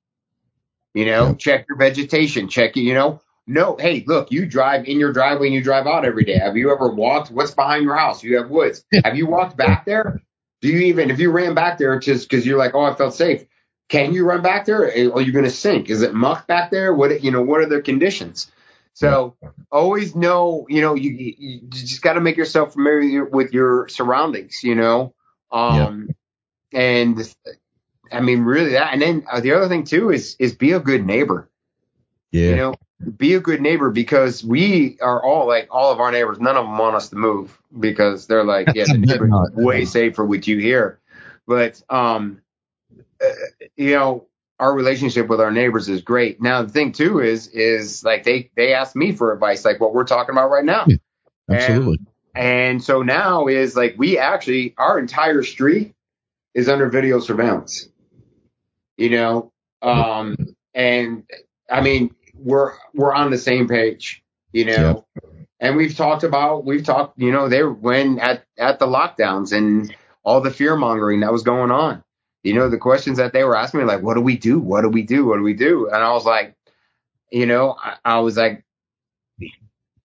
You 0.94 1.06
know, 1.06 1.30
Yeah. 1.30 1.34
check 1.36 1.66
your 1.70 1.78
vegetation, 1.78 2.50
check 2.50 2.76
it, 2.76 2.82
you 2.82 2.94
know, 2.94 3.22
no, 3.48 3.76
hey, 3.78 4.04
look, 4.06 4.32
you 4.32 4.46
drive 4.46 4.86
in 4.86 5.00
your 5.00 5.12
driveway 5.12 5.48
and 5.48 5.56
you 5.56 5.64
drive 5.64 5.88
out 5.88 6.06
every 6.06 6.26
day. 6.26 6.38
Have 6.38 6.58
you 6.58 6.72
ever 6.72 6.90
walked? 6.94 7.32
What's 7.32 7.52
behind 7.52 7.84
your 7.84 7.96
house? 7.96 8.24
You 8.24 8.38
have 8.38 8.50
woods. 8.50 8.84
Have 9.04 9.16
you 9.16 9.26
walked 9.26 9.58
back 9.58 9.86
there? 9.86 10.22
Do 10.62 10.68
you 10.68 10.80
even, 10.88 11.10
if 11.10 11.20
you 11.20 11.32
ran 11.32 11.56
back 11.56 11.78
there 11.80 11.98
just 12.00 12.30
because 12.30 12.46
you're 12.46 12.60
like, 12.60 12.76
oh, 12.76 12.84
I 12.84 12.94
felt 12.94 13.16
safe, 13.16 13.46
can 13.90 14.14
you 14.14 14.26
run 14.26 14.42
back 14.44 14.66
there? 14.66 14.84
Or 14.84 15.16
are 15.16 15.22
you 15.22 15.32
going 15.32 15.46
to 15.46 15.52
sink? 15.52 15.90
Is 15.90 16.02
it 16.02 16.14
muck 16.14 16.46
back 16.46 16.70
there? 16.72 16.94
What, 16.94 17.24
you 17.24 17.32
know, 17.32 17.42
what 17.42 17.62
are 17.62 17.66
the 17.66 17.82
conditions? 17.82 18.52
So 18.94 19.36
always 19.72 20.16
know, 20.16 20.66
you 20.70 20.82
know, 20.82 20.96
you, 20.96 21.12
you 21.12 21.62
just 21.70 22.02
got 22.02 22.14
to 22.14 22.22
make 22.22 22.38
yourself 22.38 22.74
familiar 22.74 23.26
with 23.26 23.54
your 23.54 23.88
surroundings, 23.90 24.64
you 24.64 24.76
know? 24.76 25.14
Um, 25.52 26.14
and 26.74 27.34
I 28.12 28.22
mean, 28.22 28.42
really 28.42 28.72
that. 28.74 28.94
And 28.94 29.02
then 29.02 29.26
uh, 29.32 29.40
the 29.42 29.54
other 29.54 29.68
thing 29.68 29.84
too 29.86 30.12
is, 30.12 30.36
is 30.40 30.56
be 30.56 30.72
a 30.74 30.80
good 30.80 31.06
neighbor 31.06 31.50
Yeah. 32.32 32.50
you 32.50 32.56
know 32.56 32.76
be 33.18 33.34
a 33.34 33.40
good 33.40 33.62
neighbor 33.62 33.90
because 33.90 34.44
we 34.44 34.98
are 35.02 35.24
all 35.24 35.48
like 35.48 35.68
all 35.72 35.92
of 35.92 36.00
our 36.00 36.12
neighbors 36.12 36.40
none 36.40 36.56
of 36.58 36.66
them 36.66 36.78
want 36.78 36.96
us 36.96 37.10
to 37.10 37.16
move 37.16 37.60
because 37.80 38.28
they're 38.28 38.44
like 38.44 38.70
yeah 38.76 38.86
the 38.86 38.98
neighbor's 38.98 39.30
Not. 39.30 39.54
way 39.56 39.86
safer 39.86 40.24
with 40.26 40.48
you 40.48 40.58
here 40.60 41.00
but 41.48 41.82
um 41.90 42.42
uh, 43.24 43.30
you 43.76 43.94
know 43.94 44.28
our 44.62 44.74
relationship 44.74 45.28
with 45.28 45.42
our 45.42 45.52
neighbors 45.52 45.90
is 45.90 46.02
great 46.02 46.42
now 46.42 46.62
the 46.62 46.70
thing 46.70 46.94
too 46.94 47.20
is 47.20 47.48
is 47.48 48.04
like 48.04 48.24
they 48.24 48.50
they 48.56 48.74
ask 48.74 48.96
me 48.96 49.12
for 49.12 49.34
advice 49.34 49.66
like 49.66 49.82
what 49.82 49.94
we're 49.94 50.06
talking 50.06 50.34
about 50.34 50.50
right 50.50 50.64
now 50.64 50.86
Absolutely. 51.50 52.00
and 52.34 52.82
so 52.82 53.02
now 53.02 53.48
is 53.48 53.76
like 53.76 53.96
we 53.98 54.18
actually 54.18 54.74
our 54.78 54.98
entire 54.98 55.44
street 55.44 55.94
is 56.54 56.70
under 56.70 56.90
video 56.90 57.20
surveillance. 57.20 57.88
You 58.98 59.10
know, 59.10 59.52
um, 59.82 60.36
and 60.74 61.24
I 61.70 61.82
mean 61.82 62.16
we're 62.36 62.74
we're 62.94 63.14
on 63.14 63.32
the 63.32 63.38
same 63.38 63.68
page. 63.68 64.24
You 64.52 64.66
know, 64.66 65.06
and 65.60 65.78
we've 65.78 65.96
talked 65.96 66.24
about 66.24 66.66
we've 66.66 66.84
talked. 66.84 67.18
You 67.20 67.32
know, 67.32 67.50
they 67.50 67.64
when 67.64 68.20
at 68.20 68.44
at 68.58 68.80
the 68.80 68.88
lockdowns 68.88 69.54
and 69.54 69.94
all 70.24 70.42
the 70.42 70.52
fear 70.52 70.76
mongering 70.76 71.22
that 71.22 71.32
was 71.32 71.44
going 71.44 71.72
on. 71.72 72.04
You 72.44 72.54
know, 72.54 72.70
the 72.70 72.78
questions 72.78 73.18
that 73.18 73.34
they 73.34 73.44
were 73.44 73.56
asking 73.56 73.82
me 73.82 73.86
like, 73.86 74.02
what 74.02 74.16
do 74.16 74.22
we 74.22 74.38
do? 74.38 74.60
What 74.60 74.82
do 74.82 74.90
we 74.90 75.04
do? 75.04 75.26
What 75.26 75.38
do 75.38 75.44
we 75.44 75.54
do? 75.54 75.88
And 75.88 75.98
I 75.98 76.12
was 76.12 76.26
like, 76.26 76.56
you 77.32 77.46
know, 77.46 77.76
I, 77.82 77.98
I 78.04 78.20
was 78.20 78.38
like, 78.38 78.64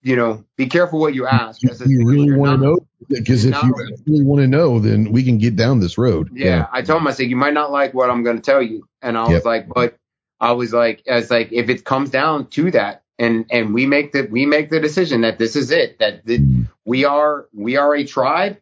you 0.03 0.15
know, 0.15 0.45
be 0.57 0.67
careful 0.67 1.01
what 1.01 1.15
you 1.15 1.27
ask. 1.27 1.61
If 1.65 1.85
you 1.87 2.07
really 2.07 2.33
want 2.33 2.61
to 2.61 2.65
know, 2.65 2.79
because 3.09 3.45
if 3.45 3.61
you're 3.63 3.75
really 4.07 4.25
want 4.25 4.41
to 4.43 4.47
know, 4.47 4.79
then 4.79 5.11
we 5.11 5.25
can 5.25 5.39
get 5.39 5.57
down 5.57 5.81
this 5.81 5.99
road. 5.99 6.31
Yeah, 6.33 6.69
I 6.73 6.83
told 6.83 7.01
him 7.01 7.09
I 7.09 7.13
said 7.13 7.29
you 7.29 7.37
might 7.37 7.55
not 7.55 7.73
like 7.73 7.95
what 7.95 8.11
I'm 8.11 8.23
going 8.23 8.37
to 8.37 8.43
tell 8.43 8.63
you, 8.63 8.87
and 9.03 9.19
I 9.19 9.25
was 9.25 9.33
Yep. 9.33 9.45
like, 9.45 9.69
but 9.69 9.97
I 10.39 10.53
was 10.53 10.73
like, 10.73 11.03
I 11.11 11.17
was 11.17 11.31
like, 11.31 11.53
if 11.53 11.69
it 11.69 11.85
comes 11.85 12.11
down 12.11 12.47
to 12.51 12.71
that, 12.73 13.03
and 13.19 13.47
and 13.51 13.75
we 13.75 13.87
make 13.87 14.13
the 14.13 14.29
we 14.31 14.47
make 14.47 14.71
the 14.71 14.81
decision 14.81 15.23
that 15.23 15.39
this 15.39 15.57
is 15.57 15.71
it, 15.71 15.99
that 15.99 16.25
th- 16.27 16.41
Mm, 16.41 16.69
we 16.85 17.05
are 17.05 17.49
we 17.53 17.77
are 17.77 17.95
a 17.95 18.05
tribe, 18.05 18.59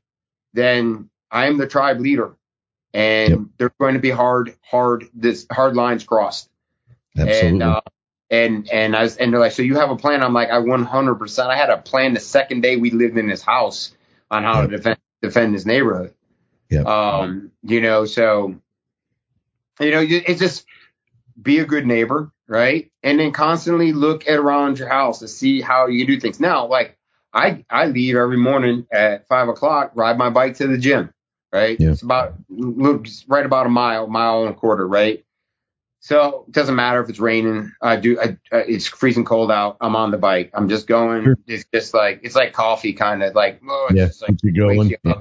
then 0.54 1.10
I 1.30 1.46
am 1.46 1.58
the 1.58 1.66
tribe 1.66 2.00
leader, 2.00 2.36
and 2.94 3.30
Yep. 3.30 3.38
there's 3.58 3.72
going 3.78 3.94
to 3.94 4.00
be 4.00 4.10
hard 4.10 4.54
hard 4.62 5.04
this 5.14 5.46
hard 5.52 5.76
lines 5.76 6.04
crossed, 6.04 6.48
Absolutely. 7.18 7.48
and 7.48 7.62
uh, 7.62 7.80
and 8.30 8.68
and 8.70 8.96
I 8.96 9.02
was 9.02 9.16
and 9.18 9.32
they're 9.32 9.40
like, 9.40 9.52
so 9.52 9.62
you 9.62 9.76
have 9.76 9.90
a 9.90 9.96
plan? 9.96 10.22
I'm 10.22 10.32
like, 10.32 10.48
I 10.50 10.58
100. 10.58 11.16
percent 11.16 11.50
I 11.50 11.56
had 11.56 11.70
a 11.70 11.78
plan 11.78 12.14
the 12.14 12.20
second 12.20 12.62
day 12.62 12.76
we 12.76 12.90
lived 12.90 13.18
in 13.18 13.26
this 13.28 13.42
house 13.42 13.92
on 14.30 14.42
how 14.44 14.60
Yep. 14.62 14.70
to 14.70 14.76
defend 14.76 14.98
defend 15.22 15.54
this 15.54 15.66
neighborhood. 15.66 16.14
Yep. 16.70 16.86
Um, 16.86 17.50
you 17.62 17.80
know, 17.80 18.04
so 18.06 18.54
you 19.80 19.90
know, 19.90 20.00
you- 20.00 20.22
it's 20.26 20.40
just 20.40 20.66
be 21.40 21.58
a 21.58 21.64
good 21.64 21.86
neighbor, 21.86 22.30
right? 22.46 22.90
And 23.02 23.18
then 23.18 23.32
constantly 23.32 23.92
look 23.92 24.28
at 24.28 24.38
around 24.38 24.78
your 24.78 24.88
house 24.88 25.18
to 25.20 25.28
see 25.28 25.60
how 25.60 25.86
you 25.88 26.06
do 26.06 26.20
things. 26.20 26.40
Now, 26.40 26.66
like 26.66 26.96
I 27.32 27.64
I 27.68 27.86
leave 27.86 28.16
every 28.16 28.36
morning 28.36 28.86
at 28.92 29.26
five 29.28 29.48
o'clock, 29.48 29.92
ride 29.94 30.18
my 30.18 30.30
bike 30.30 30.56
to 30.56 30.66
the 30.66 30.78
gym, 30.78 31.12
right? 31.54 31.78
Yeah. 31.80 31.92
It's 31.92 32.02
about 32.02 32.34
it's 32.50 33.24
right 33.28 33.46
about 33.46 33.66
a 33.66 33.70
mile, 33.70 34.08
mile 34.08 34.42
and 34.42 34.50
a 34.50 34.58
quarter, 34.58 34.86
right? 34.86 35.24
So 36.00 36.44
it 36.48 36.52
doesn't 36.52 36.74
matter 36.74 37.00
if 37.02 37.08
it's 37.08 37.20
raining. 37.20 37.72
I 37.80 37.96
do. 37.96 38.20
I, 38.20 38.36
it's 38.52 38.86
freezing 38.86 39.24
cold 39.24 39.50
out. 39.50 39.78
I'm 39.80 39.96
on 39.96 40.10
the 40.10 40.18
bike. 40.18 40.50
I'm 40.52 40.68
just 40.68 40.86
going. 40.86 41.24
Sure. 41.24 41.38
It's 41.46 41.64
just 41.72 41.94
like 41.94 42.20
it's 42.24 42.34
like 42.34 42.52
coffee, 42.52 42.92
kind 42.92 43.22
of 43.22 43.34
like. 43.34 43.62
Oh, 43.66 43.86
it's 43.88 43.98
Yeah, 43.98 44.06
just 44.08 44.20
like 44.22 44.36
you 44.42 44.52
going. 44.52 44.92
up. 45.06 45.20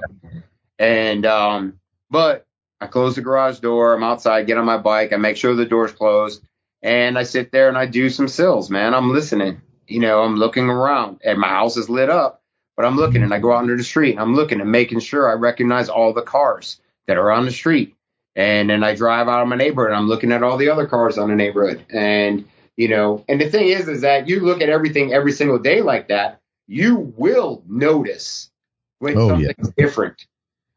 And 0.78 1.24
um, 1.24 1.80
but 2.10 2.46
I 2.82 2.86
close 2.88 3.14
the 3.14 3.22
garage 3.22 3.60
door. 3.60 3.94
I'm 3.94 4.02
outside, 4.02 4.46
get 4.46 4.58
on 4.58 4.66
my 4.66 4.76
bike. 4.76 5.12
I 5.14 5.16
make 5.16 5.38
sure 5.38 5.54
the 5.54 5.64
door's 5.64 5.92
closed, 5.92 6.42
and 6.82 7.16
I 7.16 7.22
sit 7.22 7.50
there 7.50 7.68
and 7.68 7.78
I 7.78 7.86
do 7.86 8.10
some 8.10 8.28
sills. 8.28 8.68
Man, 8.68 8.92
I'm 8.92 9.10
listening. 9.10 9.62
You 9.86 10.00
know, 10.00 10.22
I'm 10.22 10.36
looking 10.36 10.68
around, 10.68 11.20
and 11.24 11.38
my 11.38 11.48
house 11.48 11.78
is 11.78 11.88
lit 11.88 12.10
up, 12.10 12.42
but 12.76 12.84
I'm 12.84 12.96
looking, 12.96 13.22
and 13.22 13.32
I 13.32 13.38
go 13.38 13.52
out 13.52 13.62
into 13.62 13.76
the 13.76 13.84
street, 13.84 14.12
and 14.12 14.20
I'm 14.20 14.34
looking 14.34 14.60
and 14.60 14.70
making 14.70 15.00
sure 15.00 15.28
I 15.30 15.34
recognize 15.34 15.88
all 15.88 16.12
the 16.12 16.22
cars 16.22 16.80
that 17.06 17.16
are 17.16 17.30
on 17.30 17.44
the 17.44 17.50
street. 17.52 17.94
And 18.36 18.68
then 18.70 18.82
I 18.82 18.94
drive 18.94 19.28
out 19.28 19.42
of 19.42 19.48
my 19.48 19.56
neighborhood, 19.56 19.90
and 19.92 19.96
I'm 19.98 20.08
looking 20.08 20.32
at 20.32 20.42
all 20.42 20.56
the 20.56 20.68
other 20.70 20.86
cars 20.86 21.18
on 21.18 21.28
the 21.28 21.36
neighborhood, 21.36 21.84
and 21.90 22.44
you 22.76 22.88
know, 22.88 23.24
and 23.28 23.40
the 23.40 23.48
thing 23.48 23.68
is, 23.68 23.86
is 23.86 24.00
that 24.00 24.26
you 24.28 24.40
look 24.40 24.60
at 24.60 24.68
everything 24.68 25.12
every 25.12 25.30
single 25.30 25.60
day 25.60 25.80
like 25.80 26.08
that, 26.08 26.40
you 26.66 27.12
will 27.16 27.62
notice 27.68 28.50
when 28.98 29.16
Oh, 29.16 29.36
yeah. 29.36 29.48
something's 29.48 29.74
different. 29.76 30.26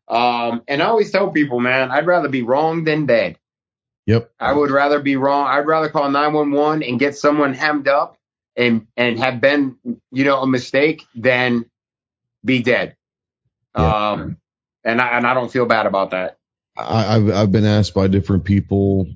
Um, 0.08 0.62
and 0.68 0.84
I 0.84 0.86
always 0.86 1.12
tell 1.12 1.32
people, 1.32 1.60
man, 1.60 1.90
I'd 1.90 2.06
rather 2.06 2.30
be 2.30 2.44
wrong 2.44 2.84
than 2.84 3.08
dead. 3.08 3.40
Yep. 4.06 4.32
I 4.40 4.54
would 4.54 4.70
rather 4.70 5.00
be 5.00 5.16
wrong. 5.18 5.48
I'd 5.48 5.66
rather 5.66 5.90
call 5.90 6.10
911 6.10 6.84
and 6.84 7.00
get 7.00 7.18
someone 7.18 7.54
hemmed 7.56 7.88
up 7.88 8.18
and, 8.56 8.86
and 8.96 9.18
have 9.20 9.42
been, 9.42 9.78
you 10.12 10.24
know, 10.24 10.42
a 10.42 10.48
mistake 10.48 11.04
than 11.16 11.66
be 12.48 12.64
dead. 12.64 12.96
Yeah. 13.78 14.12
Um, 14.12 14.38
and 14.84 15.00
I, 15.00 15.18
and 15.18 15.28
I 15.28 15.36
don't 15.36 15.52
feel 15.52 15.68
bad 15.68 15.86
about 15.86 16.12
that. 16.12 16.38
I, 16.76 17.16
I've 17.16 17.30
I've 17.30 17.52
been 17.52 17.66
asked 17.66 17.94
by 17.94 18.08
different 18.08 18.46
people 18.46 19.08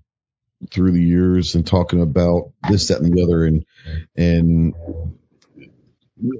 through 0.69 0.91
the 0.91 1.01
years 1.01 1.55
and 1.55 1.65
talking 1.65 2.01
about 2.01 2.51
this, 2.69 2.89
that, 2.89 3.01
and 3.01 3.11
the 3.11 3.23
other, 3.23 3.45
and 3.45 3.65
and 4.15 4.75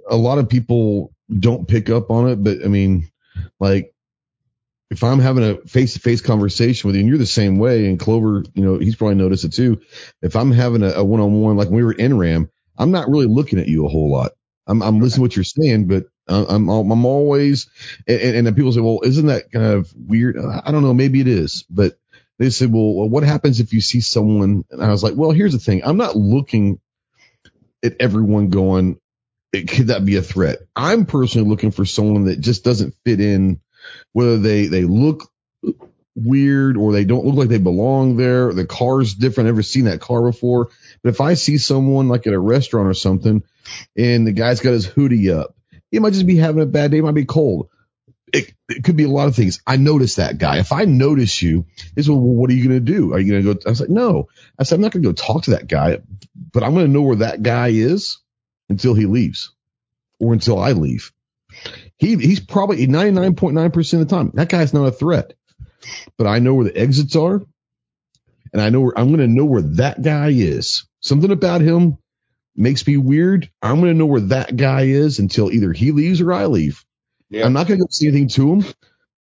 a 0.10 0.16
lot 0.16 0.38
of 0.38 0.50
people 0.50 1.14
don't 1.32 1.68
pick 1.68 1.90
up 1.90 2.12
on 2.12 2.30
it. 2.30 2.44
But 2.44 2.64
I 2.64 2.68
mean, 2.68 3.10
like 3.60 3.94
if 4.90 5.04
I'm 5.04 5.20
having 5.20 5.44
a 5.44 5.58
face 5.68 5.94
to 5.94 6.00
face 6.00 6.22
conversation 6.22 6.88
with 6.88 6.96
you, 6.96 7.02
and 7.02 7.10
you're 7.10 7.18
the 7.18 7.26
same 7.26 7.58
way, 7.58 7.88
and 7.88 8.00
Clover, 8.00 8.44
you 8.54 8.64
know, 8.64 8.78
he's 8.78 8.96
probably 8.96 9.16
noticed 9.16 9.46
it 9.46 9.54
too. 9.54 9.82
If 10.22 10.36
I'm 10.36 10.52
having 10.52 10.84
a 10.84 11.04
one 11.04 11.22
on 11.22 11.40
one, 11.40 11.56
like 11.56 11.70
when 11.70 11.78
we 11.78 11.84
were 11.84 11.94
in 11.94 12.18
Ram, 12.18 12.50
I'm 12.78 12.92
not 12.92 13.10
really 13.10 13.28
looking 13.28 13.60
at 13.60 13.68
you 13.68 13.86
a 13.86 13.90
whole 13.90 14.12
lot. 14.12 14.32
I'm, 14.72 14.82
I'm 14.82 15.00
listening 15.00 15.18
to 15.18 15.22
what 15.22 15.36
you're 15.36 15.44
saying, 15.44 15.88
but 15.88 16.06
I'm, 16.28 16.70
I'm 16.70 17.06
always, 17.06 17.70
and, 18.08 18.48
and 18.48 18.56
people 18.56 18.72
say, 18.72 18.80
well, 18.80 19.02
isn't 19.04 19.26
that 19.26 19.52
kind 19.52 19.66
of 19.66 19.92
weird? 19.96 20.38
Uh, 20.38 20.62
I 20.64 20.72
don't 20.72 20.84
know. 20.84 20.94
Maybe 20.94 21.20
it 21.20 21.28
is, 21.28 21.66
but 21.70 22.00
they 22.40 22.50
said, 22.50 22.72
well, 22.72 23.10
what 23.10 23.24
happens 23.24 23.60
if 23.60 23.74
you 23.74 23.82
see 23.82 24.00
someone? 24.00 24.64
And 24.72 24.82
I 24.82 24.90
was 24.90 25.04
like, 25.04 25.16
well, 25.16 25.32
here's 25.32 25.52
the 25.52 25.60
thing. 25.60 25.82
I'm 25.84 25.98
not 25.98 26.16
looking 26.16 26.80
at 27.84 27.98
everyone 28.00 28.50
going, 28.50 29.00
could 29.54 29.88
that 29.88 30.06
be 30.06 30.16
a 30.16 30.22
threat? 30.22 30.60
I'm 30.76 31.06
personally 31.06 31.50
looking 31.50 31.72
for 31.72 31.86
someone 31.86 32.26
that 32.26 32.40
just 32.40 32.64
doesn't 32.64 32.96
fit 33.04 33.20
in, 33.20 33.60
whether 34.14 34.38
they, 34.38 34.68
they 34.68 34.86
look 34.86 35.30
weird 36.16 36.78
or 36.78 36.94
they 36.94 37.06
don't 37.06 37.26
look 37.26 37.36
like 37.36 37.50
they 37.50 37.58
belong 37.58 38.18
there. 38.18 38.54
The 38.54 38.66
car's 38.66 39.14
different. 39.14 39.48
I've 39.48 39.56
never 39.56 39.64
seen 39.64 39.86
that 39.86 40.02
car 40.02 40.22
before. 40.24 40.70
But 41.04 41.10
if 41.10 41.22
I 41.22 41.34
see 41.34 41.58
someone 41.58 42.08
like 42.08 42.28
at 42.28 42.34
a 42.34 42.40
restaurant 42.40 42.88
or 42.88 42.94
something 42.94 43.44
and 43.98 44.28
the 44.28 44.32
guy's 44.32 44.60
got 44.60 44.72
his 44.72 44.86
hoodie 44.86 45.32
up, 45.32 45.56
he 45.90 46.00
might 46.00 46.14
just 46.14 46.28
be 46.28 46.38
having 46.38 46.62
a 46.62 46.68
bad 46.68 46.92
day. 46.92 46.98
It 46.98 47.04
might 47.04 47.16
be 47.16 47.26
cold. 47.26 47.70
It, 48.34 48.54
it 48.70 48.84
could 48.84 48.96
be 48.96 49.04
a 49.04 49.10
lot 49.10 49.28
of 49.28 49.36
things. 49.36 49.62
I 49.68 49.76
noticed 49.76 50.18
that 50.18 50.38
guy. 50.38 50.60
If 50.60 50.72
I 50.72 50.86
notice 50.86 51.42
you, 51.42 51.66
is 51.98 52.10
well, 52.10 52.20
what 52.20 52.50
are 52.50 52.54
you 52.54 52.68
going 52.68 52.86
to 52.86 52.94
do? 52.94 53.14
Are 53.14 53.20
you 53.20 53.32
going 53.32 53.44
to 53.44 53.54
go? 53.54 53.60
I 53.66 53.70
was 53.70 53.82
like, 53.82 53.90
no. 53.90 54.30
I 54.58 54.64
said, 54.64 54.76
I'm 54.76 54.82
not 54.82 54.94
going 54.94 55.04
to 55.04 55.10
go 55.10 55.14
talk 55.14 55.44
to 55.44 55.52
that 55.52 55.68
guy, 55.68 56.00
but 56.54 56.64
I'm 56.64 56.74
going 56.74 56.86
to 56.86 56.92
know 56.92 57.02
where 57.02 57.18
that 57.18 57.44
guy 57.44 57.70
is 57.70 58.20
until 58.70 58.94
he 58.94 59.06
leaves 59.06 59.52
or 60.20 60.32
until 60.32 60.60
I 60.60 60.72
leave. 60.72 61.12
He, 61.98 62.16
he's 62.16 62.40
probably 62.40 62.88
99.9% 62.88 63.94
of 63.94 64.00
the 64.00 64.06
time. 64.06 64.32
That 64.36 64.48
guy's 64.50 64.74
not 64.74 64.86
a 64.86 64.92
threat, 64.92 65.34
but 66.18 66.26
I 66.26 66.40
know 66.40 66.54
where 66.54 66.66
the 66.66 66.78
exits 66.78 67.18
are 67.18 67.42
and 68.54 68.62
I 68.62 68.70
know 68.70 68.82
where 68.82 68.98
I'm 68.98 69.08
going 69.08 69.20
to 69.20 69.28
know 69.28 69.46
where 69.46 69.62
that 69.62 70.02
guy 70.02 70.30
is. 70.30 70.86
Something 71.02 71.32
about 71.32 71.62
him 71.62 71.98
makes 72.56 72.86
me 72.86 72.98
weird. 72.98 73.50
I'm 73.62 73.78
going 73.80 73.92
to 73.92 73.98
know 73.98 74.06
where 74.06 74.22
that 74.22 74.56
guy 74.56 74.84
is 74.84 75.20
until 75.20 75.52
either 75.52 75.74
he 75.74 75.92
leaves 75.92 76.22
or 76.22 76.32
I 76.32 76.46
leave. 76.46 76.84
Yeah. 77.30 77.46
I'm 77.46 77.54
not 77.54 77.68
going 77.68 77.80
to 77.80 77.86
go 77.86 77.90
see 77.90 78.08
anything 78.08 78.28
to 78.30 78.54
him, 78.54 78.74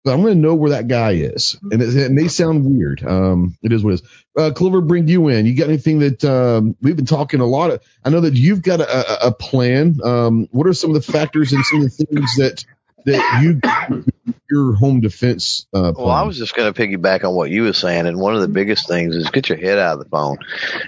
but 0.04 0.14
I'm 0.14 0.22
going 0.22 0.36
to 0.36 0.40
know 0.40 0.56
where 0.56 0.72
that 0.72 0.88
guy 0.88 1.12
is. 1.12 1.58
And 1.64 1.82
it, 1.82 1.96
it 1.96 2.12
may 2.12 2.28
sound 2.28 2.66
weird. 2.66 3.04
Um, 3.04 3.58
it 3.62 3.72
is 3.72 3.84
what 3.84 3.92
it 3.92 4.02
is. 4.02 4.04
Uh, 4.38 4.52
Clover, 4.52 4.82
bring 4.82 5.08
you 5.08 5.30
in. 5.30 5.46
You 5.46 5.56
got 5.56 5.70
anything 5.70 6.00
that 6.00 6.24
um, 6.26 6.76
we've 6.82 6.96
been 6.96 7.06
talking 7.06 7.40
a 7.40 7.46
lot 7.46 7.72
of? 7.72 7.82
I 8.04 8.10
know 8.10 8.22
that 8.22 8.36
you've 8.36 8.62
got 8.62 8.82
a, 8.82 9.28
a 9.28 9.32
plan. 9.32 10.00
Um, 10.04 10.48
what 10.52 10.68
are 10.68 10.74
some 10.74 10.94
of 10.94 11.04
the 11.04 11.12
factors 11.12 11.54
and 11.54 11.66
some 11.66 11.82
of 11.82 11.86
the 11.86 12.06
things 12.06 12.36
that 12.36 12.66
that 13.06 13.42
you 13.44 14.04
your 14.50 14.74
home 14.76 15.00
defense 15.00 15.66
uh, 15.74 15.94
well 15.96 16.10
i 16.10 16.24
was 16.24 16.38
just 16.38 16.56
going 16.56 16.72
to 16.72 16.80
piggyback 16.80 17.24
on 17.24 17.34
what 17.34 17.50
you 17.50 17.64
were 17.64 17.74
saying 17.74 18.08
and 18.08 18.20
one 18.20 18.36
of 18.36 18.42
the 18.42 18.48
biggest 18.48 18.88
things 18.88 19.16
is 19.16 19.30
get 19.30 19.50
your 19.50 19.58
head 19.58 19.78
out 19.78 19.94
of 19.94 20.04
the 20.04 20.10
phone. 20.10 20.38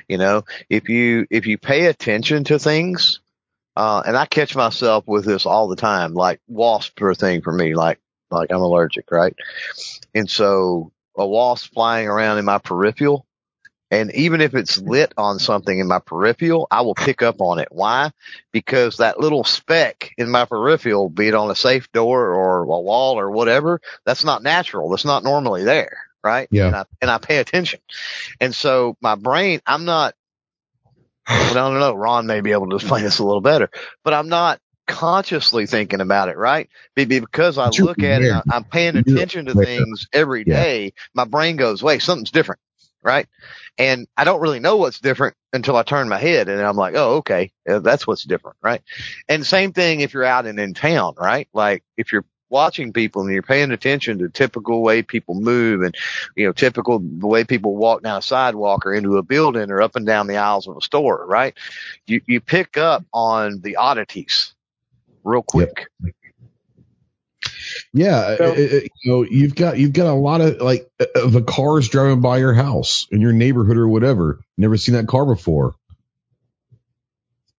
You 0.08 0.18
know 0.18 0.44
if 0.70 0.90
you 0.90 1.26
if 1.30 1.48
you 1.48 1.58
pay 1.58 1.86
attention 1.86 2.44
to 2.46 2.60
things 2.60 3.20
uh, 3.76 4.04
and 4.06 4.16
i 4.16 4.26
catch 4.26 4.56
myself 4.56 5.06
with 5.08 5.26
this 5.26 5.46
all 5.46 5.68
the 5.68 5.76
time 5.76 6.14
like 6.14 6.40
wasp 6.48 7.02
are 7.02 7.12
a 7.12 7.16
thing 7.16 7.42
for 7.42 7.52
me 7.52 7.76
like 7.76 8.00
like 8.30 8.52
i'm 8.52 8.62
allergic 8.62 9.12
right? 9.12 9.36
And 10.14 10.30
so 10.30 10.92
a 11.18 11.28
wasp 11.28 11.74
flying 11.74 12.08
around 12.08 12.38
in 12.38 12.46
my 12.46 12.58
peripheral 12.58 13.26
and 13.94 14.12
even 14.16 14.42
if 14.42 14.56
it's 14.56 14.80
lit 14.80 15.14
on 15.18 15.38
something 15.38 15.78
in 15.78 15.88
my 15.88 16.00
peripheral, 16.00 16.68
I 16.72 16.82
will 16.82 16.96
pick 16.96 17.22
up 17.22 17.42
on 17.42 17.60
it. 17.60 17.68
Why? 17.70 18.10
Because 18.52 18.98
that 18.98 19.20
little 19.20 19.44
speck 19.44 20.16
in 20.18 20.32
my 20.32 20.46
peripheral, 20.46 21.12
be 21.12 21.28
it 21.28 21.36
on 21.36 21.52
a 21.52 21.56
safe 21.56 21.92
door 21.92 22.34
or 22.34 22.64
a 22.64 22.66
wall 22.66 23.20
or 23.20 23.30
whatever, 23.30 23.82
that's 24.04 24.26
not 24.26 24.42
natural. 24.42 24.90
That's 24.90 25.06
not 25.06 25.24
normally 25.24 25.64
there. 25.64 25.96
Right. 26.24 26.48
Yeah. 26.50 26.68
And 26.68 26.76
I, 26.76 26.86
and 27.04 27.12
I 27.12 27.20
pay 27.20 27.38
attention. 27.38 27.82
And 28.42 28.56
so 28.56 28.98
my 29.00 29.14
brain, 29.14 29.62
I'm 29.68 29.86
not, 29.86 30.16
I 31.28 31.54
don't 31.54 31.80
know. 31.80 31.94
Ron 31.94 32.26
may 32.26 32.42
be 32.42 32.52
able 32.52 32.70
to 32.70 32.78
explain 32.78 33.04
this 33.04 33.20
a 33.20 33.24
little 33.24 33.42
better, 33.42 33.70
but 34.04 34.16
I'm 34.16 34.28
not 34.28 34.60
consciously 34.88 35.68
thinking 35.68 36.02
about 36.02 36.30
it, 36.30 36.38
right? 36.38 36.68
Because 36.96 37.60
I 37.60 37.70
look 37.70 38.02
at 38.02 38.24
it, 38.24 38.34
I'm 38.52 38.64
paying 38.64 38.96
attention 38.96 39.46
to 39.46 39.54
things 39.54 40.08
every 40.12 40.46
day. 40.46 40.94
My 41.14 41.26
brain 41.26 41.58
goes, 41.58 41.84
wait, 41.84 42.02
something's 42.02 42.32
different 42.32 42.60
right? 43.04 43.28
And 43.78 44.08
I 44.18 44.24
don't 44.24 44.42
really 44.42 44.60
know 44.60 44.78
what's 44.78 45.00
different 45.00 45.36
until 45.52 45.76
I 45.76 45.84
turn 45.84 46.10
my 46.10 46.18
head 46.18 46.50
and 46.50 46.62
I'm 46.62 46.76
like, 46.78 46.96
oh, 46.96 47.16
okay, 47.18 47.52
that's 47.66 48.08
what's 48.08 48.24
different, 48.24 48.58
right? 48.62 48.82
And 49.30 49.46
same 49.46 49.74
thing 49.74 50.02
if 50.02 50.14
you're 50.14 50.24
out 50.24 50.46
and 50.46 50.60
in 50.60 50.74
town, 50.74 51.16
right? 51.18 51.48
Like 51.54 51.84
if 51.98 52.12
you're 52.12 52.26
watching 52.50 52.94
people 52.94 53.24
and 53.24 53.34
you're 53.34 53.42
paying 53.42 53.72
attention 53.72 54.20
to 54.20 54.30
typical 54.30 54.82
way 54.84 55.02
people 55.02 55.34
move 55.36 55.82
and, 55.82 55.96
you 56.36 56.46
know, 56.46 56.54
typical 56.54 57.00
the 57.00 57.28
way 57.28 57.44
people 57.44 57.76
walk 57.76 58.04
down 58.04 58.20
a 58.20 58.22
sidewalk 58.22 58.86
or 58.86 58.94
into 58.94 59.18
a 59.18 59.24
building 59.24 59.72
or 59.72 59.82
up 59.82 59.96
and 59.96 60.06
down 60.06 60.28
the 60.28 60.38
aisles 60.38 60.68
of 60.68 60.78
a 60.78 60.82
store, 60.82 61.26
right? 61.28 61.58
You, 62.06 62.22
you 62.28 62.40
pick 62.40 62.78
up 62.78 63.04
on 63.12 63.62
the 63.62 63.78
oddities 63.78 64.54
real 65.24 65.42
quick. 65.44 65.88
Yep. 66.04 66.14
Yeah, 67.94 68.38
so, 68.38 68.54
it, 68.54 68.74
it, 68.74 68.92
you 69.04 69.12
know, 69.12 69.24
you've 69.24 69.56
got 69.56 69.78
you've 69.78 69.94
got 69.94 70.08
a 70.08 70.14
lot 70.14 70.42
of 70.42 70.62
like 70.62 70.90
of 71.16 71.32
the 71.32 71.44
cars 71.44 71.90
driving 71.90 72.22
by 72.22 72.40
your 72.40 72.54
house 72.54 73.08
in 73.12 73.22
your 73.22 73.34
neighborhood 73.34 73.78
or 73.78 73.88
whatever. 73.88 74.40
Never 74.58 74.78
seen 74.78 74.96
that 74.96 75.08
car 75.08 75.26
before. 75.26 75.76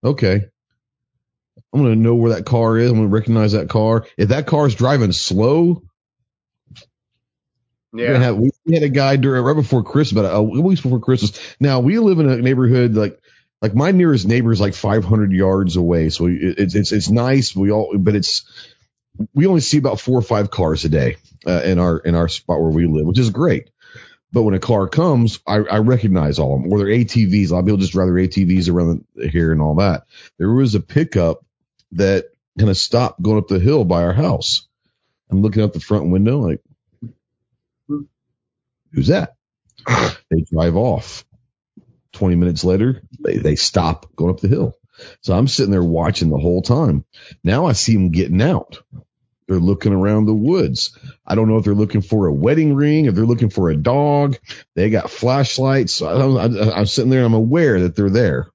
Okay, 0.04 0.42
I'm 1.72 1.82
gonna 1.82 1.96
know 1.96 2.16
where 2.16 2.34
that 2.34 2.46
car 2.46 2.78
is. 2.78 2.90
I'm 2.90 2.96
gonna 2.96 3.08
recognize 3.08 3.52
that 3.52 3.68
car. 3.68 4.06
If 4.16 4.30
that 4.30 4.46
car 4.46 4.66
is 4.66 4.74
driving 4.74 5.12
slow, 5.12 5.82
yeah. 7.92 8.18
Have, 8.18 8.36
we 8.38 8.50
had 8.72 8.82
a 8.82 8.88
guy 8.88 9.16
during 9.16 9.44
right 9.44 9.54
before 9.54 9.84
Christmas, 9.84 10.20
about 10.20 10.36
a 10.36 10.42
week 10.42 10.82
before 10.82 11.00
Christmas. 11.00 11.38
Now 11.60 11.80
we 11.80 11.98
live 11.98 12.18
in 12.18 12.28
a 12.28 12.36
neighborhood 12.38 12.94
like 12.94 13.20
like 13.62 13.74
my 13.74 13.92
nearest 13.92 14.26
neighbor 14.26 14.52
is 14.52 14.60
like 14.60 14.74
500 14.74 15.32
yards 15.32 15.76
away, 15.76 16.10
so 16.10 16.26
it's 16.28 16.74
it's 16.74 16.92
it's 16.92 17.10
nice. 17.10 17.54
We 17.54 17.70
all, 17.70 17.96
but 17.96 18.16
it's 18.16 18.44
we 19.34 19.46
only 19.46 19.60
see 19.60 19.78
about 19.78 20.00
four 20.00 20.18
or 20.18 20.22
five 20.22 20.50
cars 20.50 20.84
a 20.84 20.88
day 20.88 21.16
uh, 21.46 21.62
in 21.64 21.78
our 21.78 21.98
in 21.98 22.14
our 22.14 22.28
spot 22.28 22.60
where 22.60 22.70
we 22.70 22.86
live, 22.86 23.06
which 23.06 23.18
is 23.18 23.30
great. 23.30 23.70
But 24.32 24.42
when 24.42 24.54
a 24.54 24.58
car 24.60 24.88
comes, 24.88 25.38
I, 25.46 25.58
I 25.58 25.78
recognize 25.78 26.40
all 26.40 26.56
of 26.56 26.62
them. 26.62 26.72
Or 26.72 26.78
they're 26.78 26.88
ATVs. 26.88 27.50
A 27.50 27.52
lot 27.54 27.60
of 27.60 27.66
people 27.66 27.78
just 27.78 27.92
drive 27.92 28.08
their 28.08 28.16
ATVs 28.16 28.68
around 28.68 29.04
here 29.16 29.52
and 29.52 29.62
all 29.62 29.76
that. 29.76 30.04
There 30.38 30.52
was 30.52 30.74
a 30.74 30.80
pickup 30.80 31.44
that 31.92 32.26
kind 32.58 32.68
of 32.70 32.76
stopped 32.76 33.22
going 33.22 33.38
up 33.38 33.46
the 33.46 33.60
hill 33.60 33.84
by 33.84 34.02
our 34.02 34.12
house. 34.12 34.66
I'm 35.30 35.40
looking 35.42 35.62
out 35.62 35.72
the 35.72 35.80
front 35.80 36.10
window 36.10 36.40
like, 36.40 36.60
who's 38.92 39.08
that? 39.08 39.36
They 40.30 40.44
drive 40.50 40.76
off. 40.76 41.24
20 42.12 42.36
minutes 42.36 42.64
later, 42.64 43.02
they, 43.20 43.36
they 43.36 43.56
stop 43.56 44.14
going 44.16 44.30
up 44.32 44.40
the 44.40 44.48
hill. 44.48 44.76
So 45.20 45.34
I'm 45.34 45.48
sitting 45.48 45.72
there 45.72 45.82
watching 45.82 46.30
the 46.30 46.38
whole 46.38 46.62
time. 46.62 47.04
Now 47.42 47.66
I 47.66 47.72
see 47.72 47.94
them 47.94 48.10
getting 48.10 48.42
out. 48.42 48.82
They're 49.46 49.58
looking 49.58 49.92
around 49.92 50.24
the 50.24 50.34
woods. 50.34 50.96
I 51.26 51.34
don't 51.34 51.48
know 51.48 51.58
if 51.58 51.64
they're 51.64 51.74
looking 51.74 52.00
for 52.00 52.26
a 52.26 52.32
wedding 52.32 52.74
ring, 52.74 53.04
if 53.04 53.14
they're 53.14 53.26
looking 53.26 53.50
for 53.50 53.68
a 53.68 53.76
dog. 53.76 54.36
They 54.74 54.88
got 54.88 55.10
flashlights. 55.10 56.00
I, 56.00 56.14
am 56.14 56.86
sitting 56.86 57.10
there. 57.10 57.20
And 57.20 57.26
I'm 57.26 57.34
aware 57.34 57.80
that 57.80 57.94
they're 57.94 58.10
there. 58.10 58.48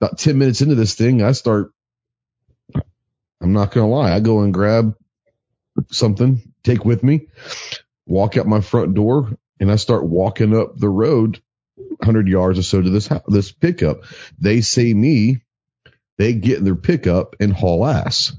About 0.00 0.18
10 0.18 0.38
minutes 0.38 0.60
into 0.60 0.74
this 0.74 0.94
thing, 0.94 1.22
I 1.22 1.32
start, 1.32 1.72
I'm 2.74 3.52
not 3.52 3.70
going 3.70 3.86
to 3.86 3.94
lie. 3.94 4.12
I 4.12 4.20
go 4.20 4.40
and 4.40 4.52
grab 4.52 4.96
something, 5.90 6.42
take 6.64 6.84
with 6.84 7.02
me, 7.02 7.28
walk 8.06 8.36
out 8.36 8.46
my 8.46 8.60
front 8.60 8.94
door, 8.94 9.30
and 9.60 9.70
I 9.70 9.76
start 9.76 10.04
walking 10.04 10.56
up 10.56 10.76
the 10.76 10.88
road 10.88 11.40
100 11.88 12.28
yards 12.28 12.58
or 12.58 12.62
so 12.62 12.80
to 12.80 12.90
this 12.90 13.08
this 13.28 13.52
pickup. 13.52 14.04
They 14.38 14.60
see 14.60 14.92
me, 14.92 15.42
they 16.18 16.34
get 16.34 16.58
in 16.58 16.64
their 16.64 16.76
pickup 16.76 17.36
and 17.40 17.52
haul 17.52 17.86
ass. 17.86 18.32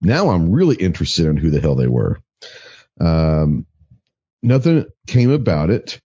Now 0.00 0.30
I'm 0.30 0.52
really 0.52 0.76
interested 0.76 1.26
in 1.26 1.36
who 1.36 1.50
the 1.50 1.60
hell 1.60 1.74
they 1.74 1.86
were. 1.86 2.20
Um, 3.00 3.66
nothing 4.42 4.86
came 5.06 5.30
about 5.30 5.70
it. 5.70 6.00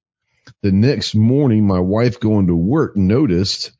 The 0.62 0.72
next 0.72 1.16
morning, 1.16 1.68
my 1.68 1.80
wife 1.80 2.20
going 2.20 2.48
to 2.48 2.56
work 2.56 2.96
noticed 2.96 3.72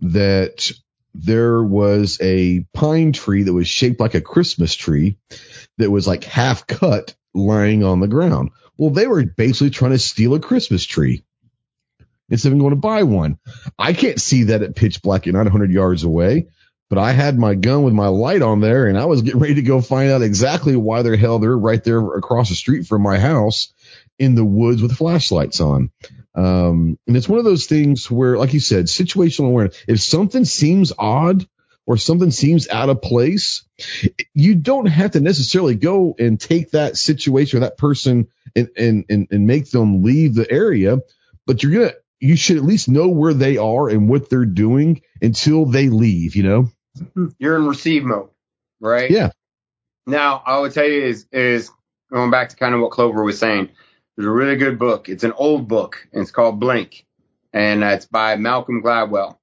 that 0.00 0.70
there 1.14 1.62
was 1.62 2.18
a 2.20 2.64
pine 2.72 3.12
tree 3.12 3.42
that 3.42 3.52
was 3.52 3.68
shaped 3.68 4.00
like 4.00 4.14
a 4.14 4.20
Christmas 4.20 4.74
tree 4.74 5.18
that 5.78 5.90
was 5.90 6.06
like 6.06 6.24
half 6.24 6.66
cut 6.66 7.14
lying 7.34 7.84
on 7.84 8.00
the 8.00 8.08
ground. 8.08 8.50
Well, 8.78 8.90
they 8.90 9.06
were 9.06 9.24
basically 9.24 9.70
trying 9.70 9.90
to 9.92 9.98
steal 9.98 10.34
a 10.34 10.40
Christmas 10.40 10.84
tree 10.84 11.24
instead 12.28 12.52
of 12.52 12.58
going 12.58 12.70
to 12.70 12.76
buy 12.76 13.02
one. 13.02 13.38
I 13.78 13.92
can't 13.92 14.20
see 14.20 14.44
that 14.44 14.62
at 14.62 14.76
pitch 14.76 15.02
black 15.02 15.26
at 15.26 15.34
900 15.34 15.70
yards 15.70 16.04
away, 16.04 16.48
but 16.88 16.98
I 16.98 17.12
had 17.12 17.38
my 17.38 17.54
gun 17.54 17.84
with 17.84 17.94
my 17.94 18.08
light 18.08 18.42
on 18.42 18.60
there 18.60 18.86
and 18.86 18.98
I 18.98 19.06
was 19.06 19.22
getting 19.22 19.40
ready 19.40 19.54
to 19.54 19.62
go 19.62 19.80
find 19.80 20.10
out 20.10 20.22
exactly 20.22 20.76
why 20.76 21.02
the 21.02 21.16
hell 21.16 21.38
they're 21.38 21.56
right 21.56 21.82
there 21.82 22.00
across 22.14 22.48
the 22.48 22.54
street 22.54 22.86
from 22.86 23.02
my 23.02 23.18
house 23.18 23.72
in 24.18 24.34
the 24.34 24.44
woods 24.44 24.82
with 24.82 24.96
flashlights 24.96 25.60
on. 25.60 25.90
Um, 26.34 26.98
and 27.06 27.16
it's 27.16 27.28
one 27.28 27.38
of 27.38 27.44
those 27.44 27.66
things 27.66 28.10
where, 28.10 28.38
like 28.38 28.54
you 28.54 28.60
said, 28.60 28.86
situational 28.86 29.48
awareness. 29.48 29.82
If 29.86 30.00
something 30.00 30.44
seems 30.44 30.92
odd 30.98 31.46
or 31.86 31.96
something 31.96 32.30
seems 32.30 32.68
out 32.68 32.88
of 32.88 33.02
place, 33.02 33.64
you 34.34 34.54
don't 34.54 34.86
have 34.86 35.12
to 35.12 35.20
necessarily 35.20 35.74
go 35.74 36.14
and 36.18 36.40
take 36.40 36.70
that 36.70 36.96
situation 36.96 37.58
or 37.58 37.60
that 37.60 37.76
person 37.76 38.28
and, 38.54 38.68
and, 38.76 39.04
and, 39.08 39.28
and 39.30 39.46
make 39.46 39.70
them 39.70 40.02
leave 40.02 40.34
the 40.34 40.50
area, 40.50 40.98
but 41.46 41.62
you're 41.62 41.72
going 41.72 41.88
to 41.90 41.96
you 42.22 42.36
should 42.36 42.56
at 42.56 42.62
least 42.62 42.88
know 42.88 43.08
where 43.08 43.34
they 43.34 43.56
are 43.56 43.88
and 43.88 44.08
what 44.08 44.30
they're 44.30 44.44
doing 44.44 45.02
until 45.20 45.66
they 45.66 45.88
leave, 45.88 46.36
you 46.36 46.44
know? 46.44 46.70
you're 47.38 47.56
in 47.56 47.66
receive 47.66 48.04
mode, 48.04 48.30
right? 48.80 49.10
Yeah. 49.10 49.30
Now, 50.06 50.40
I 50.46 50.60
would 50.60 50.72
tell 50.72 50.86
you 50.86 51.02
is 51.02 51.26
is 51.32 51.70
going 52.12 52.30
back 52.30 52.50
to 52.50 52.56
kind 52.56 52.74
of 52.74 52.80
what 52.80 52.92
Clover 52.92 53.24
was 53.24 53.38
saying. 53.38 53.70
There's 54.16 54.26
a 54.26 54.30
really 54.30 54.56
good 54.56 54.78
book. 54.78 55.08
It's 55.08 55.24
an 55.24 55.32
old 55.32 55.66
book, 55.66 56.06
and 56.12 56.22
it's 56.22 56.30
called 56.30 56.60
Blink, 56.60 57.06
and 57.52 57.82
it's 57.82 58.06
by 58.06 58.36
Malcolm 58.36 58.82
Gladwell. 58.82 59.38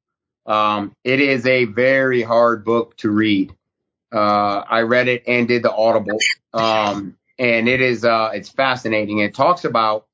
Um, 0.45 0.93
it 1.03 1.19
is 1.19 1.45
a 1.45 1.65
very 1.65 2.21
hard 2.21 2.63
book 2.63 2.95
to 2.97 3.09
read. 3.09 3.53
Uh, 4.13 4.63
I 4.67 4.81
read 4.81 5.07
it 5.07 5.23
and 5.27 5.47
did 5.47 5.63
the 5.63 5.73
Audible, 5.73 6.19
um, 6.53 7.17
and 7.37 7.67
it 7.67 7.81
is 7.81 8.05
uh, 8.05 8.31
it's 8.33 8.49
fascinating. 8.49 9.19
It 9.19 9.33
talks 9.33 9.65
about 9.65 10.05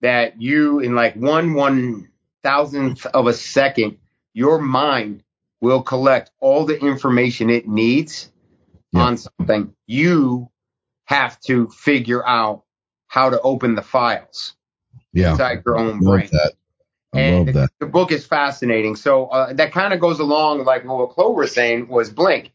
that 0.00 0.40
you 0.40 0.80
in 0.80 0.94
like 0.94 1.14
one 1.16 1.54
one 1.54 2.08
thousandth 2.42 3.04
of 3.06 3.26
a 3.26 3.32
second, 3.34 3.98
your 4.32 4.58
mind 4.60 5.22
will 5.60 5.82
collect 5.82 6.30
all 6.40 6.64
the 6.64 6.78
information 6.80 7.50
it 7.50 7.68
needs 7.68 8.30
Yeah. 8.92 9.04
on 9.04 9.16
something. 9.16 9.74
You 9.86 10.50
have 11.06 11.40
to 11.40 11.68
figure 11.68 12.26
out 12.26 12.64
how 13.08 13.30
to 13.30 13.40
open 13.40 13.74
the 13.74 13.82
files 13.82 14.54
Yeah. 15.12 15.32
inside 15.32 15.62
your 15.66 15.78
own 15.78 16.00
Love 16.00 16.20
brain. 16.20 16.28
that. 16.32 16.52
I 17.14 17.18
And 17.18 17.46
love 17.46 17.54
that. 17.54 17.70
the 17.80 17.86
book 17.86 18.12
is 18.12 18.26
fascinating. 18.26 18.94
So 18.96 19.26
uh, 19.26 19.52
that 19.54 19.72
kind 19.72 19.94
of 19.94 20.00
goes 20.00 20.20
along 20.20 20.64
like 20.64 20.84
what 20.84 21.10
Clover 21.10 21.40
was 21.40 21.52
saying 21.52 21.88
was 21.88 22.10
Blink. 22.10 22.52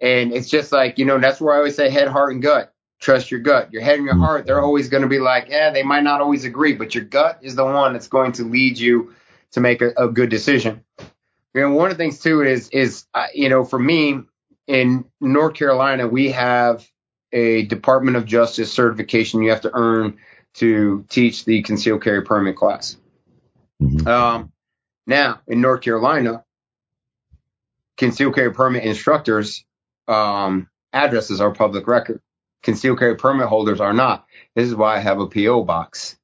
And 0.00 0.32
it's 0.32 0.48
just 0.48 0.72
like, 0.72 0.98
you 0.98 1.04
know, 1.04 1.18
that's 1.18 1.40
where 1.40 1.54
I 1.54 1.58
always 1.58 1.76
say 1.76 1.90
head, 1.90 2.08
heart, 2.08 2.32
and 2.32 2.42
gut. 2.42 2.72
Trust 3.00 3.30
your 3.30 3.40
gut. 3.40 3.72
Your 3.72 3.82
head 3.82 3.96
and 3.96 4.04
your 4.04 4.16
heart, 4.16 4.46
they're 4.46 4.60
always 4.60 4.90
going 4.90 5.02
to 5.02 5.08
be 5.08 5.18
like, 5.18 5.48
yeah, 5.48 5.70
they 5.70 5.82
might 5.82 6.02
not 6.02 6.20
always 6.20 6.44
agree, 6.44 6.74
but 6.74 6.94
your 6.94 7.04
gut 7.04 7.38
is 7.40 7.54
the 7.54 7.64
one 7.64 7.94
that's 7.94 8.08
going 8.08 8.32
to 8.32 8.44
lead 8.44 8.78
you 8.78 9.14
to 9.52 9.60
make 9.60 9.80
a, 9.80 9.92
a 9.96 10.08
good 10.08 10.28
decision. 10.28 10.84
You 11.54 11.62
know, 11.62 11.72
one 11.72 11.90
of 11.90 11.96
the 11.96 12.04
things 12.04 12.20
too 12.20 12.42
is, 12.42 12.68
is, 12.68 13.06
uh, 13.14 13.26
you 13.34 13.48
know, 13.48 13.64
for 13.64 13.78
me 13.78 14.20
in 14.66 15.04
North 15.20 15.54
Carolina, 15.54 16.06
we 16.06 16.30
have 16.32 16.86
a 17.32 17.62
Department 17.62 18.16
of 18.16 18.26
Justice 18.26 18.72
certification 18.72 19.42
you 19.42 19.50
have 19.50 19.62
to 19.62 19.70
earn 19.72 20.18
to 20.54 21.04
teach 21.08 21.44
the 21.44 21.62
concealed 21.62 22.02
carry 22.02 22.22
permit 22.22 22.56
class. 22.56 22.96
Mhm. 23.80 24.06
Um, 24.06 24.52
now 25.06 25.40
in 25.46 25.60
North 25.60 25.80
Carolina, 25.80 26.44
concealed 27.96 28.34
carry 28.34 28.52
permit 28.52 28.84
instructors 28.84 29.64
um, 30.06 30.68
addresses 30.92 31.40
are 31.40 31.52
public 31.52 31.86
record. 31.86 32.20
Concealed 32.62 32.98
carry 32.98 33.16
permit 33.16 33.48
holders 33.48 33.80
are 33.80 33.92
not. 33.92 34.26
This 34.54 34.68
is 34.68 34.74
why 34.74 34.96
I 34.96 35.00
have 35.00 35.20
a 35.20 35.26
PO 35.26 35.64
box. 35.64 36.16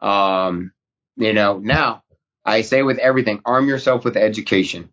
Um, 0.00 0.72
you 1.16 1.32
know, 1.32 1.58
now 1.58 2.02
I 2.44 2.62
say 2.62 2.82
with 2.82 2.98
everything, 2.98 3.40
arm 3.44 3.68
yourself 3.68 4.04
with 4.04 4.16
education. 4.16 4.90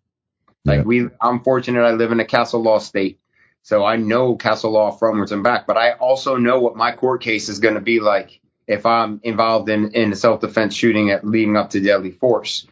Like 0.64 0.78
Yeah. 0.78 0.84
we, 0.84 1.08
I'm 1.20 1.42
fortunate 1.42 1.82
I 1.82 1.92
live 1.92 2.12
in 2.12 2.20
a 2.20 2.24
castle 2.24 2.62
law 2.62 2.78
state. 2.78 3.18
So 3.62 3.84
I 3.84 3.96
know 3.96 4.36
castle 4.36 4.72
law 4.72 4.96
frontwards 4.96 5.32
and 5.32 5.42
back, 5.44 5.66
but 5.66 5.76
I 5.76 5.92
also 5.92 6.36
know 6.36 6.60
what 6.60 6.76
my 6.76 6.92
court 6.92 7.22
case 7.22 7.48
is 7.48 7.58
going 7.58 7.74
to 7.74 7.80
be 7.80 8.00
like 8.00 8.40
if 8.66 8.86
I'm 8.86 9.20
involved 9.22 9.68
in, 9.68 9.92
in 9.92 10.12
a 10.12 10.16
self-defense 10.16 10.74
shooting 10.74 11.10
at 11.10 11.26
leading 11.26 11.56
up 11.56 11.70
to 11.70 11.80
deadly 11.80 12.10
force. 12.12 12.66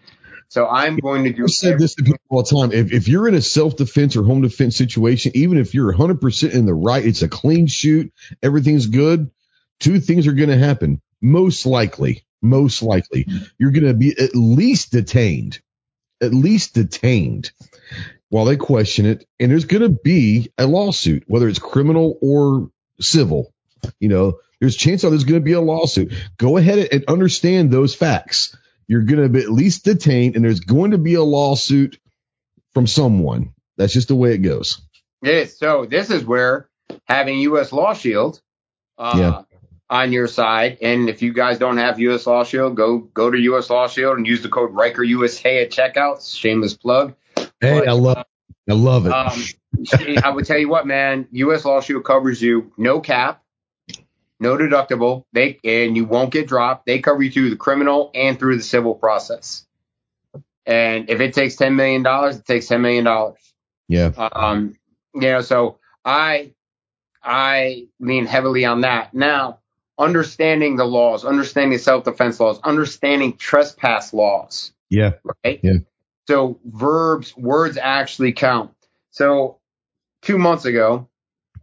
So 0.48 0.66
I'm 0.66 0.96
going 0.96 1.24
to 1.24 1.32
do 1.32 1.44
I've 1.44 1.50
said 1.50 1.78
this 1.78 1.94
to 1.96 2.02
people 2.02 2.18
all 2.30 2.42
the 2.42 2.48
time. 2.48 2.72
If, 2.72 2.92
if 2.92 3.06
you're 3.06 3.28
in 3.28 3.34
a 3.34 3.42
self 3.42 3.76
defense 3.76 4.16
or 4.16 4.24
home 4.24 4.40
defense 4.40 4.76
situation, 4.76 5.32
even 5.34 5.58
if 5.58 5.74
you're 5.74 5.92
100% 5.92 6.52
in 6.52 6.64
the 6.64 6.74
right, 6.74 7.04
it's 7.04 7.22
a 7.22 7.28
clean 7.28 7.66
shoot, 7.66 8.12
everything's 8.42 8.86
good, 8.86 9.30
two 9.78 10.00
things 10.00 10.26
are 10.26 10.32
going 10.32 10.48
to 10.48 10.58
happen. 10.58 11.02
Most 11.20 11.66
likely, 11.66 12.24
most 12.40 12.82
likely, 12.82 13.26
hmm. 13.28 13.38
you're 13.58 13.72
going 13.72 13.86
to 13.86 13.94
be 13.94 14.18
at 14.18 14.34
least 14.34 14.90
detained, 14.90 15.60
at 16.22 16.32
least 16.32 16.74
detained 16.74 17.52
while 18.30 18.46
they 18.46 18.56
question 18.56 19.04
it. 19.04 19.26
And 19.38 19.50
there's 19.50 19.66
going 19.66 19.82
to 19.82 20.00
be 20.02 20.50
a 20.56 20.66
lawsuit, 20.66 21.24
whether 21.26 21.48
it's 21.48 21.58
criminal 21.58 22.18
or 22.22 22.70
civil. 23.00 23.52
You 24.00 24.08
know, 24.08 24.38
there's 24.60 24.76
a 24.76 24.78
chance 24.78 25.02
that 25.02 25.10
there's 25.10 25.24
going 25.24 25.40
to 25.40 25.44
be 25.44 25.52
a 25.52 25.60
lawsuit. 25.60 26.12
Go 26.38 26.56
ahead 26.56 26.88
and 26.90 27.04
understand 27.06 27.70
those 27.70 27.94
facts 27.94 28.56
you're 28.88 29.02
going 29.02 29.22
to 29.22 29.28
be 29.28 29.40
at 29.40 29.50
least 29.50 29.84
detained 29.84 30.34
and 30.34 30.44
there's 30.44 30.60
going 30.60 30.90
to 30.92 30.98
be 30.98 31.14
a 31.14 31.22
lawsuit 31.22 31.98
from 32.74 32.86
someone. 32.86 33.52
That's 33.76 33.92
just 33.92 34.08
the 34.08 34.16
way 34.16 34.32
it 34.34 34.38
goes. 34.38 34.80
Yes. 35.22 35.56
So 35.58 35.86
this 35.86 36.10
is 36.10 36.24
where 36.24 36.68
having 37.06 37.38
U.S. 37.40 37.70
Law 37.72 37.94
Shield 37.94 38.40
uh, 38.98 39.14
Yeah. 39.16 39.42
on 39.90 40.12
your 40.12 40.26
side, 40.26 40.78
and 40.82 41.08
if 41.08 41.22
you 41.22 41.32
guys 41.32 41.58
don't 41.58 41.76
have 41.76 42.00
U.S. 42.00 42.26
Law 42.26 42.44
Shield, 42.44 42.76
go 42.76 42.98
go 42.98 43.30
to 43.30 43.38
U.S. 43.38 43.70
Law 43.70 43.86
Shield 43.88 44.16
and 44.16 44.26
use 44.26 44.42
the 44.42 44.48
code 44.48 44.72
Ryker 44.74 45.02
USA 45.04 45.62
at 45.62 45.70
checkout. 45.70 46.26
Shameless 46.36 46.74
plug. 46.74 47.14
Hey, 47.36 47.46
But, 47.80 47.88
I 47.88 47.92
love, 47.92 48.24
I 48.68 48.72
love 48.74 49.06
it. 49.06 49.12
Um, 49.12 49.42
I 50.24 50.30
would 50.30 50.44
tell 50.46 50.58
you 50.58 50.68
what, 50.68 50.86
man. 50.86 51.28
U.S. 51.32 51.64
Law 51.64 51.80
Shield 51.80 52.04
covers 52.04 52.40
you 52.42 52.72
no 52.76 53.00
cap, 53.00 53.42
no 54.40 54.56
deductible. 54.56 55.24
They 55.32 55.58
and 55.64 55.96
you 55.96 56.04
won't 56.06 56.32
get 56.32 56.48
dropped. 56.48 56.86
They 56.86 57.00
cover 57.00 57.22
you 57.22 57.30
through 57.30 57.50
the 57.50 57.56
criminal 57.56 58.10
and 58.14 58.38
through 58.38 58.56
the 58.58 58.62
civil 58.62 58.94
process. 58.94 59.66
And 60.66 61.10
if 61.10 61.20
it 61.20 61.34
takes 61.34 61.56
ten 61.56 61.76
million 61.76 62.02
dollars, 62.02 62.36
it 62.38 62.44
takes 62.46 62.68
ten 62.68 62.82
million 62.82 63.04
dollars. 63.04 63.38
yeah. 63.88 64.12
Um, 64.16 64.76
you 65.14 65.22
know, 65.22 65.40
so 65.40 65.78
I 66.04 66.52
I 67.22 67.88
lean 68.00 68.26
heavily 68.26 68.64
on 68.64 68.82
that. 68.82 69.14
Now, 69.14 69.60
understanding 69.98 70.76
the 70.76 70.84
laws, 70.84 71.24
understanding 71.24 71.78
self 71.78 72.04
defense 72.04 72.40
laws, 72.40 72.60
understanding 72.64 73.36
trespass 73.36 74.12
laws, 74.12 74.72
Yeah. 74.90 75.12
right? 75.44 75.60
Yeah. 75.62 75.78
So 76.28 76.60
verbs, 76.64 77.36
words 77.36 77.78
actually 77.78 78.32
count. 78.32 78.70
So 79.10 79.58
two 80.22 80.38
months 80.38 80.64
ago, 80.66 81.08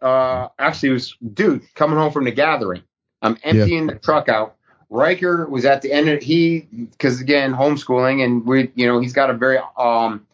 uh, 0.02 0.50
actually 0.60 0.90
it 0.90 0.94
was 0.94 1.16
dude 1.34 1.62
coming 1.76 1.98
home 1.98 2.12
from 2.12 2.26
the 2.26 2.32
gathering. 2.32 2.84
I'm 3.22 3.38
emptying 3.44 3.88
the 3.88 3.96
truck 3.96 4.30
out. 4.30 4.56
Riker 4.90 5.48
was 5.50 5.66
at 5.66 5.82
the 5.82 5.92
end 5.92 6.10
of 6.10 6.22
he 6.22 6.60
because 6.72 7.20
again 7.22 7.54
homeschooling 7.54 8.24
and 8.24 8.46
we 8.46 8.72
you 8.76 8.86
know 8.88 9.00
he's 9.00 9.14
got 9.14 9.30
a 9.30 9.34
very 9.34 9.58
um 9.78 10.26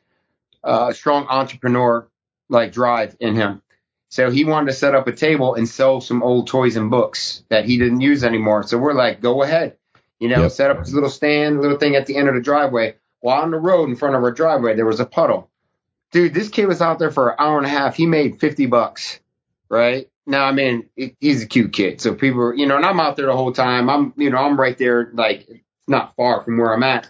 uh 0.63 0.91
strong 0.91 1.25
entrepreneur 1.29 2.05
like 2.49 2.71
drive 2.73 3.15
in 3.19 3.35
him. 3.35 3.61
So 4.09 4.29
he 4.29 4.43
wanted 4.43 4.67
to 4.67 4.73
set 4.73 4.93
up 4.93 5.07
a 5.07 5.13
table 5.13 5.55
and 5.55 5.67
sell 5.67 6.01
some 6.01 6.21
old 6.21 6.47
toys 6.47 6.75
and 6.75 6.91
books 6.91 7.43
that 7.47 7.63
he 7.63 7.77
didn't 7.77 8.01
use 8.01 8.25
anymore. 8.25 8.63
So 8.63 8.77
we're 8.77 8.93
like, 8.93 9.21
go 9.21 9.41
ahead. 9.41 9.77
You 10.19 10.27
know, 10.27 10.41
Yep. 10.43 10.51
set 10.51 10.69
up 10.69 10.79
his 10.79 10.93
little 10.93 11.09
stand, 11.09 11.61
little 11.61 11.77
thing 11.77 11.95
at 11.95 12.07
the 12.07 12.17
end 12.17 12.27
of 12.27 12.35
the 12.35 12.41
driveway. 12.41 12.95
While 13.21 13.41
on 13.41 13.51
the 13.51 13.57
road 13.57 13.87
in 13.87 13.95
front 13.95 14.15
of 14.17 14.23
our 14.23 14.31
driveway, 14.33 14.75
there 14.75 14.85
was 14.85 14.99
a 14.99 15.05
puddle. 15.05 15.49
Dude, 16.11 16.33
this 16.33 16.49
kid 16.49 16.65
was 16.67 16.81
out 16.81 16.99
there 16.99 17.09
for 17.09 17.29
an 17.29 17.35
hour 17.39 17.57
and 17.57 17.65
a 17.65 17.69
half. 17.69 17.95
He 17.95 18.05
made 18.05 18.41
50 18.41 18.65
bucks, 18.65 19.20
right? 19.71 20.07
Now, 20.27 20.45
I 20.45 20.51
mean, 20.51 20.89
he's 21.19 21.41
a 21.41 21.47
cute 21.47 21.73
kid. 21.73 22.01
So 22.01 22.13
people, 22.13 22.53
you 22.55 22.67
know, 22.67 22.75
and 22.75 22.85
I'm 22.85 22.99
out 22.99 23.15
there 23.15 23.25
the 23.25 23.35
whole 23.35 23.53
time. 23.53 23.89
I'm, 23.89 24.13
you 24.17 24.29
know, 24.29 24.37
I'm 24.37 24.59
right 24.59 24.77
there, 24.77 25.09
like, 25.13 25.47
not 25.87 26.15
far 26.15 26.43
from 26.43 26.57
where 26.57 26.73
I'm 26.73 26.83
at. 26.83 27.09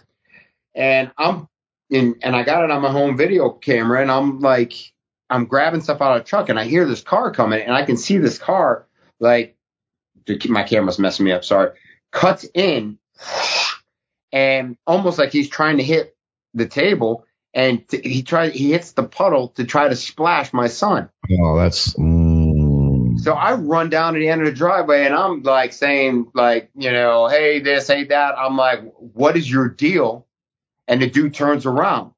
And 0.74 1.10
I'm 1.18 1.48
in, 1.90 2.16
and 2.22 2.34
I 2.34 2.42
got 2.44 2.64
it 2.64 2.70
on 2.70 2.80
my 2.80 2.90
home 2.90 3.16
video 3.16 3.50
camera 3.50 4.00
and 4.00 4.10
I'm 4.10 4.40
like, 4.40 4.72
I'm 5.28 5.44
grabbing 5.44 5.82
stuff 5.82 6.00
out 6.00 6.16
of 6.16 6.22
the 6.22 6.28
truck 6.28 6.48
and 6.48 6.58
I 6.58 6.64
hear 6.64 6.86
this 6.86 7.02
car 7.02 7.32
coming 7.32 7.60
and 7.60 7.74
I 7.74 7.84
can 7.84 7.96
see 7.96 8.18
this 8.18 8.38
car, 8.38 8.86
like, 9.20 9.56
my 10.48 10.62
camera's 10.62 10.98
messing 10.98 11.26
me 11.26 11.32
up, 11.32 11.44
sorry, 11.44 11.72
cuts 12.12 12.46
in 12.54 12.98
and 14.32 14.76
almost 14.86 15.18
like 15.18 15.32
he's 15.32 15.48
trying 15.48 15.78
to 15.78 15.82
hit 15.82 16.16
the 16.54 16.66
table 16.66 17.26
and 17.54 17.84
he 17.90 18.22
tries, 18.22 18.54
he 18.54 18.72
hits 18.72 18.92
the 18.92 19.02
puddle 19.02 19.48
to 19.48 19.64
try 19.64 19.88
to 19.88 19.96
splash 19.96 20.52
my 20.52 20.68
son. 20.68 21.10
Oh, 21.40 21.58
that's, 21.58 21.94
mm, 21.94 22.31
So 23.22 23.34
I 23.34 23.54
run 23.54 23.88
down 23.88 24.14
to 24.14 24.18
the 24.18 24.28
end 24.28 24.40
of 24.40 24.46
the 24.48 24.52
driveway 24.52 25.04
and 25.06 25.14
I'm 25.14 25.42
like 25.44 25.72
saying, 25.72 26.32
like, 26.34 26.70
you 26.74 26.90
know, 26.90 27.28
hey, 27.28 27.60
this, 27.60 27.86
hey, 27.86 28.02
that. 28.04 28.34
I'm 28.36 28.56
like, 28.56 28.80
what 28.96 29.36
is 29.36 29.48
your 29.48 29.68
deal? 29.68 30.26
And 30.88 31.00
the 31.00 31.08
dude 31.08 31.32
turns 31.32 31.64
around 31.64 32.12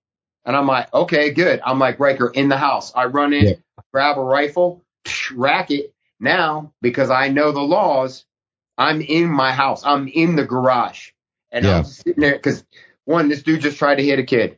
and 0.46 0.56
I'm 0.56 0.66
like, 0.66 0.92
okay, 0.94 1.30
good. 1.30 1.60
I'm 1.62 1.78
like, 1.78 2.00
Riker, 2.00 2.28
in 2.30 2.48
the 2.48 2.56
house. 2.56 2.90
I 2.94 3.04
run 3.04 3.34
in, 3.34 3.44
Yeah. 3.46 3.54
grab 3.92 4.16
a 4.16 4.22
rifle, 4.22 4.82
rack 5.34 5.70
it. 5.70 5.92
Now, 6.20 6.72
because 6.80 7.10
I 7.10 7.28
know 7.28 7.52
the 7.52 7.60
laws, 7.60 8.24
I'm 8.78 9.02
in 9.02 9.28
my 9.28 9.52
house. 9.52 9.84
I'm 9.84 10.08
in 10.08 10.36
the 10.36 10.44
garage. 10.46 11.10
And 11.52 11.66
Yeah. 11.66 11.78
I'm 11.78 11.84
sitting 11.84 12.22
there 12.22 12.32
because 12.32 12.64
one, 13.04 13.28
this 13.28 13.42
dude 13.42 13.60
just 13.60 13.76
tried 13.76 13.96
to 13.96 14.02
hit 14.02 14.18
a 14.18 14.24
kid, 14.24 14.56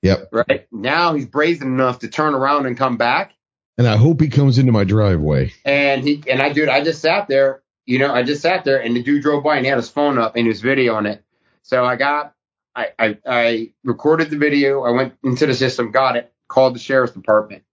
yep. 0.00 0.30
right? 0.32 0.66
Now 0.72 1.12
he's 1.12 1.26
brazen 1.26 1.68
enough 1.68 1.98
to 1.98 2.08
turn 2.08 2.34
around 2.34 2.64
and 2.64 2.78
come 2.78 2.96
back. 2.96 3.34
And 3.76 3.86
I 3.88 3.96
hope 3.96 4.20
he 4.20 4.28
comes 4.28 4.58
into 4.58 4.72
my 4.72 4.84
driveway. 4.84 5.52
And 5.64 6.02
he 6.04 6.22
and 6.28 6.40
I 6.40 6.52
dude, 6.52 6.68
I 6.68 6.82
just 6.82 7.00
sat 7.00 7.28
there, 7.28 7.62
you 7.86 7.98
know, 7.98 8.12
I 8.12 8.22
just 8.22 8.42
sat 8.42 8.64
there 8.64 8.80
and 8.80 8.94
the 8.94 9.02
dude 9.02 9.22
drove 9.22 9.42
by 9.42 9.56
and 9.56 9.64
he 9.64 9.68
had 9.68 9.78
his 9.78 9.88
phone 9.88 10.18
up 10.18 10.36
and 10.36 10.46
his 10.46 10.60
video 10.60 10.94
on 10.94 11.06
it. 11.06 11.24
So 11.62 11.84
I 11.84 11.96
got 11.96 12.34
I, 12.74 12.88
I 12.98 13.18
I 13.26 13.72
recorded 13.82 14.30
the 14.30 14.38
video, 14.38 14.82
I 14.82 14.90
went 14.90 15.14
into 15.22 15.46
the 15.46 15.54
system, 15.54 15.90
got 15.90 16.16
it, 16.16 16.32
called 16.48 16.74
the 16.74 16.80
sheriff's 16.80 17.14
department, 17.14 17.64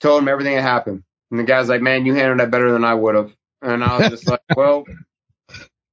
told 0.00 0.22
him 0.22 0.28
everything 0.28 0.54
that 0.54 0.62
happened. 0.62 1.02
And 1.30 1.40
the 1.40 1.44
guy's 1.44 1.68
like, 1.68 1.80
Man, 1.80 2.04
you 2.04 2.14
handled 2.14 2.40
that 2.40 2.50
better 2.50 2.72
than 2.72 2.84
I 2.84 2.94
would 2.94 3.14
have. 3.14 3.34
And 3.62 3.82
I 3.82 3.98
was 3.98 4.10
just 4.10 4.28
like, 4.28 4.40
Well 4.56 4.84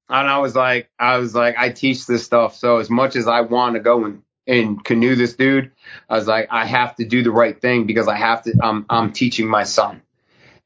and 0.10 0.28
I 0.28 0.40
was 0.40 0.56
like, 0.56 0.90
I 0.98 1.18
was 1.18 1.36
like, 1.36 1.56
I 1.58 1.70
teach 1.70 2.08
this 2.08 2.26
stuff. 2.26 2.56
So 2.56 2.78
as 2.78 2.90
much 2.90 3.16
as 3.16 3.28
I 3.28 3.42
want 3.42 3.76
to 3.76 3.80
go 3.80 4.06
and 4.06 4.24
and 4.50 4.84
canoe 4.84 5.16
this 5.16 5.36
dude, 5.36 5.72
I 6.10 6.16
was 6.16 6.28
like, 6.28 6.48
I 6.50 6.66
have 6.66 6.96
to 6.96 7.06
do 7.06 7.24
the 7.24 7.32
right 7.32 7.60
thing 7.60 7.86
because 7.86 8.08
I 8.08 8.16
have 8.16 8.44
to. 8.44 8.54
I'm 8.62 8.86
I'm 8.90 9.14
teaching 9.14 9.48
my 9.48 9.64
son, 9.64 10.02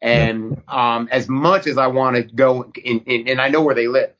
and 0.02 0.62
um, 0.68 1.10
as 1.12 1.28
much 1.28 1.68
as 1.68 1.78
I 1.78 1.88
want 1.88 2.16
to 2.16 2.24
go, 2.24 2.72
in, 2.82 3.02
in, 3.02 3.28
and 3.28 3.42
I 3.42 3.50
know 3.50 3.62
where 3.62 3.76
they 3.76 3.88
live, 3.88 4.12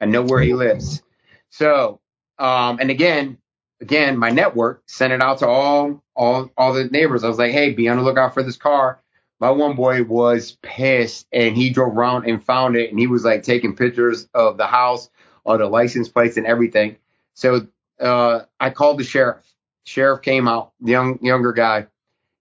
I 0.00 0.06
know 0.06 0.22
where 0.22 0.40
he 0.40 0.54
lives. 0.54 1.02
So, 1.50 2.00
um, 2.38 2.78
and 2.80 2.90
again, 2.90 3.38
again, 3.80 4.16
my 4.16 4.30
network 4.30 4.82
sent 4.86 5.12
it 5.12 5.20
out 5.20 5.38
to 5.38 5.48
all 5.48 6.02
all 6.14 6.50
all 6.56 6.72
the 6.72 6.84
neighbors. 6.84 7.24
I 7.24 7.28
was 7.28 7.38
like, 7.38 7.52
hey, 7.52 7.72
be 7.72 7.88
on 7.88 7.96
the 7.96 8.04
lookout 8.04 8.32
for 8.32 8.44
this 8.44 8.56
car. 8.56 9.00
My 9.40 9.50
one 9.50 9.74
boy 9.74 10.04
was 10.04 10.56
pissed, 10.62 11.26
and 11.32 11.56
he 11.56 11.70
drove 11.70 11.96
around 11.96 12.28
and 12.28 12.44
found 12.44 12.76
it, 12.76 12.90
and 12.90 12.98
he 12.98 13.08
was 13.08 13.24
like 13.24 13.42
taking 13.42 13.74
pictures 13.74 14.28
of 14.34 14.56
the 14.56 14.66
house, 14.66 15.10
all 15.44 15.58
the 15.58 15.66
license 15.66 16.08
plates, 16.08 16.36
and 16.36 16.46
everything. 16.46 16.96
So 17.34 17.66
uh, 18.00 18.44
I 18.58 18.70
called 18.70 18.98
the 18.98 19.04
sheriff. 19.04 19.44
Sheriff 19.84 20.22
came 20.22 20.46
out, 20.48 20.72
young 20.80 21.18
younger 21.22 21.52
guy, 21.52 21.86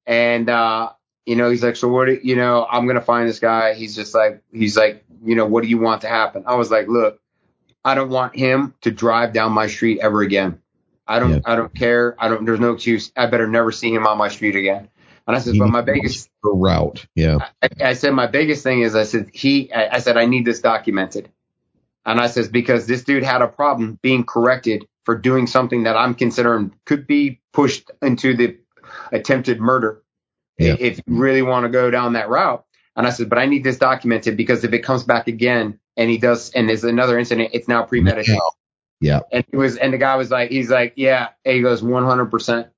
and 0.05 0.49
uh, 0.49 0.91
you 1.25 1.35
know 1.35 1.49
he's 1.49 1.63
like, 1.63 1.75
so 1.75 1.87
what? 1.87 2.05
do- 2.05 2.19
You 2.21 2.35
know, 2.35 2.65
I'm 2.69 2.87
gonna 2.87 3.01
find 3.01 3.27
this 3.27 3.39
guy. 3.39 3.73
He's 3.73 3.95
just 3.95 4.13
like, 4.13 4.41
he's 4.51 4.77
like, 4.77 5.03
you 5.23 5.35
know, 5.35 5.45
what 5.45 5.63
do 5.63 5.69
you 5.69 5.77
want 5.79 6.01
to 6.01 6.07
happen? 6.07 6.43
I 6.45 6.55
was 6.55 6.69
like, 6.71 6.87
look, 6.87 7.19
I 7.83 7.95
don't 7.95 8.09
want 8.09 8.35
him 8.35 8.73
to 8.81 8.91
drive 8.91 9.33
down 9.33 9.51
my 9.53 9.67
street 9.67 9.99
ever 10.01 10.21
again. 10.21 10.61
I 11.07 11.17
don't, 11.19 11.31
Yeah. 11.31 11.39
I 11.45 11.55
don't 11.55 11.73
care. 11.73 12.15
I 12.19 12.27
don't. 12.27 12.45
There's 12.45 12.59
no 12.59 12.73
excuse. 12.73 13.11
I 13.15 13.25
better 13.25 13.47
never 13.47 13.71
see 13.71 13.91
him 13.93 14.05
on 14.05 14.17
my 14.17 14.27
street 14.27 14.55
again. 14.55 14.89
And 15.27 15.35
I 15.35 15.39
said, 15.39 15.55
You 15.55 15.61
but 15.61 15.69
my 15.69 15.81
biggest, 15.81 16.29
route. 16.43 17.05
Yeah. 17.15 17.37
I, 17.61 17.69
I 17.89 17.93
said 17.93 18.13
my 18.13 18.27
biggest 18.27 18.63
thing 18.63 18.81
is 18.81 18.95
I 18.95 19.03
said 19.03 19.29
he 19.33 19.71
I, 19.73 19.95
I 19.95 19.99
said 19.99 20.17
I 20.17 20.25
need 20.25 20.45
this 20.45 20.59
documented. 20.59 21.29
And 22.05 22.19
I 22.19 22.27
says 22.27 22.47
because 22.47 22.87
this 22.87 23.03
dude 23.03 23.23
had 23.23 23.41
a 23.41 23.47
problem 23.47 23.99
being 24.01 24.23
corrected 24.23 24.87
for 25.05 25.15
doing 25.15 25.47
something 25.47 25.83
that 25.83 25.95
I'm 25.97 26.13
considering 26.13 26.73
could 26.85 27.07
be 27.07 27.41
pushed 27.53 27.89
into 28.01 28.35
the 28.35 28.57
attempted 29.11 29.59
murder 29.59 30.03
Yeah. 30.57 30.75
if 30.79 30.97
you 30.97 31.03
really 31.07 31.41
want 31.41 31.65
to 31.65 31.69
go 31.69 31.89
down 31.91 32.13
that 32.13 32.29
route. 32.29 32.63
And 32.95 33.07
I 33.07 33.11
said, 33.11 33.29
but 33.29 33.37
I 33.37 33.45
need 33.45 33.63
this 33.63 33.77
documented 33.77 34.35
because 34.35 34.63
if 34.63 34.73
it 34.73 34.79
comes 34.79 35.03
back 35.03 35.27
again 35.27 35.79
and 35.95 36.09
he 36.09 36.17
does 36.17 36.51
and 36.51 36.67
there's 36.67 36.83
another 36.83 37.17
incident, 37.17 37.51
it's 37.53 37.67
now 37.67 37.83
premeditated. 37.83 38.41
Yeah. 38.99 39.21
And 39.31 39.45
he 39.49 39.55
was, 39.55 39.77
and 39.77 39.93
the 39.93 39.97
guy 39.97 40.17
was 40.17 40.29
like, 40.29 40.49
he's 40.49 40.69
like, 40.69 40.93
yeah. 40.97 41.29
And 41.45 41.55
he 41.55 41.61
goes, 41.61 41.81
100%. 41.81 42.69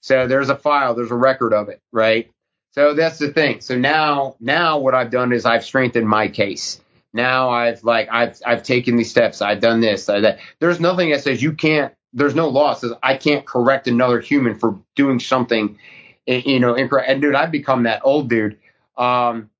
So 0.00 0.26
there's 0.26 0.48
a 0.48 0.56
file, 0.56 0.94
there's 0.94 1.10
a 1.12 1.16
record 1.16 1.52
of 1.52 1.68
it, 1.68 1.80
right? 1.92 2.30
So 2.72 2.94
that's 2.94 3.18
the 3.18 3.32
thing. 3.32 3.60
So 3.60 3.76
now, 3.78 4.36
now 4.40 4.78
what 4.78 4.94
I've 4.94 5.10
done 5.10 5.32
is 5.32 5.44
I've 5.44 5.64
strengthened 5.64 6.08
my 6.08 6.28
case. 6.28 6.80
Now 7.18 7.50
I've 7.50 7.82
like, 7.82 8.08
I've, 8.12 8.40
I've 8.46 8.62
taken 8.62 8.96
these 8.96 9.10
steps. 9.10 9.42
I've 9.42 9.58
done 9.58 9.80
this, 9.80 10.08
I, 10.08 10.20
that. 10.20 10.38
There's 10.60 10.78
nothing 10.78 11.10
that 11.10 11.20
says 11.20 11.42
you 11.42 11.52
can't, 11.52 11.92
there's 12.12 12.36
no 12.36 12.48
law 12.48 12.74
says 12.74 12.92
I 13.02 13.16
can't 13.16 13.44
correct 13.44 13.88
another 13.88 14.20
human 14.20 14.56
for 14.56 14.78
doing 14.94 15.18
something, 15.18 15.76
you 16.26 16.60
know, 16.60 16.74
incorrect. 16.74 17.10
And 17.10 17.20
dude, 17.20 17.34
I've 17.34 17.50
become 17.50 17.82
that 17.82 18.02
old 18.04 18.30
dude. 18.30 18.56
Um, 18.96 19.50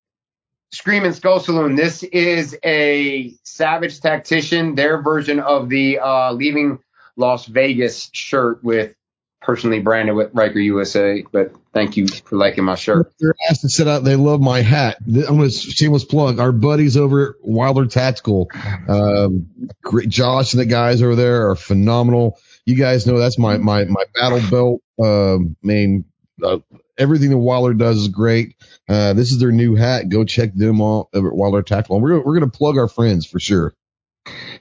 Screaming 0.70 1.12
Skull 1.12 1.40
Saloon. 1.40 1.74
This 1.74 2.04
is 2.04 2.56
a 2.62 3.34
Savage 3.42 4.00
Tactician, 4.00 4.76
their 4.76 5.02
version 5.02 5.40
of 5.40 5.68
the 5.68 5.98
uh, 5.98 6.32
Leaving 6.32 6.78
Las 7.16 7.46
Vegas 7.46 8.08
shirt 8.12 8.62
with 8.62 8.94
personally 9.40 9.80
branded 9.80 10.14
with 10.14 10.30
Ryker 10.32 10.58
USA. 10.58 11.24
But 11.30 11.52
thank 11.72 11.96
you 11.96 12.06
for 12.08 12.36
liking 12.36 12.64
my 12.64 12.74
shirt. 12.74 13.12
They're 13.18 13.34
asked 13.48 13.62
to 13.62 13.68
sit 13.68 13.88
out. 13.88 14.04
They 14.04 14.16
love 14.16 14.40
my 14.40 14.62
hat. 14.62 14.98
I'm 15.06 15.36
going 15.36 15.42
to 15.42 15.50
shameless 15.50 16.04
plug. 16.04 16.38
Our 16.38 16.52
buddies 16.52 16.96
over 16.96 17.30
at 17.30 17.34
Wilder 17.42 17.86
Tactical, 17.86 18.48
um, 18.88 19.48
great, 19.82 20.08
Josh 20.08 20.52
and 20.52 20.60
the 20.60 20.66
guys 20.66 21.02
over 21.02 21.16
there 21.16 21.50
are 21.50 21.56
phenomenal. 21.56 22.38
You 22.64 22.74
guys 22.74 23.06
know 23.06 23.18
that's 23.18 23.38
my 23.38 23.56
my 23.56 23.84
my 23.84 24.04
battle 24.14 24.42
belt. 24.50 24.82
Um, 25.02 25.56
main 25.62 26.04
uh, 26.42 26.58
everything 26.98 27.30
that 27.30 27.38
Wilder 27.38 27.74
does 27.74 27.96
is 27.96 28.08
great. 28.08 28.56
Uh, 28.88 29.14
this 29.14 29.32
is 29.32 29.38
their 29.38 29.52
new 29.52 29.74
hat. 29.74 30.08
Go 30.08 30.24
check 30.24 30.54
them 30.54 30.82
out 30.82 31.08
over 31.14 31.28
at 31.28 31.34
Wilder 31.34 31.62
Tactical. 31.62 31.96
And 31.96 32.02
we're 32.02 32.22
we're 32.22 32.34
gonna 32.34 32.50
plug 32.50 32.76
our 32.76 32.88
friends 32.88 33.24
for 33.24 33.40
sure. 33.40 33.74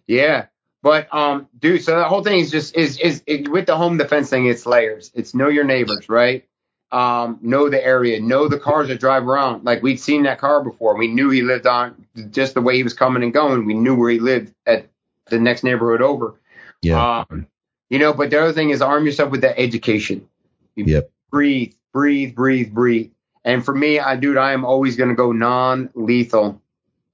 Yeah. 0.05 0.45
But 0.87 1.13
um, 1.13 1.49
dude, 1.59 1.83
so 1.83 1.97
that 1.97 2.07
whole 2.07 2.23
thing 2.23 2.39
is 2.39 2.49
just 2.49 2.73
is 2.73 2.97
is 2.99 3.21
it, 3.27 3.49
with 3.49 3.65
the 3.65 3.75
home 3.75 3.97
defense 3.97 4.29
thing. 4.29 4.45
It's 4.45 4.65
layers. 4.65 5.11
It's 5.13 5.35
know 5.35 5.49
your 5.49 5.65
neighbors, 5.65 6.07
right? 6.07 6.47
Um, 6.93 7.39
know 7.41 7.69
the 7.69 7.85
area, 7.85 8.21
know 8.21 8.47
the 8.47 8.57
cars 8.57 8.87
that 8.87 9.01
drive 9.01 9.27
around. 9.27 9.65
Like 9.65 9.83
we'd 9.83 9.99
seen 9.99 10.23
that 10.23 10.39
car 10.39 10.63
before. 10.63 10.95
We 10.95 11.09
knew 11.09 11.29
he 11.29 11.41
lived 11.41 11.67
on 11.67 12.07
just 12.31 12.53
the 12.53 12.61
way 12.61 12.77
he 12.77 12.83
was 12.83 12.93
coming 12.93 13.21
and 13.21 13.33
going. 13.33 13.65
We 13.65 13.73
knew 13.73 13.97
where 13.97 14.09
he 14.09 14.19
lived 14.19 14.53
at 14.65 14.87
the 15.29 15.37
next 15.37 15.65
neighborhood 15.65 16.01
over. 16.01 16.39
Yeah. 16.81 17.25
Um, 17.29 17.47
you 17.89 17.99
know, 17.99 18.13
but 18.13 18.29
the 18.29 18.41
other 18.41 18.53
thing 18.53 18.69
is 18.69 18.81
arm 18.81 19.05
yourself 19.05 19.29
with 19.29 19.41
that 19.41 19.59
education. 19.59 20.29
You 20.77 20.85
Yep. 20.85 21.11
Breathe, 21.29 21.73
breathe, 21.91 22.33
breathe, 22.33 22.71
breathe. 22.71 23.11
And 23.43 23.65
for 23.65 23.75
me, 23.75 23.99
I 23.99 24.15
dude, 24.15 24.37
I 24.37 24.53
am 24.53 24.63
always 24.63 24.95
gonna 24.95 25.15
go 25.15 25.33
non-lethal. 25.33 26.61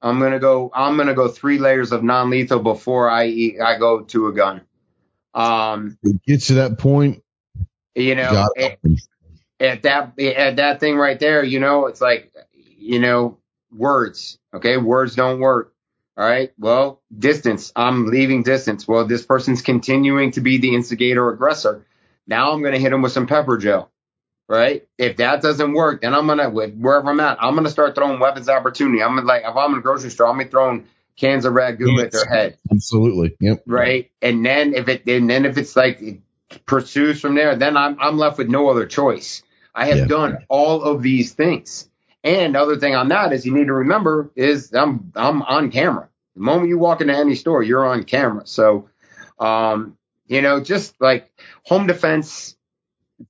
I'm 0.04 0.20
gonna 0.20 0.40
go. 0.40 0.70
I'm 0.74 0.98
gonna 0.98 1.14
go 1.14 1.30
three 1.30 1.58
layers 1.60 1.94
of 1.94 2.04
non-lethal 2.04 2.60
before 2.60 3.10
I 3.10 3.28
eat, 3.28 3.62
I 3.62 3.80
go 3.80 4.02
to 4.02 4.28
a 4.28 4.34
gun. 4.34 4.62
Um, 5.34 5.98
it 6.04 6.22
gets 6.28 6.48
to 6.48 6.56
that 6.56 6.78
point. 6.78 7.24
you 7.96 8.16
know, 8.16 8.50
at 9.60 9.84
that 9.84 10.20
at 10.20 10.56
that 10.58 10.80
thing 10.82 10.98
right 10.98 11.18
there, 11.18 11.42
you 11.44 11.62
know, 11.62 11.88
it's 11.88 12.02
like, 12.02 12.34
you 12.54 13.00
know, 13.00 13.38
words. 13.72 14.38
Okay, 14.54 14.76
words 14.76 15.16
don't 15.16 15.40
work. 15.40 15.74
All 16.18 16.26
right. 16.26 16.52
Well, 16.60 17.02
distance. 17.18 17.72
I'm 17.76 18.08
leaving 18.08 18.44
distance. 18.44 18.86
Well, 18.86 19.08
this 19.08 19.26
person's 19.26 19.62
continuing 19.62 20.32
to 20.32 20.42
be 20.42 20.58
the 20.58 20.76
instigator 20.76 21.30
aggressor. 21.30 21.86
Now 22.28 22.52
I'm 22.52 22.62
gonna 22.62 22.78
hit 22.78 22.92
him 22.92 23.02
with 23.02 23.14
some 23.14 23.26
pepper 23.26 23.58
gel. 23.58 23.90
Right. 24.48 24.88
If 24.98 25.18
that 25.18 25.42
doesn't 25.42 25.74
work, 25.74 26.02
then 26.02 26.14
I'm 26.14 26.28
gonna 26.28 26.50
with 26.50 26.76
wherever 26.76 27.10
I'm 27.10 27.20
at, 27.20 27.42
I'm 27.42 27.56
gonna 27.56 27.70
start 27.70 27.96
throwing 27.96 28.20
weapons 28.20 28.50
of 28.50 28.56
opportunity. 28.56 29.02
I'm 29.02 29.16
gonna 29.16 29.28
like 29.28 29.44
if 29.44 29.56
I'm 29.56 29.72
in 29.74 29.80
a 29.80 29.82
grocery 29.82 30.10
store, 30.10 30.28
I'm 30.28 30.34
gonna 30.34 30.46
be 30.46 30.52
throwing 30.52 30.88
cans 31.16 31.46
of 31.46 31.54
ragu 31.54 32.04
at 32.04 32.12
their 32.12 32.26
head 32.26 32.58
Absolutely. 32.72 33.38
Yep. 33.40 33.64
right? 33.68 34.12
And 34.22 34.46
then 34.46 34.74
if 34.74 34.88
it 34.90 35.08
and 35.08 35.30
then 35.30 35.46
if 35.46 35.58
it's 35.58 35.76
like 35.76 36.02
it 36.02 36.20
pursues 36.66 37.22
from 37.22 37.36
there, 37.36 37.56
then 37.56 37.78
I'm 37.78 37.98
I'm 38.00 38.18
left 38.18 38.38
with 38.38 38.50
no 38.50 38.70
other 38.70 38.86
choice. 38.86 39.44
I 39.74 39.88
have 39.88 39.98
Yeah. 40.00 40.06
done 40.08 40.38
all 40.50 40.84
of 40.84 41.02
these 41.02 41.34
things. 41.34 41.90
And 42.24 42.56
the 42.56 42.62
other 42.62 42.78
thing 42.78 42.96
on 42.96 43.10
that 43.10 43.34
is 43.34 43.46
you 43.46 43.54
need 43.54 43.68
to 43.68 43.74
remember 43.74 44.32
is 44.36 44.74
I'm 44.74 45.12
I'm 45.16 45.42
on 45.42 45.72
camera. 45.72 46.10
The 46.36 46.42
moment 46.42 46.70
you 46.70 46.78
walk 46.78 47.02
into 47.02 47.16
any 47.16 47.36
store, 47.36 47.64
you're 47.64 47.86
on 47.86 48.04
camera. 48.04 48.46
So 48.46 48.90
um, 49.40 49.98
you 50.28 50.42
know, 50.42 50.60
just 50.62 51.00
like 51.02 51.32
home 51.64 51.88
defense, 51.88 52.56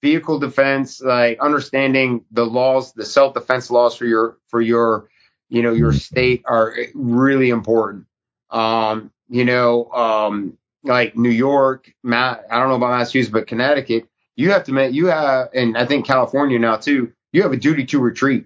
vehicle 0.02 0.40
defense, 0.40 1.02
like 1.02 1.40
understanding 1.40 2.26
the 2.32 2.46
laws, 2.46 2.94
the 2.94 3.06
self 3.06 3.34
defense 3.34 3.70
laws 3.70 3.96
for 3.96 4.06
your 4.06 4.38
for 4.48 4.62
your 4.62 5.10
you 5.50 5.62
know 5.62 5.74
your 5.74 5.94
state 5.94 6.44
are 6.46 6.76
really 6.94 7.50
important. 7.50 8.06
Um, 8.50 9.12
you 9.30 9.46
know, 9.46 9.92
um, 9.92 10.58
like 10.84 11.16
New 11.16 11.30
York, 11.30 11.92
I 12.06 12.36
don't 12.50 12.70
know 12.70 12.76
about 12.76 12.98
Massachusetts, 12.98 13.32
but 13.32 13.48
Connecticut, 13.48 14.08
you 14.36 14.52
have 14.52 14.66
to 14.66 14.72
make 14.74 14.94
you 14.94 15.08
have, 15.08 15.50
and 15.54 15.78
I 15.78 15.86
think 15.86 16.06
California 16.06 16.60
now 16.60 16.78
too. 16.78 17.14
You 17.32 17.42
have 17.44 17.52
a 17.52 17.58
duty 17.58 17.86
to 17.88 18.00
retreat. 18.00 18.46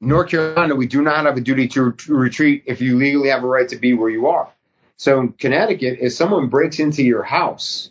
North 0.00 0.30
Carolina, 0.30 0.74
we 0.74 0.86
do 0.86 1.02
not 1.02 1.24
have 1.24 1.36
a 1.36 1.40
duty 1.40 1.68
to, 1.68 1.92
to 1.92 2.14
retreat 2.14 2.64
if 2.66 2.80
you 2.80 2.96
legally 2.96 3.28
have 3.28 3.44
a 3.44 3.46
right 3.46 3.68
to 3.68 3.76
be 3.76 3.94
where 3.94 4.10
you 4.10 4.26
are. 4.26 4.50
So 4.96 5.20
in 5.20 5.32
Connecticut, 5.32 5.98
if 6.00 6.12
someone 6.12 6.48
breaks 6.48 6.78
into 6.78 7.02
your 7.02 7.22
house, 7.22 7.90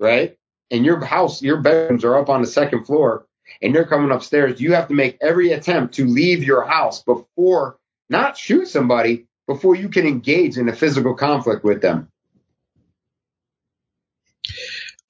right, 0.00 0.37
and 0.70 0.84
your 0.84 1.04
house, 1.04 1.42
your 1.42 1.58
bedrooms 1.60 2.04
are 2.04 2.16
up 2.16 2.28
on 2.28 2.40
the 2.40 2.46
second 2.46 2.84
floor, 2.84 3.26
and 3.62 3.74
they're 3.74 3.86
coming 3.86 4.10
upstairs, 4.10 4.60
you 4.60 4.74
have 4.74 4.88
to 4.88 4.94
make 4.94 5.18
every 5.20 5.52
attempt 5.52 5.94
to 5.94 6.06
leave 6.06 6.44
your 6.44 6.64
house 6.64 7.02
before, 7.02 7.78
not 8.08 8.36
shoot 8.36 8.68
somebody, 8.68 9.26
before 9.46 9.74
you 9.74 9.88
can 9.88 10.06
engage 10.06 10.58
in 10.58 10.68
a 10.68 10.76
physical 10.76 11.14
conflict 11.14 11.64
with 11.64 11.80
them. 11.80 12.08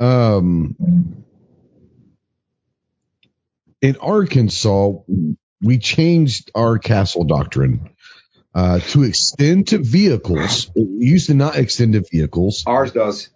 Um, 0.00 0.76
in 3.82 3.96
Arkansas, 3.96 4.92
we 5.60 5.78
changed 5.78 6.52
our 6.54 6.78
castle 6.78 7.24
doctrine 7.24 7.90
uh, 8.54 8.78
to 8.78 9.02
extend 9.02 9.68
to 9.68 9.78
vehicles. 9.78 10.70
It 10.74 10.88
used 10.98 11.26
to 11.26 11.34
not 11.34 11.56
extend 11.56 11.94
to 11.94 12.04
vehicles. 12.10 12.62
Ours 12.66 12.92
does. 12.92 13.28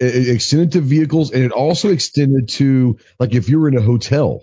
It, 0.00 0.28
extended 0.28 0.72
to 0.72 0.80
vehicles, 0.80 1.32
and 1.32 1.42
it 1.44 1.52
also 1.52 1.90
extended 1.90 2.48
to 2.50 2.98
like 3.18 3.34
if 3.34 3.48
you 3.48 3.60
were 3.60 3.68
in 3.68 3.76
a 3.76 3.82
hotel. 3.82 4.42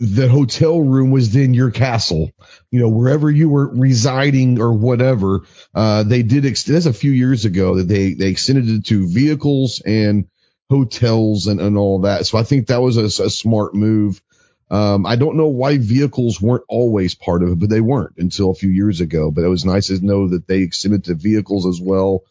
The 0.00 0.28
hotel 0.28 0.80
room 0.80 1.12
was 1.12 1.32
then 1.32 1.54
your 1.54 1.70
castle, 1.70 2.32
you 2.70 2.80
know, 2.80 2.88
wherever 2.88 3.30
you 3.30 3.48
were 3.48 3.68
residing 3.68 4.60
or 4.60 4.72
whatever. 4.72 5.42
Uh, 5.72 6.02
they 6.02 6.22
did 6.22 6.44
extend. 6.44 6.76
That's 6.76 6.86
a 6.86 6.92
few 6.92 7.12
years 7.12 7.44
ago 7.44 7.76
that 7.76 7.88
they 7.88 8.14
they 8.14 8.28
extended 8.28 8.68
it 8.68 8.86
to 8.86 9.08
vehicles 9.08 9.80
and 9.86 10.26
hotels 10.68 11.46
and, 11.46 11.60
and 11.60 11.78
all 11.78 12.00
that. 12.00 12.26
So 12.26 12.38
I 12.38 12.42
think 12.42 12.66
that 12.66 12.82
was 12.82 12.96
a, 12.96 13.24
a 13.24 13.30
smart 13.30 13.74
move. 13.74 14.20
Um, 14.74 15.06
I 15.06 15.14
don't 15.14 15.36
know 15.36 15.46
why 15.46 15.78
vehicles 15.78 16.40
weren't 16.40 16.64
always 16.68 17.14
part 17.14 17.44
of 17.44 17.50
it, 17.50 17.58
but 17.60 17.70
they 17.70 17.80
weren't 17.80 18.16
until 18.18 18.50
a 18.50 18.54
few 18.54 18.70
years 18.70 19.00
ago. 19.00 19.30
But 19.30 19.44
it 19.44 19.48
was 19.48 19.64
nice 19.64 19.86
to 19.86 20.04
know 20.04 20.26
that 20.30 20.48
they 20.48 20.62
extended 20.62 21.04
to 21.04 21.14
vehicles 21.14 21.64
as 21.64 21.80
well. 21.80 22.24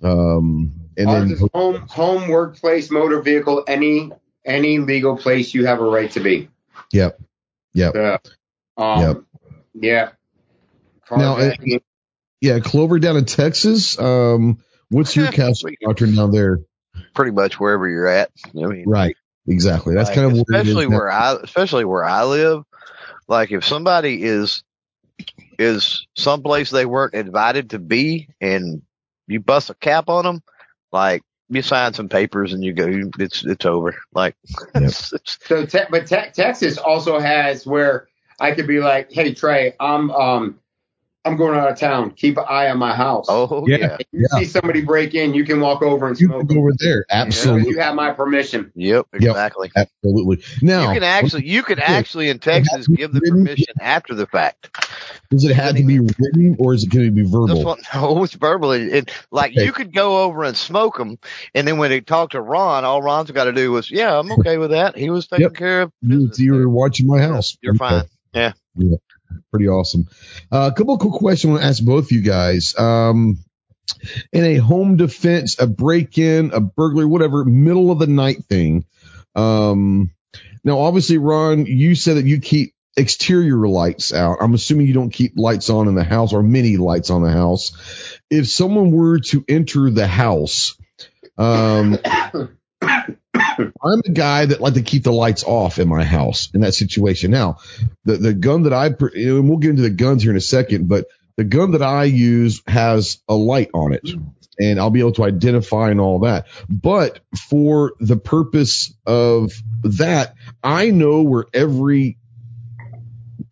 Um, 0.00 0.70
and 0.96 1.08
Ours 1.08 1.22
then 1.24 1.32
is 1.32 1.48
home, 1.52 1.88
home, 1.88 2.28
workplace, 2.28 2.92
motor 2.92 3.20
vehicle, 3.20 3.64
any 3.66 4.12
any 4.44 4.78
legal 4.78 5.16
place 5.16 5.52
you 5.52 5.66
have 5.66 5.80
a 5.80 5.84
right 5.84 6.08
to 6.12 6.20
be. 6.20 6.48
Yep. 6.92 7.20
Yep. 7.74 7.96
Uh, 7.96 8.18
um, 8.80 9.00
Yep. 9.02 9.22
Yeah. 9.74 10.08
Now, 11.10 11.38
uh, 11.38 11.54
yeah, 12.40 12.60
Clover 12.60 13.00
down 13.00 13.16
in 13.16 13.24
Texas. 13.24 13.98
Um, 13.98 14.62
what's 14.90 15.16
your 15.16 15.26
castle 15.32 15.70
doctrine 15.82 16.14
down 16.14 16.30
there? 16.30 16.60
Pretty 17.14 17.32
much 17.32 17.58
wherever 17.58 17.88
you're 17.88 18.06
at. 18.06 18.30
I 18.46 18.66
mean, 18.66 18.84
Right. 18.86 19.16
Exactly. 19.50 19.96
That's 19.96 20.10
like, 20.10 20.14
kind 20.14 20.30
of 20.30 20.32
where 20.34 20.60
especially 20.60 20.86
where 20.86 21.10
I, 21.10 21.34
especially 21.42 21.84
where 21.84 22.04
I 22.04 22.24
live. 22.24 22.62
Like 23.26 23.50
if 23.50 23.64
somebody 23.64 24.22
is 24.22 24.62
is 25.58 26.06
someplace 26.16 26.70
they 26.70 26.86
weren't 26.86 27.14
invited 27.14 27.70
to 27.70 27.80
be, 27.80 28.28
and 28.40 28.82
you 29.26 29.40
bust 29.40 29.68
a 29.68 29.74
cap 29.74 30.08
on 30.08 30.24
them, 30.24 30.42
like 30.92 31.22
you 31.48 31.62
sign 31.62 31.94
some 31.94 32.08
papers 32.08 32.52
and 32.52 32.62
you 32.62 32.72
go, 32.72 33.10
it's 33.18 33.44
it's 33.44 33.66
over. 33.66 33.96
Like, 34.14 34.36
it's, 34.76 35.12
it's, 35.12 35.38
So, 35.44 35.66
te- 35.66 35.80
but 35.90 36.06
te- 36.06 36.30
Texas 36.32 36.78
also 36.78 37.18
has 37.18 37.66
where 37.66 38.06
I 38.38 38.52
could 38.52 38.68
be 38.68 38.78
like, 38.78 39.10
"Hey 39.12 39.34
Trey, 39.34 39.74
I'm 39.80 40.12
um, 40.12 40.59
I'm 41.24 41.36
going 41.36 41.58
out 41.58 41.70
of 41.70 41.78
town. 41.78 42.12
Keep 42.12 42.38
an 42.38 42.44
eye 42.48 42.70
on 42.70 42.78
my 42.78 42.94
house. 42.94 43.26
oh 43.28 43.64
Yeah. 43.66 43.76
yeah, 43.76 43.96
If 44.00 44.06
you 44.12 44.26
see 44.28 44.44
somebody 44.46 44.80
break 44.82 45.14
in, 45.14 45.34
you 45.34 45.44
can 45.44 45.60
walk 45.60 45.82
over 45.82 46.08
and 46.08 46.18
You 46.18 46.28
smoke. 46.28 46.48
can 46.48 46.56
go 46.56 46.60
over 46.62 46.72
there. 46.78 47.04
So 47.08 47.14
Absolutely. 47.14 47.72
you 47.72 47.78
have 47.80 47.94
my 47.94 48.12
permission. 48.12 48.72
yep, 48.74 49.06
exactly. 49.12 49.70
Absolutely. 49.76 50.42
Now, 50.62 50.88
you 50.88 50.94
can 50.94 51.02
actually, 51.02 51.46
you 51.46 51.62
can 51.62 51.78
actually 51.78 52.30
in 52.30 52.38
Texas 52.38 52.86
give 52.86 53.12
the 53.12 53.20
permission 53.20 53.74
after 53.80 54.14
the 54.14 54.26
fact. 54.26 54.70
does 55.30 55.44
it 55.44 55.54
have 55.54 55.76
to 55.76 55.84
be 55.84 55.98
written 56.00 56.56
or 56.58 56.72
is 56.72 56.84
it 56.84 56.90
going 56.90 57.04
to 57.06 57.10
be 57.12 57.22
This 57.22 57.30
verbal? 57.30 57.64
one, 57.64 57.78
no, 57.94 58.24
it's 58.24 58.32
verbally. 58.34 58.90
It, 58.90 59.12
like 59.30 59.52
Okay. 59.52 59.64
you 59.66 59.72
could 59.72 59.92
go 59.92 60.22
over 60.24 60.44
and 60.44 60.56
smoke 60.56 60.96
them, 60.96 61.18
and 61.54 61.68
then 61.68 61.76
when 61.76 61.90
they 61.90 62.00
talk 62.00 62.30
to 62.30 62.40
Ron, 62.40 62.86
all 62.86 63.02
Ron's 63.02 63.30
got 63.30 63.44
to 63.44 63.52
do 63.52 63.70
was, 63.72 63.90
"Yeah, 63.90 64.18
I'm 64.18 64.32
okay 64.32 64.56
with 64.56 64.70
that. 64.70 64.96
He 64.96 65.10
was 65.10 65.26
taking 65.28 65.42
Yep. 65.44 65.54
care 65.54 65.82
of 65.82 65.92
You, 66.00 66.30
you 66.36 66.52
there. 66.54 66.60
were 66.62 66.68
watching 66.70 67.06
my 67.06 67.20
house. 67.20 67.58
You're 67.60 67.74
Okay. 67.74 68.06
fine. 68.34 68.54
Pretty 69.50 69.68
awesome. 69.68 70.08
Uh, 70.50 70.70
a 70.72 70.76
couple 70.76 70.94
of 70.94 71.00
quick 71.00 71.14
questions 71.14 71.50
I 71.50 71.52
want 71.52 71.62
to 71.62 71.68
ask 71.68 71.84
both 71.84 72.04
of 72.06 72.12
you 72.12 72.22
guys. 72.22 72.78
Um, 72.78 73.38
in 74.32 74.44
a 74.44 74.56
home 74.56 74.96
defense, 74.96 75.58
a 75.58 75.66
break 75.66 76.18
in, 76.18 76.52
a 76.52 76.60
burglary, 76.60 77.06
whatever, 77.06 77.44
middle 77.44 77.90
of 77.90 77.98
the 77.98 78.06
night 78.06 78.44
thing. 78.44 78.84
Um, 79.34 80.12
now, 80.64 80.80
obviously, 80.80 81.18
Ron, 81.18 81.66
you 81.66 81.94
said 81.94 82.16
that 82.16 82.26
you 82.26 82.40
keep 82.40 82.74
exterior 82.96 83.66
lights 83.66 84.12
out. 84.12 84.38
I'm 84.40 84.54
assuming 84.54 84.86
you 84.86 84.94
don't 84.94 85.10
keep 85.10 85.32
lights 85.36 85.70
on 85.70 85.88
in 85.88 85.94
the 85.94 86.04
house 86.04 86.32
or 86.32 86.42
many 86.42 86.76
lights 86.76 87.10
on 87.10 87.22
the 87.22 87.30
house. 87.30 88.18
If 88.30 88.48
someone 88.48 88.90
were 88.90 89.20
to 89.20 89.44
enter 89.48 89.90
the 89.90 90.06
house, 90.06 90.76
um, 91.38 91.98
I'm 92.82 94.00
a 94.04 94.10
guy 94.12 94.46
that 94.46 94.60
like 94.60 94.74
to 94.74 94.82
keep 94.82 95.04
the 95.04 95.12
lights 95.12 95.44
off 95.44 95.78
in 95.78 95.88
my 95.88 96.04
house 96.04 96.50
in 96.54 96.62
that 96.62 96.74
situation. 96.74 97.30
Now, 97.30 97.58
the 98.04 98.16
the 98.16 98.34
gun 98.34 98.62
that 98.64 98.72
I 98.72 98.86
and 98.86 99.48
we'll 99.48 99.58
get 99.58 99.70
into 99.70 99.82
the 99.82 99.90
guns 99.90 100.22
here 100.22 100.30
in 100.30 100.36
a 100.36 100.40
second, 100.40 100.88
but 100.88 101.06
the 101.36 101.44
gun 101.44 101.72
that 101.72 101.82
I 101.82 102.04
use 102.04 102.62
has 102.66 103.18
a 103.28 103.34
light 103.34 103.70
on 103.74 103.92
it, 103.92 104.08
and 104.58 104.78
I'll 104.78 104.90
be 104.90 105.00
able 105.00 105.12
to 105.12 105.24
identify 105.24 105.90
and 105.90 106.00
all 106.00 106.20
that. 106.20 106.46
But 106.68 107.20
for 107.48 107.92
the 108.00 108.16
purpose 108.16 108.94
of 109.06 109.52
that, 109.82 110.34
I 110.62 110.90
know 110.90 111.22
where 111.22 111.46
every 111.52 112.18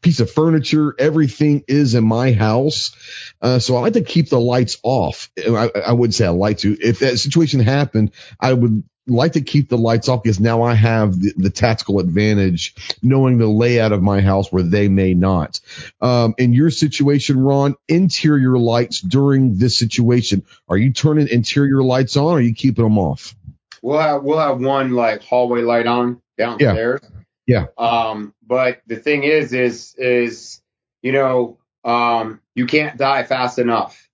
piece 0.01 0.21
of 0.21 0.31
furniture, 0.31 0.95
everything 0.99 1.65
is 1.67 1.95
in 1.95 2.07
my 2.07 2.33
house. 2.33 2.95
Uh, 3.41 3.59
so 3.59 3.77
I 3.77 3.81
like 3.81 3.95
to 3.95 4.03
keep 4.03 4.29
the 4.29 4.41
lights 4.41 4.79
off. 4.83 5.31
I, 5.39 5.71
I 5.87 5.93
would 5.93 6.15
say 6.15 6.27
I 6.27 6.31
like 6.31 6.59
to. 6.59 6.77
If 6.81 7.01
that 7.01 7.19
situation 7.19 7.61
happened, 7.61 8.13
I 8.41 8.53
would 8.53 8.85
like 9.09 9.33
to 9.33 9.41
keep 9.41 9.69
the 9.69 9.79
lights 9.79 10.09
off 10.09 10.23
because 10.23 10.41
now 10.41 10.63
I 10.63 10.75
have 10.75 11.19
the, 11.21 11.33
the 11.37 11.51
tactical 11.51 11.99
advantage 11.99 12.75
knowing 13.03 13.39
the 13.39 13.47
layout 13.49 13.93
of 13.93 14.03
my 14.03 14.21
house 14.21 14.53
where 14.53 14.63
they 14.63 14.89
may 14.89 15.15
not. 15.15 15.61
Um, 16.01 16.35
in 16.39 16.53
your 16.53 16.71
situation, 16.71 17.41
Ron, 17.41 17.75
interior 17.89 18.59
lights 18.59 19.01
during 19.01 19.59
this 19.59 19.79
situation, 19.79 20.45
are 20.69 20.77
you 20.77 20.93
turning 20.93 21.29
interior 21.29 21.83
lights 21.83 22.17
on 22.17 22.25
or 22.25 22.39
are 22.39 22.41
you 22.41 22.55
keeping 22.55 22.85
them 22.85 22.99
off? 22.99 23.35
We'll 23.83 23.99
have 23.99 24.23
we'll 24.25 24.39
have 24.39 24.61
one 24.61 24.93
like 24.93 25.23
hallway 25.23 25.63
light 25.63 25.87
on 25.87 26.21
downstairs. 26.37 27.01
Yeah. 27.47 27.67
Um, 27.79 28.35
but 28.47 28.83
the 28.87 28.97
thing 28.97 29.25
is, 29.25 29.53
is 29.53 29.95
is 29.97 30.61
you 31.03 31.13
know, 31.13 31.59
um, 31.85 32.41
you 32.55 32.67
can't 32.67 32.97
die 32.97 33.23
fast 33.23 33.59
enough, 33.59 34.09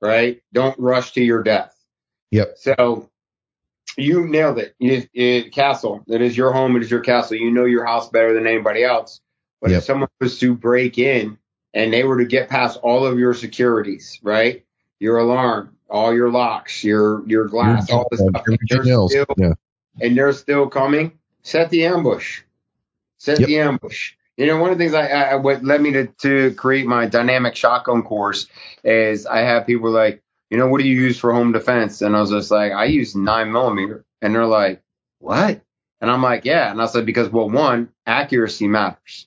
right? 0.00 0.40
Don't 0.52 0.78
rush 0.78 1.12
to 1.12 1.22
your 1.22 1.42
death. 1.42 1.76
Yep. 2.30 2.56
So 2.58 3.08
you 3.96 4.26
nailed 4.28 4.58
it. 4.58 4.74
You, 4.78 5.02
it 5.14 5.52
castle. 5.52 6.02
It 6.06 6.20
is 6.20 6.36
your 6.36 6.52
home. 6.52 6.76
It 6.76 6.82
is 6.82 6.90
your 6.90 7.00
castle. 7.00 7.36
You 7.36 7.50
know 7.50 7.64
your 7.64 7.84
house 7.84 8.08
better 8.10 8.34
than 8.34 8.46
anybody 8.46 8.84
else. 8.84 9.20
But 9.60 9.70
Yep. 9.70 9.78
if 9.78 9.84
someone 9.84 10.08
was 10.20 10.38
to 10.40 10.54
break 10.54 10.98
in 10.98 11.38
and 11.74 11.92
they 11.92 12.04
were 12.04 12.18
to 12.18 12.24
get 12.26 12.48
past 12.48 12.78
all 12.82 13.06
of 13.06 13.18
your 13.18 13.34
securities, 13.34 14.18
right? 14.22 14.64
Your 15.00 15.18
alarm, 15.18 15.76
all 15.88 16.14
your 16.14 16.30
locks, 16.30 16.84
your 16.84 17.26
your 17.26 17.46
glass, 17.48 17.90
all 17.90 18.06
this 18.10 18.20
stuff. 18.20 18.42
and 18.46 18.58
they're 18.68 18.82
still- 18.84 19.08
Yeah. 19.36 19.52
and 20.00 20.16
they're 20.16 20.32
still 20.32 20.66
coming, 20.68 21.12
set 21.42 21.70
the 21.70 21.84
ambush. 21.86 22.42
Set 23.18 23.40
Yep. 23.40 23.46
the 23.48 23.58
ambush. 23.60 24.12
You 24.36 24.46
know, 24.46 24.58
one 24.58 24.70
of 24.70 24.76
the 24.78 24.84
things 24.84 24.94
I, 24.94 25.06
I 25.06 25.34
what 25.36 25.64
led 25.64 25.80
me 25.80 25.92
to, 25.92 26.06
to 26.22 26.54
create 26.54 26.86
my 26.86 27.06
dynamic 27.06 27.56
shotgun 27.56 28.02
course 28.02 28.46
is 28.84 29.24
I 29.26 29.38
have 29.38 29.66
people 29.66 29.90
like, 29.90 30.22
you 30.50 30.56
know, 30.56 30.68
what 30.68 30.80
do 30.80 30.86
you 30.88 31.00
use 31.00 31.18
for 31.18 31.32
home 31.32 31.52
defense? 31.52 32.02
And 32.02 32.16
I 32.16 32.20
was 32.20 32.30
just 32.30 32.50
like, 32.50 32.72
I 32.72 32.84
use 32.84 33.14
nine 33.14 33.52
millimeter. 33.52 34.04
And 34.22 34.34
they're 34.34 34.46
like, 34.46 34.82
what? 35.18 35.60
And 36.00 36.10
I'm 36.10 36.22
like, 36.22 36.44
yeah. 36.44 36.70
And 36.70 36.80
I 36.80 36.86
said, 36.86 37.06
because 37.06 37.28
well, 37.28 37.50
one, 37.50 37.90
accuracy 38.06 38.68
matters. 38.68 39.26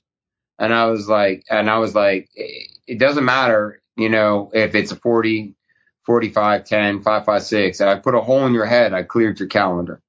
And 0.58 0.74
I 0.74 0.86
was 0.86 1.08
like, 1.08 1.46
and 1.50 1.70
I 1.70 1.78
was 1.78 1.96
like, 1.96 2.30
it 2.36 3.00
doesn't 3.00 3.26
matter, 3.26 3.82
you 3.96 4.10
know, 4.10 4.52
if 4.54 4.76
it's 4.76 4.91
a 4.91 4.96
40, 4.96 5.56
45, 6.06 6.66
10, 6.66 7.02
5, 7.02 7.26
5, 7.26 7.82
I 7.82 7.96
put 7.96 8.16
a 8.16 8.22
hole 8.22 8.46
in 8.46 8.54
your 8.54 8.66
head. 8.66 8.94
I 8.94 9.04
cleared 9.04 9.40
your 9.40 9.48
calendar. 9.48 10.02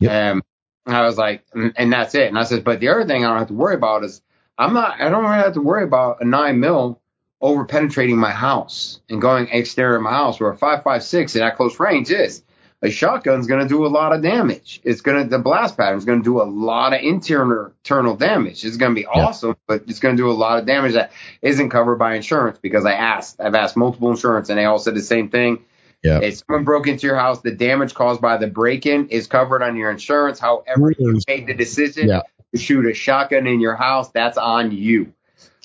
Yep. 0.00 0.10
Um, 0.10 0.42
and 0.86 0.96
I 0.96 1.06
was 1.06 1.18
like, 1.18 1.44
and, 1.52 1.72
and 1.76 1.92
that's 1.92 2.14
it. 2.14 2.28
And 2.28 2.38
I 2.38 2.44
said, 2.44 2.64
but 2.64 2.80
the 2.80 2.88
other 2.88 3.06
thing 3.06 3.24
I 3.24 3.28
don't 3.28 3.38
have 3.38 3.48
to 3.48 3.54
worry 3.54 3.74
about 3.74 4.04
is 4.04 4.22
I'm 4.58 4.72
not, 4.72 5.00
I 5.00 5.08
don't 5.08 5.24
really 5.24 5.36
have 5.36 5.54
to 5.54 5.60
worry 5.60 5.84
about 5.84 6.18
a 6.20 6.24
nine 6.24 6.60
mil 6.60 7.01
over 7.42 7.64
penetrating 7.64 8.16
my 8.16 8.30
house 8.30 9.00
and 9.10 9.20
going 9.20 9.48
exterior 9.48 9.96
of 9.96 10.02
my 10.02 10.12
house 10.12 10.38
where 10.40 10.52
a 10.52 10.56
5.56 10.56 11.34
in 11.34 11.40
that 11.40 11.56
close 11.56 11.78
range 11.80 12.10
is. 12.10 12.42
A 12.84 12.90
shotgun's 12.90 13.46
going 13.46 13.62
to 13.62 13.68
do 13.68 13.86
a 13.86 13.88
lot 13.88 14.12
of 14.12 14.22
damage. 14.22 14.80
It's 14.82 15.02
going 15.02 15.22
to, 15.22 15.28
the 15.28 15.38
blast 15.38 15.76
pattern's 15.76 16.04
going 16.04 16.18
to 16.20 16.24
do 16.24 16.40
a 16.40 16.44
lot 16.44 16.92
of 16.92 17.00
internal, 17.00 17.66
internal 17.84 18.16
damage. 18.16 18.64
It's 18.64 18.76
going 18.76 18.92
to 18.92 19.00
be 19.00 19.02
Yeah. 19.14 19.26
awesome, 19.26 19.56
but 19.68 19.84
it's 19.86 20.00
going 20.00 20.16
to 20.16 20.20
do 20.22 20.28
a 20.30 20.32
lot 20.32 20.58
of 20.58 20.66
damage 20.66 20.94
that 20.94 21.12
isn't 21.42 21.70
covered 21.70 21.96
by 21.96 22.14
insurance 22.16 22.58
because 22.60 22.84
I 22.84 22.94
asked, 22.94 23.40
I've 23.40 23.54
asked 23.54 23.76
multiple 23.76 24.10
insurance 24.10 24.48
and 24.48 24.58
they 24.58 24.64
all 24.64 24.80
said 24.80 24.94
the 24.96 25.00
same 25.02 25.28
thing. 25.28 25.64
Yeah. 26.02 26.18
If 26.20 26.38
someone 26.38 26.64
broke 26.64 26.88
into 26.88 27.06
your 27.06 27.14
house, 27.16 27.40
the 27.40 27.52
damage 27.52 27.94
caused 27.94 28.20
by 28.20 28.36
the 28.36 28.48
break-in 28.48 29.10
is 29.10 29.28
covered 29.28 29.62
on 29.62 29.76
your 29.76 29.90
insurance. 29.92 30.40
However, 30.40 30.92
you 30.98 31.20
made 31.28 31.46
the 31.46 31.54
decision 31.54 32.08
Yeah. 32.08 32.22
to 32.52 32.60
shoot 32.60 32.84
a 32.86 32.94
shotgun 32.94 33.46
in 33.46 33.60
your 33.60 33.76
house, 33.76 34.10
that's 34.10 34.38
on 34.38 34.72
you. 34.72 35.12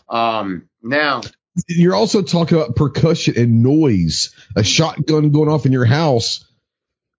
Um, 0.07 0.69
now, 0.83 1.21
You're 1.67 1.95
also 1.95 2.21
talking 2.21 2.57
about 2.57 2.75
percussion 2.75 3.35
and 3.38 3.63
noise. 3.63 4.34
A 4.55 4.63
shotgun 4.63 5.31
going 5.31 5.49
off 5.49 5.65
in 5.65 5.71
your 5.71 5.85
house. 5.85 6.43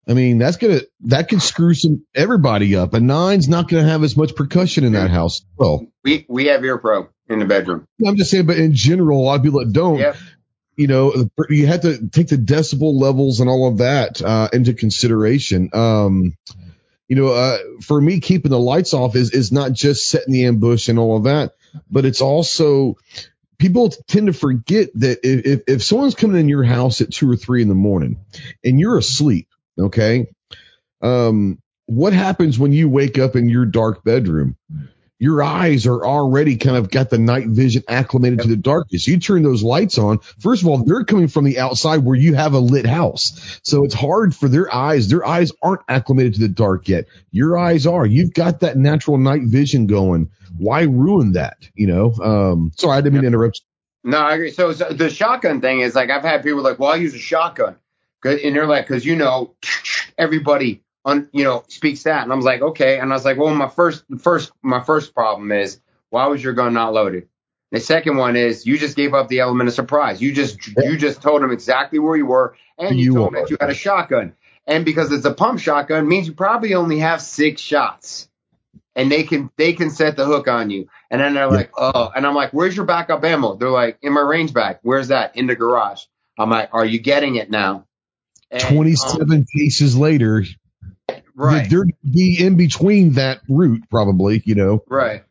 I 0.09 0.15
mean, 0.15 0.39
that's 0.39 0.56
gonna 0.56 0.81
that 1.02 1.28
could 1.28 1.43
screw 1.43 1.74
some 1.74 2.05
everybody 2.15 2.77
up. 2.77 2.94
A 2.94 3.01
nine's 3.01 3.48
not 3.48 3.69
gonna 3.69 3.85
have 3.85 4.02
as 4.02 4.16
much 4.16 4.35
percussion 4.35 4.85
in 4.85 4.93
that 4.93 5.10
house. 5.10 5.43
Well, 5.56 5.86
we 6.02 6.24
we 6.28 6.47
have 6.47 6.65
ear 6.65 6.78
pro 6.78 7.09
in 7.28 7.40
the 7.40 7.44
bedroom. 7.44 7.86
I'm 8.06 8.16
just 8.16 8.31
saying, 8.31 8.47
but 8.47 8.56
in 8.56 8.74
general, 8.74 9.20
a 9.20 9.23
lot 9.23 9.35
of 9.39 9.43
people 9.43 9.60
that 9.60 9.73
don't, 9.73 9.98
Yep. 9.98 10.16
you 10.77 10.86
know, 10.86 11.28
you 11.51 11.66
have 11.66 11.82
to 11.82 12.09
take 12.09 12.28
the 12.28 12.36
decibel 12.36 12.98
levels 12.98 13.40
and 13.40 13.51
all 13.51 13.69
of 13.69 13.78
that 13.78 14.23
uh, 14.23 14.48
into 14.51 14.73
consideration. 14.73 15.69
Um, 15.74 16.35
you 17.06 17.16
know, 17.16 17.28
uh, 17.28 17.59
for 17.82 18.01
me, 18.01 18.20
keeping 18.20 18.51
the 18.51 18.59
lights 18.59 18.94
off 18.94 19.15
is 19.15 19.32
is 19.32 19.52
not 19.52 19.73
just 19.73 20.09
setting 20.09 20.32
the 20.32 20.47
ambush 20.47 20.89
and 20.89 20.98
all 20.98 21.19
of 21.19 21.24
that, 21.24 21.52
but 21.90 22.06
it's 22.06 22.23
also 22.23 22.97
people 23.59 23.90
tend 24.06 24.28
to 24.28 24.32
forget 24.32 24.90
that 24.94 25.20
if, 25.22 25.62
if, 25.66 25.82
someone's 25.82 26.14
coming 26.14 26.40
in 26.40 26.48
your 26.48 26.62
house 26.64 27.01
at 27.01 27.12
two 27.12 27.30
or 27.30 27.36
three 27.36 27.62
in 27.62 27.68
the 27.68 27.74
morning 27.74 28.18
and 28.64 28.78
you're 28.78 28.98
asleep, 28.98 29.48
okay, 29.78 30.28
um, 31.02 31.60
what 31.86 32.12
happens 32.12 32.59
when 32.59 32.72
you 32.72 32.89
wake 32.89 33.18
up 33.18 33.36
in 33.36 33.48
your 33.48 33.64
dark 33.66 34.05
bedroom? 34.05 34.56
Your 35.19 35.43
eyes 35.43 35.86
are 35.86 36.07
already 36.07 36.57
kind 36.57 36.77
of 36.77 36.90
got 36.90 37.11
the 37.11 37.19
night 37.19 37.49
vision 37.49 37.82
acclimated 37.89 38.40
to 38.40 38.49
the 38.49 38.57
darkness. 38.57 39.07
You 39.09 39.19
turn 39.19 39.43
those 39.43 39.62
lights 39.62 39.99
on. 39.99 40.20
First 40.40 40.62
of 40.62 40.69
all, 40.69 40.85
they're 40.85 41.05
coming 41.05 41.28
from 41.28 41.45
the 41.45 41.59
outside 41.59 41.99
where 41.99 42.16
you 42.16 42.35
have 42.35 42.55
a 42.55 42.59
lit 42.59 42.86
house. 42.86 43.61
So 43.62 43.85
it's 43.85 43.95
hard 43.95 44.35
for 44.35 44.49
their 44.49 44.73
eyes. 44.73 45.09
Their 45.09 45.27
eyes 45.27 45.51
aren't 45.61 45.82
acclimated 45.89 46.35
to 46.35 46.40
the 46.40 46.49
dark 46.49 46.89
yet. 46.89 47.07
Your 47.32 47.59
eyes 47.59 47.86
are. 47.86 48.07
You've 48.07 48.32
got 48.32 48.61
that 48.61 48.77
natural 48.77 49.19
night 49.19 49.43
vision 49.45 49.86
going. 49.86 50.31
Why 50.57 50.82
ruin 50.82 51.32
that? 51.32 51.57
You 51.74 51.89
know, 51.89 52.12
um, 52.23 52.73
sorry, 52.77 52.99
I 52.99 53.01
didn't 53.01 53.15
mean 53.15 53.23
to 53.23 53.28
interrupt. 53.28 53.62
No, 54.05 54.19
I 54.19 54.35
agree. 54.35 54.53
So, 54.53 54.73
so 54.73 54.90
the 54.90 55.11
shotgun 55.11 55.61
thing 55.61 55.81
is 55.81 55.95
like 55.95 56.11
I've 56.11 56.23
had 56.23 56.43
people 56.43 56.62
like, 56.62 56.78
well, 56.78 56.93
I 56.93 56.97
use 56.97 57.15
a 57.15 57.19
shotgun. 57.19 57.77
and 58.24 58.57
they're 58.57 58.66
like, 58.66 58.86
because 58.86 59.05
you 59.05 59.16
know, 59.16 59.55
everybody 60.16 60.82
on 61.09 61.28
you 61.32 61.44
know 61.44 61.64
speaks 61.68 62.02
that, 62.05 62.22
and 62.22 62.32
I 62.32 62.36
was 62.36 62.44
like, 62.44 62.60
okay, 62.60 62.98
and 62.98 63.10
I 63.10 63.16
was 63.16 63.24
like, 63.24 63.39
well, 63.39 63.55
my 63.55 63.68
first, 63.68 64.05
first, 64.20 64.52
my 64.62 64.82
first 64.85 65.14
problem 65.14 65.51
is 65.52 65.80
why 66.10 66.26
was 66.26 66.43
your 66.43 66.52
gun 66.52 66.74
not 66.74 66.93
loaded? 66.93 67.28
The 67.70 67.80
second 67.80 68.16
one 68.16 68.36
is 68.36 68.66
you 68.66 68.78
just 68.78 68.97
gave 68.97 69.14
up 69.14 69.28
the 69.28 69.40
element 69.40 69.68
of 69.68 69.74
surprise. 69.74 70.20
You 70.22 70.32
just 70.32 70.66
you 70.68 70.97
just 70.97 71.20
told 71.22 71.43
them 71.43 71.51
exactly 71.51 71.98
where 71.98 72.16
you 72.16 72.26
were, 72.26 72.56
and 72.78 72.98
you, 72.98 73.06
You 73.06 73.14
told 73.14 73.32
them 73.35 73.40
that 73.43 73.51
you 73.51 73.56
had 73.60 73.70
a 73.70 73.74
shotgun. 73.74 74.35
And 74.66 74.85
because 74.85 75.10
it's 75.12 75.24
a 75.24 75.32
pump 75.32 75.60
shotgun, 75.60 76.06
means 76.06 76.26
you 76.26 76.35
probably 76.35 76.74
only 76.74 76.98
have 76.98 77.22
six 77.22 77.60
shots, 77.62 78.28
and 78.94 79.10
they 79.10 79.22
can 79.22 79.51
they 79.56 79.72
can 79.72 79.90
set 79.90 80.16
the 80.16 80.26
hook 80.26 80.47
on 80.47 80.68
you. 80.70 80.89
And 81.10 81.20
then 81.22 81.32
they're 81.35 81.44
Yeah. 81.44 81.51
like, 81.51 81.70
oh, 81.76 82.10
and 82.14 82.26
I'm 82.26 82.35
like, 82.35 82.52
where's 82.52 82.76
your 82.76 82.85
backup 82.85 83.24
ammo? 83.24 83.56
They're 83.56 83.70
like, 83.70 83.98
in 84.02 84.12
my 84.12 84.20
range 84.20 84.52
bag. 84.52 84.78
Where's 84.82 85.09
that? 85.09 85.36
In 85.36 85.47
the 85.47 85.56
garage. 85.56 86.02
I'm 86.39 86.51
like, 86.51 86.68
are 86.72 86.85
you 86.85 86.98
getting 87.01 87.36
it 87.36 87.51
now? 87.51 87.86
And, 88.51 88.62
um, 88.62 88.68
27 88.68 89.47
cases 89.56 89.97
later, 89.97 90.44
right. 91.47 91.70
they're 91.70 91.86
be 92.05 92.36
in 92.39 92.56
between 92.56 93.12
that 93.12 93.40
route, 93.48 93.85
probably, 93.90 94.43
you 94.44 94.55
know. 94.55 94.82
Right. 94.89 95.24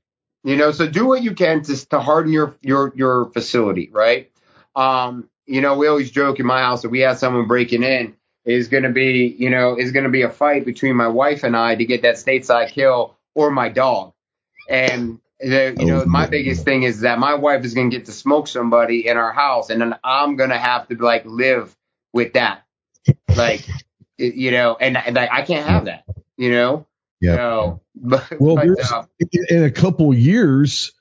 You 0.44 0.56
know, 0.56 0.72
so 0.72 0.88
do 0.88 1.06
what 1.06 1.24
you 1.24 1.36
can 1.36 1.62
to 1.64 1.90
to 1.90 2.00
harden 2.00 2.32
your 2.32 2.56
your 2.62 2.94
your 2.96 3.26
facility, 3.32 3.90
right? 3.92 4.32
Um, 4.76 5.30
you 5.46 5.62
know, 5.62 5.78
we 5.78 5.88
always 5.88 6.12
joke 6.12 6.40
in 6.40 6.46
my 6.46 6.62
house 6.62 6.82
that 6.84 6.90
we 6.90 7.02
have 7.02 7.18
someone 7.18 7.48
breaking 7.48 7.84
in 7.84 8.16
is 8.46 8.70
going 8.70 8.84
to 8.84 8.92
be, 8.92 9.36
you 9.38 9.50
know, 9.50 9.78
is 9.78 9.92
going 9.92 10.06
to 10.06 10.10
be 10.10 10.22
a 10.22 10.30
fight 10.30 10.66
between 10.66 10.96
my 10.96 11.08
wife 11.08 11.44
and 11.44 11.56
I 11.56 11.76
to 11.76 11.86
get 11.86 12.04
that 12.04 12.16
stateside 12.16 12.70
kill 12.70 13.18
or 13.36 13.52
my 13.52 13.68
dog. 13.70 14.14
And 14.70 15.20
the, 15.40 15.76
you 15.78 15.86
know, 15.86 16.02
Oh, 16.02 16.06
my 16.06 16.24
no. 16.24 16.30
biggest 16.30 16.64
thing 16.64 16.84
is 16.84 17.02
that 17.02 17.20
my 17.20 17.34
wife 17.34 17.66
is 17.66 17.74
going 17.74 17.90
to 17.90 17.98
get 17.98 18.06
to 18.06 18.12
smoke 18.14 18.48
somebody 18.48 19.08
in 19.08 19.18
our 19.18 19.34
house, 19.34 19.70
and 19.70 19.82
then 19.82 19.96
I'm 20.04 20.36
going 20.38 20.50
to 20.52 20.58
have 20.58 20.88
to 20.88 20.96
like 20.96 21.26
live 21.26 21.76
with 22.14 22.34
that, 22.34 22.64
like, 23.36 23.68
you 24.18 24.52
know, 24.52 24.76
and, 24.80 24.98
and 24.98 25.16
like, 25.16 25.30
I 25.32 25.42
can't 25.44 25.68
have 25.68 25.86
that, 25.86 26.04
you 26.38 26.52
know. 26.52 26.86
Yeah. 27.22 27.36
So, 27.36 27.82
but, 27.96 28.40
Well, 28.40 28.56
but, 28.56 28.92
uh, 28.92 29.06
in 29.50 29.64
a 29.64 29.72
couple 29.72 30.14
years. 30.14 30.94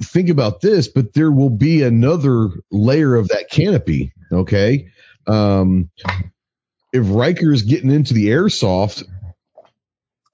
Think 0.00 0.28
about 0.28 0.60
this, 0.60 0.86
but 0.86 1.12
there 1.12 1.32
will 1.32 1.50
be 1.50 1.82
another 1.82 2.50
layer 2.70 3.16
of 3.16 3.26
that 3.28 3.50
canopy. 3.50 4.12
Okay, 4.30 4.90
um, 5.26 5.90
if 6.92 7.42
is 7.42 7.62
getting 7.62 7.90
into 7.90 8.14
the 8.14 8.28
airsoft, 8.28 9.02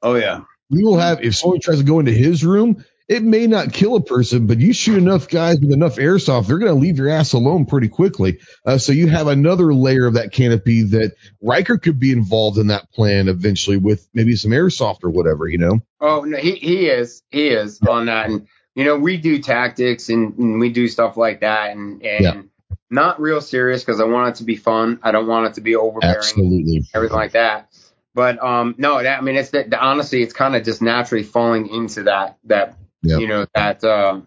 oh 0.03 0.17
yeah. 0.17 0.43
we 0.69 0.85
will 0.85 0.99
have 0.99 1.25
if 1.25 1.37
someone 1.37 1.61
tries 1.61 1.79
to 1.79 1.85
go 1.85 1.99
into 1.99 2.13
his 2.13 2.45
room, 2.45 2.85
it 3.09 3.23
may 3.23 3.47
not 3.47 3.73
kill 3.73 3.97
a 3.97 4.03
person, 4.03 4.47
but 4.47 4.59
you 4.59 4.73
shoot 4.73 4.97
enough 4.97 5.29
guys 5.29 5.61
with 5.61 5.73
enough 5.73 5.97
airsoft, 5.97 6.47
they're 6.47 6.59
going 6.59 6.73
to 6.73 6.79
leave 6.81 6.97
your 6.97 7.11
ass 7.11 7.35
alone 7.35 7.67
pretty 7.67 7.89
quickly. 7.89 8.39
Uh, 8.65 8.79
so 8.79 8.93
you 8.93 9.09
have 9.09 9.27
another 9.27 9.75
layer 9.75 10.07
of 10.07 10.15
that 10.15 10.33
canopy 10.33 10.83
that 10.83 11.13
Riker 11.43 11.77
could 11.77 11.99
be 12.01 12.13
involved 12.13 12.57
in 12.59 12.69
that 12.69 12.91
plan 12.93 13.29
eventually 13.29 13.77
with 13.77 14.09
maybe 14.15 14.37
some 14.37 14.53
airsoft 14.53 15.05
or 15.05 15.11
whatever, 15.11 15.47
you 15.47 15.59
know? 15.59 15.81
Oh 16.01 16.23
no, 16.23 16.39
he 16.39 16.53
he 16.53 16.87
is 16.87 17.23
he 17.31 17.49
is 17.49 17.81
on 17.83 18.07
that, 18.07 18.31
and 18.31 18.47
you 18.75 18.85
know 18.85 18.99
we 18.99 19.17
do 19.19 19.41
tactics 19.41 20.09
and, 20.09 20.39
and 20.39 20.61
we 20.61 20.71
do 20.71 20.89
stuff 20.89 21.17
like 21.17 21.41
that, 21.41 21.71
and 21.77 22.03
and 22.03 22.23
Yeah. 22.23 22.43
not 22.91 23.21
real 23.21 23.41
serious 23.41 23.85
because 23.85 24.01
I 24.01 24.05
want 24.05 24.31
it 24.31 24.39
to 24.39 24.45
be 24.45 24.57
fun. 24.57 24.99
I 25.03 25.13
don't 25.13 25.27
want 25.27 25.47
it 25.49 25.55
to 25.55 25.61
be 25.61 25.77
overbearing, 25.77 26.17
Absolutely. 26.17 26.83
everything 26.95 27.17
like 27.17 27.33
that. 27.33 27.69
But 28.15 28.43
um, 28.43 28.75
no, 28.79 29.03
that 29.03 29.19
I 29.19 29.21
mean 29.23 29.37
it's 29.37 29.51
that 29.51 29.75
honestly, 29.75 30.23
it's 30.23 30.33
kind 30.33 30.57
of 30.57 30.65
just 30.65 30.81
naturally 30.81 31.25
falling 31.25 31.69
into 31.69 32.05
that 32.05 32.39
that 32.45 32.77
Yep. 33.05 33.21
you 33.21 33.29
know 33.29 33.47
that 33.55 33.85
uh, 33.85 34.21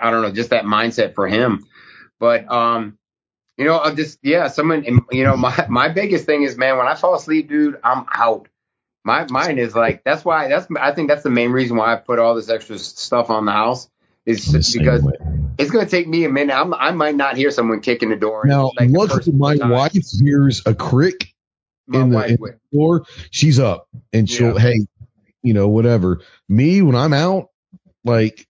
I 0.00 0.10
don't 0.10 0.22
know, 0.22 0.32
just 0.32 0.50
that 0.50 0.64
mindset 0.64 1.14
for 1.14 1.26
him. 1.28 1.64
But 2.18 2.50
um, 2.50 2.98
you 3.56 3.64
know, 3.64 3.76
I'll 3.76 3.94
just 3.94 4.18
yeah, 4.22 4.48
someone 4.48 4.84
you 5.10 5.24
know 5.24 5.36
my 5.48 5.66
my 5.68 5.88
biggest 5.88 6.26
thing 6.26 6.42
is 6.42 6.56
man, 6.56 6.76
when 6.76 6.86
I 6.86 6.94
fall 6.94 7.14
asleep, 7.14 7.48
dude, 7.48 7.78
I'm 7.82 8.06
out. 8.12 8.48
My 9.04 9.26
mind 9.28 9.58
is 9.58 9.74
like 9.74 10.04
that's 10.04 10.24
why 10.24 10.48
that's 10.48 10.66
I 10.78 10.92
think 10.92 11.08
that's 11.08 11.22
the 11.22 11.30
main 11.30 11.50
reason 11.50 11.76
why 11.76 11.92
I 11.92 11.96
put 11.96 12.18
all 12.18 12.34
this 12.34 12.48
extra 12.48 12.78
stuff 12.78 13.30
on 13.30 13.46
the 13.46 13.52
house 13.52 13.88
is 14.24 14.76
because 14.76 15.02
way. 15.02 15.14
it's 15.58 15.70
going 15.70 15.84
to 15.84 15.90
take 15.90 16.06
me 16.06 16.24
a 16.24 16.28
minute. 16.28 16.54
I'm, 16.54 16.72
I 16.74 16.92
might 16.92 17.16
not 17.16 17.36
hear 17.36 17.50
someone 17.50 17.80
kicking 17.80 18.10
the 18.10 18.16
door. 18.16 18.44
Now, 18.44 18.70
like, 18.78 18.90
first 19.10 19.32
my 19.32 19.56
time. 19.56 19.70
wife 19.70 19.92
hears 20.22 20.62
a 20.66 20.74
crick 20.74 21.34
in 21.92 22.10
the, 22.10 22.26
in 22.26 22.36
the 22.40 22.58
door. 22.72 23.04
She's 23.30 23.58
up 23.58 23.88
and 24.12 24.30
she'll, 24.30 24.54
Yeah. 24.54 24.60
hey, 24.60 24.86
you 25.42 25.54
know, 25.54 25.68
whatever. 25.68 26.20
Me, 26.48 26.82
when 26.82 26.94
I'm 26.94 27.12
out, 27.12 27.50
like, 28.04 28.46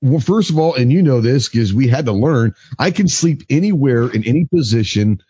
well, 0.00 0.20
first 0.20 0.50
of 0.50 0.58
all, 0.58 0.74
and 0.74 0.92
you 0.92 1.02
know 1.02 1.20
this 1.20 1.48
because 1.48 1.72
we 1.72 1.88
had 1.88 2.06
to 2.06 2.12
learn, 2.12 2.54
I 2.78 2.90
can 2.90 3.08
sleep 3.08 3.42
anywhere 3.48 4.08
in 4.08 4.24
any 4.24 4.44
position 4.44 5.22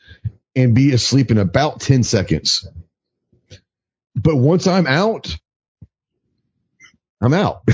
and 0.57 0.75
be 0.75 0.93
asleep 0.93 1.31
in 1.31 1.39
about 1.39 1.81
10 1.81 2.03
seconds. 2.03 2.67
But 4.15 4.37
once 4.37 4.67
I'm 4.67 4.87
out, 4.87 5.37
I'm 7.21 7.35
out. 7.35 7.63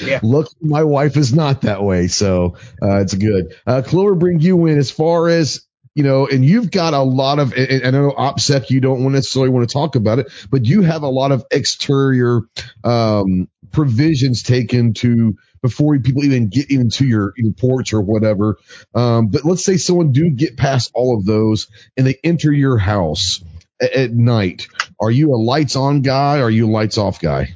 Yeah. 0.00 0.20
Luckily, 0.22 0.68
my 0.68 0.84
wife 0.84 1.16
is 1.16 1.32
not 1.32 1.62
that 1.62 1.82
way, 1.82 2.08
so 2.08 2.56
uh, 2.82 3.00
it's 3.00 3.14
good. 3.14 3.54
Uh, 3.66 3.82
Clover, 3.82 4.14
bring 4.14 4.40
you 4.40 4.66
in 4.66 4.78
as 4.78 4.90
far 4.90 5.28
as 5.28 5.64
you 5.94 6.04
know, 6.04 6.26
and 6.26 6.44
you've 6.44 6.70
got 6.70 6.94
a 6.94 7.00
lot 7.02 7.38
of. 7.38 7.52
And, 7.52 7.70
and 7.70 7.96
I 7.96 8.00
know 8.00 8.12
OPSEC, 8.12 8.70
you 8.70 8.80
don't 8.80 9.10
necessarily 9.12 9.50
want 9.50 9.68
to 9.68 9.72
talk 9.72 9.96
about 9.96 10.18
it, 10.18 10.32
but 10.50 10.64
you 10.66 10.82
have 10.82 11.02
a 11.02 11.08
lot 11.08 11.32
of 11.32 11.44
exterior 11.50 12.42
um, 12.84 13.48
provisions 13.72 14.42
taken 14.42 14.94
to 14.94 15.36
before 15.62 15.98
people 16.00 16.24
even 16.24 16.48
get 16.48 16.70
into 16.70 17.06
your 17.06 17.32
your 17.36 17.52
porch 17.52 17.92
or 17.92 18.00
whatever. 18.00 18.58
Um, 18.94 19.28
but 19.28 19.44
let's 19.44 19.64
say 19.64 19.76
someone 19.76 20.12
do 20.12 20.30
get 20.30 20.56
past 20.56 20.90
all 20.94 21.16
of 21.16 21.24
those 21.24 21.68
and 21.96 22.06
they 22.06 22.18
enter 22.24 22.52
your 22.52 22.78
house 22.78 23.42
at, 23.80 23.92
at 23.92 24.12
night. 24.12 24.68
Are 25.00 25.10
you 25.10 25.34
a 25.34 25.36
lights 25.36 25.76
on 25.76 26.02
guy? 26.02 26.38
Or 26.38 26.44
are 26.44 26.50
you 26.50 26.66
a 26.68 26.70
lights 26.72 26.98
off 26.98 27.20
guy? 27.20 27.54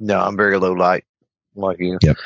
No, 0.00 0.20
I'm 0.20 0.36
very 0.36 0.58
low 0.58 0.72
light, 0.72 1.04
like 1.54 1.78
you. 1.78 1.98
Yep. 2.02 2.16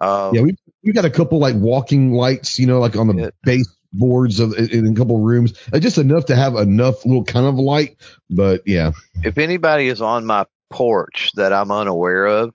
Um, 0.00 0.34
yeah, 0.34 0.42
we 0.42 0.56
we 0.84 0.92
got 0.92 1.04
a 1.04 1.10
couple 1.10 1.38
like 1.38 1.56
walking 1.56 2.12
lights, 2.12 2.58
you 2.58 2.66
know, 2.66 2.78
like 2.78 2.96
on 2.96 3.08
the 3.08 3.14
Yeah. 3.14 3.30
base 3.42 3.68
boards 3.92 4.40
of 4.40 4.52
in, 4.52 4.70
in 4.70 4.92
a 4.92 4.94
couple 4.94 5.18
rooms, 5.18 5.54
uh, 5.72 5.78
just 5.78 5.98
enough 5.98 6.26
to 6.26 6.36
have 6.36 6.54
enough 6.54 7.04
little 7.04 7.24
kind 7.24 7.46
of 7.46 7.54
light. 7.56 7.96
But 8.30 8.62
yeah, 8.66 8.92
if 9.22 9.38
anybody 9.38 9.88
is 9.88 10.00
on 10.02 10.26
my 10.26 10.46
porch 10.70 11.32
that 11.34 11.52
I'm 11.52 11.70
unaware 11.70 12.26
of, 12.26 12.54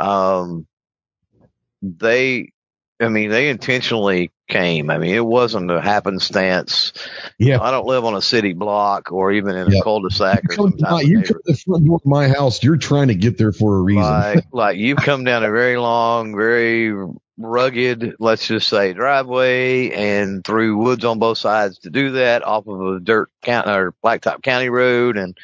um, 0.00 0.66
they, 1.82 2.52
I 3.00 3.08
mean, 3.08 3.30
they 3.30 3.48
intentionally 3.48 4.30
came. 4.48 4.90
I 4.90 4.98
mean, 4.98 5.14
it 5.14 5.24
wasn't 5.24 5.70
a 5.70 5.80
happenstance. 5.80 6.92
yeah. 7.38 7.60
I 7.60 7.70
don't 7.70 7.86
live 7.86 8.04
on 8.04 8.14
a 8.14 8.22
city 8.22 8.52
block 8.52 9.12
or 9.12 9.32
even 9.32 9.56
in 9.56 9.72
a 9.72 9.82
cul-de-sac 9.82 10.42
You 10.42 10.48
or 10.50 10.56
come, 10.56 10.70
some 10.70 10.78
to 10.78 10.82
type 10.84 10.90
my, 10.90 11.00
you 11.02 11.16
come 11.22 11.24
to 11.24 11.42
the 11.44 11.56
front 11.56 11.86
door 11.86 11.96
of 11.96 12.06
my 12.06 12.28
house. 12.28 12.62
You're 12.62 12.76
trying 12.76 13.08
to 13.08 13.14
get 13.14 13.38
there 13.38 13.52
for 13.52 13.76
a 13.76 13.80
reason. 13.80 14.02
Like, 14.02 14.44
like 14.52 14.76
you've 14.76 14.98
come 14.98 15.24
down 15.24 15.44
a 15.44 15.50
very 15.50 15.78
long, 15.78 16.34
very 16.34 16.92
rugged, 17.38 18.16
let's 18.18 18.46
just 18.46 18.68
say 18.68 18.92
driveway 18.92 19.90
and 19.92 20.44
through 20.44 20.76
woods 20.76 21.04
on 21.04 21.18
both 21.18 21.38
sides 21.38 21.78
to 21.78 21.90
do 21.90 22.12
that 22.12 22.44
off 22.44 22.66
of 22.66 22.80
a 22.80 23.00
dirt 23.00 23.30
county 23.42 23.70
or 23.70 23.94
blacktop 24.04 24.42
county 24.42 24.68
road 24.68 25.16
and, 25.16 25.38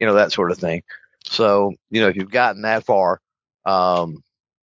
you 0.00 0.06
know, 0.06 0.14
that 0.14 0.32
sort 0.32 0.50
of 0.50 0.58
thing. 0.58 0.82
So, 1.24 1.74
you 1.90 2.00
know, 2.00 2.08
if 2.08 2.16
you've 2.16 2.30
gotten 2.30 2.62
that 2.62 2.84
far, 2.84 3.20
um, 3.66 4.22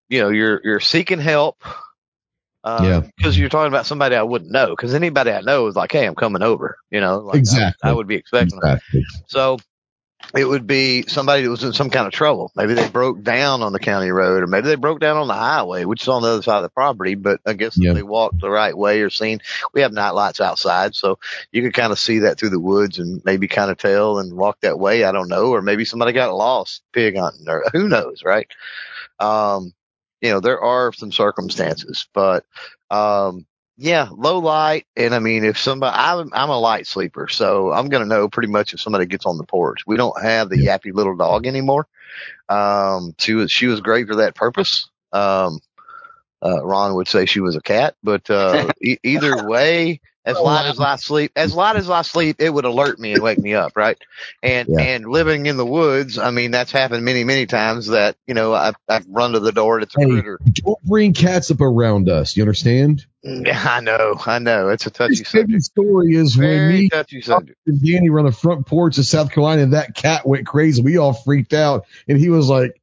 you 0.08 0.20
know, 0.20 0.30
you're, 0.30 0.60
you're 0.64 0.80
seeking 0.80 1.20
help. 1.20 1.62
Uh, 2.64 3.02
Yeah. 3.02 3.02
cause 3.20 3.36
you're 3.36 3.48
talking 3.48 3.72
about 3.72 3.86
somebody 3.86 4.14
I 4.14 4.22
wouldn't 4.22 4.52
know. 4.52 4.76
Cause 4.76 4.94
anybody 4.94 5.32
I 5.32 5.40
know 5.40 5.66
is 5.66 5.76
like, 5.76 5.92
Hey, 5.92 6.06
I'm 6.06 6.14
coming 6.14 6.42
over, 6.42 6.78
you 6.90 7.00
know, 7.00 7.18
like 7.18 7.38
Exactly. 7.38 7.90
I, 7.90 7.92
would 7.92 8.06
be 8.06 8.14
expecting 8.14 8.60
them. 8.60 8.68
exactly. 8.68 9.04
So 9.26 9.58
it 10.36 10.44
would 10.44 10.66
be 10.66 11.02
somebody 11.08 11.42
that 11.42 11.50
was 11.50 11.64
in 11.64 11.72
some 11.72 11.90
kind 11.90 12.06
of 12.06 12.12
trouble. 12.12 12.52
Maybe 12.54 12.74
they 12.74 12.88
broke 12.88 13.22
down 13.22 13.62
on 13.62 13.72
the 13.72 13.80
county 13.80 14.10
road 14.10 14.44
or 14.44 14.46
maybe 14.46 14.68
they 14.68 14.76
broke 14.76 15.00
down 15.00 15.16
on 15.16 15.26
the 15.26 15.34
highway, 15.34 15.84
which 15.84 16.02
is 16.02 16.08
on 16.08 16.22
the 16.22 16.28
other 16.28 16.42
side 16.42 16.58
of 16.58 16.62
the 16.62 16.68
property. 16.70 17.16
But 17.16 17.40
I 17.44 17.54
guess 17.54 17.76
if 17.76 17.82
Yeah. 17.82 17.92
they 17.92 18.02
walked 18.04 18.40
the 18.40 18.48
right 18.50 18.76
way 18.76 19.00
or 19.02 19.10
seen, 19.10 19.40
we 19.74 19.80
have 19.82 19.92
night 19.92 20.10
lights 20.14 20.40
outside. 20.40 20.94
So 20.94 21.18
you 21.50 21.62
could 21.62 21.74
kind 21.74 21.92
of 21.92 21.98
see 21.98 22.20
that 22.20 22.38
through 22.38 22.50
the 22.50 22.60
woods 22.60 22.98
and 23.00 23.20
maybe 23.24 23.48
kind 23.48 23.70
of 23.72 23.78
tell 23.78 24.18
and 24.20 24.34
walk 24.36 24.60
that 24.60 24.78
way. 24.78 25.04
I 25.04 25.12
don't 25.12 25.28
know. 25.28 25.50
Or 25.50 25.60
maybe 25.62 25.84
somebody 25.84 26.12
got 26.12 26.32
lost 26.32 26.82
pig 26.92 27.16
hunting 27.18 27.48
or 27.48 27.64
who 27.72 27.88
knows, 27.88 28.22
right? 28.24 28.46
Um, 29.22 29.72
you 30.20 30.30
know, 30.30 30.40
there 30.40 30.60
are 30.60 30.92
some 30.92 31.12
circumstances, 31.12 32.06
but, 32.12 32.44
um, 32.90 33.46
yeah, 33.76 34.08
low 34.12 34.38
light. 34.38 34.86
And 34.96 35.14
I 35.14 35.18
mean, 35.18 35.44
if 35.44 35.58
somebody, 35.58 35.96
I'm, 35.96 36.30
I'm 36.32 36.50
a 36.50 36.58
light 36.58 36.86
sleeper, 36.86 37.28
so 37.28 37.72
I'm 37.72 37.88
going 37.88 38.02
to 38.02 38.08
know 38.08 38.28
pretty 38.28 38.48
much 38.48 38.74
if 38.74 38.80
somebody 38.80 39.06
gets 39.06 39.26
on 39.26 39.38
the 39.38 39.44
porch. 39.44 39.86
We 39.86 39.96
don't 39.96 40.20
have 40.22 40.48
the 40.48 40.56
yappy 40.56 40.92
little 40.92 41.16
dog 41.16 41.46
anymore. 41.46 41.86
Um, 42.48 43.14
she 43.18 43.34
was, 43.34 43.50
she 43.50 43.66
was 43.66 43.80
great 43.80 44.06
for 44.06 44.16
that 44.16 44.34
purpose. 44.34 44.88
Um, 45.12 45.60
uh, 46.44 46.64
Ron 46.64 46.94
would 46.94 47.08
say 47.08 47.26
she 47.26 47.40
was 47.40 47.56
a 47.56 47.60
cat, 47.62 47.96
but, 48.02 48.28
uh, 48.30 48.70
e- 48.82 48.98
either 49.02 49.46
way, 49.46 50.00
as 50.24 50.36
Oh, 50.38 50.44
light 50.44 50.66
wow. 50.66 50.70
as 50.70 50.80
I 50.80 50.96
sleep, 50.96 51.32
as 51.36 51.54
light 51.54 51.76
as 51.76 51.90
I 51.90 52.02
sleep, 52.02 52.36
it 52.40 52.50
would 52.50 52.64
alert 52.64 52.98
me 52.98 53.14
and 53.14 53.22
wake 53.22 53.38
me 53.40 53.54
up, 53.54 53.72
right? 53.76 53.98
And, 54.42 54.68
Yeah. 54.68 54.80
and 54.80 55.06
living 55.06 55.46
in 55.46 55.56
the 55.56 55.66
woods, 55.66 56.18
I 56.18 56.30
mean, 56.30 56.50
that's 56.52 56.72
happened 56.72 57.04
many, 57.04 57.24
many 57.24 57.46
times 57.46 57.88
that, 57.88 58.16
you 58.26 58.34
know, 58.34 58.54
I've, 58.54 58.76
I've 58.88 59.06
run 59.08 59.32
to 59.32 59.40
the 59.40 59.52
door 59.52 59.76
and 59.76 59.84
it's 59.84 59.96
a 59.96 59.98
Hey. 60.00 60.06
critter. 60.10 60.40
Don't 60.52 60.82
bring 60.84 61.12
cats 61.12 61.50
up 61.50 61.60
around 61.60 62.08
us. 62.08 62.36
You 62.36 62.42
understand? 62.42 63.06
Mm, 63.24 63.46
yeah, 63.46 63.64
I 63.68 63.80
know, 63.80 64.16
I 64.26 64.38
know. 64.40 64.68
It's 64.68 64.86
a 64.86 64.90
touchy 64.90 65.18
His 65.18 65.28
favorite 65.28 65.62
subject. 65.62 65.64
story 65.64 66.14
is 66.16 66.36
when 66.36 66.68
me 66.68 66.88
touchy 66.88 67.20
subject. 67.22 67.58
and 67.66 67.80
Danny 67.80 68.10
were 68.10 68.18
on 68.18 68.24
the 68.26 68.32
front 68.32 68.66
porch 68.66 68.98
of 68.98 69.06
South 69.06 69.30
Carolina 69.30 69.62
and 69.62 69.72
that 69.74 69.94
cat 69.94 70.26
went 70.26 70.46
crazy. 70.46 70.82
We 70.82 70.98
all 70.98 71.12
freaked 71.12 71.52
out. 71.52 71.86
And 72.08 72.18
he 72.18 72.30
was 72.30 72.48
like, 72.48 72.80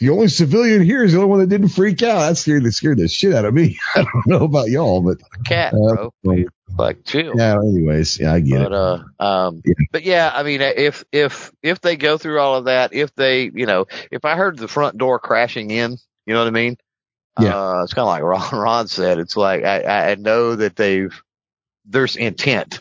the 0.00 0.10
only 0.10 0.28
civilian 0.28 0.82
here 0.82 1.04
is 1.04 1.12
the 1.12 1.18
only 1.18 1.30
one 1.30 1.38
that 1.40 1.48
didn't 1.48 1.68
freak 1.68 2.02
out. 2.02 2.20
That 2.28 2.36
scared, 2.36 2.64
that 2.64 2.72
scared 2.72 2.98
the 2.98 3.08
shit 3.08 3.32
out 3.34 3.44
of 3.44 3.54
me. 3.54 3.78
I 3.94 4.02
don't 4.02 4.26
know 4.26 4.44
about 4.44 4.68
y'all, 4.68 5.00
but 5.00 5.18
Cat, 5.44 5.72
uh, 5.74 6.08
bro. 6.22 6.44
Like 6.76 7.04
chill. 7.04 7.34
yeah, 7.36 7.54
anyways, 7.58 8.18
yeah, 8.18 8.32
I 8.34 8.40
get 8.40 8.58
But 8.58 8.72
it. 8.72 8.72
uh, 8.72 9.22
um, 9.24 9.62
Yeah. 9.64 9.74
but 9.92 10.02
yeah, 10.02 10.32
I 10.34 10.42
mean, 10.42 10.60
if 10.60 11.04
if 11.12 11.52
if 11.62 11.80
they 11.80 11.96
go 11.96 12.18
through 12.18 12.40
all 12.40 12.56
of 12.56 12.64
that, 12.64 12.92
if 12.92 13.14
they, 13.14 13.50
you 13.54 13.66
know, 13.66 13.86
if 14.10 14.24
I 14.24 14.34
heard 14.34 14.58
the 14.58 14.66
front 14.66 14.98
door 14.98 15.18
crashing 15.20 15.70
in, 15.70 15.96
you 16.26 16.34
know 16.34 16.40
what 16.40 16.48
I 16.48 16.50
mean? 16.50 16.76
Yeah. 17.40 17.56
Uh, 17.56 17.82
it's 17.84 17.94
kind 17.94 18.02
of 18.04 18.08
like 18.08 18.22
Ron, 18.52 18.60
Ron 18.60 18.88
said. 18.88 19.18
It's 19.18 19.36
like 19.36 19.62
I, 19.64 20.10
I 20.10 20.14
know 20.16 20.56
that 20.56 20.74
they've 20.74 21.14
there's 21.84 22.16
intent. 22.16 22.80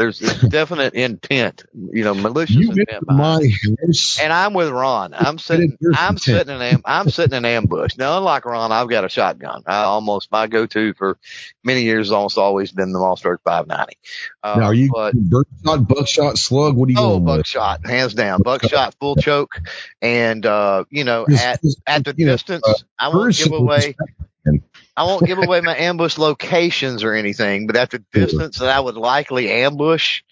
There's, 0.00 0.18
definite 0.18 0.94
intent. 0.94 1.64
You 1.74 2.04
know, 2.04 2.14
malicious 2.14 2.56
You 2.56 2.70
intent. 2.70 2.88
entered 2.90 3.06
behind 3.06 3.44
it. 3.44 3.52
my 3.62 3.86
house. 3.86 4.18
And 4.18 4.32
I'm 4.32 4.54
with 4.54 4.70
Ron. 4.70 5.12
I'm 5.12 5.36
sitting. 5.38 5.76
I'm 5.94 6.14
intent. 6.14 6.20
sitting 6.20 6.54
in. 6.54 6.62
Am, 6.62 6.82
I'm 6.86 7.10
sitting 7.10 7.36
in 7.36 7.44
ambush. 7.44 7.98
Now, 7.98 8.16
unlike 8.16 8.46
Ron, 8.46 8.72
I've 8.72 8.88
got 8.88 9.04
a 9.04 9.10
shotgun. 9.10 9.62
I 9.66 9.82
almost 9.82 10.32
my 10.32 10.46
go-to 10.46 10.94
for 10.94 11.18
many 11.62 11.82
years 11.82 12.06
has 12.06 12.12
almost 12.12 12.38
always 12.38 12.72
been 12.72 12.92
the 12.92 12.98
Mossberg 12.98 13.38
590. 13.44 13.98
Uh, 14.42 14.58
now, 14.58 14.64
are 14.64 14.74
you 14.74 14.90
but, 14.90 15.12
birdshot, 15.14 15.86
buckshot, 15.86 16.38
slug? 16.38 16.76
What 16.76 16.88
are 16.88 16.92
you 16.92 16.98
oh, 16.98 17.10
going 17.10 17.24
with? 17.24 17.36
buckshot, 17.36 17.86
hands 17.86 18.14
down, 18.14 18.40
buckshot, 18.40 18.94
full 18.98 19.16
choke, 19.16 19.60
and 20.00 20.46
uh, 20.46 20.84
you 20.88 21.04
know, 21.04 21.26
at 21.28 21.60
at 21.86 22.04
the 22.06 22.14
you 22.16 22.24
know, 22.24 22.32
distance, 22.32 22.66
uh, 22.66 22.72
I 22.98 23.08
won't 23.08 23.36
give 23.36 23.52
away. 23.52 23.96
respect. 23.98 24.64
I 25.00 25.04
won't 25.04 25.24
give 25.26 25.38
away 25.38 25.62
my 25.62 25.74
ambush 25.74 26.18
locations 26.18 27.04
or 27.04 27.14
anything, 27.14 27.66
but 27.66 27.74
at 27.74 27.90
the 27.90 28.04
distance 28.12 28.58
that 28.58 28.68
I 28.68 28.78
would 28.78 28.96
likely 28.96 29.50
ambush, 29.50 30.22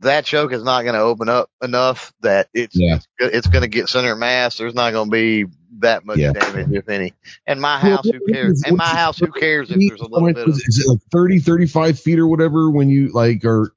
that 0.00 0.24
choke 0.24 0.52
is 0.52 0.64
not 0.64 0.82
going 0.82 0.96
to 0.96 1.00
open 1.00 1.28
up 1.28 1.48
enough 1.62 2.12
that 2.22 2.48
it's 2.52 2.74
Yeah. 2.74 2.98
it's, 3.20 3.46
going 3.46 3.62
to 3.62 3.68
get 3.68 3.88
center 3.88 4.16
mass. 4.16 4.58
There's 4.58 4.74
not 4.74 4.90
going 4.90 5.06
to 5.06 5.12
be 5.12 5.44
that 5.78 6.04
much 6.04 6.18
Yeah. 6.18 6.32
damage, 6.32 6.72
if 6.72 6.88
any. 6.88 7.14
And 7.46 7.60
my 7.60 7.80
Well, 7.80 7.98
house, 7.98 8.06
who 8.06 8.18
cares? 8.32 8.64
And 8.66 8.76
my 8.76 8.84
house, 8.84 9.16
who 9.16 9.30
cares 9.30 9.70
if 9.70 9.78
there's 9.78 10.00
a 10.00 10.04
little 10.08 10.26
bit 10.32 10.38
of 10.38 10.48
is, 10.48 10.58
is 10.58 10.84
it 10.84 10.88
like 10.90 10.98
30, 11.12 11.38
35 11.38 12.00
feet 12.00 12.18
or 12.18 12.26
whatever 12.26 12.68
when 12.68 12.90
you 12.90 13.12
like 13.12 13.44
are 13.44 13.72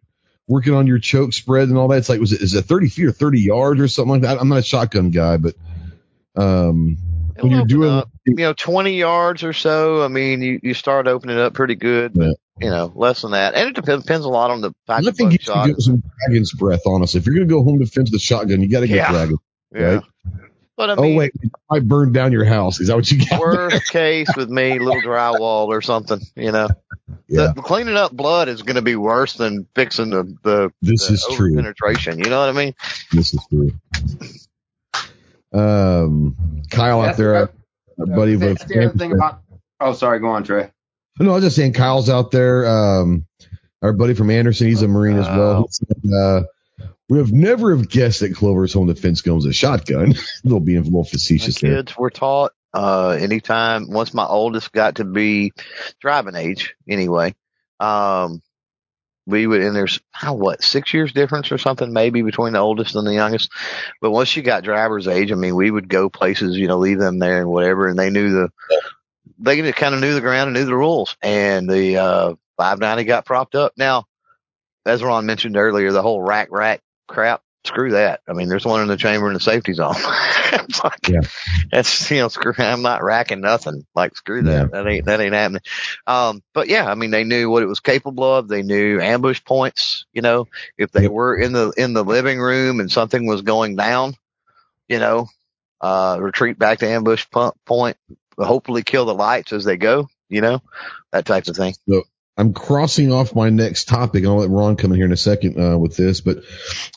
working 0.47 0.73
on 0.73 0.87
your 0.87 0.97
choke 0.97 1.33
spread 1.33 1.69
and 1.69 1.77
all 1.77 1.89
that? 1.89 1.97
It's 1.97 2.09
like, 2.09 2.19
was 2.19 2.33
it, 2.33 2.41
is 2.41 2.55
it 2.55 2.65
30 2.65 2.89
feet 2.89 3.05
or 3.05 3.11
30 3.11 3.39
yards 3.39 3.79
or 3.79 3.87
something 3.87 4.13
like 4.13 4.21
that? 4.23 4.41
I'm 4.41 4.49
not 4.49 4.57
a 4.57 4.63
shotgun 4.63 5.11
guy, 5.11 5.37
but, 5.37 5.53
um, 6.35 6.97
when 7.39 7.51
you're 7.51 7.65
doing, 7.65 7.89
up, 7.89 8.09
you 8.25 8.35
know, 8.35 8.53
20 8.53 8.97
yards 8.97 9.43
or 9.43 9.53
so. 9.53 10.03
I 10.03 10.07
mean, 10.07 10.41
you, 10.41 10.59
you 10.63 10.73
start 10.73 11.07
opening 11.07 11.37
it 11.37 11.41
up 11.41 11.53
pretty 11.53 11.75
good, 11.75 12.13
but 12.13 12.37
you 12.59 12.69
know, 12.69 12.91
less 12.95 13.21
than 13.21 13.31
that. 13.31 13.55
And 13.55 13.69
it 13.69 13.75
depends, 13.75 14.03
depends 14.05 14.25
a 14.25 14.29
lot 14.29 14.51
on 14.51 14.61
the 14.61 14.69
type 14.87 15.03
I 15.05 15.11
think 15.11 15.31
you 15.33 15.39
should 15.41 15.47
buckshot. 15.53 15.67
get 15.67 15.81
some 15.81 16.03
dragon's 16.27 16.53
breath, 16.53 16.81
honestly. 16.85 17.19
If 17.19 17.25
you're 17.25 17.35
going 17.35 17.47
to 17.47 17.53
go 17.53 17.63
home 17.63 17.79
to 17.79 17.99
with 17.99 18.11
the 18.11 18.19
shotgun, 18.19 18.61
you 18.61 18.69
got 18.69 18.81
to 18.81 18.87
get 18.87 18.95
Yeah. 18.97 19.11
dragon. 19.11 19.37
Yeah. 19.73 19.81
right? 19.81 20.03
But 20.75 20.89
I 20.89 20.95
Oh, 20.95 21.15
wait, 21.15 21.31
i 21.69 21.79
burned 21.79 22.13
down 22.15 22.31
your 22.31 22.45
house. 22.45 22.79
Is 22.79 22.87
that 22.87 22.95
what 22.95 23.09
you 23.11 23.23
got? 23.29 23.39
worst 23.39 23.91
case 23.91 24.27
with 24.35 24.49
me, 24.49 24.79
little 24.79 25.01
drywall 25.01 25.67
or 25.67 25.81
something, 25.83 26.19
you 26.35 26.51
know. 26.51 26.67
Yeah. 27.27 27.53
The, 27.55 27.61
cleaning 27.61 27.95
up 27.95 28.11
blood 28.11 28.49
is 28.49 28.63
going 28.63 28.75
to 28.77 28.81
be 28.81 28.95
worse 28.95 29.33
than 29.33 29.67
fixing 29.75 30.09
the, 30.09 30.23
the, 30.43 30.71
This 30.81 31.07
the 31.07 31.13
is 31.13 31.27
true. 31.35 31.55
penetration. 31.55 32.17
You 32.19 32.29
know 32.29 32.39
what 32.39 32.49
I 32.49 32.53
mean? 32.53 32.73
This 33.11 33.33
is 33.35 33.45
true. 33.49 33.71
Um, 35.53 36.63
Kyle 36.69 37.01
out 37.01 37.17
there, 37.17 37.33
what- 37.33 37.53
our 37.99 38.05
buddy 38.07 38.35
with 38.35 38.57
That's 38.57 38.65
the 38.65 38.85
other 38.85 38.97
thing 38.97 39.11
about. 39.11 39.41
Oh, 39.79 39.93
sorry. 39.93 40.19
Go 40.19 40.29
on, 40.29 40.43
Trey. 40.43 40.71
No, 41.19 41.31
I 41.31 41.35
was 41.35 41.43
just 41.43 41.55
saying 41.55 41.73
Kyle's 41.73 42.09
out 42.09 42.31
there. 42.31 42.65
Um, 42.65 43.27
our 43.83 43.93
buddy 43.93 44.15
from 44.15 44.31
Anderson, 44.31 44.67
he's 44.67 44.81
a 44.81 44.87
Marine 44.87 45.17
as 45.19 45.27
well. 45.27 45.57
Oh. 45.57 45.67
He 45.67 45.71
said, 45.71 46.13
uh, 46.13 46.43
we 47.09 47.19
have 47.19 47.31
never 47.31 47.75
have 47.75 47.89
guessed 47.89 48.21
that 48.21 48.33
Clover's 48.35 48.73
home 48.73 48.87
defense 48.87 49.21
gun 49.21 49.35
was 49.35 49.45
a 49.45 49.53
shotgun. 49.53 50.15
They'll 50.43 50.59
be 50.61 50.75
a 50.75 50.81
little 50.81 51.03
My 51.03 51.07
facetious 51.07 51.59
there. 51.59 51.75
kids 51.75 51.95
were 51.97 52.09
taught, 52.09 52.53
uh, 52.73 53.09
anytime, 53.09 53.91
once 53.91 54.13
my 54.13 54.25
oldest 54.25 54.71
got 54.71 54.95
to 54.95 55.03
be 55.05 55.51
driving 56.01 56.35
age 56.35 56.73
anyway, 56.89 57.35
um, 57.79 58.41
we 59.25 59.47
would, 59.47 59.61
and 59.61 59.75
there's, 59.75 59.99
how, 60.11 60.33
what, 60.33 60.63
six 60.63 60.93
years 60.93 61.13
difference 61.13 61.51
or 61.51 61.57
something 61.57 61.93
maybe 61.93 62.21
between 62.21 62.53
the 62.53 62.59
oldest 62.59 62.95
and 62.95 63.07
the 63.07 63.13
youngest. 63.13 63.51
But 64.01 64.11
once 64.11 64.35
you 64.35 64.43
got 64.43 64.63
driver's 64.63 65.07
age, 65.07 65.31
I 65.31 65.35
mean, 65.35 65.55
we 65.55 65.71
would 65.71 65.87
go 65.87 66.09
places, 66.09 66.57
you 66.57 66.67
know, 66.67 66.77
leave 66.77 66.99
them 66.99 67.19
there 67.19 67.39
and 67.39 67.49
whatever, 67.49 67.87
and 67.87 67.97
they 67.97 68.09
knew 68.09 68.31
the, 68.31 68.49
they 69.39 69.71
kind 69.71 69.95
of 69.95 70.01
knew 70.01 70.13
the 70.13 70.21
ground 70.21 70.49
and 70.49 70.57
knew 70.57 70.65
the 70.65 70.75
rules. 70.75 71.15
And 71.21 71.69
the, 71.69 71.97
uh, 71.97 72.35
590 72.57 73.03
got 73.05 73.25
propped 73.25 73.55
up. 73.55 73.73
Now, 73.77 74.05
as 74.85 75.03
Ron 75.03 75.25
mentioned 75.25 75.57
earlier, 75.57 75.91
the 75.91 76.01
whole 76.01 76.21
rack 76.21 76.49
rack 76.51 76.81
crap, 77.07 77.41
screw 77.65 77.91
that. 77.91 78.21
I 78.27 78.33
mean, 78.33 78.49
there's 78.49 78.65
one 78.65 78.81
in 78.81 78.87
the 78.87 78.97
chamber 78.97 79.27
and 79.27 79.35
the 79.35 79.39
safety 79.39 79.73
zone. 79.73 79.93
It's 79.95 80.83
like, 80.83 81.07
Yeah. 81.07 81.21
that's, 81.71 82.09
you 82.11 82.17
know, 82.17 82.27
screw, 82.27 82.53
I'm 82.57 82.81
not 82.81 83.03
racking 83.03 83.41
nothing. 83.41 83.85
Like, 83.95 84.15
screw 84.15 84.43
that. 84.43 84.71
That 84.71 84.87
ain't, 84.87 85.05
that 85.05 85.21
ain't 85.21 85.33
happening. 85.33 85.61
Um, 86.05 86.41
but 86.53 86.67
yeah, 86.67 86.89
I 86.89 86.95
mean, 86.95 87.11
they 87.11 87.23
knew 87.23 87.49
what 87.49 87.63
it 87.63 87.67
was 87.67 87.79
capable 87.79 88.23
of. 88.23 88.47
They 88.47 88.61
knew 88.63 88.99
ambush 88.99 89.43
points, 89.43 90.05
you 90.13 90.21
know, 90.21 90.47
if 90.77 90.91
they 90.91 91.07
were 91.07 91.35
in 91.35 91.53
the, 91.53 91.71
in 91.77 91.93
the 91.93 92.03
living 92.03 92.39
room 92.39 92.79
and 92.79 92.91
something 92.91 93.25
was 93.25 93.41
going 93.41 93.75
down, 93.75 94.15
you 94.87 94.99
know, 94.99 95.27
uh, 95.81 96.17
retreat 96.19 96.57
back 96.59 96.79
to 96.79 96.87
ambush 96.87 97.25
point, 97.65 97.97
hopefully 98.37 98.83
kill 98.83 99.05
the 99.05 99.13
lights 99.13 99.53
as 99.53 99.65
they 99.65 99.77
go, 99.77 100.07
you 100.29 100.41
know, 100.41 100.61
that 101.11 101.25
type 101.25 101.47
of 101.47 101.55
thing. 101.55 101.73
I'm 102.35 102.53
crossing 102.53 103.11
off 103.11 103.35
my 103.35 103.49
next 103.49 103.87
topic. 103.87 104.25
I'll 104.25 104.37
let 104.37 104.49
Ron 104.49 104.75
come 104.75 104.91
in 104.91 104.97
here 104.97 105.05
in 105.05 105.11
a 105.11 105.17
second 105.17 105.59
uh, 105.59 105.77
with 105.77 105.95
this, 105.95 106.21
but 106.21 106.39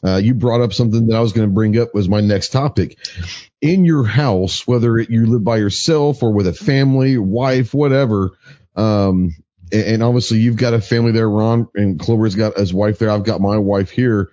uh, 0.03 0.17
you 0.17 0.35
brought 0.35 0.63
up 0.63 0.73
something 0.73 1.09
that 1.09 1.17
I 1.17 1.21
was 1.21 1.33
going 1.33 1.49
to 1.49 1.55
bring 1.55 1.79
up 1.79 1.95
was 1.95 2.09
my 2.09 2.21
next 2.21 2.51
topic. 2.51 2.99
In 3.61 3.85
your 3.85 4.05
house, 4.05 4.67
whether 4.67 4.97
it, 4.99 5.11
you 5.11 5.27
live 5.27 5.45
by 5.45 5.59
yourself 5.59 6.23
or 6.23 6.33
with 6.33 6.47
a 6.47 6.55
family, 6.55 7.19
wife, 7.19 7.75
whatever, 7.75 8.31
um, 8.77 9.35
and, 9.73 9.83
and 9.83 10.03
obviously 10.03 10.39
you've 10.39 10.57
got 10.57 10.75
a 10.75 10.81
family 10.81 11.13
there, 11.13 11.29
Ron, 11.29 11.69
and 11.75 11.99
Clover's 12.01 12.35
got 12.35 12.57
his 12.57 12.73
wife 12.73 12.99
there. 12.99 13.11
I've 13.11 13.25
got 13.25 13.41
my 13.41 13.59
wife 13.59 13.91
here. 13.91 14.31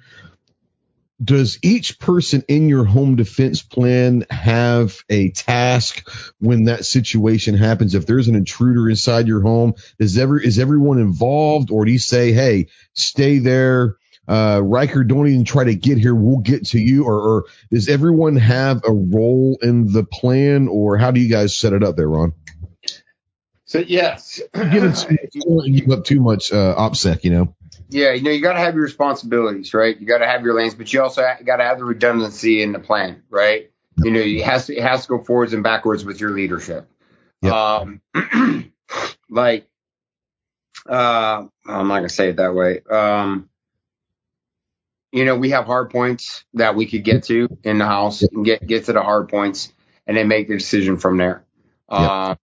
Does 1.24 1.60
each 1.62 2.00
person 2.00 2.44
in 2.48 2.70
your 2.70 2.86
home 2.86 3.16
defense 3.16 3.62
plan 3.62 4.26
have 4.30 4.98
a 5.10 5.30
task 5.32 6.08
when 6.40 6.66
that 6.66 6.86
situation 6.86 7.56
happens? 7.56 7.96
If 7.96 8.06
there's 8.06 8.28
an 8.28 8.36
intruder 8.36 8.90
inside 8.90 9.28
your 9.28 9.42
home, 9.42 9.76
is 10.00 10.18
ever 10.18 10.40
is 10.40 10.60
everyone 10.60 11.00
involved, 11.00 11.72
or 11.72 11.86
do 11.86 11.92
you 11.92 12.00
say, 12.00 12.32
"Hey, 12.34 12.68
stay 12.94 13.40
there"? 13.40 13.98
Uh, 14.28 14.62
Riker, 14.64 15.04
don't 15.04 15.28
even 15.28 15.44
try 15.44 15.66
to 15.66 15.76
get 15.76 15.98
here. 15.98 16.16
We'll 16.16 16.40
get 16.40 16.68
to 16.68 16.80
you. 16.80 17.04
Or, 17.06 17.20
or 17.20 17.46
does 17.72 17.90
everyone 17.90 18.38
have 18.38 18.82
a 18.86 18.92
role 18.92 19.58
in 19.62 19.92
the 19.92 20.04
plan, 20.04 20.68
or 20.68 20.98
how 20.98 21.12
do 21.12 21.20
you 21.20 21.30
guys 21.30 21.56
set 21.56 21.74
it 21.74 21.84
up 21.84 21.96
there, 21.96 22.10
Ron? 22.10 22.34
So 23.66 23.80
yes, 23.80 24.40
Give 24.54 24.84
it, 24.84 25.08
don't 25.34 25.74
give 25.74 25.90
up 25.92 26.06
too 26.06 26.22
much 26.22 26.52
uh, 26.54 26.76
OPSEC, 26.78 27.24
you 27.24 27.32
know. 27.32 27.56
Yeah, 27.94 28.12
you 28.14 28.24
know, 28.24 28.32
you 28.32 28.42
got 28.42 28.54
to 28.54 28.60
have 28.60 28.74
your 28.74 28.84
responsibilities, 28.84 29.74
right? 29.74 29.98
You 30.00 30.08
got 30.08 30.18
to 30.18 30.28
have 30.28 30.44
your 30.44 30.56
lanes, 30.56 30.74
but 30.76 30.92
you 30.92 31.02
also 31.02 31.22
got 31.46 31.58
to 31.58 31.64
have 31.64 31.78
the 31.78 31.86
redundancy 31.86 32.62
in 32.64 32.72
the 32.72 32.80
plan, 32.80 33.24
right? 33.30 33.72
You 33.98 34.12
know, 34.12 34.20
it 34.20 34.44
has 34.44 34.66
to 34.68 34.76
it 34.76 34.82
has 34.82 35.04
to 35.04 35.10
go 35.10 35.24
forwards 35.24 35.54
and 35.54 35.64
backwards 35.64 36.04
with 36.04 36.20
your 36.20 36.32
leadership. 36.32 36.90
Yep. 37.44 37.54
Um, 37.54 38.02
like, 39.30 39.68
uh, 40.90 41.46
I'm 41.68 41.88
not 41.88 41.98
gonna 41.98 42.10
say 42.10 42.30
it 42.30 42.38
that 42.38 42.56
way. 42.56 42.82
Um, 42.90 43.50
you 45.12 45.26
know, 45.26 45.36
we 45.36 45.52
have 45.52 45.66
hard 45.66 45.92
points 45.92 46.44
that 46.56 46.76
we 46.76 46.88
could 46.88 47.04
get 47.04 47.26
to 47.26 47.56
in 47.64 47.78
the 47.78 47.86
house 47.86 48.24
and 48.24 48.44
get 48.44 48.66
get 48.66 48.86
to 48.86 48.94
the 48.94 49.04
hard 49.04 49.30
points, 49.30 49.72
and 50.08 50.18
then 50.18 50.28
make 50.28 50.48
the 50.48 50.58
decision 50.58 50.98
from 50.98 51.18
there. 51.18 51.46
Uh, 51.88 52.34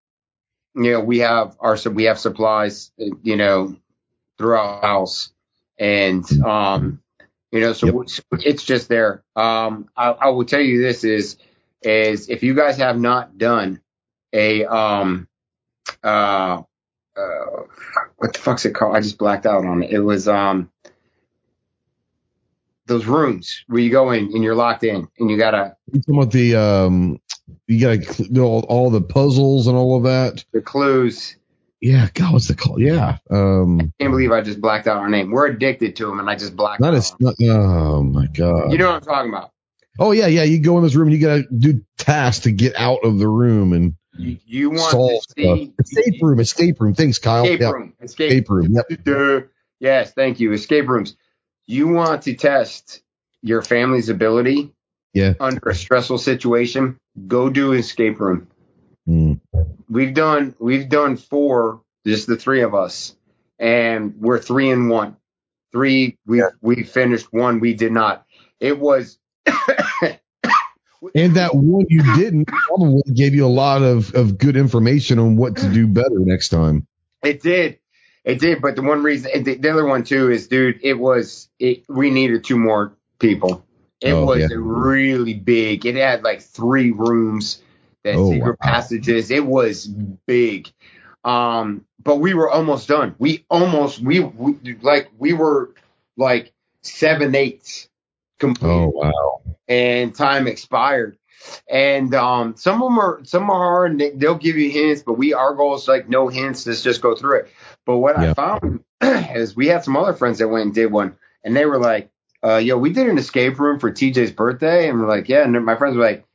you 0.77 0.93
know, 0.93 1.01
we 1.01 1.19
have 1.19 1.57
our 1.59 1.77
we 1.91 2.05
have 2.05 2.21
supplies, 2.21 2.93
you 3.23 3.37
know, 3.37 3.77
throughout 4.39 4.81
the 4.81 4.87
house, 4.87 5.33
and 5.81 6.25
um, 6.45 7.01
you 7.51 7.59
know, 7.61 7.73
so 7.73 7.87
Yep. 7.87 7.95
it's- 7.97 8.21
it's 8.45 8.63
just 8.65 8.89
there. 8.89 9.25
Um, 9.35 9.89
I, 9.97 10.11
I 10.11 10.29
will 10.29 10.45
tell 10.45 10.61
you 10.61 10.81
this 10.81 11.03
is 11.03 11.37
is 11.83 12.29
if 12.29 12.43
you 12.45 12.55
guys 12.55 12.77
have 12.77 13.01
not 13.01 13.39
done 13.39 13.81
a 14.33 14.65
um 14.67 15.27
uh 16.05 16.63
uh, 17.17 17.63
what 18.19 18.33
the 18.35 18.39
fuck's 18.39 18.65
it 18.67 18.75
called? 18.75 18.95
I 18.95 19.01
just 19.01 19.19
blacked 19.19 19.47
out 19.47 19.65
on 19.65 19.83
it. 19.83 19.91
It 19.91 19.99
was 20.01 20.29
um 20.29 20.71
those 22.87 23.07
rooms 23.07 23.65
where 23.69 23.81
you 23.81 23.91
go 23.91 24.11
in 24.11 24.27
and 24.35 24.43
you're 24.45 24.55
locked 24.55 24.85
in 24.85 25.09
and 25.19 25.31
you 25.31 25.37
gotta 25.37 25.77
You 25.93 26.01
talking 26.01 26.17
about 26.17 26.33
the 26.33 26.57
um, 26.57 27.21
you 27.67 27.81
gotta 27.81 28.25
do 28.29 28.43
all, 28.43 28.61
all 28.69 28.91
the 28.91 29.01
puzzles 29.01 29.67
and 29.67 29.77
all 29.77 29.97
of 29.97 30.03
that. 30.05 30.45
the 30.53 30.61
clues. 30.61 31.37
Yeah, 31.81 32.09
God, 32.15 32.35
what's 32.35 32.49
the 32.49 32.55
call? 32.55 32.81
Yeah, 32.81 33.19
um, 33.31 33.81
I 33.81 33.85
Can't 34.01 34.13
believe 34.13 34.33
I 34.33 34.43
just 34.43 34.61
blacked 34.61 34.87
out 34.87 34.99
our 34.99 35.09
name. 35.09 35.31
We're 35.31 35.47
addicted 35.47 35.97
to 35.97 36.07
them, 36.07 36.21
and 36.21 36.29
I 36.29 36.37
just 36.37 36.55
blacked 36.57 36.83
out. 36.83 36.93
not. 37.21 37.35
Oh 37.43 38.03
my 38.03 38.27
God. 38.27 38.73
you 38.73 38.79
know 38.79 38.89
what 38.89 38.97
I'm 38.97 39.01
talking 39.01 39.31
about. 39.31 39.51
Oh 39.99 40.13
yeah, 40.13 40.27
yeah. 40.27 40.43
You 40.43 40.59
go 40.61 40.77
in 40.79 40.85
this 40.85 40.95
room 40.95 41.09
and 41.09 41.17
you 41.17 41.23
gotta 41.27 41.45
do 41.57 41.83
tasks 41.99 42.45
to 42.45 42.53
get 42.53 42.75
out 42.77 43.01
of 43.05 43.19
the 43.19 43.29
room 43.29 43.73
and 43.73 43.95
You, 44.19 44.39
you 44.47 44.71
want 44.71 44.91
solve 44.93 45.23
to 45.23 45.31
stuff. 45.31 45.59
see 45.59 45.73
Escape 45.79 46.23
room, 46.23 46.41
escape 46.41 46.81
room. 46.81 46.95
Thanks, 46.95 47.19
Kyle. 47.19 47.45
escape 47.45 47.61
Yep, 47.61 47.73
room. 47.73 47.95
Escape, 48.03 48.31
Escape 48.33 48.51
room. 48.51 48.77
Yep. 49.07 49.47
Yes, 49.81 50.13
thank 50.13 50.41
you. 50.41 50.53
Escape 50.53 50.87
rooms. 50.89 51.17
You 51.67 51.89
want 51.89 52.23
to 52.25 52.35
test 52.35 53.01
your 53.41 53.63
family's 53.63 54.11
ability 54.11 54.75
Yeah. 55.15 55.33
under 55.41 55.71
a 55.71 55.75
stressful 55.75 56.19
situation? 56.19 56.99
Go 57.27 57.49
do 57.49 57.73
escape 57.73 58.21
room. 58.21 58.49
Mm. 59.09 59.41
We've 59.91 60.15
done 60.15 60.55
we've 60.59 60.89
done 60.89 61.17
four, 61.17 61.83
just 62.07 62.27
the 62.27 62.37
three 62.37 62.63
of 62.63 62.75
us, 62.75 63.17
and 63.59 64.15
we're 64.19 64.39
three 64.39 64.71
and 64.71 64.89
one. 64.89 65.17
Three 65.73 66.17
we 66.27 66.43
we 66.61 66.85
finished 66.85 67.33
one 67.33 67.61
we 67.61 67.75
did 67.75 67.93
not. 67.93 68.25
It 68.61 68.79
was 68.79 69.19
And 71.15 71.35
that 71.37 71.55
one 71.55 71.87
you 71.89 72.03
didn't 72.17 72.47
probably 72.47 73.03
gave 73.15 73.35
you 73.35 73.47
a 73.47 73.49
lot 73.49 73.83
of, 73.83 74.15
of 74.15 74.37
good 74.37 74.57
information 74.57 75.19
on 75.19 75.37
what 75.37 75.57
to 75.57 75.69
do 75.73 75.87
better 75.87 76.19
next 76.19 76.51
time. 76.51 76.87
It 77.25 77.43
did. 77.43 77.79
It 78.23 78.39
did, 78.39 78.61
but 78.61 78.77
the 78.77 78.83
one 78.83 79.03
reason, 79.03 79.43
the, 79.45 79.55
the 79.57 79.71
other 79.71 79.87
one 79.87 80.05
too 80.05 80.31
is, 80.31 80.47
dude, 80.47 80.79
it 80.83 80.93
was, 80.95 81.49
it, 81.59 81.85
we 81.89 82.11
needed 82.11 82.45
two 82.45 82.59
more 82.59 82.93
people. 83.19 83.65
It 84.03 84.13
Oh, 84.13 84.27
was 84.27 84.41
yeah. 84.41 84.49
really 84.53 85.33
big. 85.35 85.87
It 85.87 85.95
had 85.95 86.23
like 86.23 86.43
three 86.43 86.91
rooms, 86.91 87.63
that 88.05 88.17
Oh, 88.17 88.31
secret 88.31 88.57
wow. 88.61 88.73
passages. 88.73 89.31
It 89.31 89.45
was 89.45 89.87
big. 89.87 90.71
Um, 91.25 91.85
but 92.03 92.17
we 92.17 92.35
were 92.35 92.51
almost 92.51 92.89
done. 92.89 93.15
We 93.19 93.45
almost, 93.51 94.01
we, 94.01 94.21
we 94.21 94.77
like, 94.81 95.11
we 95.19 95.33
were 95.33 95.75
like 96.17 96.53
seven 96.83 97.35
eighths 97.35 97.89
complete 98.39 98.71
Oh 98.71 98.89
wow. 98.89 99.43
and 99.69 100.15
time 100.15 100.49
expired. 100.49 101.17
And 101.71 102.15
um, 102.15 102.57
some 102.57 102.83
of 102.83 102.91
them 102.91 102.99
are 102.99 103.21
some 103.25 103.49
are 103.51 103.59
hard 103.59 103.99
they, 103.99 104.11
they'll 104.11 104.35
give 104.35 104.57
you 104.57 104.71
hints, 104.71 105.03
but 105.03 105.15
we 105.15 105.33
our 105.33 105.55
goal 105.55 105.75
is 105.75 105.89
like 105.89 106.09
no 106.09 106.29
hints. 106.29 106.67
Let's 106.67 106.83
just 106.83 107.01
go 107.01 107.15
through 107.15 107.41
it. 107.41 107.49
But 107.87 107.99
what. 107.99 108.17
I 108.17 108.35
found 108.35 108.85
is 109.01 109.57
we 109.57 109.69
had 109.69 109.85
some 109.85 109.97
other 109.97 110.13
friends 110.13 110.39
that 110.39 110.49
went 110.49 110.67
and 110.67 110.75
did 110.75 110.93
one, 110.93 111.17
and 111.43 111.57
they 111.57 111.65
were 111.65 111.79
like, 111.79 112.11
uh, 112.45 112.57
"Yo, 112.57 112.77
we 112.77 112.93
did 112.93 113.09
an 113.09 113.17
escape 113.17 113.59
room 113.59 113.79
for 113.79 113.91
TJ's 113.91 114.33
birthday," 114.33 114.89
and 114.91 115.01
we're 115.01 115.09
like, 115.09 115.31
"Yeah." 115.31 115.43
And 115.43 115.65
my 115.65 115.77
friends 115.77 115.97
were 115.97 116.05
like, 116.05 116.27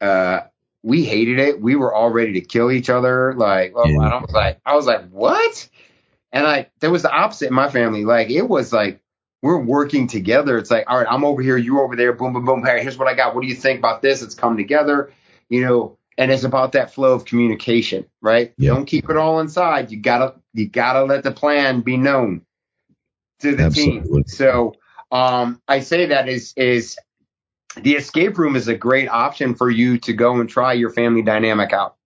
uh, 0.00 0.40
"We 0.84 1.04
hated 1.04 1.38
it. 1.40 1.60
We 1.60 1.74
were 1.74 1.92
all 1.92 2.10
ready 2.10 2.34
to 2.34 2.40
kill 2.42 2.70
each 2.70 2.90
other." 2.90 3.34
Like, 3.34 3.72
oh, 3.74 3.88
Yeah. 3.88 4.08
I 4.08 4.20
was 4.20 4.32
like, 4.32 4.60
I 4.64 4.76
was 4.76 4.86
like, 4.86 5.08
"What?" 5.10 5.68
And 6.32 6.44
like, 6.44 6.70
there 6.80 6.90
was 6.90 7.02
the 7.02 7.12
opposite 7.12 7.48
in 7.48 7.54
my 7.54 7.70
family. 7.70 8.04
Like, 8.04 8.30
it 8.30 8.48
was 8.48 8.72
like 8.72 9.00
we're 9.42 9.60
working 9.60 10.06
together. 10.06 10.56
It's 10.56 10.70
like, 10.70 10.84
all 10.88 10.98
right, 10.98 11.06
I'm 11.08 11.24
over 11.24 11.42
here, 11.42 11.58
you 11.58 11.80
over 11.80 11.96
there, 11.96 12.14
boom, 12.14 12.32
boom, 12.32 12.46
boom. 12.46 12.64
Hey, 12.64 12.82
here's 12.82 12.96
what 12.96 13.08
I 13.08 13.14
got. 13.14 13.34
What 13.34 13.42
do 13.42 13.46
you 13.46 13.54
think 13.54 13.78
about 13.78 14.02
this? 14.02 14.22
It's 14.22 14.34
come 14.34 14.56
together, 14.56 15.12
you 15.48 15.64
know. 15.64 15.98
And 16.16 16.30
it's 16.30 16.44
about 16.44 16.72
that 16.72 16.94
flow 16.94 17.12
of 17.12 17.24
communication, 17.24 18.06
right? 18.22 18.54
Yeah. 18.56 18.70
Don't 18.70 18.86
keep 18.86 19.10
it 19.10 19.16
all 19.16 19.40
inside. 19.40 19.90
You 19.90 19.98
gotta, 19.98 20.36
you 20.54 20.68
gotta 20.68 21.04
let 21.04 21.24
the 21.24 21.32
plan 21.32 21.80
be 21.80 21.96
known 21.96 22.42
to 23.40 23.54
the 23.54 23.64
Absolutely. 23.64 24.02
team. 24.10 24.24
So, 24.26 24.74
um, 25.10 25.60
I 25.68 25.80
say 25.80 26.06
that 26.06 26.28
is 26.28 26.54
is 26.56 26.96
the 27.82 27.94
escape 27.94 28.38
room 28.38 28.56
is 28.56 28.68
a 28.68 28.74
great 28.74 29.08
option 29.08 29.54
for 29.54 29.70
you 29.70 29.98
to 29.98 30.12
go 30.12 30.40
and 30.40 30.48
try 30.48 30.72
your 30.72 30.90
family 30.90 31.22
dynamic 31.22 31.72
out 31.72 31.96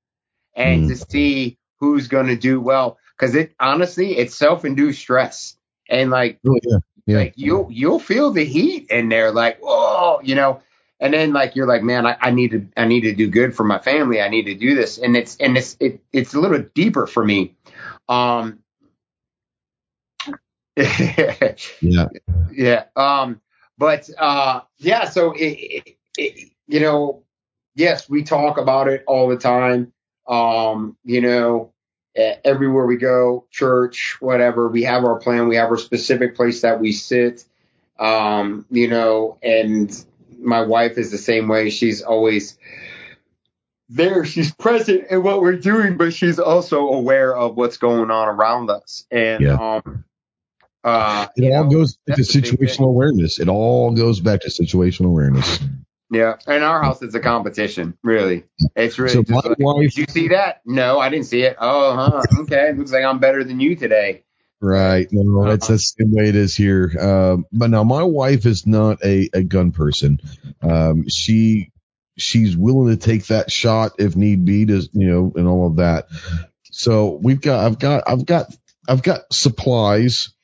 and 0.55 0.85
Mm. 0.85 0.89
to 0.89 0.97
see 1.11 1.59
who's 1.79 2.09
going 2.09 2.27
to 2.27 2.37
do 2.37 2.61
well. 2.61 2.99
Because 3.19 3.35
it 3.35 3.55
honestly, 3.61 4.17
it's 4.17 4.37
self-induced 4.37 4.99
stress, 5.01 5.57
and 5.89 6.11
like 6.11 6.39
Really, 6.45 6.61
yeah. 6.65 6.79
Yeah. 7.07 7.17
like 7.19 7.33
you'll 7.37 7.69
you'll 7.71 7.99
feel 7.99 8.31
the 8.31 8.45
heat 8.45 8.91
in 8.91 9.09
there, 9.09 9.31
like 9.33 9.59
oh 9.63 10.21
you 10.23 10.35
know. 10.35 10.61
And 11.01 11.15
then 11.15 11.33
like 11.33 11.55
you're 11.55 11.69
like, 11.69 11.85
man, 11.85 12.07
I, 12.07 12.17
I 12.21 12.31
need 12.33 12.51
to 12.51 12.67
I 12.77 12.85
need 12.85 13.03
to 13.03 13.15
do 13.15 13.29
good 13.29 13.55
for 13.55 13.63
my 13.63 13.79
family. 13.79 14.21
I 14.21 14.29
need 14.29 14.47
to 14.47 14.55
do 14.55 14.75
this, 14.75 14.99
and 14.99 15.17
it's 15.17 15.37
and 15.37 15.57
it's 15.57 15.77
it, 15.79 16.01
it's 16.13 16.35
a 16.35 16.41
little 16.41 16.65
deeper 16.75 17.07
for 17.07 17.25
me. 17.25 17.55
Um, 18.09 18.59
Yeah. 21.81 22.09
yeah. 22.53 22.85
Um, 22.97 23.41
but 23.79 24.09
uh, 24.19 24.61
yeah. 24.79 25.09
So 25.09 25.33
it, 25.33 25.97
it, 26.17 26.51
you 26.67 26.81
know, 26.81 27.23
yes, 27.75 28.09
we 28.09 28.23
talk 28.25 28.59
about 28.59 28.89
it 28.89 29.05
all 29.07 29.29
the 29.29 29.39
time. 29.39 29.93
Um, 30.27 30.97
you 31.05 31.21
know, 31.23 31.73
everywhere 32.45 32.87
we 32.87 32.97
go, 32.97 33.47
church, 33.51 34.17
whatever, 34.21 34.69
we 34.69 34.83
have 34.83 35.05
our 35.05 35.19
plan. 35.19 35.49
We 35.49 35.57
have 35.57 35.71
our 35.71 35.79
specific 35.79 36.35
place 36.35 36.61
that 36.63 36.81
we 36.81 36.93
sit. 36.93 37.45
Um, 37.99 38.67
you 38.71 38.89
know, 38.89 39.39
and 39.43 39.91
my 40.39 40.61
wife 40.63 40.99
is 40.99 41.11
the 41.11 41.19
same 41.19 41.49
way. 41.49 41.71
She's 41.71 42.03
always 42.03 42.59
there. 43.89 44.25
She's 44.25 44.53
present 44.55 45.07
in 45.11 45.23
what 45.23 45.41
we're 45.41 45.57
doing, 45.57 45.97
but 45.97 46.13
she's 46.13 46.39
also 46.39 46.89
aware 46.89 47.35
of 47.35 47.57
what's 47.57 47.77
going 47.79 48.11
on 48.11 48.29
around 48.29 48.71
us. 48.71 49.07
And 49.11 49.45
Yeah. 49.45 49.81
um, 49.85 50.05
uh, 50.85 51.27
It 51.37 51.53
all 51.53 51.65
know, 51.65 51.71
goes 51.71 51.97
back 52.07 52.17
to 52.17 52.23
that's 52.23 52.35
a 52.35 52.41
big 52.41 52.51
thing. 52.59 52.69
situational 52.69 52.89
awareness. 52.89 53.39
It 53.41 53.49
all 53.49 53.93
goes 53.93 54.21
back 54.21 54.41
to 54.43 54.49
situational 54.49 55.07
awareness. 55.07 55.59
Yeah, 56.11 56.37
in 56.47 56.63
our 56.63 56.83
house, 56.83 57.03
it's 57.03 57.15
a 57.15 57.21
competition. 57.21 57.97
Really, 58.03 58.45
it's 58.75 58.99
really. 58.99 59.13
So 59.13 59.23
just 59.23 59.31
my 59.45 59.51
like, 59.51 59.59
wife- 59.59 59.95
Did 59.95 59.99
you 59.99 60.07
see 60.09 60.29
that? 60.29 60.63
No, 60.65 60.99
I 60.99 61.11
didn't 61.11 61.27
see 61.27 61.43
it. 61.43 61.57
Oh, 61.61 61.95
huh. 61.95 62.23
Okay, 62.43 62.73
looks 62.73 62.93
like 62.93 63.05
I'm 63.05 63.19
better 63.19 63.45
than 63.45 63.61
you 63.61 63.77
today. 63.77 64.25
Right. 64.61 65.07
No, 65.13 65.23
no, 65.45 65.51
that's 65.51 65.69
that's 65.69 65.93
the 65.95 66.05
way 66.07 66.29
it 66.29 66.35
is 66.35 66.57
here. 66.57 66.91
Um, 66.99 67.45
but 67.53 67.69
now 67.71 67.85
my 67.85 68.03
wife 68.03 68.45
is 68.47 68.67
not 68.67 69.05
a, 69.05 69.29
a 69.35 69.45
gun 69.45 69.71
person. 69.73 70.19
Um, 70.63 71.09
she 71.09 71.71
she's 72.17 72.57
willing 72.57 72.89
to 72.89 72.97
take 72.97 73.27
that 73.27 73.53
shot 73.53 73.93
if 73.99 74.17
need 74.17 74.45
be 74.45 74.65
to 74.67 74.81
you 74.93 75.07
know 75.09 75.33
and 75.37 75.47
all 75.47 75.67
of 75.69 75.77
that. 75.77 76.07
So 76.73 77.19
we've 77.23 77.41
got 77.41 77.67
I've 77.67 77.79
got 77.79 78.05
I've 78.09 78.27
got 78.27 78.47
I've 78.89 79.03
got 79.03 79.33
supplies 79.33 80.35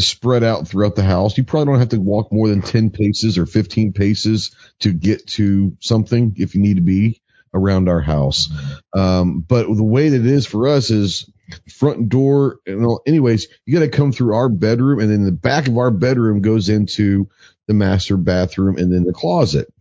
spread 0.00 0.44
out 0.44 0.68
throughout 0.68 0.96
the 0.96 1.02
house. 1.02 1.36
You 1.36 1.44
probably 1.44 1.72
don't 1.72 1.80
have 1.80 1.88
to 1.90 2.00
walk 2.00 2.32
more 2.32 2.48
than 2.48 2.62
ten 2.62 2.90
paces 2.90 3.38
or 3.38 3.46
fifteen 3.46 3.92
paces 3.92 4.54
to 4.80 4.92
get 4.92 5.26
to 5.28 5.76
something 5.80 6.34
if 6.36 6.54
you 6.54 6.62
need 6.62 6.76
to 6.76 6.82
be 6.82 7.20
around 7.54 7.88
our 7.88 8.00
house. 8.00 8.50
Um, 8.92 9.40
but 9.40 9.66
the 9.66 9.84
way 9.84 10.10
that 10.10 10.20
it 10.20 10.26
is 10.26 10.46
for 10.46 10.68
us 10.68 10.90
is 10.90 11.30
front 11.72 12.08
door 12.08 12.58
and 12.66 12.98
anyways, 13.06 13.48
you 13.64 13.74
got 13.74 13.84
to 13.84 13.88
come 13.88 14.12
through 14.12 14.34
our 14.34 14.48
bedroom 14.48 15.00
and 15.00 15.10
then 15.10 15.24
the 15.24 15.32
back 15.32 15.68
of 15.68 15.78
our 15.78 15.90
bedroom 15.90 16.42
goes 16.42 16.68
into 16.68 17.28
the 17.66 17.74
master 17.74 18.16
bathroom 18.16 18.76
and 18.76 18.92
then 18.92 19.04
the 19.04 19.12
closet. 19.12 19.72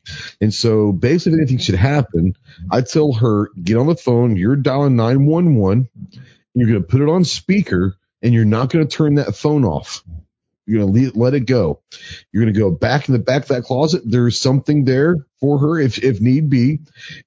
And 0.41 0.53
so 0.53 0.91
basically 0.91 1.33
if 1.33 1.39
anything 1.41 1.57
should 1.59 1.75
happen, 1.75 2.35
I 2.71 2.81
tell 2.81 3.13
her, 3.13 3.49
get 3.61 3.77
on 3.77 3.87
the 3.87 3.95
phone, 3.95 4.37
you're 4.37 4.55
dialing 4.55 4.95
911, 4.95 5.89
you're 6.53 6.69
going 6.69 6.81
to 6.81 6.87
put 6.87 7.01
it 7.01 7.09
on 7.09 7.23
speaker 7.23 7.95
and 8.25 8.33
you're 8.33 8.43
not 8.43 8.71
going 8.71 8.85
to 8.85 8.97
turn 8.97 9.15
that 9.15 9.35
phone 9.35 9.63
off. 9.63 10.03
You're 10.65 10.81
going 10.81 11.11
to 11.11 11.19
let, 11.19 11.35
it 11.35 11.41
go. 11.41 11.81
You're 12.31 12.43
going 12.43 12.53
to 12.55 12.59
go 12.59 12.71
back 12.71 13.07
in 13.07 13.13
the 13.13 13.19
back 13.19 13.43
of 13.43 13.47
that 13.49 13.65
closet. 13.65 14.01
There's 14.03 14.41
something 14.41 14.83
there 14.83 15.27
for 15.39 15.59
her 15.59 15.79
if, 15.79 16.03
if 16.03 16.19
need 16.19 16.49
be. 16.49 16.79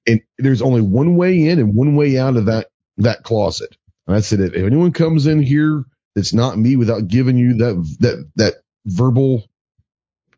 And 0.05 0.19
there's 0.37 0.61
only 0.61 0.81
one 0.81 1.15
way 1.15 1.47
in 1.47 1.57
and 1.57 1.73
one 1.73 1.95
way 1.95 2.19
out 2.19 2.35
of 2.35 2.47
that, 2.47 2.67
that 2.97 3.23
closet. 3.23 3.77
And 4.07 4.17
I 4.17 4.19
said, 4.19 4.41
if 4.41 4.53
anyone 4.55 4.91
comes 4.91 5.25
in 5.25 5.41
here 5.41 5.85
that's 6.15 6.33
not 6.33 6.57
me 6.57 6.75
without 6.75 7.07
giving 7.07 7.37
you 7.37 7.53
that, 7.59 7.97
that, 8.01 8.29
that 8.35 8.53
verbal 8.85 9.47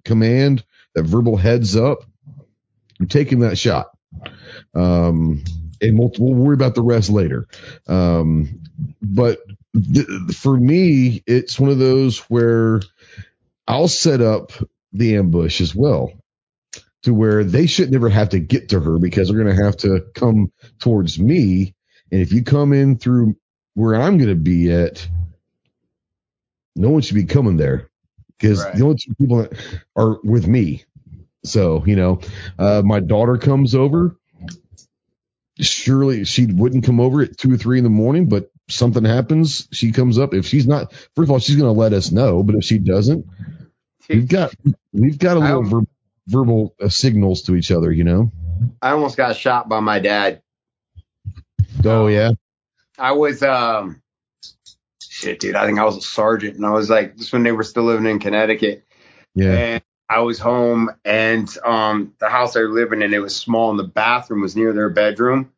command, 0.06 0.64
that 0.94 1.04
verbal 1.04 1.38
heads 1.38 1.76
up, 1.76 2.04
you're 3.00 3.10
taking 3.10 3.40
that 3.40 3.58
shot. 3.58 3.98
Um, 4.76 5.44
and 5.82 5.98
we'll, 5.98 6.12
we'll 6.20 6.36
worry 6.36 6.54
about 6.54 6.76
the 6.76 6.84
rest 6.84 7.10
later. 7.10 7.48
Um, 7.88 8.62
but 9.02 9.40
th- 9.76 10.08
for 10.36 10.58
me, 10.58 11.24
it's 11.28 11.60
one 11.60 11.72
of 11.72 11.80
those 11.80 12.20
where 12.30 12.82
I'll 13.68 13.90
set 13.90 14.22
up 14.22 14.54
the 14.94 15.18
ambush 15.18 15.62
as 15.62 15.76
well 15.76 16.14
to 17.04 17.14
where 17.14 17.44
they 17.44 17.68
should 17.68 17.92
never 17.92 18.10
have 18.10 18.30
to 18.30 18.40
get 18.40 18.70
to 18.70 18.80
her 18.80 19.00
because 19.00 19.30
they're 19.30 19.44
going 19.44 19.56
to 19.56 19.64
have 19.64 19.78
to 19.78 20.02
come 20.16 20.52
towards 20.80 21.20
me. 21.20 21.76
And 22.12 22.22
if 22.22 22.34
you 22.34 22.44
come 22.44 22.74
in 22.74 22.98
through 22.98 23.36
where 23.76 23.96
I'm 23.96 24.18
going 24.18 24.30
to 24.30 24.36
be 24.36 24.72
at, 24.74 25.08
no 26.76 26.90
one 26.92 27.02
should 27.02 27.16
be 27.16 27.26
coming 27.26 27.58
there 27.58 27.90
because 28.38 28.60
Right. 28.66 28.74
the 28.74 28.84
only 28.84 28.98
two 28.98 29.16
people 29.16 29.38
that 29.40 29.54
are 29.96 30.20
with 30.24 30.48
me. 30.48 30.86
So, 31.46 31.84
you 31.86 31.96
know, 31.98 32.22
uh, 32.60 32.84
my 32.86 33.00
daughter 33.02 33.38
comes 33.38 33.76
over. 33.76 34.18
Surely 35.60 36.26
she 36.26 36.48
wouldn't 36.48 36.86
come 36.86 37.00
over 37.02 37.24
at 37.24 37.38
two 37.38 37.54
or 37.54 37.58
three 37.58 37.80
in 37.80 37.86
the 37.86 37.92
morning, 37.92 38.28
but 38.30 38.51
something 38.72 39.04
happens, 39.06 39.68
she 39.72 39.92
comes 39.92 40.18
up. 40.18 40.34
If 40.34 40.46
she's 40.46 40.68
not, 40.68 40.94
first 41.16 41.28
of 41.28 41.32
all, 41.32 41.40
she's 41.40 41.56
going 41.56 41.74
to 41.74 41.80
let 41.80 41.94
us 41.94 42.12
know. 42.12 42.44
But 42.44 42.56
if 42.56 42.64
she 42.64 42.78
doesn't, 42.78 43.26
we've 44.10 44.28
got 44.28 44.54
we've 44.94 45.18
got 45.20 45.38
a 45.38 45.40
little 45.40 45.64
ver- 45.64 45.88
verbal 46.28 46.76
uh, 46.82 46.90
signals 46.90 47.44
to 47.44 47.56
each 47.56 47.72
other. 47.72 47.92
You 47.92 48.04
know. 48.04 48.32
I 48.82 48.92
almost 48.92 49.18
got 49.18 49.36
shot 49.36 49.70
by 49.70 49.80
my 49.80 50.00
dad. 50.00 50.42
Oh 51.84 52.08
yeah. 52.08 52.32
I 52.98 53.14
was 53.14 53.42
um 53.42 54.02
shit, 55.02 55.40
dude. 55.40 55.56
I 55.56 55.66
think 55.66 55.80
I 55.80 55.86
was 55.86 55.98
a 55.98 56.02
sergeant, 56.02 56.56
and 56.58 56.66
I 56.66 56.72
was 56.72 56.90
like, 56.90 57.18
this 57.18 57.32
when 57.32 57.44
they 57.44 57.52
were 57.52 57.64
still 57.64 57.84
living 57.84 58.06
in 58.06 58.20
Connecticut, 58.20 58.86
Yeah. 59.36 59.54
and 59.54 59.84
I 60.10 60.20
was 60.20 60.40
home, 60.40 60.92
and 61.06 61.50
um 61.66 62.14
the 62.20 62.30
house 62.30 62.54
they 62.54 62.62
were 62.62 62.70
living 62.70 63.02
in, 63.02 63.14
it 63.14 63.20
was 63.22 63.36
small, 63.36 63.72
and 63.72 63.80
the 63.80 63.84
bathroom 63.84 64.42
was 64.42 64.56
near 64.56 64.74
their 64.74 64.90
bedroom, 64.90 65.52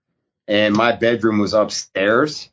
and 0.48 0.76
my 0.76 0.94
bedroom 0.94 1.40
was 1.40 1.54
upstairs, 1.54 2.50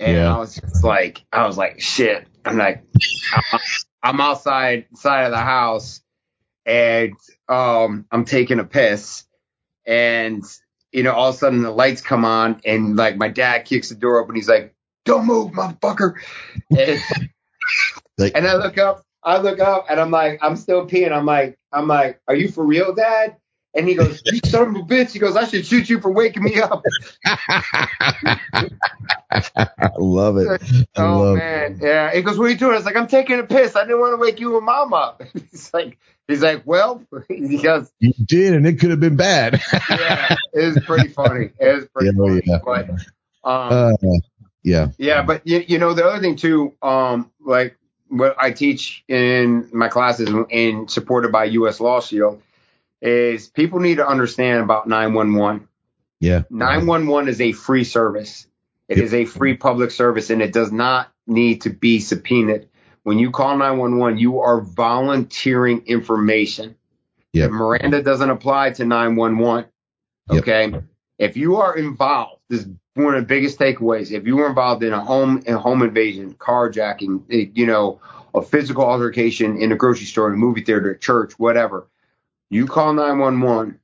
and 0.00 0.16
Yeah. 0.16 0.34
I 0.34 0.38
was 0.38 0.56
just 0.56 0.82
like, 0.82 1.24
I 1.32 1.46
was 1.46 1.56
like, 1.56 1.80
shit. 1.80 2.26
I'm 2.44 2.56
like, 2.56 2.82
I'm- 4.02 4.20
outside 4.20 4.86
side 4.96 5.24
of 5.26 5.30
the 5.32 5.38
house, 5.38 6.00
and 6.66 7.12
um 7.48 8.06
I'm 8.10 8.24
taking 8.24 8.58
a 8.58 8.64
piss, 8.64 9.24
and 9.86 10.42
you 10.92 11.02
know, 11.04 11.12
all 11.12 11.28
of 11.28 11.34
a 11.36 11.38
sudden 11.38 11.62
the 11.62 11.70
lights 11.70 12.00
come 12.00 12.24
on 12.24 12.60
and 12.64 12.96
like 12.96 13.16
my 13.16 13.28
dad 13.28 13.64
kicks 13.66 13.90
the 13.90 13.94
door 13.94 14.18
open. 14.18 14.34
He's 14.34 14.48
like, 14.48 14.74
don't 15.04 15.26
move, 15.26 15.52
motherfucker. 15.52 16.14
And, 16.76 17.00
Like- 18.18 18.32
and 18.34 18.46
I 18.46 18.56
look 18.56 18.76
up, 18.78 19.04
I 19.22 19.38
look 19.38 19.60
up 19.60 19.86
and 19.88 20.00
I'm 20.00 20.10
like, 20.10 20.40
I'm 20.42 20.56
still 20.56 20.86
peeing. 20.88 21.12
I'm 21.12 21.26
like, 21.26 21.58
I'm 21.72 21.86
like, 21.86 22.20
are 22.26 22.34
you 22.34 22.48
for 22.48 22.64
real, 22.64 22.94
dad? 22.94 23.36
And 23.74 23.88
he 23.88 23.94
goes, 23.94 24.20
you 24.26 24.40
son 24.46 24.68
of 24.70 24.74
a 24.76 24.78
bitch. 24.80 25.12
He 25.12 25.18
goes, 25.20 25.36
I 25.36 25.44
should 25.46 25.64
shoot 25.64 25.88
you 25.88 26.00
for 26.00 26.10
waking 26.10 26.42
me 26.42 26.60
up. 26.60 26.82
I 27.24 28.68
love 29.98 30.38
it. 30.38 30.60
I 30.96 31.02
Oh 31.02 31.20
love 31.20 31.36
man. 31.38 31.78
Yeah. 31.80 32.12
He 32.12 32.22
goes, 32.22 32.38
what 32.38 32.46
are 32.46 32.50
you 32.50 32.56
doing? 32.56 32.72
I 32.72 32.76
was 32.76 32.84
like, 32.84 32.96
I'm 32.96 33.06
taking 33.06 33.38
a 33.38 33.44
piss. 33.44 33.76
I 33.76 33.82
didn't 33.82 34.00
want 34.00 34.14
to 34.14 34.16
wake 34.16 34.40
you 34.40 34.56
and 34.56 34.66
mom 34.66 34.92
up. 34.92 35.22
He's 35.50 35.72
like, 35.72 35.98
he's 36.26 36.42
like, 36.42 36.62
well, 36.64 37.02
he 37.28 37.58
goes, 37.58 37.90
You 38.00 38.12
did, 38.24 38.54
and 38.54 38.66
it 38.66 38.80
could 38.80 38.90
have 38.90 39.00
been 39.00 39.16
bad. 39.16 39.60
yeah, 39.88 40.36
it 40.52 40.74
was 40.74 40.84
pretty 40.84 41.08
funny. 41.08 41.50
It 41.58 41.74
was 41.76 41.86
pretty 41.94 42.10
Yeah, 42.16 42.24
funny. 42.24 42.42
yeah. 42.44 42.58
But, 42.64 42.90
um, 43.48 43.96
uh, 44.02 44.18
yeah. 44.62 44.88
Yeah, 44.98 45.22
but 45.22 45.46
you, 45.46 45.64
you 45.66 45.78
know 45.78 45.94
the 45.94 46.04
other 46.04 46.20
thing 46.20 46.36
too, 46.36 46.74
um, 46.82 47.30
like 47.40 47.76
what 48.08 48.34
I 48.38 48.50
teach 48.50 49.04
in 49.08 49.68
my 49.72 49.88
classes 49.88 50.28
and 50.50 50.90
supported 50.90 51.30
by 51.32 51.44
U.S. 51.44 51.80
Law 51.80 52.00
Shield 52.00 52.42
is 53.00 53.48
people 53.48 53.80
need 53.80 53.96
to 53.96 54.06
understand 54.06 54.62
about 54.62 54.86
911. 54.88 55.66
Yeah. 56.20 56.42
911 56.50 57.28
is 57.28 57.40
a 57.40 57.52
free 57.52 57.84
service. 57.84 58.46
It 58.88 58.98
Yep. 58.98 59.06
is 59.06 59.14
a 59.14 59.24
free 59.24 59.56
public 59.56 59.90
service 59.90 60.30
and 60.30 60.42
it 60.42 60.52
does 60.52 60.72
not 60.72 61.08
need 61.26 61.62
to 61.62 61.70
be 61.70 62.00
subpoenaed. 62.00 62.68
When 63.02 63.18
you 63.18 63.30
call 63.30 63.56
911, 63.56 64.18
you 64.18 64.40
are 64.40 64.60
volunteering 64.60 65.82
information. 65.86 66.74
Yep. 67.32 67.50
Miranda 67.52 68.02
doesn't 68.02 68.28
apply 68.28 68.72
to 68.72 68.84
911. 68.84 69.66
Yep. 70.30 70.42
Okay. 70.42 70.74
If 71.18 71.36
you 71.36 71.56
are 71.56 71.76
involved, 71.76 72.40
this 72.48 72.60
is 72.60 72.68
one 72.94 73.14
of 73.14 73.22
the 73.22 73.26
biggest 73.26 73.58
takeaways. 73.58 74.10
If 74.10 74.26
you 74.26 74.36
were 74.36 74.48
involved 74.48 74.82
in 74.82 74.92
a 74.92 75.00
home 75.02 75.42
a 75.46 75.56
home 75.56 75.82
invasion, 75.82 76.34
carjacking, 76.34 77.22
eh, 77.30 77.46
you 77.54 77.66
know, 77.66 78.00
a 78.34 78.42
physical 78.42 78.84
altercation 78.84 79.56
in 79.60 79.72
a 79.72 79.76
grocery 79.76 80.06
store, 80.06 80.32
a 80.32 80.36
movie 80.36 80.62
theater, 80.62 80.90
a 80.90 80.98
church, 80.98 81.38
whatever, 81.38 81.86
you 82.50 82.66
call 82.66 82.92
911. 82.92 83.78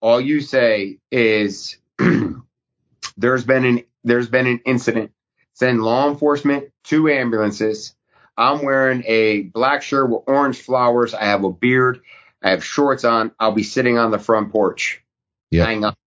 All 0.00 0.20
you 0.20 0.40
say 0.40 0.98
is 1.10 1.76
there's 3.16 3.44
been 3.44 3.64
an 3.64 3.82
there's 4.04 4.28
been 4.28 4.46
an 4.46 4.60
incident. 4.64 5.10
Send 5.54 5.82
law 5.82 6.08
enforcement, 6.08 6.70
two 6.84 7.08
ambulances. 7.08 7.94
I'm 8.36 8.62
wearing 8.62 9.02
a 9.06 9.42
black 9.42 9.82
shirt 9.82 10.10
with 10.10 10.22
orange 10.26 10.60
flowers. 10.60 11.14
I 11.14 11.24
have 11.24 11.44
a 11.44 11.50
beard. 11.50 12.02
I 12.42 12.50
have 12.50 12.62
shorts 12.62 13.04
on. 13.04 13.32
I'll 13.40 13.52
be 13.52 13.62
sitting 13.62 13.98
on 13.98 14.10
the 14.10 14.18
front 14.18 14.52
porch. 14.52 15.02
Yep. 15.50 15.66
Hang 15.66 15.84
up. 15.84 15.98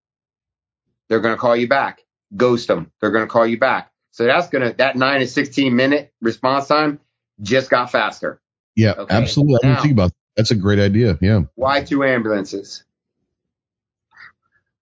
They're 1.07 1.19
going 1.19 1.33
to 1.33 1.39
call 1.39 1.55
you 1.55 1.67
back. 1.67 2.05
Ghost 2.37 2.67
them. 2.67 2.91
They're 3.01 3.11
going 3.11 3.25
to 3.25 3.31
call 3.31 3.47
you 3.47 3.57
back. 3.57 3.91
So 4.11 4.25
that's 4.25 4.47
going 4.49 4.69
to, 4.69 4.77
that 4.77 4.95
nine 4.95 5.21
to 5.21 5.27
16 5.27 5.75
minute 5.75 6.13
response 6.21 6.67
time 6.67 6.99
just 7.41 7.71
got 7.71 7.91
faster. 7.91 8.39
Yeah. 8.75 8.91
Okay. 8.91 9.15
Absolutely. 9.15 9.59
I 9.63 9.67
didn't 9.69 9.81
think 9.81 9.93
about 9.93 10.11
that. 10.11 10.18
That's 10.39 10.51
a 10.51 10.55
great 10.55 10.79
idea. 10.79 11.17
Yeah. 11.19 11.41
Why 11.55 11.83
two 11.83 12.01
ambulances? 12.05 12.85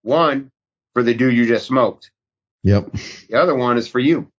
One 0.04 0.52
for 0.94 1.02
the 1.02 1.16
dude 1.16 1.34
you 1.36 1.48
just 1.48 1.66
smoked. 1.66 2.12
Yep. 2.62 2.92
The 3.28 3.40
other 3.42 3.56
one 3.56 3.80
is 3.80 3.88
for 3.88 3.98
you. 3.98 4.32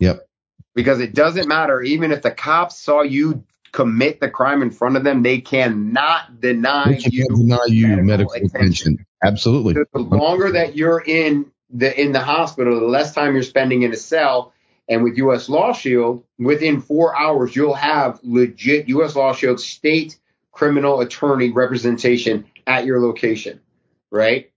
Yep. 0.00 0.26
Because 0.74 0.98
it 0.98 1.14
doesn't 1.14 1.46
matter. 1.46 1.80
Even 1.82 2.10
if 2.10 2.22
the 2.22 2.32
cops 2.32 2.78
saw 2.80 3.02
you 3.02 3.44
commit 3.70 4.18
the 4.18 4.28
crime 4.28 4.60
in 4.60 4.72
front 4.72 4.96
of 4.96 5.04
them, 5.04 5.22
they 5.22 5.38
cannot 5.40 6.40
deny 6.40 6.94
They 6.94 7.10
you. 7.12 7.28
deny 7.28 7.58
you 7.68 7.86
medical 7.86 8.04
medical 8.04 8.32
attention. 8.34 8.58
attention. 8.94 9.06
Absolutely. 9.22 9.74
the 9.74 9.86
the 9.92 10.00
longer 10.00 10.50
that 10.50 10.74
you're 10.76 11.00
in 11.00 11.46
the 11.70 11.96
in 11.98 12.10
the 12.10 12.20
hospital, 12.20 12.80
the 12.80 12.86
less 12.86 13.14
time 13.14 13.34
you're 13.34 13.44
spending 13.44 13.82
in 13.82 13.92
a 13.92 13.96
cell. 13.96 14.52
And 14.88 15.04
with 15.04 15.16
U.S. 15.18 15.48
Law 15.48 15.72
Shield, 15.72 16.24
within 16.40 16.80
four 16.80 17.16
hours, 17.16 17.54
you'll 17.54 17.74
have 17.74 18.18
legit 18.24 18.88
U.S. 18.88 19.14
Law 19.14 19.32
Shield 19.32 19.60
state 19.60 20.16
criminal 20.56 21.00
attorney 21.00 21.50
representation 21.52 22.46
at 22.66 22.84
your 22.86 23.00
location, 23.00 23.60
right? 24.10 24.50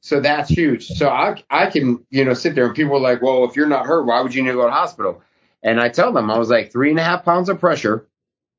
So 0.00 0.20
that's 0.20 0.48
huge. 0.48 0.86
So 0.88 1.08
I 1.08 1.42
I 1.50 1.66
can 1.66 2.04
you 2.10 2.24
know 2.24 2.34
sit 2.34 2.54
there 2.54 2.66
and 2.66 2.74
people 2.74 2.96
are 2.96 3.00
like, 3.00 3.20
well, 3.22 3.44
if 3.44 3.56
you're 3.56 3.66
not 3.66 3.86
hurt, 3.86 4.06
why 4.06 4.20
would 4.20 4.34
you 4.34 4.42
need 4.42 4.50
to 4.50 4.54
go 4.54 4.62
to 4.62 4.66
the 4.68 4.72
hospital? 4.72 5.22
And 5.62 5.80
I 5.80 5.90
tell 5.90 6.12
them, 6.12 6.30
I 6.30 6.38
was 6.38 6.48
like, 6.48 6.72
three 6.72 6.90
and 6.90 6.98
a 6.98 7.02
half 7.02 7.24
pounds 7.24 7.50
of 7.50 7.60
pressure, 7.60 8.06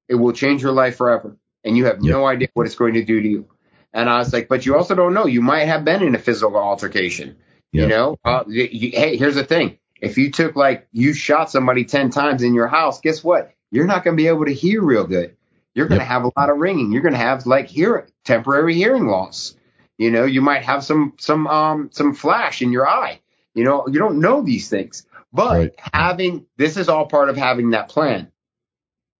it 0.07 0.15
will 0.15 0.33
change 0.33 0.61
your 0.61 0.71
life 0.73 0.97
forever, 0.97 1.35
and 1.63 1.75
you 1.75 1.85
have 1.85 1.97
Yeah. 2.01 2.11
no 2.11 2.25
idea 2.27 2.49
what 2.53 2.67
it's 2.67 2.75
going 2.75 2.93
to 2.93 3.03
do 3.03 3.21
to 3.21 3.27
you. 3.27 3.47
And 3.93 4.07
I 4.09 4.19
was 4.19 4.31
like, 4.31 4.47
but 4.47 4.65
you 4.65 4.75
also 4.75 4.93
don't 4.95 5.13
know. 5.13 5.25
You 5.25 5.41
might 5.41 5.65
have 5.65 5.83
been 5.83 6.03
in 6.03 6.13
a 6.15 6.19
physical 6.19 6.55
altercation. 6.57 7.35
Yeah. 7.71 7.83
You 7.83 7.87
know, 7.89 8.17
uh, 8.23 8.43
y- 8.47 8.69
y- 8.71 8.91
hey, 8.93 9.17
here's 9.17 9.35
the 9.35 9.43
thing. 9.43 9.77
If 9.99 10.17
you 10.17 10.31
took 10.31 10.55
like 10.55 10.87
you 10.91 11.13
shot 11.13 11.49
somebody 11.49 11.85
10 11.85 12.09
times 12.11 12.43
in 12.43 12.53
your 12.53 12.67
house, 12.67 13.01
guess 13.01 13.23
what? 13.23 13.53
You're 13.71 13.87
not 13.87 14.03
going 14.03 14.15
to 14.15 14.21
be 14.21 14.27
able 14.27 14.45
to 14.45 14.53
hear 14.53 14.81
real 14.83 15.05
good. 15.07 15.35
You're 15.73 15.87
going 15.87 15.99
to 15.99 16.05
Yep. 16.05 16.07
have 16.07 16.23
a 16.25 16.31
lot 16.37 16.49
of 16.49 16.57
ringing. 16.57 16.91
You're 16.91 17.01
going 17.01 17.13
to 17.13 17.19
have 17.19 17.45
like 17.45 17.67
hear 17.67 18.07
temporary 18.25 18.75
hearing 18.75 19.07
loss. 19.07 19.55
You 19.97 20.11
know, 20.11 20.25
you 20.25 20.41
might 20.41 20.63
have 20.63 20.83
some 20.83 21.13
some 21.19 21.47
um 21.47 21.89
some 21.91 22.13
flash 22.13 22.61
in 22.61 22.71
your 22.71 22.87
eye. 22.87 23.21
You 23.53 23.63
know, 23.63 23.87
you 23.87 23.99
don't 23.99 24.19
know 24.19 24.41
these 24.41 24.69
things. 24.69 25.05
But 25.33 25.51
Right. 25.57 25.71
having 25.93 26.45
this 26.57 26.77
is 26.77 26.89
all 26.89 27.05
part 27.05 27.29
of 27.29 27.37
having 27.37 27.71
that 27.71 27.89
plan. 27.89 28.31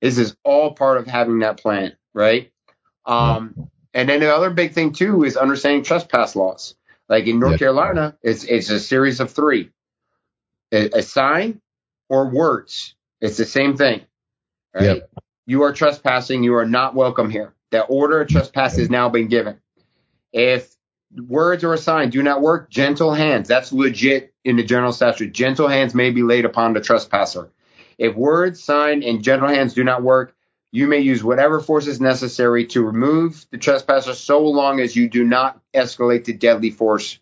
This 0.01 0.17
is 0.17 0.35
all 0.43 0.73
part 0.73 0.97
of 0.97 1.07
having 1.07 1.39
that 1.39 1.57
plan, 1.61 1.95
right? 2.13 2.51
Um 3.05 3.55
and 3.93 4.09
then 4.09 4.19
the 4.21 4.33
other 4.33 4.49
big 4.49 4.73
thing 4.73 4.93
too 4.93 5.23
is 5.23 5.37
understanding 5.37 5.83
trespass 5.83 6.35
laws. 6.35 6.75
Like 7.09 7.27
in 7.27 7.39
North 7.39 7.53
Yeah. 7.53 7.57
Carolina, 7.59 8.17
it's 8.23 8.43
it's 8.43 8.69
a 8.69 8.79
series 8.79 9.19
of 9.19 9.31
three. 9.31 9.71
A, 10.73 10.99
a 10.99 11.01
sign 11.03 11.61
or 12.09 12.29
words. 12.29 12.95
It's 13.21 13.37
the 13.37 13.45
same 13.45 13.77
thing. 13.77 14.01
Right? 14.73 14.83
Yep. 14.85 15.09
You 15.45 15.63
are 15.63 15.73
trespassing, 15.73 16.43
you 16.43 16.55
are 16.55 16.65
not 16.65 16.95
welcome 16.95 17.29
here. 17.29 17.53
That 17.71 17.87
order 17.89 18.21
of 18.21 18.27
trespass 18.27 18.77
has 18.77 18.89
now 18.89 19.09
been 19.09 19.27
given. 19.27 19.59
If 20.31 20.75
words 21.15 21.63
or 21.63 21.73
a 21.73 21.77
sign 21.77 22.09
do 22.09 22.23
not 22.23 22.41
work, 22.41 22.69
gentle 22.69 23.13
hands. 23.13 23.47
That's 23.47 23.71
legit 23.71 24.33
in 24.43 24.55
the 24.55 24.63
general 24.63 24.91
statute. 24.91 25.33
Gentle 25.33 25.67
hands 25.67 25.93
may 25.93 26.11
be 26.11 26.23
laid 26.23 26.45
upon 26.45 26.73
the 26.73 26.81
trespasser. 26.81 27.51
If 27.97 28.15
words, 28.15 28.63
sign, 28.63 29.03
and 29.03 29.23
gentle 29.23 29.47
hands 29.47 29.73
do 29.73 29.83
not 29.83 30.03
work, 30.03 30.35
you 30.71 30.87
may 30.87 30.99
use 30.99 31.23
whatever 31.23 31.59
force 31.59 31.87
is 31.87 31.99
necessary 31.99 32.65
to 32.67 32.83
remove 32.83 33.45
the 33.51 33.57
trespasser 33.57 34.13
so 34.13 34.47
long 34.47 34.79
as 34.79 34.95
you 34.95 35.09
do 35.09 35.23
not 35.23 35.59
escalate 35.73 36.25
to 36.25 36.33
deadly 36.33 36.71
force 36.71 37.19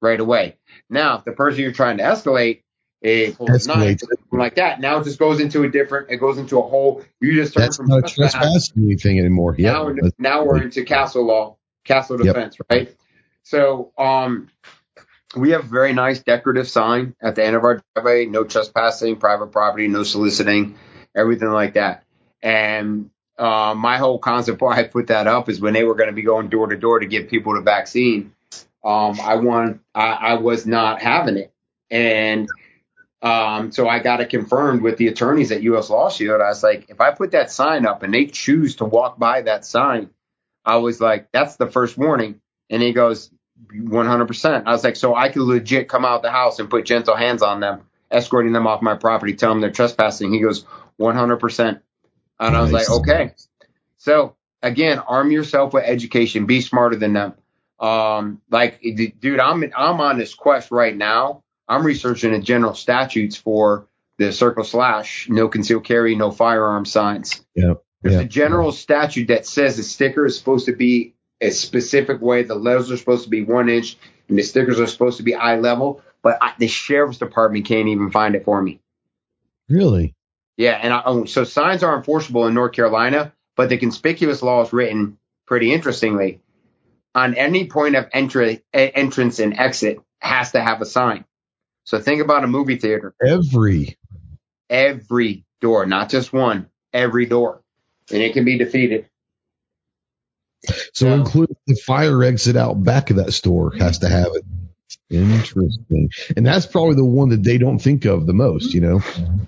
right 0.00 0.20
away. 0.20 0.56
Now, 0.90 1.16
if 1.16 1.24
the 1.24 1.32
person 1.32 1.62
you're 1.62 1.72
trying 1.72 1.96
to 1.98 2.02
escalate 2.02 2.62
a 3.04 3.32
Escalate. 3.32 4.00
something 4.00 4.38
like 4.38 4.54
that, 4.56 4.80
now 4.80 4.98
it 5.00 5.04
just 5.04 5.18
goes 5.18 5.40
into 5.40 5.62
a 5.64 5.68
different, 5.68 6.10
it 6.10 6.18
goes 6.18 6.38
into 6.38 6.58
a 6.58 6.62
whole, 6.62 7.02
you 7.20 7.34
just 7.34 7.54
turn 7.54 7.62
That's 7.62 7.76
from 7.76 7.86
not 7.88 8.06
trespassing 8.06 8.84
anything 8.84 9.18
anymore. 9.18 9.54
Yeah. 9.58 9.72
now, 9.72 9.84
we're- 9.86 10.10
now 10.18 10.44
we're 10.44 10.62
into 10.62 10.84
castle 10.84 11.24
law, 11.24 11.56
castle 11.84 12.16
Yep. 12.18 12.34
defense, 12.34 12.56
right? 12.70 12.94
So, 13.42 13.92
um, 13.98 14.48
we 15.34 15.50
have 15.50 15.64
a 15.64 15.68
very 15.68 15.92
nice 15.92 16.22
decorative 16.22 16.68
sign 16.68 17.14
at 17.22 17.34
the 17.34 17.44
end 17.44 17.56
of 17.56 17.64
our 17.64 17.82
driveway: 17.94 18.26
no 18.26 18.44
trespassing, 18.44 19.16
private 19.16 19.46
property, 19.48 19.88
no 19.88 20.02
soliciting, 20.02 20.76
everything 21.16 21.48
like 21.48 21.74
that. 21.74 22.04
And 22.42 23.10
uh, 23.38 23.74
my 23.76 23.96
whole 23.96 24.18
concept 24.18 24.60
why 24.60 24.76
I 24.76 24.84
put 24.84 25.06
that 25.06 25.26
up 25.26 25.48
is 25.48 25.58
when 25.60 25.72
they 25.72 25.84
were 25.84 25.94
going 25.94 26.08
to 26.10 26.14
be 26.14 26.22
going 26.22 26.48
door 26.50 26.66
to 26.68 26.76
door 26.76 27.00
to 27.00 27.06
give 27.06 27.28
people 27.28 27.54
the 27.54 27.62
vaccine. 27.62 28.34
Um, 28.84 29.18
I 29.22 29.36
want, 29.36 29.80
I, 29.94 30.10
I 30.12 30.34
was 30.34 30.66
not 30.66 31.00
having 31.00 31.36
it, 31.38 31.52
and 31.90 32.48
um, 33.22 33.72
so 33.72 33.88
I 33.88 34.00
got 34.00 34.20
it 34.20 34.30
confirmed 34.30 34.82
with 34.82 34.96
the 34.98 35.08
attorneys 35.08 35.52
at 35.52 35.62
U.S. 35.62 35.90
Law 35.90 36.10
Shield. 36.10 36.40
I 36.40 36.48
was 36.48 36.62
like, 36.62 36.90
if 36.90 37.00
I 37.00 37.12
put 37.12 37.30
that 37.32 37.50
sign 37.50 37.86
up 37.86 38.02
and 38.02 38.12
they 38.12 38.26
choose 38.26 38.76
to 38.76 38.84
walk 38.84 39.18
by 39.18 39.42
that 39.42 39.64
sign, 39.64 40.10
I 40.64 40.76
was 40.76 41.00
like, 41.00 41.30
that's 41.32 41.56
the 41.56 41.66
first 41.70 41.96
warning. 41.96 42.40
And 42.70 42.82
he 42.82 42.92
goes, 42.92 43.30
100%. 43.72 44.62
I 44.66 44.72
was 44.72 44.84
like, 44.84 44.96
so 44.96 45.14
I 45.14 45.28
could 45.28 45.42
legit 45.42 45.88
come 45.88 46.04
out 46.04 46.22
the 46.22 46.30
house 46.30 46.58
and 46.58 46.68
put 46.68 46.84
gentle 46.84 47.16
hands 47.16 47.42
on 47.42 47.60
them 47.60 47.82
escorting 48.12 48.52
them 48.52 48.66
off 48.66 48.82
my 48.82 48.94
property, 48.94 49.34
tell 49.34 49.50
them 49.50 49.60
they're 49.60 49.70
trespassing. 49.70 50.32
He 50.32 50.40
goes, 50.40 50.64
100%. 51.00 51.80
And 52.38 52.56
I 52.56 52.60
was 52.60 52.70
Nice. 52.70 52.88
like, 52.88 53.00
okay. 53.00 53.34
So 53.96 54.36
again, 54.62 54.98
arm 54.98 55.30
yourself 55.30 55.72
with 55.72 55.84
education. 55.84 56.46
Be 56.46 56.60
smarter 56.60 56.96
than 56.96 57.14
them. 57.14 57.34
Um, 57.80 58.40
like, 58.50 58.80
d- 58.80 59.14
dude, 59.18 59.40
I'm 59.40 59.64
I'm 59.76 60.00
on 60.00 60.18
this 60.18 60.34
quest 60.34 60.70
right 60.70 60.96
now. 60.96 61.41
I'm 61.68 61.84
researching 61.84 62.32
the 62.32 62.40
general 62.40 62.74
statutes 62.74 63.36
for 63.36 63.86
the 64.18 64.32
circle 64.32 64.64
slash, 64.64 65.28
no 65.30 65.48
concealed 65.48 65.84
carry, 65.84 66.14
no 66.14 66.30
firearm 66.30 66.84
signs. 66.84 67.44
Yeah. 67.54 67.74
There's 68.02 68.16
Yeah. 68.16 68.20
a 68.22 68.24
general 68.24 68.72
statute 68.72 69.28
that 69.28 69.46
says 69.46 69.76
the 69.76 69.82
sticker 69.82 70.26
is 70.26 70.36
supposed 70.36 70.66
to 70.66 70.72
be 70.76 71.14
a 71.40 71.50
specific 71.50 72.20
way. 72.20 72.42
The 72.42 72.54
letters 72.54 72.90
are 72.90 72.96
supposed 72.96 73.24
to 73.24 73.30
be 73.30 73.42
one 73.44 73.68
inch, 73.68 73.96
and 74.28 74.38
the 74.38 74.42
stickers 74.42 74.80
are 74.80 74.86
supposed 74.86 75.16
to 75.18 75.22
be 75.22 75.34
eye 75.34 75.58
level. 75.58 76.02
But 76.22 76.38
I, 76.40 76.52
the 76.58 76.68
sheriff's 76.68 77.18
department 77.18 77.66
can't 77.66 77.88
even 77.88 78.10
find 78.10 78.34
it 78.34 78.44
for 78.44 78.60
me. 78.60 78.80
Really? 79.68 80.14
Yeah, 80.56 80.78
and 80.80 80.92
I, 80.92 81.02
oh, 81.04 81.24
so 81.24 81.44
signs 81.44 81.82
are 81.82 81.96
enforceable 81.96 82.46
in 82.46 82.54
North 82.54 82.72
Carolina, 82.72 83.32
but 83.56 83.68
the 83.68 83.78
conspicuous 83.78 84.42
law 84.42 84.62
is 84.62 84.72
written 84.72 85.18
pretty 85.46 85.72
interestingly. 85.72 86.40
On 87.14 87.34
any 87.34 87.66
point 87.68 87.96
of 87.96 88.06
entry, 88.12 88.62
entrance 88.72 89.38
and 89.38 89.56
exit 89.58 90.00
has 90.18 90.52
to 90.52 90.60
have 90.60 90.80
a 90.80 90.86
sign. 90.86 91.24
So 91.84 92.00
think 92.00 92.22
about 92.22 92.44
a 92.44 92.46
movie 92.46 92.76
theater. 92.76 93.14
Every. 93.24 93.98
Every 94.70 95.44
door, 95.60 95.86
not 95.86 96.08
just 96.08 96.32
one, 96.32 96.68
every 96.92 97.26
door, 97.26 97.62
and 98.10 98.22
it 98.22 98.32
can 98.32 98.44
be 98.44 98.58
defeated. 98.58 99.06
So 100.92 101.06
Yeah. 101.06 101.14
include 101.14 101.56
the 101.66 101.74
fire 101.74 102.22
exit 102.22 102.56
out 102.56 102.82
back 102.82 103.10
of 103.10 103.16
that 103.16 103.32
store 103.32 103.72
has 103.78 103.98
to 103.98 104.08
have 104.08 104.28
it. 104.34 104.44
Interesting. 105.10 106.10
And 106.36 106.46
that's 106.46 106.66
probably 106.66 106.94
the 106.94 107.04
one 107.04 107.30
that 107.30 107.42
they 107.42 107.58
don't 107.58 107.78
think 107.78 108.04
of 108.04 108.26
the 108.26 108.32
most, 108.32 108.72
you 108.72 108.80
know? 108.80 109.02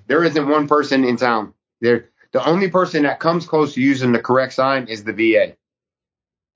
There 0.06 0.24
isn't 0.24 0.48
one 0.48 0.68
person 0.68 1.04
in 1.04 1.16
town. 1.16 1.54
There, 1.80 2.10
the 2.32 2.44
only 2.46 2.68
person 2.68 3.04
that 3.04 3.20
comes 3.20 3.46
close 3.46 3.74
to 3.74 3.80
using 3.80 4.12
the 4.12 4.18
correct 4.18 4.52
sign 4.54 4.88
is 4.88 5.04
the 5.04 5.12
VA. 5.12 5.56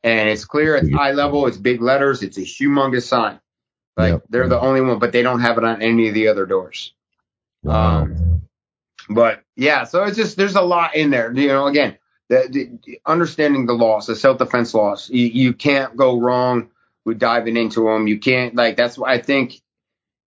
And 0.03 0.29
it's 0.29 0.45
clear, 0.45 0.77
it's 0.77 0.95
eye 0.95 1.13
level, 1.13 1.47
it's 1.47 1.57
big 1.57 1.81
letters, 1.81 2.23
it's 2.23 2.37
a 2.37 2.43
humongous 2.43 3.05
sign. 3.05 3.41
Like 3.99 4.13
Yep. 4.13 4.23
they're 4.31 4.49
the 4.49 4.61
only 4.61 4.81
one, 4.81 4.99
but 5.01 5.13
they 5.13 5.23
don't 5.23 5.41
have 5.41 5.59
it 5.59 5.65
on 5.65 5.83
any 5.83 6.09
of 6.09 6.15
the 6.15 6.29
other 6.29 6.47
doors. 6.47 6.95
Wow. 7.65 8.03
Um, 8.03 8.43
But 9.11 9.43
yeah, 9.57 9.85
so 9.85 10.05
it's 10.05 10.17
just 10.17 10.37
there's 10.37 10.55
a 10.57 10.63
lot 10.63 10.95
in 10.95 11.11
there. 11.11 11.33
You 11.33 11.49
know, 11.49 11.67
again, 11.67 11.99
the, 12.29 12.49
the 12.85 13.01
understanding 13.05 13.67
the 13.67 13.73
laws, 13.75 14.07
the 14.07 14.15
self 14.17 14.39
defense 14.39 14.73
laws. 14.75 15.11
You, 15.11 15.27
you 15.27 15.53
can't 15.53 15.97
go 15.97 16.21
wrong 16.21 16.71
with 17.05 17.19
diving 17.19 17.57
into 17.57 17.85
them. 17.85 18.07
You 18.07 18.19
can't 18.21 18.55
like 18.55 18.77
that's 18.77 18.97
why 18.97 19.13
I 19.15 19.21
think. 19.21 19.61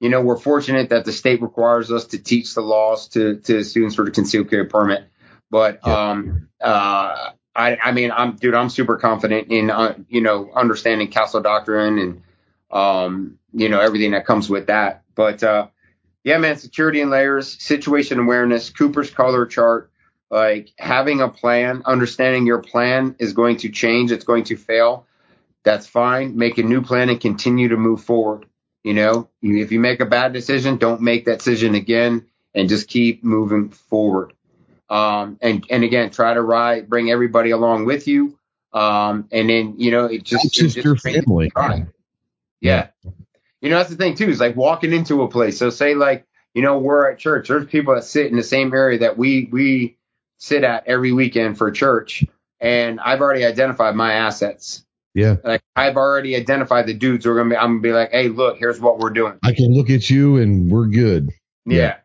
You 0.01 0.09
know, 0.09 0.21
we're 0.21 0.37
fortunate 0.39 0.89
that 0.89 1.05
the 1.05 1.11
state 1.11 1.43
requires 1.43 1.91
us 1.91 2.05
to 2.07 2.17
teach 2.17 2.55
the 2.55 2.61
laws 2.61 3.07
to 3.09 3.37
to 3.41 3.63
students 3.63 3.95
for 3.95 4.03
the 4.03 4.11
concealed 4.11 4.49
carry 4.49 4.65
permit. 4.65 5.03
But 5.51 5.79
Yeah. 5.85 6.09
um, 6.09 6.49
uh, 6.59 7.29
I 7.55 7.77
I 7.77 7.91
mean, 7.91 8.11
I'm 8.11 8.35
dude, 8.35 8.55
I'm 8.55 8.69
super 8.69 8.97
confident 8.97 9.51
in 9.51 9.69
uh, 9.69 9.95
you 10.09 10.21
know 10.21 10.49
understanding 10.55 11.07
castle 11.09 11.41
doctrine 11.41 11.99
and 11.99 12.23
um, 12.71 13.39
you 13.53 13.69
know 13.69 13.79
everything 13.79 14.11
that 14.11 14.25
comes 14.25 14.49
with 14.49 14.67
that. 14.67 15.03
But 15.15 15.43
uh, 15.43 15.67
yeah, 16.23 16.37
man, 16.37 16.57
security 16.57 17.01
and 17.01 17.11
layers, 17.11 17.61
situation 17.61 18.19
awareness, 18.19 18.69
Cooper's 18.69 19.09
color 19.09 19.45
chart, 19.45 19.91
like 20.29 20.71
having 20.77 21.21
a 21.21 21.29
plan, 21.29 21.83
understanding 21.85 22.45
your 22.45 22.59
plan 22.59 23.15
is 23.19 23.33
going 23.33 23.57
to 23.57 23.69
change, 23.69 24.11
it's 24.11 24.25
going 24.25 24.45
to 24.45 24.57
fail. 24.57 25.05
That's 25.63 25.85
fine. 25.85 26.37
Make 26.37 26.57
a 26.57 26.63
new 26.63 26.81
plan 26.81 27.09
and 27.09 27.19
continue 27.19 27.69
to 27.69 27.77
move 27.77 28.03
forward. 28.03 28.45
You 28.83 28.95
know, 28.95 29.29
if 29.43 29.71
you 29.71 29.79
make 29.79 29.99
a 29.99 30.07
bad 30.07 30.33
decision, 30.33 30.77
don't 30.77 31.01
make 31.01 31.25
that 31.25 31.39
decision 31.39 31.75
again 31.75 32.25
and 32.55 32.67
just 32.67 32.87
keep 32.87 33.23
moving 33.23 33.69
forward. 33.69 34.33
Um, 34.89 35.37
and, 35.41 35.65
and 35.69 35.83
again, 35.83 36.09
try 36.09 36.33
to 36.33 36.41
ride, 36.41 36.89
bring 36.89 37.11
everybody 37.11 37.51
along 37.51 37.85
with 37.85 38.07
you. 38.07 38.39
Um, 38.73 39.27
and 39.31 39.49
then, 39.49 39.75
you 39.77 39.91
know, 39.91 40.05
it 40.05 40.23
just, 40.23 40.45
It's 40.45 40.55
just 40.55 40.77
it 40.77 40.83
your 40.83 40.95
family. 40.95 41.51
Right. 41.55 41.85
Yeah. 42.61 42.87
You 43.61 43.69
know, 43.69 43.77
that's 43.77 43.89
the 43.89 43.95
thing 43.95 44.15
too, 44.15 44.29
is 44.29 44.39
like 44.39 44.55
walking 44.55 44.93
into 44.93 45.21
a 45.23 45.27
place. 45.27 45.57
So 45.57 45.69
say 45.69 45.93
like, 45.93 46.25
you 46.53 46.61
know, 46.61 46.77
we're 46.79 47.11
at 47.11 47.19
church. 47.19 47.47
There's 47.47 47.65
people 47.65 47.95
that 47.95 48.03
sit 48.03 48.27
in 48.27 48.37
the 48.37 48.43
same 48.43 48.73
area 48.73 48.99
that 48.99 49.17
we 49.17 49.49
we 49.51 49.97
sit 50.37 50.63
at 50.63 50.87
every 50.87 51.11
weekend 51.11 51.57
for 51.57 51.69
church. 51.71 52.23
And 52.59 52.99
I've 52.99 53.21
already 53.21 53.45
identified 53.45 53.95
my 53.95 54.13
assets. 54.13 54.85
Yeah. 55.13 55.37
Like 55.43 55.61
I've 55.75 55.97
already 55.97 56.35
identified 56.35 56.87
the 56.87 56.93
dudes 56.93 57.25
who 57.25 57.31
are 57.31 57.37
gonna 57.37 57.49
be 57.49 57.55
I'm 57.55 57.73
gonna 57.73 57.81
be 57.81 57.91
like, 57.91 58.11
hey, 58.11 58.29
look, 58.29 58.57
here's 58.57 58.79
what 58.79 58.99
we're 58.99 59.09
doing. 59.11 59.37
I 59.43 59.53
can 59.53 59.73
look 59.73 59.89
at 59.89 60.09
you 60.09 60.37
and 60.37 60.71
we're 60.71 60.87
good. 60.87 61.29
Yeah. 61.65 61.97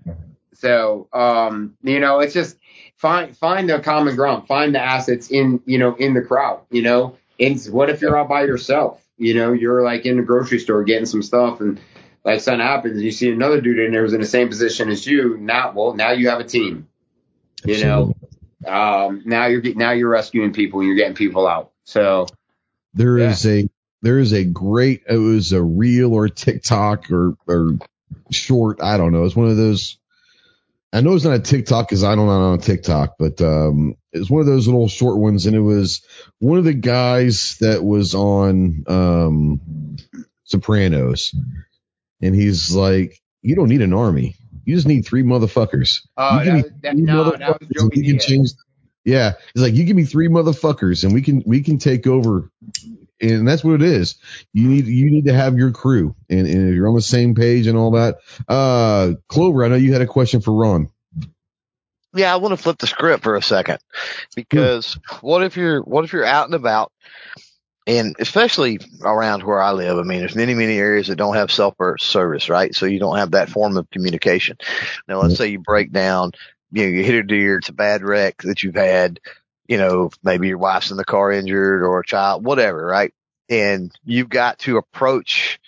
So 0.54 1.08
um, 1.12 1.76
you 1.82 2.00
know, 2.00 2.20
it's 2.20 2.34
just 2.34 2.56
find 2.96 3.36
find 3.36 3.68
the 3.68 3.80
common 3.80 4.16
ground, 4.16 4.46
find 4.46 4.74
the 4.74 4.80
assets 4.80 5.30
in, 5.30 5.60
you 5.66 5.78
know, 5.78 5.94
in 5.96 6.14
the 6.14 6.22
crowd, 6.22 6.60
you 6.70 6.82
know. 6.82 7.16
And 7.38 7.62
what 7.66 7.90
if 7.90 8.00
you're 8.00 8.18
out 8.18 8.28
by 8.28 8.44
yourself? 8.44 9.05
You 9.18 9.34
know, 9.34 9.52
you're 9.52 9.82
like 9.82 10.04
in 10.06 10.16
the 10.18 10.22
grocery 10.22 10.58
store 10.58 10.84
getting 10.84 11.06
some 11.06 11.22
stuff 11.22 11.60
and 11.60 11.80
like 12.24 12.40
something 12.40 12.60
happens, 12.60 12.96
and 12.96 13.04
you 13.04 13.12
see 13.12 13.30
another 13.30 13.60
dude 13.60 13.78
in 13.78 13.92
there 13.92 14.02
who's 14.02 14.12
in 14.12 14.20
the 14.20 14.26
same 14.26 14.48
position 14.48 14.88
as 14.90 15.06
you. 15.06 15.36
Now 15.38 15.72
well, 15.72 15.94
now 15.94 16.10
you 16.12 16.28
have 16.28 16.40
a 16.40 16.44
team. 16.44 16.88
You 17.64 17.80
know. 17.84 18.14
Um 18.66 19.22
now 19.24 19.46
you're 19.46 19.62
now 19.74 19.92
you're 19.92 20.08
rescuing 20.08 20.52
people, 20.52 20.80
and 20.80 20.88
you're 20.88 20.96
getting 20.96 21.14
people 21.14 21.46
out. 21.46 21.72
So 21.84 22.26
There 22.94 23.18
Yeah. 23.18 23.30
is 23.30 23.46
a 23.46 23.68
there 24.02 24.18
is 24.18 24.32
a 24.32 24.44
great 24.44 25.02
it 25.08 25.16
was 25.16 25.52
a 25.52 25.62
reel 25.62 26.12
or 26.12 26.28
TikTok 26.28 27.10
or 27.10 27.36
or 27.46 27.78
short, 28.30 28.82
I 28.82 28.96
don't 28.96 29.12
know. 29.12 29.24
It's 29.24 29.36
one 29.36 29.48
of 29.48 29.56
those 29.56 29.98
I 30.96 31.02
know 31.02 31.14
it's 31.14 31.24
not 31.24 31.34
a 31.36 31.40
TikTok 31.40 31.88
because 31.88 32.04
I 32.04 32.14
don't 32.14 32.26
know 32.26 32.52
on 32.52 32.58
TikTok, 32.60 33.16
but 33.18 33.40
um 33.42 33.96
it's 34.12 34.30
one 34.30 34.40
of 34.40 34.46
those 34.46 34.66
little 34.66 34.88
short 34.88 35.18
ones 35.18 35.46
and 35.46 35.54
it 35.56 35.60
was 35.60 36.02
one 36.40 36.58
of 36.58 36.64
the 36.64 36.74
guys 36.74 37.58
that 37.60 37.84
was 37.84 38.14
on 38.14 38.84
um 38.88 39.60
Sopranos 40.44 41.34
and 42.22 42.34
he's 42.34 42.74
like, 42.74 43.20
You 43.42 43.56
don't 43.56 43.68
need 43.68 43.82
an 43.82 43.92
army. 43.92 44.36
You 44.64 44.74
just 44.74 44.88
need 44.88 45.06
three 45.06 45.22
motherfuckers. 45.22 46.00
uh, 46.16 46.42
You 46.44 46.52
that, 46.62 46.82
that, 46.82 46.96
no, 46.96 47.30
that 47.36 47.60
was 47.60 47.68
Joey 47.76 47.90
can 47.90 48.02
Diaz. 48.02 48.26
change. 48.26 48.50
Yeah, 49.04 49.34
it's 49.54 49.62
like 49.62 49.74
you 49.74 49.84
give 49.84 49.96
me 49.96 50.04
three 50.04 50.28
motherfuckers 50.28 51.04
and 51.04 51.14
we 51.14 51.22
can 51.22 51.42
we 51.46 51.62
can 51.62 51.78
take 51.78 52.06
over, 52.08 52.50
and 53.20 53.46
that's 53.46 53.64
what 53.64 53.74
it 53.74 53.82
is. 53.82 54.16
You 54.52 54.68
need 54.68 54.86
you 54.86 55.10
need 55.10 55.26
to 55.26 55.34
have 55.34 55.56
your 55.56 55.72
crew, 55.72 56.14
and, 56.28 56.46
and 56.46 56.68
if 56.68 56.74
you're 56.74 56.88
on 56.88 56.94
the 56.94 57.02
same 57.02 57.34
page 57.34 57.66
and 57.66 57.78
all 57.78 57.92
that. 57.92 58.18
Uh, 58.48 59.12
Clover, 59.28 59.64
I 59.64 59.68
know 59.68 59.76
you 59.76 59.92
had 59.92 60.02
a 60.02 60.06
question 60.06 60.40
for 60.40 60.52
Ron. 60.52 60.90
Yeah, 62.14 62.32
I 62.32 62.36
want 62.36 62.56
to 62.56 62.62
flip 62.62 62.78
the 62.78 62.86
script 62.86 63.24
for 63.24 63.36
a 63.36 63.42
second 63.42 63.78
because 64.34 64.98
what 65.20 65.42
if 65.42 65.56
you're 65.56 65.82
what 65.82 66.04
if 66.04 66.12
you're 66.12 66.24
out 66.24 66.46
and 66.46 66.54
about 66.54 66.90
and 67.86 68.16
especially 68.18 68.80
around 69.02 69.44
where 69.44 69.62
I 69.62 69.72
live, 69.72 69.98
I 69.98 70.02
mean, 70.02 70.18
there's 70.18 70.34
many, 70.34 70.54
many 70.54 70.76
areas 70.76 71.06
that 71.06 71.16
don't 71.16 71.36
have 71.36 71.52
cell 71.52 71.74
phone 71.78 71.98
service, 71.98 72.48
right? 72.48 72.74
So 72.74 72.86
you 72.86 72.98
don't 72.98 73.18
have 73.18 73.30
that 73.32 73.48
form 73.48 73.76
of 73.76 73.88
communication. 73.90 74.56
Now, 75.06 75.20
let's 75.20 75.36
say 75.36 75.48
you 75.48 75.60
break 75.60 75.92
down, 75.92 76.32
you 76.72 76.82
know, 76.82 76.88
you 76.88 77.04
hit 77.04 77.14
a 77.14 77.22
deer, 77.22 77.58
it's 77.58 77.68
a 77.68 77.72
bad 77.74 78.02
wreck 78.02 78.42
that 78.42 78.62
you've 78.62 78.74
had, 78.74 79.20
you 79.68 79.78
know, 79.78 80.10
maybe 80.22 80.48
your 80.48 80.58
wife's 80.58 80.90
in 80.90 80.96
the 80.96 81.04
car 81.04 81.32
injured 81.32 81.82
or 81.82 82.00
a 82.00 82.06
child, 82.06 82.44
whatever, 82.44 82.84
right? 82.84 83.12
And 83.48 83.92
you've 84.04 84.28
got 84.28 84.58
to 84.60 84.78
approach 84.78 85.58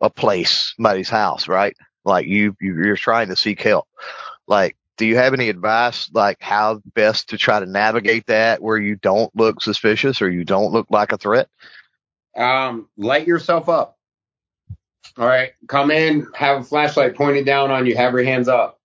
a 0.00 0.10
place, 0.10 0.74
somebody's 0.76 1.10
house, 1.10 1.48
right? 1.48 1.76
Like 2.04 2.26
you, 2.26 2.56
you 2.60 2.74
you're 2.74 2.96
trying 2.96 3.28
to 3.28 3.36
seek 3.36 3.62
help. 3.62 3.88
Like, 4.46 4.76
do 4.96 5.06
you 5.06 5.16
have 5.16 5.34
any 5.34 5.48
advice, 5.48 6.08
like 6.12 6.38
how 6.40 6.80
best 6.94 7.30
to 7.30 7.38
try 7.38 7.60
to 7.60 7.66
navigate 7.66 8.26
that 8.26 8.62
where 8.62 8.78
you 8.78 8.96
don't 8.96 9.34
look 9.34 9.62
suspicious 9.62 10.22
or 10.22 10.30
you 10.30 10.44
don't 10.44 10.72
look 10.72 10.86
like 10.90 11.12
a 11.12 11.18
threat? 11.18 11.48
um, 12.36 12.88
light 12.96 13.26
yourself 13.26 13.68
up. 13.68 13.98
All 15.16 15.26
right, 15.26 15.52
come 15.68 15.90
in, 15.90 16.26
have 16.34 16.62
a 16.62 16.64
flashlight 16.64 17.14
pointed 17.14 17.46
down 17.46 17.70
on 17.70 17.86
you, 17.86 17.96
have 17.96 18.12
your 18.12 18.24
hands 18.24 18.48
up, 18.48 18.80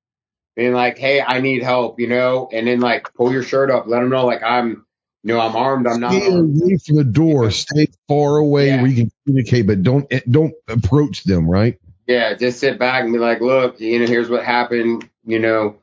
being 0.59 0.73
like, 0.73 0.97
"Hey, 0.97 1.21
I 1.21 1.39
need 1.39 1.63
help," 1.63 1.99
you 1.99 2.07
know, 2.07 2.49
and 2.51 2.67
then 2.67 2.81
like 2.81 3.13
pull 3.13 3.31
your 3.31 3.43
shirt 3.43 3.71
up, 3.71 3.87
let 3.87 4.01
them 4.01 4.09
know 4.09 4.25
like 4.25 4.43
I'm, 4.43 4.85
you 5.23 5.33
know, 5.33 5.39
I'm 5.39 5.55
armed, 5.55 5.87
I'm 5.87 6.01
not. 6.01 6.11
Stay 6.11 6.31
Armed. 6.31 6.61
away 6.61 6.77
from 6.85 6.95
the 6.97 7.03
door. 7.05 7.49
Stay 7.51 7.87
far 8.09 8.37
away 8.37 8.67
Yeah. 8.67 8.81
where 8.81 8.91
you 8.91 8.95
can 9.03 9.11
communicate, 9.25 9.67
but 9.67 9.83
don't 9.83 10.11
don't 10.29 10.53
approach 10.67 11.23
them. 11.23 11.49
Right? 11.49 11.79
Yeah, 12.07 12.33
just 12.33 12.59
sit 12.59 12.77
back 12.77 13.03
and 13.03 13.13
be 13.13 13.19
like, 13.19 13.39
"Look, 13.39 13.79
you 13.79 13.99
know, 13.99 14.05
here's 14.05 14.29
what 14.29 14.43
happened," 14.43 15.07
you 15.25 15.39
know, 15.39 15.77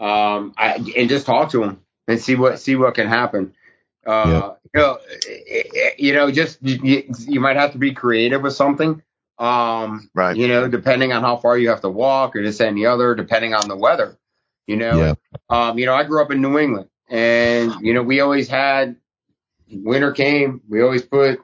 um, 0.00 0.54
I, 0.56 0.82
and 0.96 1.08
just 1.10 1.26
talk 1.26 1.50
to 1.50 1.60
them 1.60 1.80
and 2.08 2.18
see 2.20 2.34
what 2.34 2.58
see 2.58 2.74
what 2.76 2.94
can 2.94 3.08
happen. 3.08 3.52
Uh, 4.06 4.54
you 4.74 4.80
know, 4.80 4.98
eh, 5.28 5.62
eh, 5.76 5.90
you 5.98 6.12
know, 6.14 6.30
just 6.30 6.58
you, 6.62 7.04
you 7.28 7.38
might 7.40 7.56
have 7.56 7.72
to 7.72 7.78
be 7.78 7.92
creative 7.92 8.42
with 8.42 8.54
something. 8.54 9.02
Um, 9.38 10.08
Right. 10.14 10.36
You 10.36 10.48
know, 10.48 10.68
depending 10.68 11.12
on 11.12 11.22
how 11.22 11.36
far 11.36 11.58
you 11.58 11.68
have 11.68 11.80
to 11.82 11.88
walk 11.90 12.34
or 12.36 12.42
this 12.42 12.60
and 12.60 12.76
the 12.76 12.86
other, 12.86 13.14
depending 13.14 13.54
on 13.54 13.68
the 13.68 13.76
weather. 13.76 14.16
You 14.66 14.76
know, 14.76 14.98
Yeah. 14.98 15.14
um, 15.50 15.78
you 15.78 15.86
know, 15.86 15.94
I 15.94 16.04
grew 16.04 16.22
up 16.22 16.30
in 16.30 16.40
New 16.40 16.58
England, 16.58 16.88
and 17.08 17.74
you 17.80 17.94
know, 17.94 18.02
we 18.02 18.20
always 18.20 18.48
had 18.48 18.96
winter 19.70 20.12
came, 20.12 20.60
we 20.68 20.82
always 20.82 21.02
put 21.02 21.40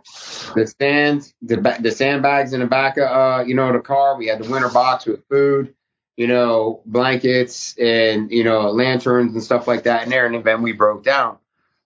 the 0.55 0.66
stands, 0.66 1.35
the 1.43 1.57
the 1.81 1.90
sandbags 1.90 2.53
in 2.53 2.61
the 2.61 2.66
back 2.66 2.97
of 2.99 3.05
uh, 3.05 3.45
you 3.47 3.55
know, 3.55 3.73
the 3.73 3.81
car. 3.81 4.16
We 4.16 4.27
had 4.27 4.43
the 4.43 4.51
winter 4.51 4.69
box 4.69 5.07
with 5.07 5.27
food, 5.28 5.74
you 6.16 6.27
know, 6.27 6.82
blankets 6.85 7.77
and, 7.78 8.31
you 8.31 8.45
know, 8.45 8.70
lanterns 8.70 9.35
and 9.35 9.43
stuff 9.43 9.66
like 9.66 9.85
that 9.85 10.05
in 10.05 10.11
there. 10.11 10.27
And 10.27 10.45
then 10.45 10.62
we 10.62 10.73
broke 10.73 11.05
down. 11.05 11.39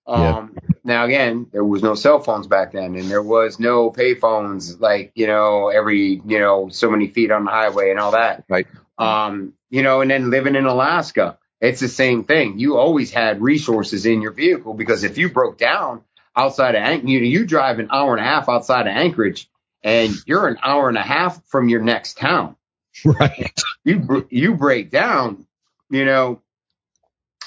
Um, 0.07 0.57
now 0.83 1.05
again, 1.05 1.47
there 1.53 1.65
was 1.65 1.83
no 1.83 1.95
cell 1.95 2.19
phones 2.19 2.49
back 2.49 2.73
then 2.73 2.97
and 2.97 3.09
there 3.09 3.23
was 3.23 3.61
no 3.61 3.91
pay 3.91 4.15
phones 4.17 4.81
like, 4.81 5.13
you 5.15 5.29
know, 5.29 5.69
every, 5.69 6.21
you 6.27 6.41
know, 6.41 6.69
so 6.71 6.91
many 6.91 7.09
feet 7.09 7.31
on 7.31 7.45
the 7.45 7.51
highway 7.51 7.91
and 7.91 8.01
all 8.01 8.13
that. 8.13 8.45
Right. 8.49 8.67
Um, 8.99 9.53
you 9.73 9.83
know, 9.83 10.03
and 10.03 10.11
then 10.11 10.31
living 10.31 10.55
in 10.55 10.67
Alaska, 10.67 11.39
it's 11.59 11.81
the 11.81 11.89
same 11.89 12.25
thing. 12.25 12.59
You 12.59 12.77
always 12.77 13.11
had 13.11 13.41
resources 13.41 14.05
in 14.05 14.21
your 14.21 14.33
vehicle 14.33 14.75
because 14.75 15.03
if 15.03 15.17
you 15.17 15.31
broke 15.31 15.57
down 15.57 16.03
outside 16.37 16.75
of 16.75 16.83
Anchorage, 16.83 17.09
you, 17.09 17.21
you 17.21 17.47
drive 17.47 17.79
an 17.79 17.89
hour 17.91 18.15
and 18.15 18.21
a 18.21 18.29
half 18.29 18.51
outside 18.51 18.87
of 18.87 18.95
Anchorage 18.95 19.49
and 19.83 20.15
you're 20.27 20.47
an 20.47 20.59
hour 20.63 20.91
and 20.91 20.99
a 20.99 21.03
half 21.03 21.43
from 21.47 21.71
your 21.71 21.81
next 21.81 22.19
town. 22.19 22.55
Right. 23.07 23.59
You, 23.85 24.27
you 24.29 24.55
break 24.55 24.91
down, 24.91 25.47
you 25.89 26.05
know, 26.05 26.43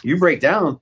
you 0.01 0.17
break 0.17 0.39
down, 0.39 0.81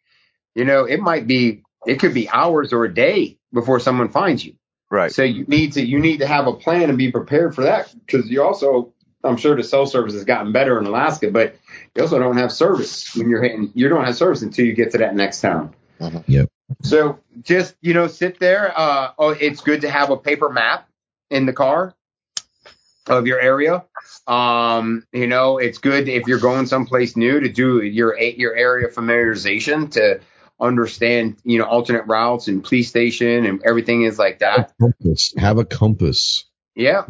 you 0.56 0.64
know, 0.64 0.86
it 0.86 1.02
might 1.02 1.28
be, 1.28 1.64
it 1.86 1.99
could 1.99 2.14
be 2.14 2.30
hours 2.30 2.72
or 2.72 2.86
a 2.86 2.94
day 2.94 3.38
before 3.52 3.82
someone 3.82 4.07
finds 4.07 4.45
you. 4.45 4.53
Right. 4.90 5.11
So 5.11 5.24
you 5.24 5.44
need 5.44 5.74
to, 5.74 5.86
you 5.86 5.99
need 5.99 6.20
to 6.20 6.28
have 6.28 6.48
a 6.48 6.53
plan 6.53 6.88
and 6.88 6.98
be 6.98 7.11
prepared 7.11 7.53
for 7.53 7.64
that 7.64 7.94
because 7.94 8.30
you 8.30 8.41
also, 8.41 8.93
I'm 9.24 9.38
sure 9.38 9.56
the 9.56 9.64
cell 9.64 9.86
service 9.86 10.14
has 10.14 10.26
gotten 10.26 10.52
better 10.52 10.78
in 10.80 10.86
Alaska, 10.86 11.32
but 11.32 11.56
you 11.95 12.02
also 12.02 12.20
don't 12.20 12.38
have 12.38 12.52
service 12.52 13.16
when 13.16 13.30
you're 13.30 13.41
hitting, 13.41 13.72
you 13.74 13.90
don't 13.90 14.06
have 14.06 14.16
service 14.16 14.41
until 14.41 14.66
you 14.66 14.74
get 14.74 14.91
to 14.91 14.98
that 15.00 15.16
next 15.16 15.41
town. 15.41 15.74
Mhm. 16.00 16.24
Yep. 16.28 16.50
So 16.82 17.20
just, 17.41 17.76
you 17.82 17.94
know, 17.94 18.08
sit 18.08 18.40
there. 18.40 18.74
Uh, 18.78 19.12
oh, 19.18 19.30
it's 19.30 19.62
good 19.62 19.82
to 19.82 19.90
have 19.90 20.10
a 20.10 20.18
paper 20.18 20.50
map 20.50 20.90
in 21.30 21.45
the 21.45 21.54
car 21.54 21.94
of 23.08 23.28
your 23.28 23.40
area. 23.40 23.86
Um, 24.28 25.06
you 25.12 25.28
know, 25.28 25.58
it's 25.58 25.78
good 25.78 26.08
if 26.08 26.28
you're 26.28 26.40
going 26.40 26.66
someplace 26.68 27.16
new 27.16 27.40
to 27.40 27.50
do 27.50 27.82
your 27.82 28.18
your 28.18 28.56
area 28.56 28.88
familiarization 28.88 29.91
to 29.91 30.22
understand, 30.60 31.38
you 31.44 31.60
know, 31.60 31.66
alternate 31.66 32.08
routes 32.08 32.48
and 32.48 32.64
police 32.64 32.88
station 32.88 33.45
and 33.45 33.62
everything 33.66 34.04
is 34.04 34.18
like 34.18 34.40
that. 34.40 34.74
Compass. 34.80 35.34
Have 35.38 35.58
a 35.58 35.66
compass. 35.66 36.45
Yeah. 36.76 37.04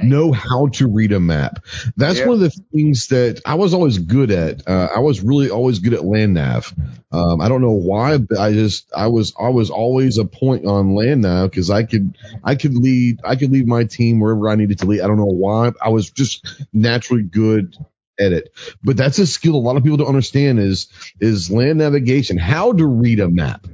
Know 0.00 0.32
how 0.32 0.68
to 0.68 0.88
read 0.88 1.12
a 1.12 1.20
map. 1.20 1.64
That's 1.96 2.18
Yeah. 2.18 2.26
one 2.26 2.34
of 2.34 2.40
the 2.40 2.50
things 2.72 3.08
that 3.08 3.40
I 3.46 3.54
was 3.54 3.74
always 3.74 3.98
good 3.98 4.30
at. 4.30 4.66
Uh, 4.68 4.88
I 4.94 5.00
was 5.00 5.22
really 5.22 5.50
always 5.50 5.78
good 5.80 5.94
at 5.94 6.04
land 6.04 6.34
nav. 6.34 6.72
Um, 7.12 7.40
I 7.40 7.48
don't 7.48 7.60
know 7.62 7.72
why, 7.72 8.18
but 8.18 8.38
I 8.38 8.52
just 8.52 8.90
I 8.96 9.08
was 9.08 9.34
I 9.40 9.48
was 9.50 9.70
always 9.70 10.18
a 10.18 10.24
point 10.24 10.66
on 10.66 10.94
land 10.94 11.22
nav 11.22 11.50
because 11.50 11.70
I 11.70 11.84
could 11.84 12.16
I 12.44 12.54
could 12.54 12.74
lead 12.74 13.20
I 13.24 13.36
could 13.36 13.52
lead 13.52 13.66
my 13.66 13.84
team 13.84 14.20
wherever 14.20 14.48
I 14.48 14.56
needed 14.56 14.78
to 14.80 14.86
lead. 14.86 15.00
I 15.02 15.06
don't 15.06 15.18
know 15.18 15.24
why. 15.26 15.72
I 15.82 15.90
was 15.90 16.10
just 16.10 16.46
naturally 16.72 17.22
good 17.24 17.76
at 18.20 18.32
it. 18.32 18.52
But 18.82 18.96
that's 18.96 19.18
a 19.18 19.26
skill 19.26 19.54
a 19.54 19.58
lot 19.58 19.76
of 19.76 19.82
people 19.82 19.98
don't 19.98 20.08
understand 20.08 20.58
is 20.60 20.88
is 21.20 21.50
land 21.50 21.78
navigation, 21.78 22.38
how 22.38 22.72
to 22.72 22.86
read 22.86 23.20
a 23.20 23.28
map 23.28 23.66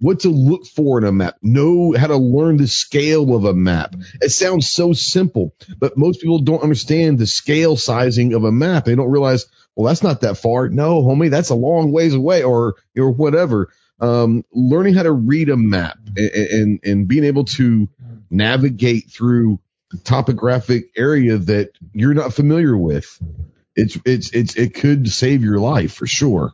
what 0.00 0.20
to 0.20 0.30
look 0.30 0.66
for 0.66 0.98
in 0.98 1.04
a 1.04 1.12
map, 1.12 1.36
know 1.42 1.94
how 1.96 2.06
to 2.06 2.16
learn 2.16 2.56
the 2.56 2.66
scale 2.66 3.34
of 3.34 3.44
a 3.44 3.54
map. 3.54 3.94
It 4.20 4.30
sounds 4.30 4.68
so 4.68 4.92
simple, 4.92 5.54
but 5.78 5.96
most 5.96 6.20
people 6.20 6.40
don't 6.40 6.62
understand 6.62 7.18
the 7.18 7.26
scale 7.26 7.76
sizing 7.76 8.32
of 8.34 8.44
a 8.44 8.52
map. 8.52 8.86
They 8.86 8.94
don't 8.94 9.10
realize, 9.10 9.46
well, 9.76 9.86
that's 9.86 10.02
not 10.02 10.22
that 10.22 10.36
far. 10.36 10.68
No, 10.68 11.02
homie, 11.02 11.30
that's 11.30 11.50
a 11.50 11.54
long 11.54 11.92
ways 11.92 12.14
away 12.14 12.42
or, 12.42 12.76
or 12.96 13.10
whatever. 13.10 13.72
Um, 14.00 14.44
learning 14.52 14.94
how 14.94 15.02
to 15.02 15.12
read 15.12 15.50
a 15.50 15.56
map 15.56 15.98
and, 16.16 16.30
and, 16.30 16.80
and 16.84 17.08
being 17.08 17.24
able 17.24 17.44
to 17.44 17.88
navigate 18.30 19.10
through 19.10 19.60
topographic 20.04 20.84
area 20.96 21.36
that 21.36 21.72
you're 21.92 22.14
not 22.14 22.32
familiar 22.32 22.76
with. 22.76 23.20
It's, 23.76 23.98
it's, 24.06 24.30
it's, 24.30 24.56
it 24.56 24.74
could 24.74 25.08
save 25.08 25.44
your 25.44 25.58
life 25.58 25.92
for 25.92 26.06
sure. 26.06 26.52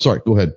Sorry, 0.00 0.20
go 0.24 0.38
ahead. 0.38 0.54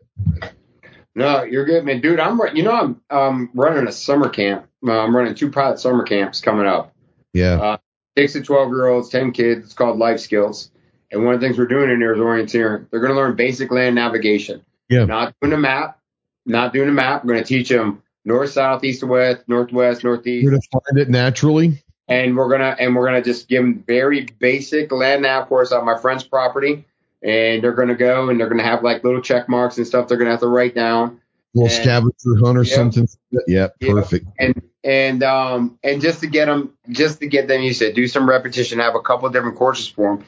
No, 1.19 1.43
you're 1.43 1.65
good, 1.65 1.85
man, 1.85 2.01
dude. 2.01 2.19
I'm 2.19 2.39
you 2.55 2.63
know 2.63 2.71
I'm 2.71 3.01
um 3.09 3.49
running 3.53 3.87
a 3.87 3.91
summer 3.91 4.29
camp. 4.29 4.65
Uh, 4.85 4.99
I'm 4.99 5.15
running 5.15 5.35
two 5.35 5.51
pilot 5.51 5.79
summer 5.79 6.03
camps 6.03 6.41
coming 6.41 6.65
up. 6.65 6.93
Yeah. 7.33 7.61
Uh, 7.61 7.77
six 8.17 8.33
to 8.33 8.41
twelve 8.41 8.69
year 8.69 8.87
olds, 8.87 9.09
ten 9.09 9.31
kids. 9.31 9.65
It's 9.65 9.73
called 9.73 9.97
Life 9.99 10.19
Skills. 10.19 10.71
And 11.11 11.25
one 11.25 11.33
of 11.33 11.41
the 11.41 11.47
things 11.47 11.57
we're 11.57 11.65
doing 11.67 11.89
in 11.89 11.99
there 11.99 12.13
is 12.13 12.19
orienteering. 12.19 12.87
They're 12.91 12.99
going 12.99 13.11
to 13.11 13.17
learn 13.17 13.35
basic 13.35 13.71
land 13.71 13.95
navigation. 13.95 14.63
Yeah. 14.89 15.05
Not 15.05 15.33
doing 15.41 15.53
a 15.53 15.57
map. 15.57 15.99
Not 16.45 16.71
doing 16.71 16.87
a 16.87 16.91
map. 16.91 17.25
We're 17.25 17.33
going 17.33 17.43
to 17.43 17.47
teach 17.47 17.69
them 17.69 18.03
north, 18.25 18.51
south, 18.51 18.83
east, 18.83 19.03
west, 19.03 19.41
northwest, 19.47 20.03
northeast, 20.03 20.43
You're 20.43 20.51
going 20.51 20.61
to 20.61 20.67
find 20.71 20.99
it 20.99 21.09
naturally. 21.09 21.83
and 22.07 22.37
we're 22.37 22.49
gonna 22.49 22.75
and 22.79 22.95
we're 22.95 23.05
gonna 23.05 23.23
just 23.23 23.47
give 23.47 23.63
them 23.63 23.83
very 23.87 24.27
basic 24.39 24.91
land 24.91 25.23
nav 25.23 25.47
course 25.47 25.71
on 25.71 25.83
my 25.85 25.97
friend's 25.97 26.23
property. 26.23 26.85
And 27.21 27.61
they're 27.63 27.73
gonna 27.73 27.95
go 27.95 28.29
and 28.29 28.39
they're 28.39 28.47
gonna 28.49 28.63
have 28.63 28.83
like 28.83 29.03
little 29.03 29.21
check 29.21 29.49
marks 29.49 29.77
and 29.77 29.85
stuff. 29.85 30.07
They're 30.07 30.17
gonna 30.17 30.31
have 30.31 30.39
to 30.41 30.47
write 30.47 30.75
down. 30.75 31.19
little 31.55 31.67
And- 31.67 31.83
scavenger 31.83 32.45
hunt 32.45 32.57
or 32.59 32.63
Yep. 32.63 32.75
something. 32.75 33.07
Yep, 33.31 33.75
Yep. 33.79 33.79
perfect. 33.81 34.25
and 34.39 34.61
and 34.83 35.23
um 35.23 35.77
and 35.83 35.99
just 35.99 36.21
to 36.21 36.27
get 36.27 36.45
them 36.45 36.73
just 36.89 37.19
to 37.21 37.27
get 37.27 37.47
them 37.49 37.61
you 37.61 37.73
said 37.73 37.95
do 37.95 38.07
some 38.07 38.29
repetition 38.29 38.79
have 38.79 38.93
a 38.95 39.01
couple 39.01 39.25
of 39.27 39.33
different 39.33 39.57
courses 39.57 39.87
for 39.87 40.15
them 40.15 40.25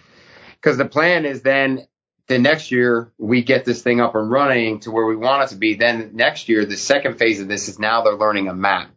because 0.55 0.77
the 0.77 0.84
plan 0.85 1.26
is 1.26 1.41
then 1.43 1.88
the 2.27 2.38
next 2.39 2.69
year 2.72 3.11
we 3.19 3.43
get 3.43 3.63
this 3.65 3.81
thing 3.84 4.01
up 4.01 4.13
and 4.15 4.30
running 4.31 4.80
to 4.81 4.91
where 4.91 5.05
we 5.05 5.15
want 5.15 5.43
it 5.43 5.49
to 5.49 5.55
be 5.55 5.76
then 5.76 6.09
next 6.13 6.49
year 6.49 6.65
the 6.65 6.76
second 6.76 7.18
phase 7.19 7.39
of 7.39 7.47
this 7.47 7.69
is 7.69 7.77
now 7.80 8.01
they're 8.01 8.15
learning 8.15 8.47
a 8.49 8.53
map 8.53 8.89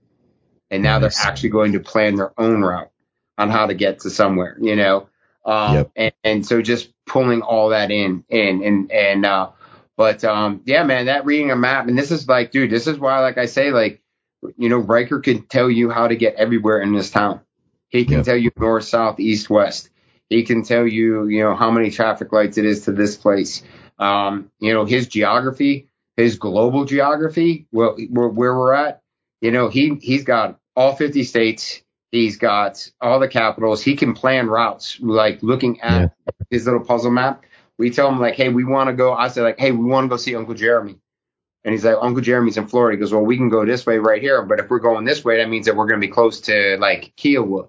and 0.72 0.82
now 0.82 0.98
Nice. 0.98 1.18
they're 1.22 1.30
actually 1.30 1.50
going 1.50 1.72
to 1.72 1.80
plan 1.80 2.16
their 2.16 2.32
own 2.40 2.62
route 2.62 2.90
on 3.38 3.48
how 3.50 3.66
to 3.66 3.74
get 3.74 4.00
to 4.00 4.10
somewhere 4.10 4.56
you 4.60 4.74
know 4.76 5.08
um 5.44 5.74
Yep. 5.74 5.90
and, 5.94 6.12
and 6.24 6.46
so 6.46 6.62
just 6.62 6.88
pulling 7.06 7.42
all 7.42 7.70
that 7.70 7.90
in 7.90 8.24
in 8.28 8.62
and 8.64 8.92
and 8.92 9.26
uh 9.26 9.50
but 9.96 10.24
um 10.24 10.62
yeah 10.64 10.84
man 10.84 11.06
that 11.06 11.24
reading 11.26 11.50
a 11.50 11.56
map 11.56 11.88
and 11.88 11.98
this 11.98 12.10
is 12.10 12.28
like 12.28 12.50
dude 12.50 12.70
this 12.70 12.86
is 12.86 12.98
why 12.98 13.20
like 13.20 13.38
i 13.38 13.46
say 13.46 13.70
like 13.70 14.02
you 14.56 14.68
know, 14.68 14.78
Riker 14.78 15.20
can 15.20 15.42
tell 15.42 15.70
you 15.70 15.90
how 15.90 16.08
to 16.08 16.16
get 16.16 16.36
everywhere 16.36 16.80
in 16.82 16.92
this 16.92 17.10
town. 17.10 17.40
He 17.88 18.04
can 18.04 18.18
Yeah. 18.18 18.22
tell 18.24 18.36
you 18.36 18.50
north, 18.58 18.84
south, 18.84 19.20
east, 19.20 19.50
west. 19.50 19.90
He 20.28 20.44
can 20.44 20.64
tell 20.64 20.86
you, 20.86 21.28
you 21.28 21.42
know, 21.42 21.54
how 21.54 21.70
many 21.70 21.90
traffic 21.90 22.32
lights 22.32 22.58
it 22.58 22.66
is 22.66 22.82
to 22.86 22.92
this 22.92 23.16
place. 23.16 23.62
Um, 23.98 24.50
you 24.60 24.74
know, 24.74 24.84
his 24.84 25.08
geography, 25.08 25.88
his 26.16 26.36
global 26.38 26.86
geography, 26.86 27.66
well, 27.72 27.96
where, 28.10 28.28
where 28.28 28.58
we're 28.58 28.74
at, 28.74 29.02
you 29.40 29.52
know, 29.52 29.68
he, 29.68 29.96
he's 30.02 30.24
got 30.24 30.58
all 30.76 30.96
50 30.96 31.24
states. 31.24 31.83
He's 32.14 32.36
got 32.36 32.88
all 33.00 33.18
the 33.18 33.28
capitals. 33.28 33.82
He 33.82 33.96
can 33.96 34.14
plan 34.14 34.46
routes, 34.46 34.98
like 35.00 35.42
looking 35.42 35.80
at 35.80 36.14
his 36.50 36.64
little 36.64 36.84
puzzle 36.84 37.10
map. 37.10 37.44
We 37.76 37.90
tell 37.90 38.08
him 38.08 38.20
like, 38.20 38.34
Hey, 38.36 38.48
we 38.50 38.64
want 38.64 38.88
to 38.88 38.92
go. 38.94 39.12
I 39.12 39.28
say 39.28 39.42
like, 39.42 39.58
Hey, 39.58 39.72
we 39.72 39.84
want 39.84 40.04
to 40.04 40.08
go 40.08 40.16
see 40.16 40.36
Uncle 40.36 40.54
Jeremy. 40.54 40.98
And 41.64 41.72
he's 41.72 41.84
like, 41.84 41.96
Uncle 42.00 42.22
Jeremy's 42.22 42.56
in 42.58 42.68
Florida. 42.68 42.94
He 42.96 43.00
goes, 43.00 43.10
well, 43.12 43.24
we 43.24 43.38
can 43.38 43.48
go 43.48 43.64
this 43.64 43.86
way 43.86 43.96
right 43.96 44.20
here. 44.20 44.42
But 44.42 44.60
if 44.60 44.68
we're 44.68 44.80
going 44.80 45.06
this 45.06 45.24
way, 45.24 45.38
that 45.38 45.48
means 45.48 45.64
that 45.64 45.74
we're 45.74 45.86
going 45.86 45.98
to 45.98 46.06
be 46.06 46.12
close 46.12 46.42
to 46.42 46.76
like 46.78 47.14
Kiowa. 47.16 47.68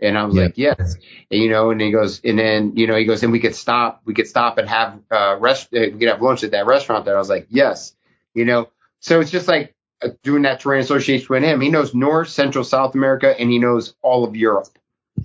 And 0.00 0.16
I 0.16 0.24
was 0.24 0.36
Yeah. 0.36 0.42
like, 0.44 0.56
yes. 0.58 0.94
And, 1.30 1.42
you 1.42 1.50
know, 1.50 1.70
and 1.70 1.80
he 1.80 1.90
goes, 1.90 2.20
and 2.24 2.38
then, 2.38 2.76
you 2.76 2.86
know, 2.86 2.94
he 2.96 3.04
goes, 3.04 3.22
and 3.24 3.32
we 3.32 3.40
could 3.40 3.56
stop, 3.56 4.00
we 4.04 4.14
could 4.14 4.28
stop 4.28 4.58
and 4.58 4.68
have, 4.68 4.98
uh, 5.10 5.36
rest, 5.40 5.74
uh, 5.74 5.80
we 5.80 5.90
could 5.90 6.08
have 6.08 6.22
lunch 6.22 6.44
at 6.44 6.52
that 6.52 6.66
restaurant 6.66 7.04
there. 7.04 7.16
I 7.16 7.18
was 7.18 7.28
like, 7.28 7.48
yes. 7.50 7.94
You 8.32 8.44
know, 8.44 8.68
so 9.00 9.20
it's 9.20 9.30
just 9.32 9.48
like 9.48 9.74
doing 10.22 10.42
that 10.42 10.60
terrain 10.60 10.80
association 10.80 11.26
with 11.30 11.42
him. 11.42 11.60
He 11.60 11.68
knows 11.68 11.94
North, 11.94 12.28
Central, 12.28 12.64
South 12.64 12.94
America, 12.94 13.38
and 13.38 13.50
he 13.50 13.58
knows 13.58 13.94
all 14.02 14.24
of 14.24 14.34
Europe 14.36 14.68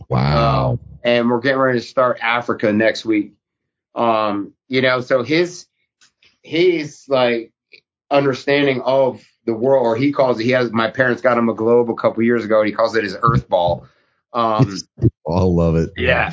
Wow. 0.09 0.79
and 1.03 1.29
we're 1.29 1.39
getting 1.39 1.59
ready 1.59 1.79
to 1.79 1.85
start 1.85 2.19
Africa 2.21 2.71
next 2.73 3.05
week. 3.05 3.33
Um, 3.95 4.53
you 4.67 4.81
know, 4.81 5.01
so 5.01 5.23
his 5.23 5.65
he's 6.43 7.05
like 7.09 7.51
understanding 8.11 8.81
of 8.81 9.23
the 9.45 9.53
world, 9.53 9.85
or 9.85 9.95
he 9.95 10.11
calls 10.11 10.39
it. 10.39 10.43
He 10.43 10.51
has 10.51 10.71
my 10.71 10.89
parents 10.91 11.21
got 11.21 11.37
him 11.37 11.49
a 11.49 11.53
globe 11.53 11.89
a 11.89 11.95
couple 11.95 12.21
years 12.23 12.43
ago, 12.45 12.59
and 12.59 12.67
he 12.67 12.73
calls 12.73 12.95
it 12.95 13.03
his 13.03 13.17
Earth 13.21 13.47
ball. 13.49 13.87
Um, 14.33 14.75
I 15.27 15.41
love 15.41 15.75
it. 15.75 15.91
yeah. 15.97 16.31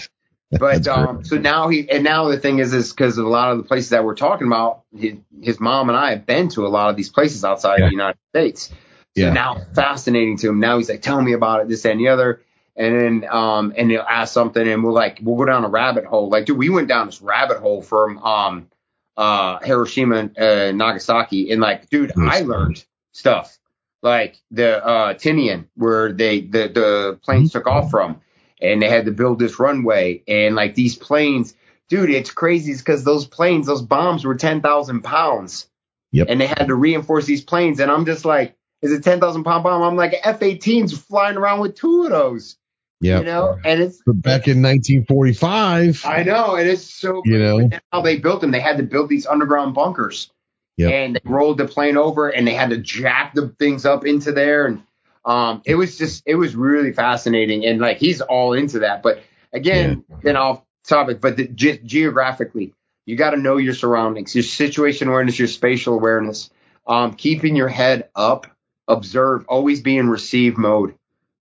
but 0.59 0.87
um, 0.87 1.25
so 1.25 1.37
now 1.37 1.69
he 1.69 1.91
and 1.91 2.05
now 2.05 2.29
the 2.29 2.39
thing 2.39 2.59
is, 2.59 2.73
is 2.73 2.93
because 2.93 3.19
a 3.19 3.25
lot 3.25 3.51
of 3.53 3.59
the 3.59 3.65
places 3.65 3.91
that 3.91 4.05
we're 4.05 4.15
talking 4.15 4.47
about, 4.47 4.83
his, 4.97 5.15
his 5.43 5.61
mom 5.61 5.89
and 5.89 5.99
I 5.99 6.11
have 6.11 6.27
been 6.27 6.49
to 6.51 6.66
a 6.66 6.69
lot 6.69 6.91
of 6.91 6.97
these 6.97 7.09
places 7.09 7.45
outside 7.45 7.79
Yeah. 7.79 7.85
of 7.87 7.89
the 7.91 7.95
United 7.95 8.19
States. 8.31 8.69
So 8.69 9.23
Yeah. 9.23 9.33
now 9.33 9.57
fascinating 9.75 10.37
to 10.39 10.49
him. 10.51 10.61
Now 10.61 10.77
he's 10.79 10.89
like, 10.89 11.03
tell 11.03 11.21
me 11.21 11.33
about 11.33 11.62
it, 11.62 11.69
this 11.69 11.83
that, 11.83 11.93
and 11.93 12.01
the 12.01 12.09
other. 12.09 12.43
And 12.77 13.23
then, 13.23 13.31
um, 13.31 13.73
and 13.77 13.91
he'll 13.91 14.01
ask 14.03 14.33
something 14.33 14.66
and 14.66 14.83
we'll 14.83 14.93
like, 14.93 15.21
we'll 15.23 15.37
go 15.37 15.45
down 15.45 15.65
a 15.65 15.69
rabbit 15.69 16.05
hole. 16.05 16.29
Like, 16.29 16.47
dude, 16.47 16.59
we 16.59 16.69
went 16.71 16.89
down 16.89 17.07
this 17.07 17.23
rabbit 17.23 17.59
hole 17.59 17.83
from, 17.83 18.19
um, 18.19 18.69
uh, 19.16 19.61
Hiroshima, 19.61 20.16
and 20.16 20.39
uh, 20.39 20.73
Nagasaki. 20.73 21.53
And 21.53 21.61
like, 21.61 21.89
dude. 21.89 22.12
I 22.19 22.41
learned 22.41 22.85
stuff 23.12 23.57
like 24.03 24.37
the, 24.51 24.85
uh, 24.85 25.15
Tinian 25.15 25.66
where 25.77 26.12
they, 26.12 26.41
the, 26.41 26.69
the 26.69 27.19
planes 27.23 27.53
took 27.53 27.66
off 27.69 27.91
from 27.91 28.21
and 28.60 28.81
they 28.81 28.89
had 28.89 29.06
to 29.06 29.12
build 29.12 29.39
this 29.39 29.59
runway 29.59 30.22
and 30.28 30.55
like 30.55 30.74
these 30.74 30.97
planes, 30.97 31.55
dude, 31.89 32.10
it's 32.10 32.31
crazy 32.31 32.74
because 32.74 33.05
those 33.05 33.26
planes, 33.26 33.66
those 33.66 33.82
bombs 33.82 34.24
were 34.24 34.35
10,000 34.35 35.02
pounds. 35.02 35.68
Yep. 36.12 36.28
And 36.31 36.40
they 36.40 36.47
had 36.47 36.68
to 36.68 36.74
reinforce 36.74 37.26
these 37.26 37.43
planes. 37.43 37.81
And 37.81 37.90
I'm 37.90 38.06
just 38.06 38.24
like, 38.24 38.55
is 38.82 38.93
it 38.93 39.02
10,000 39.02 39.44
pound 39.44 39.64
bomb? 39.64 39.82
I'm 39.82 39.97
like, 39.97 40.14
F 40.22 40.40
18s 40.40 40.97
flying 40.97 41.36
around 41.36 41.60
with 41.60 41.74
two 41.74 42.05
of 42.05 42.10
those. 42.10 42.56
Yeah. 43.01 43.18
You 43.18 43.24
know, 43.24 43.59
and 43.64 43.82
it's 43.82 44.01
But 44.06 44.22
back 44.22 44.47
in 44.47 44.62
1945, 44.62 46.06
I 46.06 46.22
know, 46.22 46.55
and 46.55 46.68
it's 46.68 46.85
so 46.85 47.20
You 47.24 47.39
know? 47.39 47.68
how 47.93 48.01
they 48.01 48.18
built 48.18 48.40
them. 48.40 48.51
They 48.51 48.60
had 48.60 48.78
to 48.78 48.82
build 48.82 49.09
these 49.09 49.26
underground 49.26 49.74
bunkers. 49.74 50.31
Yep. 50.76 50.93
And 50.93 51.16
they 51.16 51.20
rolled 51.24 51.59
the 51.59 51.66
plane 51.66 51.97
over 51.97 52.28
and 52.28 52.47
they 52.47 52.55
had 52.55 52.70
to 52.70 52.78
jack 52.78 53.35
the 53.35 53.48
things 53.59 53.85
up 53.85 54.06
into 54.06 54.32
there. 54.32 54.66
And 54.66 54.82
um 55.24 55.62
it 55.64 55.74
was 55.74 55.96
just 55.96 56.22
it 56.26 56.34
was 56.34 56.55
really 56.55 56.92
fascinating. 56.92 57.64
And 57.64 57.80
like 57.80 57.98
he's 57.98 58.20
all 58.20 58.52
into 58.52 58.80
that. 58.80 59.02
But 59.02 59.22
again, 59.52 60.05
then 60.22 60.36
off 60.36 60.62
topic, 60.84 61.20
but 61.20 61.36
the, 61.36 61.48
ge- 61.48 61.82
geographically, 61.84 62.74
you 63.06 63.16
got 63.16 63.30
to 63.30 63.36
know 63.36 63.56
your 63.56 63.74
surroundings, 63.74 64.34
your 64.34 64.44
situation 64.44 65.09
awareness, 65.09 65.38
your 65.38 65.48
spatial 65.48 65.94
awareness, 65.94 66.51
um, 66.86 67.14
keeping 67.14 67.56
your 67.56 67.68
head 67.68 68.09
up, 68.14 68.46
observe, 68.88 69.46
always 69.48 69.80
be 69.80 69.96
in 69.98 70.09
receive 70.09 70.56
mode. 70.56 70.94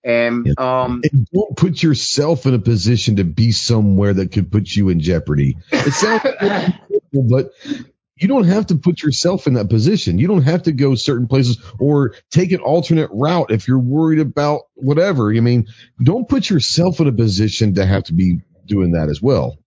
And 0.05 0.59
um, 0.59 1.01
and 1.09 1.27
don't 1.33 1.55
put 1.55 1.81
yourself 1.81 2.45
in 2.45 2.53
a 2.53 2.59
position 2.59 3.17
to 3.17 3.23
be 3.23 3.53
somewhere 3.53 4.13
that 4.13 4.33
could 4.33 4.51
put 4.51 4.75
you 4.75 4.89
in 4.89 4.99
jeopardy. 4.99 5.57
It 5.71 5.93
sounds 5.93 6.23
but 7.13 7.51
you 8.23 8.29
don't 8.29 8.45
have 8.45 8.67
to 8.67 8.75
put 8.75 9.03
yourself 9.03 9.45
in 9.45 9.53
that 9.55 9.69
position. 9.69 10.17
You 10.17 10.27
don't 10.27 10.43
have 10.43 10.63
to 10.63 10.71
go 10.71 10.95
certain 10.95 11.27
places 11.27 11.57
or 11.77 12.15
take 12.31 12.51
an 12.51 12.61
alternate 12.61 13.09
route 13.11 13.51
if 13.51 13.67
you're 13.67 13.77
worried 13.77 14.19
about 14.19 14.61
whatever. 14.75 15.31
I 15.31 15.41
mean, 15.41 15.67
don't 16.01 16.27
put 16.27 16.49
yourself 16.49 16.99
in 16.99 17.07
a 17.07 17.11
position 17.11 17.75
to 17.75 17.85
have 17.85 18.05
to 18.05 18.13
be 18.13 18.39
doing 18.65 18.93
that 18.93 19.09
as 19.09 19.21
well. 19.21 19.57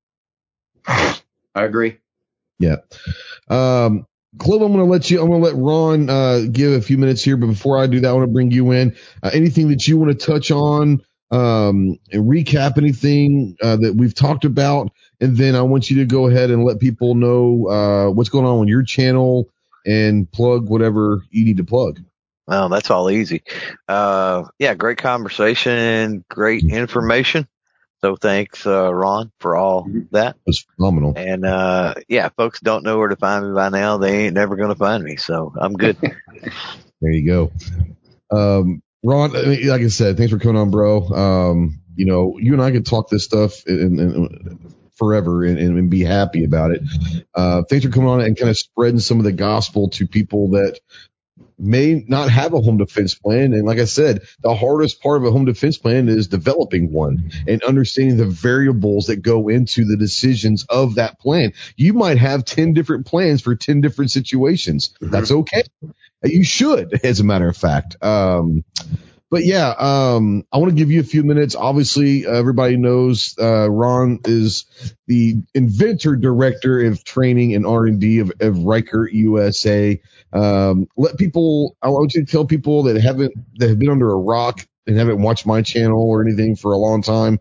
I 0.87 1.15
agree. 1.55 1.99
Yeah. 2.59 2.77
Um, 3.49 4.07
Cliff, 4.39 4.61
I'm 4.61 4.73
going 4.73 4.85
to 4.85 4.91
let 4.91 5.11
you, 5.11 5.21
I'm 5.21 5.29
going 5.29 5.43
to 5.43 5.49
let 5.49 5.57
Ron, 5.57 6.11
uh, 6.11 6.41
give 6.51 6.73
a 6.73 6.83
few 6.83 6.99
minutes 6.99 7.23
here, 7.23 7.37
but 7.37 7.47
before 7.47 7.79
I 7.79 7.87
do 7.87 8.01
that, 8.01 8.09
I 8.09 8.13
want 8.13 8.25
to 8.25 8.33
bring 8.33 8.51
you 8.51 8.73
in. 8.73 8.97
Uh, 9.23 9.31
anything 9.33 9.69
that 9.69 9.87
you 9.87 9.99
want 9.99 10.19
to 10.19 10.27
touch 10.27 10.51
on, 10.51 11.03
um, 11.31 11.99
and 12.13 12.31
recap 12.31 12.79
anything, 12.79 13.57
uh, 13.63 13.77
that 13.77 13.95
we've 13.95 14.15
talked 14.15 14.45
about. 14.45 14.91
And 15.21 15.37
then 15.37 15.55
I 15.55 15.63
want 15.63 15.91
you 15.91 15.97
to 15.99 16.05
go 16.05 16.27
ahead 16.29 16.51
and 16.51 16.65
let 16.65 16.81
people 16.81 17.15
know, 17.15 17.69
uh, 17.69 18.11
what's 18.11 18.29
going 18.29 18.45
on 18.45 18.61
on 18.61 18.69
your 18.69 18.83
channel 18.83 19.49
and 19.87 20.31
plug 20.31 20.69
whatever 20.69 21.23
you 21.31 21.45
need 21.45 21.57
to 21.59 21.65
plug. 21.65 22.01
Well, 22.47 22.69
that's 22.69 22.91
all 22.91 23.11
easy. 23.11 23.43
Uh, 23.89 24.45
yeah, 24.59 24.75
great 24.75 24.99
conversation, 24.99 26.25
great 26.29 26.65
information. 26.65 27.49
So 28.03 28.15
thanks, 28.15 28.67
uh, 28.67 28.93
Ron, 28.93 29.33
for 29.41 29.57
all 29.57 29.89
that. 30.13 30.37
It 30.37 30.43
was 30.47 30.67
phenomenal. 30.77 31.15
And, 31.17 31.45
uh, 31.45 31.95
yeah, 32.09 32.29
folks 32.37 32.61
don't 32.61 32.85
know 32.85 32.99
where 32.99 33.09
to 33.09 33.17
find 33.17 33.49
me 33.49 33.55
by 33.55 33.71
now. 33.71 33.97
They 33.97 34.27
ain't 34.27 34.35
never 34.35 34.55
going 34.55 34.69
to 34.69 34.77
find 34.77 35.03
me. 35.03 35.17
So 35.17 35.53
I'm 35.59 35.75
good. 35.75 35.97
There 37.03 37.13
you 37.13 37.27
go. 37.27 37.53
Um, 38.31 38.83
Ron, 39.05 39.33
like 39.33 39.83
I 39.83 39.89
said, 39.89 40.17
thanks 40.17 40.33
for 40.33 40.39
coming 40.39 40.57
on, 40.57 40.71
bro. 40.71 41.07
Um, 41.09 41.81
you 41.95 42.07
know, 42.07 42.39
you 42.39 42.55
and 42.55 42.63
I 42.63 42.71
could 42.71 42.87
talk 42.87 43.11
this 43.11 43.25
stuff 43.25 43.67
and, 43.67 44.01
and 44.01 44.75
forever 44.97 45.45
and, 45.45 45.59
and 45.59 45.91
be 45.91 46.05
happy 46.05 46.45
about 46.45 46.73
it. 46.73 46.83
Uh, 47.35 47.63
thanks 47.63 47.85
for 47.85 47.91
coming 47.91 48.09
on 48.09 48.21
and 48.21 48.37
kind 48.37 48.51
of 48.51 48.59
spreading 48.59 49.01
some 49.01 49.19
of 49.19 49.25
the 49.25 49.33
gospel 49.33 49.91
to 49.91 50.07
people 50.07 50.51
that 50.51 50.79
may 51.59 52.05
not 52.07 52.31
have 52.31 52.53
a 52.53 52.61
home 52.61 52.79
defense 52.79 53.15
plan. 53.15 53.53
And 53.53 53.65
like 53.65 53.79
I 53.79 53.85
said, 53.85 54.23
the 54.41 54.55
hardest 54.55 55.03
part 55.03 55.19
of 55.19 55.25
a 55.25 55.31
home 55.31 55.45
defense 55.45 55.79
plan 55.79 56.09
is 56.09 56.29
developing 56.29 56.93
one 56.93 57.31
and 57.47 57.63
understanding 57.63 58.17
the 58.17 58.27
variables 58.27 59.07
that 59.07 59.23
go 59.23 59.49
into 59.49 59.85
the 59.85 59.97
decisions 59.97 60.65
of 60.69 60.97
that 60.97 61.19
plan. 61.19 61.53
You 61.77 61.95
might 61.95 62.19
have 62.19 62.45
10 62.45 62.75
different 62.75 63.07
plans 63.07 63.43
for 63.43 63.55
10 63.55 63.81
different 63.81 64.11
situations. 64.11 64.95
That's 65.01 65.31
okay. 65.31 65.63
You 66.23 66.45
should, 66.45 67.01
as 67.05 67.21
a 67.21 67.25
matter 67.25 67.49
of 67.49 67.57
fact. 67.57 68.03
Um, 68.03 68.65
but 69.31 69.45
yeah, 69.45 69.71
um, 69.79 70.45
I 70.53 70.59
want 70.59 70.71
to 70.71 70.77
give 70.77 70.91
you 70.91 71.01
a 71.01 71.05
few 71.05 71.25
minutes. 71.25 71.57
Obviously, 71.57 72.27
everybody 72.27 72.77
knows 72.77 73.35
uh, 73.41 73.71
Ron 73.71 74.21
is 74.25 74.67
the 75.07 75.37
inventor, 75.55 76.17
director 76.17 76.85
of 76.87 77.05
training 77.05 77.55
and 77.55 77.67
R 77.67 77.87
and 77.87 78.01
D 78.01 78.21
of, 78.21 78.33
of 78.41 78.59
Ryker 78.65 79.09
USA. 79.11 80.01
Um, 80.33 80.89
let 80.97 81.19
people. 81.19 81.77
I 81.83 81.89
want 81.89 82.15
you 82.15 82.25
to 82.25 82.31
tell 82.31 82.47
people 82.47 82.85
that 82.85 83.01
haven't 83.01 83.35
that 83.59 83.69
have 83.71 83.79
been 83.79 83.91
under 83.91 84.11
a 84.13 84.17
rock 84.17 84.67
and 84.87 84.97
haven't 84.99 85.23
watched 85.23 85.47
my 85.47 85.63
channel 85.63 86.03
or 86.03 86.23
anything 86.23 86.57
for 86.57 86.73
a 86.73 86.79
long 86.79 87.03
time 87.03 87.41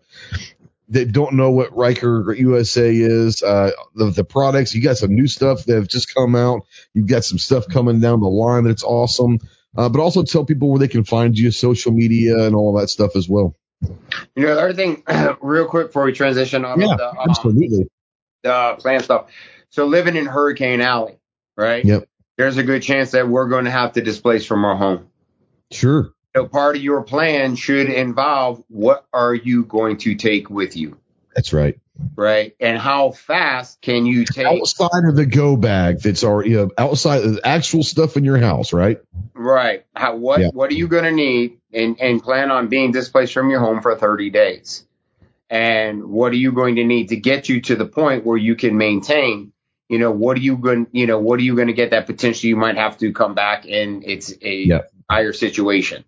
that 0.90 1.12
don't 1.12 1.34
know 1.34 1.50
what 1.52 1.76
Ryker 1.76 2.34
USA 2.34 2.94
is. 2.94 3.42
Uh, 3.42 3.72
the 3.96 4.10
the 4.12 4.24
products. 4.24 4.74
You 4.74 4.82
got 4.82 4.98
some 4.98 5.14
new 5.14 5.28
stuff 5.28 5.64
that 5.66 5.76
have 5.76 5.88
just 5.88 6.14
come 6.14 6.36
out. 6.36 6.62
You've 6.94 7.08
got 7.08 7.24
some 7.24 7.38
stuff 7.38 7.66
coming 7.68 8.00
down 8.00 8.20
the 8.20 8.28
line 8.28 8.64
that's 8.64 8.84
awesome. 8.84 9.40
Uh, 9.76 9.88
but 9.88 10.00
also 10.00 10.22
tell 10.22 10.44
people 10.44 10.70
where 10.70 10.78
they 10.78 10.88
can 10.88 11.04
find 11.04 11.38
you, 11.38 11.50
social 11.50 11.92
media, 11.92 12.44
and 12.44 12.54
all 12.54 12.72
that 12.74 12.88
stuff 12.88 13.16
as 13.16 13.28
well. 13.28 13.54
You 13.82 14.46
know, 14.46 14.54
the 14.54 14.60
other 14.60 14.72
thing, 14.74 15.02
real 15.42 15.66
quick 15.66 15.88
before 15.88 16.04
we 16.04 16.12
transition 16.12 16.64
on 16.64 16.80
Yeah, 16.80 16.96
the, 16.96 17.10
um, 17.10 17.16
absolutely. 17.28 17.88
the 18.42 18.76
plan 18.78 19.02
stuff. 19.02 19.26
So 19.70 19.86
living 19.86 20.16
in 20.16 20.26
Hurricane 20.26 20.80
Alley, 20.80 21.18
right? 21.56 21.84
Yep. 21.84 22.08
There's 22.38 22.56
a 22.56 22.62
good 22.62 22.82
chance 22.82 23.12
that 23.12 23.28
we're 23.28 23.48
going 23.48 23.64
to 23.64 23.70
have 23.70 23.92
to 23.94 24.02
displace 24.02 24.46
from 24.46 24.64
our 24.64 24.76
home. 24.76 25.08
Sure. 25.70 26.12
So 26.34 26.46
part 26.46 26.76
of 26.76 26.82
your 26.82 27.02
plan 27.02 27.56
should 27.56 27.88
involve 27.88 28.62
what 28.68 29.06
are 29.12 29.34
you 29.34 29.64
going 29.64 29.96
to 29.98 30.14
take 30.14 30.50
with 30.50 30.76
you, 30.76 30.98
That's 31.34 31.52
right. 31.52 31.78
Right? 32.16 32.54
And 32.60 32.78
how 32.78 33.10
fast 33.12 33.80
can 33.80 34.06
you 34.06 34.24
take? 34.24 34.46
Outside 34.46 35.04
of 35.08 35.16
the 35.16 35.26
go 35.26 35.56
bag 35.56 36.00
that's 36.00 36.24
already 36.24 36.50
you 36.50 36.56
know, 36.56 36.70
outside 36.78 37.22
of 37.22 37.34
the 37.34 37.46
actual 37.46 37.82
stuff 37.82 38.16
in 38.16 38.24
your 38.24 38.38
house, 38.38 38.72
right? 38.72 38.98
Right. 39.34 39.84
How, 39.94 40.16
what 40.16 40.40
Yeah. 40.40 40.48
what 40.52 40.70
are 40.70 40.74
you 40.74 40.88
going 40.88 41.04
to 41.04 41.12
need 41.12 41.58
and, 41.72 42.00
and 42.00 42.22
plan 42.22 42.50
on 42.50 42.68
being 42.68 42.92
displaced 42.92 43.34
from 43.34 43.50
your 43.50 43.60
home 43.60 43.82
for 43.82 43.96
30 43.96 44.30
days? 44.30 44.86
And 45.48 46.06
what 46.06 46.32
are 46.32 46.36
you 46.36 46.52
going 46.52 46.76
to 46.76 46.84
need 46.84 47.10
to 47.10 47.16
get 47.16 47.48
you 47.48 47.60
to 47.62 47.76
the 47.76 47.86
point 47.86 48.24
where 48.24 48.36
you 48.38 48.56
can 48.56 48.76
maintain? 48.76 49.52
You 49.88 49.98
know, 49.98 50.10
what 50.10 50.36
are 50.36 50.40
you 50.40 50.56
going 50.56 50.88
you 50.92 51.06
know, 51.06 51.18
what 51.20 51.38
are 51.38 51.42
you 51.44 51.54
going 51.54 51.68
to 51.68 51.74
get 51.74 51.90
that 51.90 52.06
potentially 52.06 52.48
you 52.50 52.56
might 52.56 52.76
have 52.76 52.98
to 52.98 53.12
come 53.12 53.34
back 53.34 53.66
and 53.68 54.04
it's 54.04 54.32
a 54.42 54.54
Yeah. 54.64 54.80
higher 55.10 55.32
situation? 55.32 56.04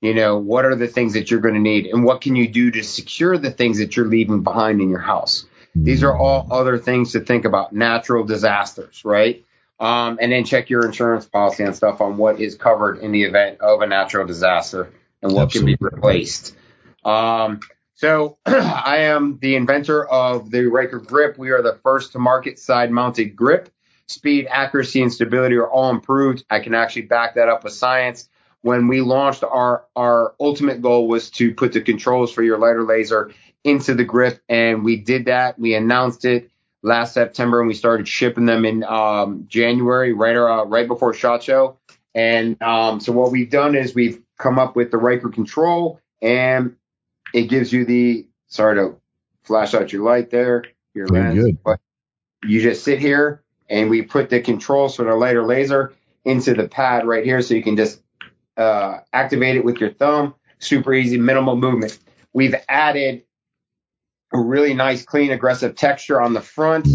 You 0.00 0.14
know, 0.14 0.38
what 0.38 0.64
are 0.64 0.76
the 0.76 0.86
things 0.86 1.14
that 1.14 1.30
you're 1.30 1.40
going 1.40 1.54
to 1.54 1.60
need 1.60 1.86
and 1.86 2.04
what 2.04 2.20
can 2.20 2.36
you 2.36 2.48
do 2.48 2.70
to 2.70 2.82
secure 2.82 3.38
the 3.38 3.50
things 3.50 3.78
that 3.78 3.96
you're 3.96 4.06
leaving 4.06 4.42
behind 4.42 4.80
in 4.80 4.90
your 4.90 5.00
house? 5.00 5.46
These 5.74 6.02
are 6.02 6.16
all 6.16 6.48
other 6.50 6.78
things 6.78 7.12
to 7.12 7.20
think 7.20 7.44
about. 7.44 7.72
Natural 7.72 8.24
disasters, 8.24 9.04
right? 9.04 9.44
Um, 9.78 10.18
and 10.20 10.32
then 10.32 10.44
check 10.44 10.70
your 10.70 10.86
insurance 10.86 11.26
policy 11.26 11.62
and 11.62 11.76
stuff 11.76 12.00
on 12.00 12.16
what 12.16 12.40
is 12.40 12.54
covered 12.54 12.98
in 12.98 13.12
the 13.12 13.24
event 13.24 13.60
of 13.60 13.82
a 13.82 13.86
natural 13.86 14.26
disaster 14.26 14.90
and 15.20 15.32
what 15.32 15.52
can 15.52 15.66
be 15.66 15.76
replaced. 15.78 16.56
Um, 17.04 17.60
so 17.94 18.38
I 18.46 18.98
am 19.00 19.38
the 19.40 19.56
inventor 19.56 20.06
of 20.06 20.50
the 20.50 20.66
Ryker 20.66 20.98
grip. 20.98 21.36
We 21.36 21.50
are 21.50 21.62
the 21.62 21.78
first 21.82 22.12
to 22.12 22.18
market 22.18 22.58
side 22.58 22.90
mounted 22.90 23.36
grip. 23.36 23.70
Speed, 24.08 24.46
accuracy, 24.48 25.02
and 25.02 25.12
stability 25.12 25.56
are 25.56 25.68
all 25.68 25.90
improved. 25.90 26.44
I 26.48 26.60
can 26.60 26.74
actually 26.74 27.02
back 27.02 27.34
that 27.34 27.48
up 27.48 27.64
with 27.64 27.72
science. 27.72 28.28
When 28.66 28.88
we 28.88 29.00
launched 29.00 29.44
our, 29.44 29.84
our 29.94 30.34
ultimate 30.40 30.82
goal 30.82 31.06
was 31.06 31.30
to 31.30 31.54
put 31.54 31.72
the 31.72 31.80
controls 31.80 32.32
for 32.32 32.42
your 32.42 32.58
lighter 32.58 32.82
laser 32.82 33.32
into 33.62 33.94
the 33.94 34.02
grip, 34.02 34.42
and 34.48 34.84
we 34.84 34.96
did 34.96 35.26
that. 35.26 35.56
We 35.56 35.76
announced 35.76 36.24
it 36.24 36.50
last 36.82 37.14
September, 37.14 37.60
and 37.60 37.68
we 37.68 37.74
started 37.74 38.08
shipping 38.08 38.44
them 38.44 38.64
in 38.64 38.82
um, 38.82 39.44
January, 39.46 40.12
right 40.12 40.34
uh, 40.34 40.66
right 40.66 40.88
before 40.88 41.14
Shot 41.14 41.44
Show. 41.44 41.78
And 42.12 42.60
um, 42.60 42.98
so 42.98 43.12
what 43.12 43.30
we've 43.30 43.50
done 43.50 43.76
is 43.76 43.94
we've 43.94 44.20
come 44.36 44.58
up 44.58 44.74
with 44.74 44.90
the 44.90 44.98
Ryker 44.98 45.28
control, 45.28 46.00
and 46.20 46.74
it 47.32 47.42
gives 47.42 47.72
you 47.72 47.84
the 47.84 48.26
sorry 48.48 48.74
to 48.78 48.96
flash 49.44 49.74
out 49.74 49.92
your 49.92 50.02
light 50.02 50.30
there, 50.30 50.64
your 50.92 51.06
Very 51.06 51.22
lens, 51.22 51.44
good. 51.44 51.58
but 51.64 51.78
you 52.42 52.60
just 52.60 52.82
sit 52.82 52.98
here, 52.98 53.44
and 53.70 53.90
we 53.90 54.02
put 54.02 54.28
the 54.28 54.40
controls 54.40 54.96
for 54.96 55.04
the 55.04 55.14
lighter 55.14 55.46
laser 55.46 55.92
into 56.24 56.52
the 56.52 56.66
pad 56.66 57.06
right 57.06 57.24
here, 57.24 57.40
so 57.42 57.54
you 57.54 57.62
can 57.62 57.76
just 57.76 58.00
uh, 58.56 58.98
activate 59.12 59.56
it 59.56 59.64
with 59.64 59.78
your 59.78 59.92
thumb. 59.92 60.34
Super 60.58 60.94
easy, 60.94 61.18
minimal 61.18 61.56
movement. 61.56 61.98
We've 62.32 62.54
added 62.68 63.22
a 64.32 64.38
really 64.38 64.74
nice, 64.74 65.04
clean, 65.04 65.30
aggressive 65.30 65.76
texture 65.76 66.20
on 66.20 66.32
the 66.32 66.40
front 66.40 66.88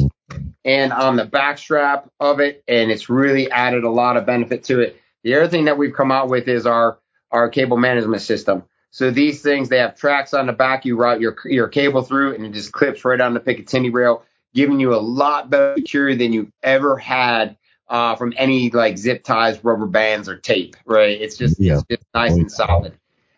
and 0.65 0.93
on 0.93 1.15
the 1.15 1.25
back 1.25 1.57
strap 1.57 2.09
of 2.19 2.39
it, 2.39 2.63
and 2.67 2.91
it's 2.91 3.09
really 3.09 3.49
added 3.51 3.83
a 3.83 3.89
lot 3.89 4.17
of 4.17 4.25
benefit 4.25 4.63
to 4.65 4.79
it. 4.79 5.01
The 5.23 5.35
other 5.35 5.47
thing 5.47 5.65
that 5.65 5.77
we've 5.77 5.93
come 5.93 6.11
out 6.11 6.29
with 6.29 6.47
is 6.47 6.65
our 6.65 6.99
our 7.31 7.49
cable 7.49 7.77
management 7.77 8.21
system. 8.21 8.63
So 8.91 9.09
these 9.09 9.41
things 9.41 9.69
they 9.69 9.77
have 9.77 9.95
tracks 9.95 10.33
on 10.33 10.47
the 10.47 10.53
back. 10.53 10.85
You 10.85 10.97
route 10.97 11.21
your 11.21 11.35
your 11.45 11.67
cable 11.67 12.01
through, 12.01 12.35
and 12.35 12.45
it 12.45 12.53
just 12.53 12.71
clips 12.71 13.05
right 13.05 13.21
on 13.21 13.33
the 13.33 13.39
Picatinny 13.39 13.91
rail, 13.91 14.23
giving 14.53 14.79
you 14.79 14.93
a 14.93 14.97
lot 14.97 15.49
better 15.49 15.75
security 15.77 16.15
than 16.15 16.33
you've 16.33 16.51
ever 16.63 16.97
had 16.97 17.57
uh, 17.91 18.15
from 18.15 18.33
any 18.37 18.71
like 18.71 18.97
zip 18.97 19.23
ties, 19.23 19.63
rubber 19.63 19.85
bands, 19.85 20.29
or 20.29 20.37
tape. 20.37 20.75
Right? 20.85 21.21
It's 21.21 21.37
just 21.37 21.59
Yeah. 21.59 21.73
it's 21.73 21.83
just 21.89 22.03
nice 22.15 22.31
and 22.33 22.51
solid. 22.51 22.93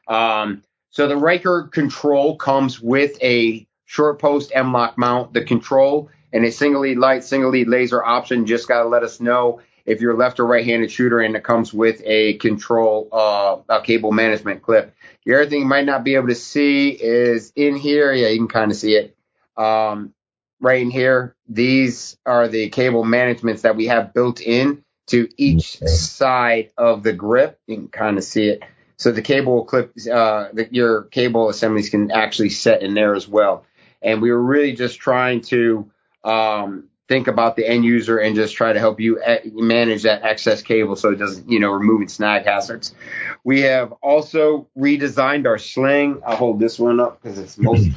Um, 0.07 0.61
so 0.91 1.07
the 1.07 1.17
Ryker 1.17 1.63
control 1.63 2.37
comes 2.37 2.79
with 2.79 3.17
a 3.21 3.67
short 3.85 4.19
post 4.19 4.51
M-LOK 4.53 4.97
mount. 4.97 5.33
The 5.33 5.43
control 5.43 6.11
and 6.31 6.45
a 6.45 6.51
single 6.51 6.81
lead 6.81 6.99
light, 6.99 7.23
single 7.23 7.49
lead 7.49 7.67
laser 7.67 8.03
option. 8.03 8.45
Just 8.45 8.67
got 8.67 8.83
to 8.83 8.87
let 8.89 9.01
us 9.03 9.19
know 9.19 9.61
if 9.85 10.01
you're 10.01 10.13
a 10.13 10.17
left 10.17 10.39
or 10.39 10.45
right 10.45 10.63
handed 10.63 10.91
shooter 10.91 11.19
and 11.19 11.35
it 11.35 11.43
comes 11.43 11.73
with 11.73 12.01
a 12.05 12.35
control, 12.35 13.09
uh, 13.11 13.57
a 13.69 13.81
cable 13.81 14.11
management 14.11 14.61
clip. 14.61 14.95
The 15.25 15.33
other 15.33 15.49
thing 15.49 15.61
you 15.61 15.65
might 15.65 15.85
not 15.85 16.03
be 16.03 16.15
able 16.15 16.27
to 16.27 16.35
see 16.35 16.89
is 16.89 17.51
in 17.55 17.75
here. 17.75 18.13
Yeah, 18.13 18.27
you 18.27 18.37
can 18.37 18.47
kind 18.47 18.71
of 18.71 18.77
see 18.77 18.93
it. 18.95 19.15
Um, 19.57 20.13
right 20.63 20.81
in 20.81 20.89
here. 20.89 21.35
These 21.47 22.17
are 22.25 22.47
the 22.47 22.69
cable 22.69 23.03
managements 23.03 23.63
that 23.63 23.75
we 23.75 23.87
have 23.87 24.13
built 24.13 24.41
in 24.41 24.83
to 25.07 25.27
each 25.37 25.77
side 25.79 26.71
of 26.77 27.03
the 27.03 27.11
grip. 27.11 27.59
You 27.67 27.75
can 27.75 27.87
kind 27.89 28.17
of 28.17 28.23
see 28.23 28.47
it. 28.47 28.63
So 28.95 29.11
the 29.11 29.21
cable 29.21 29.65
clip, 29.65 29.91
uh, 30.11 30.47
the, 30.53 30.69
your 30.71 31.03
cable 31.03 31.49
assemblies 31.49 31.89
can 31.89 32.09
actually 32.11 32.49
set 32.49 32.81
in 32.81 32.93
there 32.93 33.13
as 33.13 33.27
well. 33.27 33.65
And 34.01 34.21
we 34.21 34.31
were 34.31 34.41
really 34.41 34.71
just 34.73 34.99
trying 34.99 35.41
to 35.41 35.91
um, 36.23 36.85
think 37.09 37.27
about 37.27 37.57
the 37.57 37.67
end 37.67 37.83
user 37.83 38.17
and 38.17 38.33
just 38.33 38.55
try 38.55 38.71
to 38.71 38.79
help 38.79 39.01
you 39.01 39.21
manage 39.45 40.03
that 40.03 40.23
excess 40.23 40.61
cable 40.61 40.95
so 40.95 41.11
it 41.11 41.17
doesn't, 41.17 41.49
you 41.49 41.59
know, 41.59 41.71
removing 41.71 42.07
snag 42.07 42.45
hazards. 42.45 42.95
We 43.43 43.61
have 43.61 43.91
also 44.01 44.69
redesigned 44.77 45.45
our 45.45 45.57
sling. 45.57 46.21
I'll 46.25 46.37
hold 46.37 46.59
this 46.61 46.79
one 46.79 47.01
up 47.01 47.21
because 47.21 47.37
it's 47.37 47.57
most. 47.57 47.89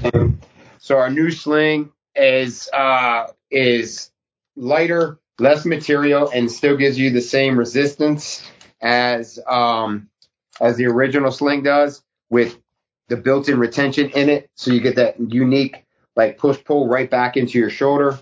So 0.78 0.98
our 0.98 1.10
new 1.10 1.30
sling 1.30 1.92
is 2.16 2.68
uh, 2.72 3.26
is 3.50 4.10
lighter, 4.56 5.18
less 5.38 5.64
material, 5.64 6.30
and 6.32 6.50
still 6.50 6.76
gives 6.76 6.98
you 6.98 7.10
the 7.10 7.20
same 7.20 7.58
resistance 7.58 8.48
as 8.80 9.38
um, 9.46 10.08
as 10.60 10.76
the 10.76 10.86
original 10.86 11.30
sling 11.30 11.62
does 11.62 12.02
with 12.30 12.58
the 13.08 13.16
built-in 13.16 13.58
retention 13.58 14.10
in 14.10 14.28
it. 14.28 14.50
So 14.56 14.72
you 14.72 14.80
get 14.80 14.96
that 14.96 15.16
unique 15.20 15.84
like 16.16 16.38
push 16.38 16.62
pull 16.64 16.88
right 16.88 17.08
back 17.08 17.36
into 17.36 17.58
your 17.58 17.70
shoulder. 17.70 18.18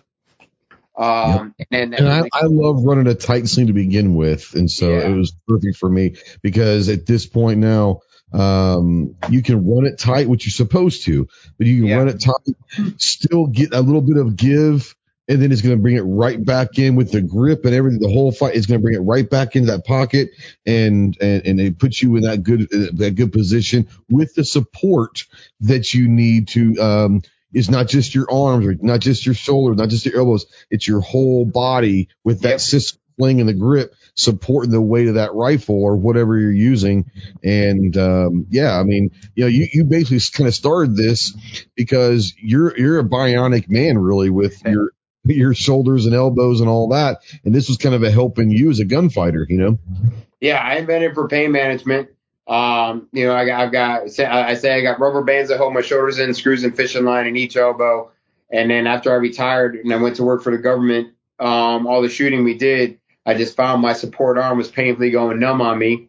Um, 0.96 1.54
yep. 1.58 1.68
and, 1.72 1.94
and 1.94 2.08
I, 2.08 2.22
I, 2.32 2.44
love 2.44 2.84
running 2.84 3.08
a 3.08 3.14
tight 3.14 3.48
sling 3.48 3.66
to 3.66 3.72
begin 3.72 4.14
with, 4.14 4.54
and 4.54 4.70
so 4.70 4.90
yeah. 4.90 5.08
it 5.08 5.16
was 5.16 5.34
perfect 5.48 5.76
for 5.76 5.88
me 5.88 6.14
because 6.40 6.88
at 6.88 7.04
this 7.04 7.26
point 7.26 7.58
now, 7.58 8.02
um, 8.34 9.14
you 9.30 9.42
can 9.42 9.66
run 9.66 9.86
it 9.86 9.98
tight, 9.98 10.28
which 10.28 10.44
you're 10.44 10.50
supposed 10.50 11.04
to, 11.04 11.28
but 11.56 11.66
you 11.66 11.80
can 11.82 11.86
yeah. 11.86 11.96
run 11.96 12.08
it 12.08 12.20
tight, 12.20 12.96
still 12.98 13.46
get 13.46 13.72
a 13.72 13.80
little 13.80 14.00
bit 14.00 14.16
of 14.16 14.36
give, 14.36 14.94
and 15.28 15.40
then 15.40 15.52
it's 15.52 15.62
going 15.62 15.76
to 15.76 15.80
bring 15.80 15.96
it 15.96 16.02
right 16.02 16.44
back 16.44 16.78
in 16.78 16.96
with 16.96 17.12
the 17.12 17.22
grip 17.22 17.64
and 17.64 17.74
everything. 17.74 18.00
The 18.00 18.12
whole 18.12 18.32
fight 18.32 18.56
is 18.56 18.66
going 18.66 18.80
to 18.80 18.82
bring 18.82 18.96
it 18.96 19.00
right 19.00 19.28
back 19.28 19.54
into 19.54 19.70
that 19.70 19.86
pocket, 19.86 20.30
and 20.66 21.16
and 21.20 21.46
and 21.46 21.60
it 21.60 21.78
puts 21.78 22.02
you 22.02 22.16
in 22.16 22.22
that 22.22 22.42
good 22.42 22.68
that 22.70 23.14
good 23.14 23.32
position 23.32 23.88
with 24.10 24.34
the 24.34 24.44
support 24.44 25.24
that 25.60 25.94
you 25.94 26.08
need 26.08 26.48
to 26.48 26.76
um, 26.80 27.22
it's 27.52 27.70
not 27.70 27.88
just 27.88 28.16
your 28.16 28.30
arms 28.30 28.66
or 28.66 28.74
not 28.80 28.98
just 29.00 29.24
your 29.24 29.34
shoulders, 29.34 29.76
not 29.76 29.88
just 29.88 30.04
your 30.06 30.18
elbows. 30.18 30.46
It's 30.70 30.88
your 30.88 31.00
whole 31.00 31.44
body 31.44 32.08
with 32.24 32.40
that 32.40 32.50
yep. 32.50 32.60
system 32.60 33.00
sling 33.16 33.40
and 33.40 33.48
the 33.48 33.54
grip 33.54 33.94
supporting 34.14 34.70
the 34.70 34.80
weight 34.80 35.08
of 35.08 35.14
that 35.14 35.34
rifle 35.34 35.82
or 35.82 35.96
whatever 35.96 36.38
you're 36.38 36.52
using. 36.52 37.10
And, 37.42 37.96
um, 37.96 38.46
yeah, 38.50 38.78
I 38.78 38.82
mean, 38.84 39.10
you 39.34 39.44
know, 39.44 39.48
you, 39.48 39.66
you 39.72 39.84
basically 39.84 40.20
kind 40.32 40.48
of 40.48 40.54
started 40.54 40.96
this 40.96 41.34
because 41.74 42.34
you're, 42.38 42.76
you're 42.76 42.98
a 42.98 43.04
bionic 43.04 43.68
man 43.68 43.98
really 43.98 44.30
with 44.30 44.62
your, 44.64 44.92
your 45.24 45.54
shoulders 45.54 46.06
and 46.06 46.14
elbows 46.14 46.60
and 46.60 46.68
all 46.68 46.88
that. 46.90 47.18
And 47.44 47.54
this 47.54 47.68
was 47.68 47.78
kind 47.78 47.94
of 47.94 48.02
a 48.02 48.10
helping 48.10 48.50
you 48.50 48.70
as 48.70 48.80
a 48.80 48.84
gunfighter, 48.84 49.46
you 49.48 49.58
know? 49.58 49.78
Yeah, 50.40 50.58
I 50.58 50.74
invented 50.74 51.14
for 51.14 51.28
pain 51.28 51.52
management. 51.52 52.10
Um, 52.46 53.08
you 53.12 53.26
know, 53.26 53.32
I, 53.32 53.64
I've 53.64 53.72
got, 53.72 54.02
I 54.02 54.54
say 54.54 54.74
I 54.74 54.82
got 54.82 55.00
rubber 55.00 55.22
bands 55.22 55.48
that 55.48 55.58
hold 55.58 55.72
my 55.72 55.80
shoulders 55.80 56.18
in, 56.18 56.34
screws 56.34 56.62
and 56.62 56.76
fishing 56.76 57.04
line 57.04 57.26
in 57.26 57.36
each 57.36 57.56
elbow. 57.56 58.10
And 58.52 58.70
then 58.70 58.86
after 58.86 59.10
I 59.10 59.14
retired 59.16 59.76
and 59.76 59.92
I 59.92 59.96
went 59.96 60.16
to 60.16 60.24
work 60.24 60.42
for 60.42 60.50
the 60.50 60.62
government, 60.62 61.14
um, 61.40 61.86
all 61.86 62.02
the 62.02 62.10
shooting 62.10 62.44
we 62.44 62.58
did, 62.58 63.00
I 63.26 63.34
just 63.34 63.56
found 63.56 63.82
my 63.82 63.92
support 63.92 64.38
arm 64.38 64.58
was 64.58 64.70
painfully 64.70 65.10
going 65.10 65.38
numb 65.38 65.60
on 65.60 65.78
me. 65.78 66.08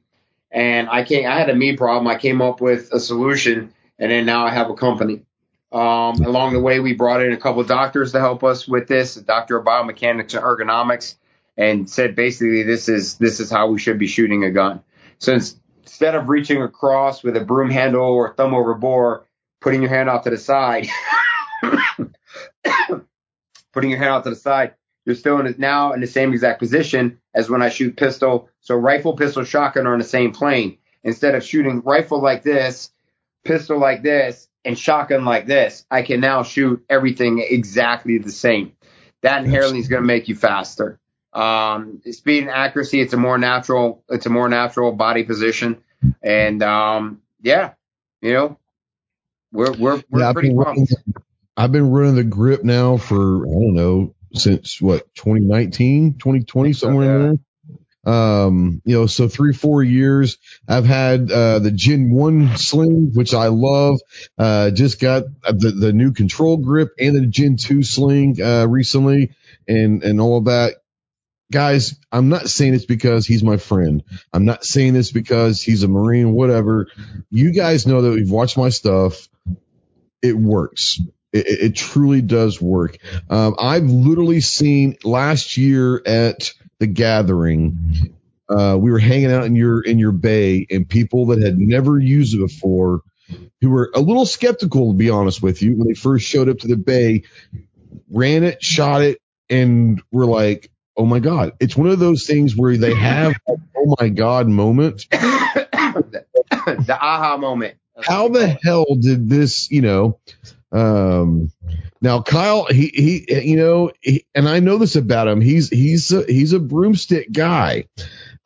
And 0.51 0.89
I 0.89 1.03
came, 1.03 1.27
I 1.27 1.37
had 1.37 1.49
a 1.49 1.55
me 1.55 1.75
problem. 1.75 2.07
I 2.07 2.17
came 2.17 2.41
up 2.41 2.61
with 2.61 2.91
a 2.91 2.99
solution 2.99 3.73
and 3.97 4.11
then 4.11 4.25
now 4.25 4.45
I 4.45 4.51
have 4.51 4.69
a 4.69 4.75
company. 4.75 5.25
Um, 5.71 6.15
along 6.23 6.53
the 6.53 6.59
way, 6.59 6.79
we 6.79 6.93
brought 6.93 7.21
in 7.21 7.33
a 7.33 7.37
couple 7.37 7.61
of 7.61 7.67
doctors 7.67 8.11
to 8.13 8.19
help 8.19 8.43
us 8.43 8.67
with 8.67 8.87
this, 8.87 9.17
a 9.17 9.21
doctor 9.21 9.57
of 9.57 9.65
biomechanics 9.65 10.33
and 10.33 10.43
ergonomics, 10.43 11.15
and 11.57 11.89
said 11.89 12.15
basically 12.15 12.63
this 12.63 12.87
is, 12.87 13.17
this 13.17 13.39
is 13.39 13.49
how 13.49 13.67
we 13.67 13.79
should 13.79 13.99
be 13.99 14.07
shooting 14.07 14.43
a 14.43 14.51
gun. 14.51 14.81
Since 15.19 15.57
instead 15.83 16.15
of 16.15 16.29
reaching 16.29 16.61
across 16.61 17.23
with 17.23 17.35
a 17.37 17.41
broom 17.41 17.69
handle 17.69 18.03
or 18.03 18.33
thumb 18.33 18.53
over 18.53 18.73
bore, 18.73 19.25
putting 19.61 19.81
your 19.81 19.89
hand 19.89 20.09
out 20.09 20.23
to 20.23 20.29
the 20.29 20.37
side, 20.37 20.87
putting 23.73 23.89
your 23.89 23.99
hand 23.99 24.11
out 24.11 24.23
to 24.25 24.29
the 24.29 24.35
side, 24.35 24.75
you're 25.05 25.15
still 25.15 25.39
in 25.39 25.55
now 25.57 25.93
in 25.93 26.01
the 26.01 26.07
same 26.07 26.33
exact 26.33 26.59
position 26.59 27.19
as 27.33 27.49
when 27.49 27.61
I 27.61 27.69
shoot 27.69 27.95
pistol. 27.95 28.49
So 28.61 28.75
rifle, 28.75 29.15
pistol, 29.15 29.43
shotgun 29.43 29.87
are 29.87 29.93
in 29.93 29.99
the 29.99 30.05
same 30.05 30.31
plane. 30.31 30.77
Instead 31.03 31.35
of 31.35 31.43
shooting 31.43 31.81
rifle 31.81 32.21
like 32.21 32.43
this, 32.43 32.91
pistol 33.43 33.79
like 33.79 34.01
this, 34.01 34.47
and 34.65 34.77
shotgun 34.77 35.25
like 35.25 35.45
this, 35.45 35.85
I 35.91 36.01
can 36.01 36.19
now 36.19 36.41
shoot 36.41 36.83
everything 36.89 37.45
exactly 37.47 38.17
the 38.17 38.31
same. 38.31 38.73
That 39.21 39.43
inherently 39.43 39.79
is 39.79 39.87
going 39.87 40.01
to 40.01 40.07
make 40.07 40.27
you 40.27 40.35
faster. 40.35 40.99
Um, 41.33 42.01
speed 42.09 42.43
and 42.43 42.49
accuracy, 42.49 42.99
it's 42.99 43.13
a 43.13 43.17
more 43.17 43.37
natural, 43.37 44.03
it's 44.09 44.25
a 44.25 44.29
more 44.29 44.49
natural 44.49 44.91
body 44.93 45.23
position. 45.23 45.83
And, 46.23 46.63
um, 46.63 47.21
yeah, 47.41 47.73
you 48.21 48.33
know, 48.33 48.57
we're, 49.51 49.73
we're, 49.73 50.03
we're 50.09 50.21
yeah, 50.21 50.33
pretty 50.33 50.55
I've 50.57 50.75
been, 50.75 50.87
I've 51.57 51.71
been 51.71 51.91
running 51.91 52.15
the 52.15 52.23
grip 52.23 52.63
now 52.63 52.97
for, 52.97 53.45
I 53.45 53.51
don't 53.51 53.75
know, 53.75 54.14
since 54.35 54.81
what, 54.81 55.13
2019, 55.15 56.13
2020, 56.13 56.73
somewhere 56.73 57.05
yeah. 57.05 57.15
in 57.15 57.21
there. 57.21 58.13
Um, 58.13 58.81
you 58.85 58.95
know, 58.95 59.07
so 59.07 59.27
three, 59.27 59.51
four 59.51 59.81
years. 59.81 60.37
I've 60.67 60.85
had, 60.85 61.31
uh, 61.31 61.59
the 61.59 61.71
Gen 61.71 62.11
1 62.11 62.57
sling, 62.57 63.11
which 63.13 63.33
I 63.33 63.47
love. 63.47 63.99
Uh, 64.37 64.69
just 64.69 64.99
got 64.99 65.23
the, 65.43 65.71
the 65.71 65.91
new 65.91 66.11
control 66.11 66.57
grip 66.57 66.89
and 66.99 67.15
the 67.15 67.25
Gen 67.25 67.57
2 67.57 67.81
sling, 67.81 68.39
uh, 68.41 68.67
recently 68.67 69.31
and, 69.67 70.03
and 70.03 70.21
all 70.21 70.37
of 70.37 70.45
that 70.45 70.75
guys, 71.51 71.95
I'm 72.11 72.29
not 72.29 72.49
saying 72.49 72.73
it's 72.73 72.85
because 72.85 73.25
he's 73.25 73.43
my 73.43 73.57
friend. 73.57 74.03
I'm 74.33 74.45
not 74.45 74.65
saying 74.65 74.93
this 74.93 75.11
because 75.11 75.61
he's 75.61 75.83
a 75.83 75.87
Marine, 75.87 76.33
whatever. 76.33 76.87
You 77.29 77.51
guys 77.51 77.87
know 77.87 78.01
that 78.01 78.11
we've 78.11 78.31
watched 78.31 78.57
my 78.57 78.69
stuff. 78.69 79.27
It 80.21 80.37
works. 80.37 80.99
It, 81.35 81.45
it 81.47 81.75
truly 81.75 82.21
does 82.21 82.61
work. 82.61 82.97
Um, 83.29 83.55
I've 83.59 83.83
literally 83.83 84.41
seen 84.41 84.97
last 85.03 85.57
year 85.57 86.01
at 86.05 86.53
the 86.79 86.87
gathering, 86.87 88.13
uh, 88.49 88.77
we 88.79 88.91
were 88.91 88.99
hanging 88.99 89.31
out 89.31 89.45
in 89.45 89.55
your, 89.55 89.81
in 89.81 89.99
your 89.99 90.11
bay 90.11 90.65
and 90.69 90.87
people 90.87 91.27
that 91.27 91.41
had 91.41 91.57
never 91.57 91.99
used 91.99 92.35
it 92.35 92.39
before 92.39 93.01
who 93.61 93.69
were 93.69 93.91
a 93.95 93.99
little 93.99 94.25
skeptical, 94.25 94.91
to 94.91 94.97
be 94.97 95.09
honest 95.09 95.41
with 95.41 95.61
you, 95.61 95.75
when 95.75 95.87
they 95.87 95.93
first 95.93 96.25
showed 96.25 96.49
up 96.49 96.59
to 96.59 96.67
the 96.67 96.77
bay, 96.77 97.23
ran 98.09 98.43
it, 98.43 98.63
shot 98.63 99.01
it, 99.01 99.19
and 99.49 100.01
were 100.11 100.25
like, 100.25 100.71
oh 100.97 101.05
my 101.05 101.19
god. 101.19 101.53
It's 101.59 101.75
one 101.75 101.89
of 101.89 101.99
those 101.99 102.25
things 102.25 102.55
where 102.55 102.77
they 102.77 102.93
have 102.93 103.33
oh 103.47 103.95
my 103.99 104.09
god 104.09 104.47
moment. 104.47 105.07
The, 105.95 106.25
the 106.87 106.97
aha 106.99 107.37
moment. 107.37 107.75
How 108.03 108.27
the 108.27 108.47
hell 108.47 108.85
did 108.99 109.29
this 109.29 109.71
you 109.71 109.81
know 109.81 110.19
um 110.75 111.51
now 112.01 112.21
kyle 112.21 112.65
he 112.65 112.89
he 113.27 113.41
you 113.49 113.57
know 113.57 113.91
he, 114.01 114.25
and 114.35 114.49
i 114.49 114.59
know 114.59 114.77
this 114.77 114.97
about 114.97 115.27
him 115.27 115.41
he's 115.41 115.69
he's 115.69 116.11
a, 116.11 116.23
he's 116.25 116.53
a 116.53 116.59
broomstick 116.59 117.31
guy 117.31 117.85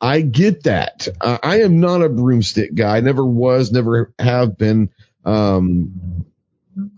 i 0.00 0.22
get 0.22 0.64
that 0.64 1.08
uh, 1.20 1.38
i 1.42 1.62
am 1.62 1.80
not 1.80 2.02
a 2.02 2.08
broomstick 2.08 2.74
guy 2.74 3.00
never 3.00 3.26
was 3.26 3.72
never 3.72 4.12
have 4.18 4.58
been 4.58 4.90
um 5.24 5.92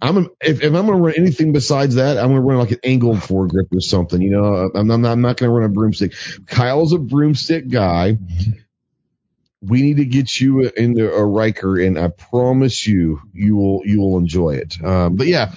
I'm 0.00 0.18
a, 0.18 0.20
if, 0.40 0.62
if 0.62 0.64
I'm 0.64 0.86
going 0.86 0.88
to 0.88 0.94
run 0.94 1.14
anything 1.16 1.52
besides 1.52 1.96
that, 1.96 2.18
I'm 2.18 2.28
going 2.28 2.36
to 2.36 2.42
run 2.42 2.58
like 2.58 2.72
an 2.72 2.80
angled 2.84 3.18
foregrip 3.18 3.74
or 3.74 3.80
something. 3.80 4.20
You 4.22 4.30
know, 4.30 4.70
I'm, 4.74 4.90
I'm 4.90 5.02
not, 5.02 5.12
I'm 5.12 5.20
not 5.22 5.36
going 5.38 5.50
to 5.50 5.54
run 5.54 5.64
a 5.64 5.72
broomstick. 5.72 6.12
Kyle's 6.46 6.92
a 6.92 6.98
broomstick 6.98 7.68
guy. 7.68 8.18
We 9.62 9.82
need 9.82 9.98
to 9.98 10.04
get 10.04 10.40
you 10.40 10.68
into 10.68 11.12
a 11.12 11.24
Ryker, 11.24 11.78
and 11.78 11.98
I 11.98 12.08
promise 12.08 12.86
you, 12.86 13.20
you 13.32 13.56
will 13.56 13.82
you 13.84 14.00
will 14.00 14.18
enjoy 14.18 14.56
it. 14.56 14.82
Um, 14.82 15.16
but 15.16 15.28
yeah, 15.28 15.52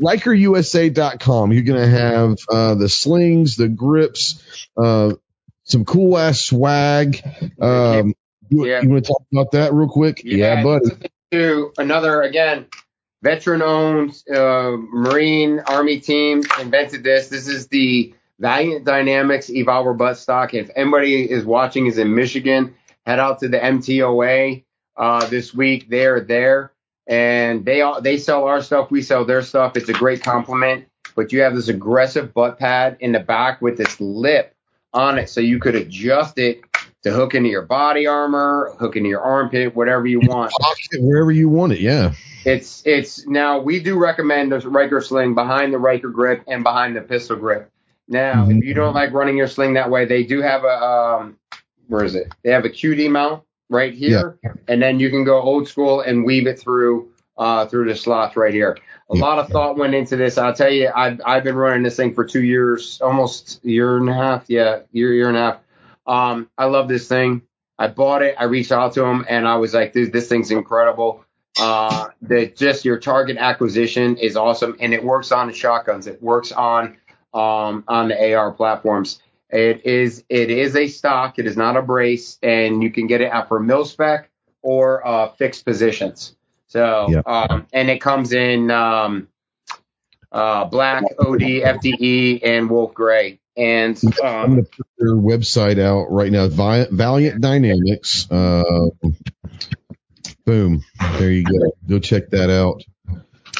RykerUSA.com. 0.00 1.52
You're 1.52 1.62
going 1.62 1.80
to 1.80 1.88
have 1.88 2.36
uh, 2.50 2.74
the 2.74 2.88
slings, 2.88 3.56
the 3.56 3.68
grips, 3.68 4.42
uh, 4.76 5.12
some 5.64 5.84
cool 5.84 6.16
ass 6.16 6.40
swag. 6.40 7.22
Um, 7.60 8.14
you, 8.48 8.66
yeah. 8.66 8.80
you 8.80 8.88
want 8.88 9.04
to 9.04 9.08
talk 9.08 9.22
about 9.30 9.50
that 9.52 9.72
real 9.74 9.88
quick? 9.88 10.22
Yeah, 10.24 10.54
yeah 10.54 10.62
buddy. 10.62 10.86
To 11.32 11.72
another 11.78 12.22
again 12.22 12.66
veteran 13.22 13.62
owned 13.62 14.22
uh, 14.34 14.76
Marine 14.76 15.60
Army 15.60 16.00
team 16.00 16.42
invented 16.60 17.04
this. 17.04 17.28
This 17.28 17.48
is 17.48 17.68
the 17.68 18.14
Valiant 18.38 18.84
Dynamics 18.84 19.48
Evolver 19.50 19.96
buttstock. 19.96 20.54
If 20.54 20.70
anybody 20.74 21.30
is 21.30 21.44
watching 21.44 21.86
is 21.86 21.98
in 21.98 22.14
Michigan, 22.14 22.74
head 23.06 23.18
out 23.18 23.40
to 23.40 23.48
the 23.48 23.58
MTOA 23.58 24.64
uh, 24.96 25.26
this 25.26 25.54
week. 25.54 25.88
They're 25.88 26.20
there 26.20 26.72
and 27.06 27.64
they 27.64 27.80
all, 27.82 28.00
they 28.00 28.18
sell 28.18 28.44
our 28.44 28.62
stuff. 28.62 28.90
We 28.90 29.02
sell 29.02 29.24
their 29.24 29.42
stuff. 29.42 29.76
It's 29.76 29.88
a 29.88 29.92
great 29.94 30.22
compliment. 30.22 30.86
But 31.16 31.32
you 31.32 31.40
have 31.40 31.54
this 31.54 31.68
aggressive 31.68 32.32
butt 32.32 32.58
pad 32.58 32.96
in 33.00 33.12
the 33.12 33.20
back 33.20 33.60
with 33.60 33.76
this 33.76 34.00
lip 34.00 34.54
on 34.94 35.18
it, 35.18 35.28
so 35.28 35.40
you 35.40 35.58
could 35.58 35.74
adjust 35.74 36.38
it 36.38 36.62
to 37.02 37.10
hook 37.10 37.34
into 37.34 37.48
your 37.48 37.62
body 37.62 38.06
armor, 38.06 38.72
hook 38.78 38.94
into 38.96 39.08
your 39.08 39.20
armpit, 39.20 39.74
whatever 39.74 40.06
you 40.06 40.20
want. 40.20 40.52
Wherever 40.98 41.32
you 41.32 41.48
want 41.48 41.72
it. 41.72 41.80
Yeah. 41.80 42.12
It's 42.44 42.82
it's 42.86 43.26
now 43.26 43.58
we 43.60 43.80
do 43.80 43.98
recommend 43.98 44.52
the 44.52 44.60
Ryker 44.60 45.00
sling 45.00 45.34
behind 45.34 45.72
the 45.72 45.78
Ryker 45.78 46.08
grip 46.08 46.44
and 46.46 46.62
behind 46.62 46.96
the 46.96 47.02
pistol 47.02 47.36
grip. 47.36 47.70
Now, 48.08 48.46
Mhm. 48.46 48.58
if 48.58 48.64
you 48.64 48.72
don't 48.74 48.94
like 48.94 49.12
running 49.12 49.36
your 49.36 49.46
sling 49.48 49.74
that 49.74 49.90
way, 49.90 50.04
they 50.04 50.22
do 50.24 50.40
have 50.42 50.64
a 50.64 50.84
um, 50.84 51.36
where 51.90 52.04
is 52.04 52.14
it? 52.14 52.32
They 52.42 52.50
have 52.50 52.64
a 52.64 52.70
QD 52.70 53.10
mount 53.10 53.42
right 53.68 53.92
here, 53.92 54.38
and 54.68 54.80
then 54.80 54.98
you 55.00 55.10
can 55.10 55.24
go 55.24 55.40
old 55.40 55.68
school 55.68 56.00
and 56.00 56.24
weave 56.24 56.46
it 56.46 56.58
through 56.58 57.10
uh, 57.36 57.66
through 57.66 57.88
the 57.88 57.96
slots 57.96 58.36
right 58.36 58.52
here. 58.54 58.76
A 59.10 59.16
Yeah. 59.16 59.22
lot 59.22 59.38
of 59.38 59.48
thought 59.48 59.76
went 59.76 59.94
into 59.94 60.16
this. 60.16 60.38
I'll 60.38 60.54
tell 60.54 60.70
you, 60.70 60.90
I've 60.94 61.20
I've 61.26 61.44
been 61.44 61.56
running 61.56 61.82
this 61.82 61.96
thing 61.96 62.14
for 62.14 62.24
two 62.24 62.44
years, 62.44 63.00
almost 63.00 63.60
a 63.64 63.68
year 63.68 63.96
and 63.96 64.08
a 64.08 64.14
half. 64.14 64.44
Yeah, 64.48 64.80
year 64.92 65.12
year 65.14 65.28
and 65.28 65.36
a 65.36 65.40
half. 65.40 65.58
Um, 66.06 66.48
I 66.58 66.66
love 66.66 66.88
this 66.88 67.08
thing. 67.08 67.42
I 67.78 67.88
bought 67.88 68.22
it. 68.22 68.34
I 68.38 68.44
reached 68.44 68.72
out 68.72 68.92
to 68.94 69.04
him, 69.04 69.24
and 69.28 69.48
I 69.48 69.56
was 69.56 69.72
like, 69.74 69.92
dude, 69.92 70.12
this 70.12 70.28
thing's 70.28 70.50
incredible. 70.50 71.24
Uh, 71.60 72.08
that 72.22 72.54
just 72.56 72.84
your 72.84 72.98
target 72.98 73.36
acquisition 73.38 74.16
is 74.18 74.36
awesome, 74.36 74.76
and 74.80 74.92
it 74.94 75.02
works 75.02 75.32
on 75.32 75.48
the 75.48 75.52
shotguns. 75.52 76.06
It 76.06 76.22
works 76.22 76.52
on 76.52 76.96
um, 77.32 77.84
on 77.88 78.08
the 78.08 78.34
AR 78.34 78.52
platforms. 78.52 79.20
It 79.52 79.84
is 79.84 80.24
it 80.28 80.50
is 80.50 80.76
a 80.76 80.86
stock. 80.88 81.38
It 81.38 81.46
is 81.46 81.56
not 81.56 81.76
a 81.76 81.82
brace, 81.82 82.38
and 82.42 82.82
you 82.82 82.90
can 82.90 83.06
get 83.06 83.20
it 83.20 83.30
out 83.32 83.48
for 83.48 83.58
mil 83.60 83.84
spec 83.84 84.30
or 84.62 85.06
uh, 85.06 85.28
fixed 85.30 85.64
positions. 85.64 86.36
So 86.68 87.08
Yeah. 87.10 87.22
um, 87.26 87.66
and 87.72 87.90
it 87.90 88.00
comes 88.00 88.32
in 88.32 88.70
um, 88.70 89.28
uh, 90.30 90.66
black, 90.66 91.02
OD, 91.18 91.40
FDE, 91.40 92.40
and 92.44 92.70
Wolf 92.70 92.94
Gray. 92.94 93.40
And 93.56 94.00
I'm 94.22 94.44
um, 94.44 94.50
going 94.52 94.64
to 94.64 94.70
put 94.70 94.86
their 94.98 95.14
website 95.14 95.78
out 95.80 96.12
right 96.12 96.30
now. 96.30 96.46
Valiant 96.46 97.40
Dynamics. 97.40 98.30
Uh, 98.30 98.62
boom. 100.46 100.84
There 101.18 101.30
you 101.30 101.44
go. 101.44 101.72
Go 101.88 101.98
check 101.98 102.30
that 102.30 102.50
out. 102.50 102.82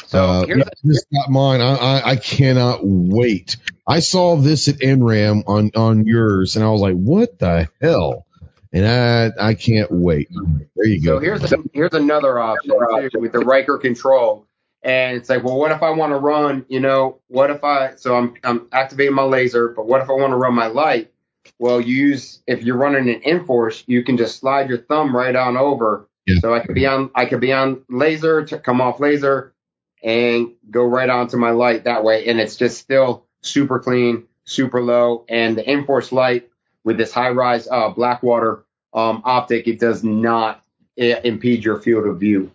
so 0.07 0.23
Uh, 0.23 0.45
yeah, 0.47 0.63
this 0.83 1.05
got 1.13 1.29
mine. 1.29 1.59
I, 1.61 1.75
I, 1.75 2.09
I 2.11 2.15
cannot 2.15 2.79
wait. 2.83 3.57
I 3.91 3.99
saw 3.99 4.37
this 4.37 4.69
at 4.69 4.77
NRAM 4.77 5.43
on, 5.47 5.71
on 5.75 6.05
yours 6.05 6.55
and 6.55 6.63
I 6.63 6.69
was 6.69 6.79
like, 6.79 6.95
what 6.95 7.39
the 7.39 7.67
hell? 7.81 8.25
And 8.71 8.87
I, 8.87 9.49
I 9.49 9.53
can't 9.53 9.91
wait. 9.91 10.29
There 10.31 10.85
you 10.85 11.03
go. 11.03 11.17
So 11.17 11.19
here's 11.19 11.51
a, 11.51 11.57
here's 11.73 11.93
another 11.93 12.39
option 12.39 12.71
too, 13.11 13.19
with 13.19 13.33
the 13.33 13.39
Ryker 13.39 13.77
control, 13.77 14.47
and 14.81 15.17
it's 15.17 15.29
like, 15.29 15.43
well, 15.43 15.57
what 15.57 15.73
if 15.73 15.83
I 15.83 15.89
want 15.89 16.13
to 16.13 16.17
run? 16.17 16.65
You 16.69 16.79
know, 16.79 17.19
what 17.27 17.51
if 17.51 17.65
I? 17.65 17.95
So 17.95 18.15
I'm 18.15 18.35
I'm 18.45 18.69
activating 18.71 19.13
my 19.13 19.23
laser, 19.23 19.67
but 19.67 19.87
what 19.87 20.01
if 20.01 20.09
I 20.09 20.13
want 20.13 20.31
to 20.31 20.37
run 20.37 20.55
my 20.55 20.67
light? 20.67 21.11
Well, 21.59 21.81
you 21.81 21.93
use 21.93 22.41
if 22.47 22.63
you're 22.63 22.77
running 22.77 23.09
an 23.09 23.21
Inforce, 23.23 23.83
you 23.87 24.05
can 24.05 24.15
just 24.15 24.39
slide 24.39 24.69
your 24.69 24.77
thumb 24.77 25.13
right 25.13 25.35
on 25.35 25.57
over. 25.57 26.07
Yeah. 26.25 26.39
So 26.39 26.53
I 26.53 26.61
could 26.61 26.75
be 26.75 26.85
on 26.85 27.11
I 27.13 27.25
could 27.25 27.41
be 27.41 27.51
on 27.51 27.83
laser 27.89 28.45
to 28.45 28.57
come 28.57 28.79
off 28.79 29.01
laser, 29.01 29.53
and 30.01 30.53
go 30.69 30.85
right 30.85 31.09
onto 31.09 31.35
my 31.35 31.51
light 31.51 31.83
that 31.83 32.05
way, 32.05 32.27
and 32.27 32.39
it's 32.39 32.55
just 32.55 32.77
still 32.77 33.25
super 33.41 33.79
clean, 33.79 34.27
super 34.45 34.81
low, 34.81 35.25
and 35.29 35.57
the 35.57 35.69
Inforce 35.69 36.11
light 36.11 36.49
with 36.83 36.97
this 36.97 37.11
high 37.11 37.29
rise 37.29 37.67
uh, 37.69 37.89
Blackwater 37.89 38.65
um, 38.93 39.21
optic, 39.25 39.67
it 39.67 39.79
does 39.79 40.03
not 40.03 40.63
i- 40.99 41.21
impede 41.23 41.63
your 41.63 41.79
field 41.79 42.05
of 42.07 42.19
view. 42.19 42.51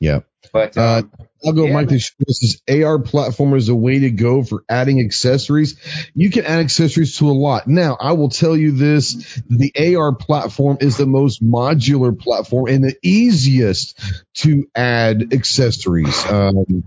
Yeah. 0.00 0.20
But 0.52 0.76
Uh, 0.76 0.98
um, 0.98 1.12
I'll 1.44 1.52
go, 1.52 1.66
Yeah, 1.66 1.74
Mike. 1.74 1.88
This 1.88 2.12
this 2.18 2.42
is 2.42 2.62
AR 2.70 2.98
platform 2.98 3.54
is 3.54 3.68
a 3.68 3.74
way 3.74 3.98
to 4.00 4.10
go 4.10 4.42
for 4.42 4.64
adding 4.68 5.00
accessories. 5.00 5.76
You 6.14 6.30
can 6.30 6.44
add 6.44 6.60
accessories 6.60 7.18
to 7.18 7.28
a 7.28 7.32
lot. 7.32 7.66
Now, 7.66 7.96
I 8.00 8.12
will 8.12 8.30
tell 8.30 8.56
you 8.56 8.72
this: 8.72 9.42
the 9.48 9.96
AR 9.96 10.14
platform 10.14 10.78
is 10.80 10.96
the 10.96 11.06
most 11.06 11.42
modular 11.44 12.18
platform 12.18 12.68
and 12.68 12.84
the 12.84 12.96
easiest 13.02 14.00
to 14.36 14.66
add 14.74 15.32
accessories. 15.34 16.24
Um, 16.26 16.84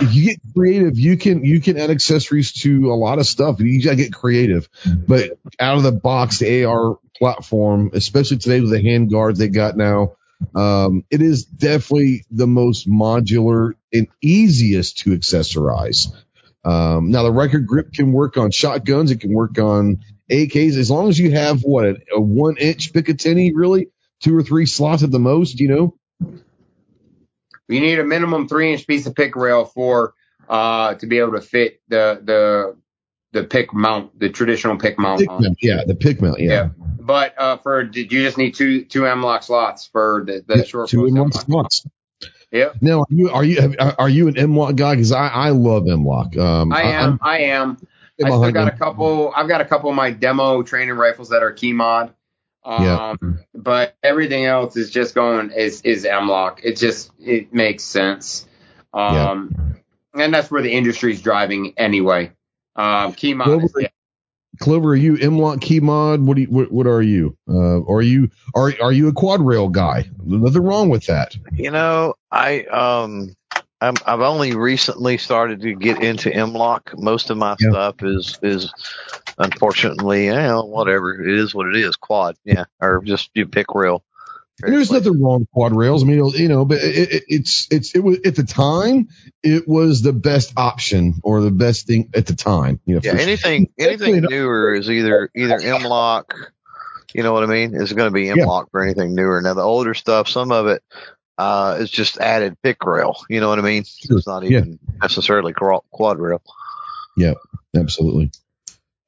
if 0.00 0.14
you 0.14 0.24
get 0.24 0.40
creative, 0.54 0.98
you 0.98 1.16
can 1.16 1.44
you 1.44 1.60
can 1.60 1.78
add 1.78 1.90
accessories 1.90 2.52
to 2.62 2.92
a 2.92 2.96
lot 2.96 3.18
of 3.18 3.26
stuff. 3.26 3.60
You 3.60 3.82
gotta 3.82 3.96
get 3.96 4.12
creative, 4.12 4.68
but 4.84 5.38
out 5.58 5.76
of 5.76 5.82
the 5.82 5.92
box, 5.92 6.38
the 6.38 6.64
AR 6.64 6.98
platform, 7.16 7.90
especially 7.94 8.38
today 8.38 8.60
with 8.60 8.70
the 8.70 8.82
hand 8.82 9.10
guards 9.10 9.38
they 9.38 9.48
got 9.48 9.76
now, 9.76 10.16
um, 10.54 11.04
it 11.10 11.22
is 11.22 11.44
definitely 11.44 12.24
the 12.30 12.46
most 12.46 12.88
modular 12.88 13.72
and 13.92 14.08
easiest 14.22 14.98
to 14.98 15.10
accessorize. 15.10 16.08
Um, 16.64 17.10
now 17.10 17.22
the 17.22 17.32
record 17.32 17.66
grip 17.66 17.92
can 17.92 18.12
work 18.12 18.36
on 18.36 18.50
shotguns. 18.50 19.10
It 19.10 19.20
can 19.20 19.32
work 19.32 19.58
on 19.58 20.00
AKs 20.30 20.76
as 20.76 20.90
long 20.90 21.08
as 21.08 21.18
you 21.18 21.30
have 21.30 21.62
what 21.62 21.86
a, 21.86 21.96
a 22.14 22.20
one 22.20 22.56
inch 22.56 22.92
Picatinny, 22.92 23.52
really 23.54 23.88
two 24.20 24.36
or 24.36 24.42
three 24.42 24.66
slots 24.66 25.02
at 25.02 25.10
the 25.10 25.20
most. 25.20 25.60
You 25.60 25.68
know, 25.68 25.94
you 27.68 27.80
need 27.80 27.98
a 27.98 28.04
minimum 28.04 28.48
three 28.48 28.72
inch 28.72 28.86
piece 28.86 29.06
of 29.06 29.14
pick 29.14 29.36
rail 29.36 29.64
for 29.64 30.14
uh, 30.48 30.94
to 30.94 31.06
be 31.06 31.18
able 31.18 31.32
to 31.32 31.40
fit 31.40 31.80
the 31.88 32.20
the 32.22 32.76
the 33.32 33.44
pick 33.44 33.74
mount, 33.74 34.18
the 34.18 34.30
traditional 34.30 34.76
pick 34.78 34.98
mount. 34.98 35.20
pick 35.20 35.28
mount, 35.28 35.58
yeah, 35.60 35.82
the 35.86 35.94
pick 35.94 36.22
mount, 36.22 36.38
yeah, 36.40 36.50
Yeah. 36.50 36.68
But 36.98 37.34
uh, 37.38 37.56
for 37.58 37.84
did 37.84 38.10
you 38.12 38.22
just 38.22 38.38
need 38.38 38.54
two 38.54 38.84
two 38.84 39.06
M-LOK 39.06 39.42
slots 39.42 39.86
for 39.86 40.24
the, 40.26 40.42
the 40.46 40.58
Yeah, 40.58 40.64
short 40.64 40.88
two 40.88 41.02
one 41.02 41.16
M-LOK? 41.18 41.32
slots. 41.42 41.86
Yep. 42.52 42.76
Now, 42.80 43.00
are 43.00 43.06
you 43.10 43.30
are 43.30 43.44
you 43.44 43.74
are 43.78 44.08
you 44.08 44.28
an 44.28 44.38
M-LOK 44.38 44.76
guy? 44.76 44.94
Because 44.94 45.12
I 45.12 45.28
I 45.28 45.48
love 45.50 45.86
M-LOK. 45.88 46.36
Um, 46.36 46.72
I 46.72 46.82
am. 46.82 47.18
I 47.20 47.38
am. 47.40 47.76
I 48.24 48.28
still 48.28 48.52
got 48.52 48.68
a 48.72 48.76
couple. 48.76 49.32
I've 49.36 49.48
got 49.48 49.60
a 49.60 49.64
couple 49.66 49.90
of 49.90 49.96
my 49.96 50.10
demo 50.10 50.62
training 50.62 50.94
rifles 50.94 51.28
that 51.30 51.42
are 51.42 51.52
KeyMod. 51.52 52.12
Um, 52.66 52.82
Yeah. 52.84 53.14
But 53.54 53.96
everything 54.02 54.44
else 54.44 54.76
is 54.76 54.90
just 54.90 55.14
going 55.14 55.50
is 55.52 55.80
is 55.82 56.04
M-LOK. 56.04 56.60
It 56.64 56.76
just 56.76 57.10
it 57.18 57.54
makes 57.54 57.84
sense. 57.84 58.46
Um, 58.92 59.76
and 60.14 60.32
that's 60.34 60.50
where 60.50 60.62
the 60.62 60.72
industry's 60.72 61.20
driving 61.22 61.74
anyway. 61.76 62.32
Um, 62.74 63.12
KeyMod. 63.12 63.46
Well, 63.46 63.60
is- 63.64 63.72
yeah. 63.78 63.88
Clover, 64.58 64.90
are 64.92 64.96
you 64.96 65.18
M-LOK 65.18 65.60
key 65.60 65.80
mod? 65.80 66.22
What 66.22 66.36
do 66.36 66.40
you, 66.42 66.46
what, 66.48 66.72
what 66.72 66.86
are 66.86 67.02
you? 67.02 67.36
Uh, 67.46 67.82
are 67.84 68.00
you 68.00 68.30
are 68.54 68.72
are 68.80 68.92
you 68.92 69.08
a 69.08 69.12
quad 69.12 69.42
rail 69.42 69.68
guy? 69.68 70.08
Nothing 70.24 70.62
wrong 70.62 70.88
with 70.88 71.04
that. 71.06 71.36
You 71.52 71.70
know, 71.70 72.14
I 72.32 72.62
um, 72.64 73.34
I'm, 73.80 73.94
I've 74.06 74.20
only 74.20 74.54
recently 74.56 75.18
started 75.18 75.60
to 75.62 75.74
get 75.74 76.02
into 76.02 76.32
M-LOK. 76.32 76.94
Most 76.98 77.30
of 77.30 77.36
my 77.36 77.56
Yeah. 77.60 77.70
stuff 77.70 77.96
is 78.02 78.38
is 78.42 78.72
unfortunately, 79.38 80.26
you 80.26 80.32
know, 80.34 80.64
whatever 80.64 81.20
it 81.22 81.38
is, 81.38 81.54
what 81.54 81.66
it 81.68 81.76
is, 81.76 81.96
quad, 81.96 82.36
yeah, 82.44 82.64
or 82.80 83.02
just 83.04 83.30
you 83.34 83.46
pick 83.46 83.74
rail. 83.74 84.02
And 84.62 84.72
there's 84.72 84.90
nothing 84.90 85.22
wrong 85.22 85.40
with 85.40 85.50
quad 85.50 85.76
rails. 85.76 86.02
I 86.02 86.06
mean, 86.06 86.24
you 86.28 86.48
know, 86.48 86.64
but 86.64 86.78
it, 86.78 87.12
it, 87.12 87.24
it's 87.28 87.68
it's 87.70 87.94
it 87.94 88.00
was 88.02 88.20
at 88.24 88.36
the 88.36 88.44
time 88.44 89.08
it 89.42 89.68
was 89.68 90.00
the 90.00 90.14
best 90.14 90.54
option 90.56 91.20
or 91.22 91.42
the 91.42 91.50
best 91.50 91.86
thing 91.86 92.08
at 92.14 92.24
the 92.26 92.34
time. 92.34 92.80
You 92.86 92.94
know, 92.94 93.00
Yeah, 93.04 93.16
anything 93.18 93.68
anything 93.78 94.22
newer 94.22 94.72
is 94.72 94.88
either 94.88 95.30
either 95.36 95.60
M-LOK. 95.60 96.34
You 97.12 97.22
know 97.22 97.34
what 97.34 97.42
I 97.44 97.46
mean? 97.46 97.74
Is 97.74 97.92
going 97.92 98.08
to 98.08 98.14
be 98.14 98.30
M-LOK 98.30 98.70
for 98.70 98.82
anything 98.82 99.14
newer. 99.14 99.42
Now 99.42 99.52
the 99.54 99.62
older 99.62 99.92
stuff, 99.92 100.28
some 100.28 100.50
of 100.52 100.66
it 100.68 100.82
uh, 101.38 101.76
is 101.80 101.90
just 101.90 102.18
added 102.18 102.56
pick 102.62 102.84
rail. 102.84 103.16
You 103.28 103.40
know 103.40 103.48
what 103.48 103.58
I 103.58 103.62
mean? 103.62 103.82
It's 103.82 104.26
not 104.26 104.42
Yeah. 104.44 104.58
even 104.60 104.78
necessarily 105.00 105.52
cra- 105.52 105.80
quad 105.90 106.18
rail. 106.18 106.42
Yeah, 107.16 107.34
absolutely. 107.76 108.30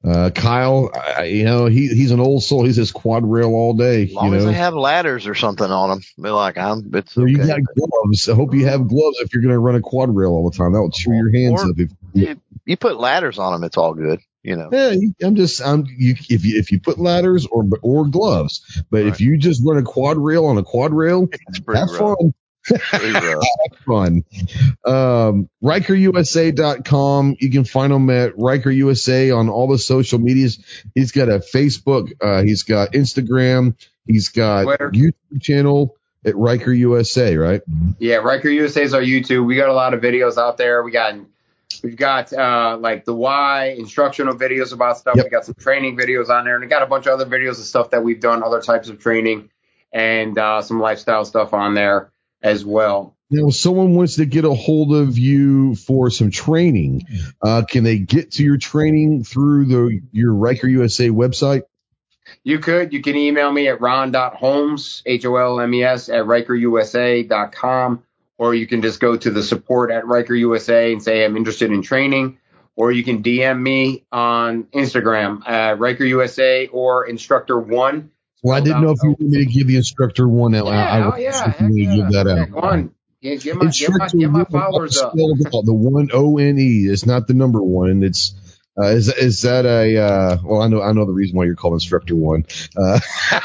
Uh, 0.01 0.29
Kyle, 0.29 0.89
I, 0.93 1.25
you 1.25 1.43
know, 1.43 1.65
he 1.65 1.89
he's 1.89 2.11
an 2.11 2.21
old 2.21 2.41
soul. 2.41 2.63
He 2.63 2.71
says 2.71 2.89
quad 2.91 3.29
rail 3.29 3.49
all 3.49 3.73
day. 3.73 4.03
As 4.03 4.13
long 4.13 4.29
you 4.31 4.35
as 4.35 4.45
they 4.45 4.53
have 4.53 4.73
ladders 4.73 5.27
or 5.27 5.35
something 5.35 5.69
on 5.69 5.89
them, 5.89 5.99
be 6.21 6.29
like, 6.29 6.57
I'm. 6.57 6.89
It's 6.93 7.17
okay. 7.17 7.29
you 7.29 7.37
got 7.37 7.59
gloves. 7.75 8.29
I 8.29 8.33
hope 8.35 8.53
you 8.53 8.65
have 8.65 8.87
gloves 8.87 9.19
if 9.19 9.33
you're 9.33 9.41
going 9.43 9.53
to 9.53 9.59
run 9.59 9.75
a 9.75 9.81
quad 9.81 10.15
rail 10.15 10.29
all 10.29 10.49
the 10.49 10.55
time. 10.55 10.71
That 10.71 10.79
will 10.79 10.89
chew 10.91 11.11
your 11.13 11.31
hands 11.33 11.61
Or- 11.61 11.69
up. 11.71 11.75
If, 11.77 11.91
you, 12.13 12.41
you 12.65 12.77
put 12.77 12.97
ladders 12.97 13.39
on 13.39 13.51
them, 13.51 13.65
it's 13.65 13.75
all 13.75 13.93
good. 13.93 14.21
You 14.41 14.55
know. 14.55 14.69
yeah, 14.71 14.95
I'm 15.21 15.35
just 15.35 15.61
I'm 15.61 15.85
you 15.97 16.15
if 16.29 16.45
you 16.45 16.57
if 16.59 16.71
you 16.71 16.79
put 16.79 16.97
ladders 16.97 17.45
or 17.45 17.65
or 17.81 18.07
gloves, 18.07 18.81
but 18.89 19.05
if 19.05 19.19
you 19.19 19.37
just 19.37 19.61
run 19.65 19.77
a 19.77 19.83
quad 19.83 20.17
rail 20.17 20.45
on 20.45 20.57
a 20.57 20.63
quad 20.63 20.93
rail, 20.93 21.27
It's 21.49 21.59
pretty 21.59 21.79
have 21.79 21.89
rough. 21.91 22.17
fun. 22.19 22.33
Fun. 23.85 24.23
Um, 24.85 25.49
RykerUSA.com. 25.63 27.35
You 27.39 27.51
can 27.51 27.63
find 27.63 27.91
him 27.91 28.09
at 28.09 28.35
RykerUSA 28.35 29.35
on 29.35 29.49
all 29.49 29.67
the 29.67 29.77
social 29.77 30.19
medias. 30.19 30.63
He's 30.93 31.11
got 31.11 31.29
a 31.29 31.39
Facebook. 31.39 32.11
Uh, 32.21 32.43
he's 32.43 32.63
got 32.63 32.91
Instagram. 32.93 33.75
He's 34.05 34.29
got 34.29 34.63
Twitter. 34.63 34.91
YouTube 34.91 35.41
channel 35.41 35.95
at 36.25 36.33
RykerUSA, 36.35 37.39
right? 37.39 37.61
Yeah, 37.97 38.17
Ryker 38.17 38.49
USA 38.49 38.83
is 38.83 38.93
our 38.93 39.01
YouTube. 39.01 39.45
We 39.45 39.55
got 39.55 39.69
a 39.69 39.73
lot 39.73 39.93
of 39.93 40.01
videos 40.01 40.37
out 40.37 40.57
there. 40.57 40.83
We 40.83 40.91
got 40.91 41.15
we've 41.83 41.95
got 41.95 42.31
uh, 42.33 42.77
like 42.79 43.05
the 43.05 43.13
why 43.13 43.75
instructional 43.77 44.35
videos 44.35 44.73
about 44.73 44.97
stuff. 44.97 45.15
Yep. 45.15 45.25
We 45.25 45.29
got 45.29 45.45
some 45.45 45.55
training 45.55 45.97
videos 45.97 46.29
on 46.29 46.45
there, 46.45 46.55
and 46.55 46.63
we 46.63 46.67
got 46.67 46.83
a 46.83 46.87
bunch 46.87 47.07
of 47.07 47.13
other 47.13 47.25
videos 47.25 47.59
of 47.59 47.65
stuff 47.65 47.91
that 47.91 48.03
we've 48.03 48.19
done, 48.19 48.43
other 48.43 48.61
types 48.61 48.89
of 48.89 48.99
training, 48.99 49.49
and 49.93 50.37
uh, 50.37 50.61
some 50.61 50.79
lifestyle 50.79 51.25
stuff 51.25 51.53
on 51.53 51.73
there 51.73 52.11
as 52.41 52.63
well. 52.65 53.15
Now, 53.31 53.49
if 53.49 53.55
someone 53.55 53.93
wants 53.93 54.15
to 54.15 54.25
get 54.25 54.43
a 54.43 54.53
hold 54.53 54.95
of 54.95 55.17
you 55.17 55.75
for 55.75 56.09
some 56.09 56.31
training, 56.31 57.05
uh, 57.43 57.63
can 57.69 57.83
they 57.83 57.99
get 57.99 58.31
to 58.33 58.43
your 58.43 58.57
training 58.57 59.23
through 59.23 59.65
the 59.65 60.01
your 60.11 60.33
Ryker 60.33 60.67
USA 60.67 61.09
website? 61.09 61.61
You 62.43 62.59
could. 62.59 62.93
You 62.93 63.01
can 63.01 63.15
email 63.15 63.51
me 63.51 63.67
at 63.67 63.81
ron.holmes, 63.81 65.03
H-O-L-M-E-S, 65.05 66.09
at 66.09 66.25
rykerusa.com, 66.25 68.03
or 68.39 68.55
you 68.55 68.65
can 68.65 68.81
just 68.81 68.99
go 68.99 69.15
to 69.15 69.29
the 69.29 69.43
support 69.43 69.91
at 69.91 70.07
Ryker 70.07 70.33
USA 70.33 70.91
and 70.93 71.03
say 71.03 71.23
I'm 71.23 71.37
interested 71.37 71.71
in 71.71 71.83
training, 71.83 72.39
or 72.75 72.91
you 72.91 73.03
can 73.03 73.21
DM 73.21 73.61
me 73.61 74.05
on 74.11 74.63
Instagram 74.63 75.47
at 75.47 75.77
Ryker 75.77 76.05
USA 76.05 76.67
or 76.67 77.05
Instructor 77.05 77.59
One. 77.59 78.11
Well, 78.41 78.55
I 78.55 78.61
didn't 78.61 78.81
know 78.81 78.91
if 78.91 78.99
you 79.03 79.09
wanted 79.09 79.29
me 79.29 79.45
to 79.45 79.51
give 79.51 79.67
the 79.67 79.75
instructor 79.75 80.25
one 80.25 80.55
out. 80.55 80.67
Yeah, 80.67 80.71
I, 80.71 80.99
I 80.99 81.13
oh, 81.13 81.17
yeah, 81.17 81.49
if 81.49 81.59
you 81.59 81.65
heck 81.67 81.73
yeah. 81.75 81.95
give 81.95 82.11
that 82.13 82.27
out. 82.27 82.51
go 82.51 82.59
on. 82.61 82.95
Yeah, 83.19 83.35
get 83.35 83.57
my, 83.57 83.65
get 83.65 83.89
my, 83.91 84.07
get 84.07 84.31
my 84.31 84.45
followers 84.45 84.97
up. 84.97 85.11
The 85.11 85.73
one 85.73 86.09
O 86.13 86.37
N 86.37 86.57
E. 86.57 86.85
It's 86.85 87.05
not 87.05 87.27
the 87.27 87.33
number 87.33 87.61
one. 87.61 88.01
It's 88.01 88.33
uh, 88.79 88.85
is 88.85 89.09
is 89.09 89.41
that 89.41 89.65
a 89.65 89.97
uh, 89.97 90.37
well? 90.41 90.61
I 90.61 90.69
know 90.69 90.81
I 90.81 90.93
know 90.93 91.03
the 91.05 91.11
reason 91.11 91.35
why 91.35 91.43
you're 91.43 91.55
called 91.55 91.73
Instructor 91.73 92.15
One. 92.15 92.45
Uh, 92.77 92.99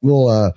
well, 0.00 0.28
uh, 0.28 0.50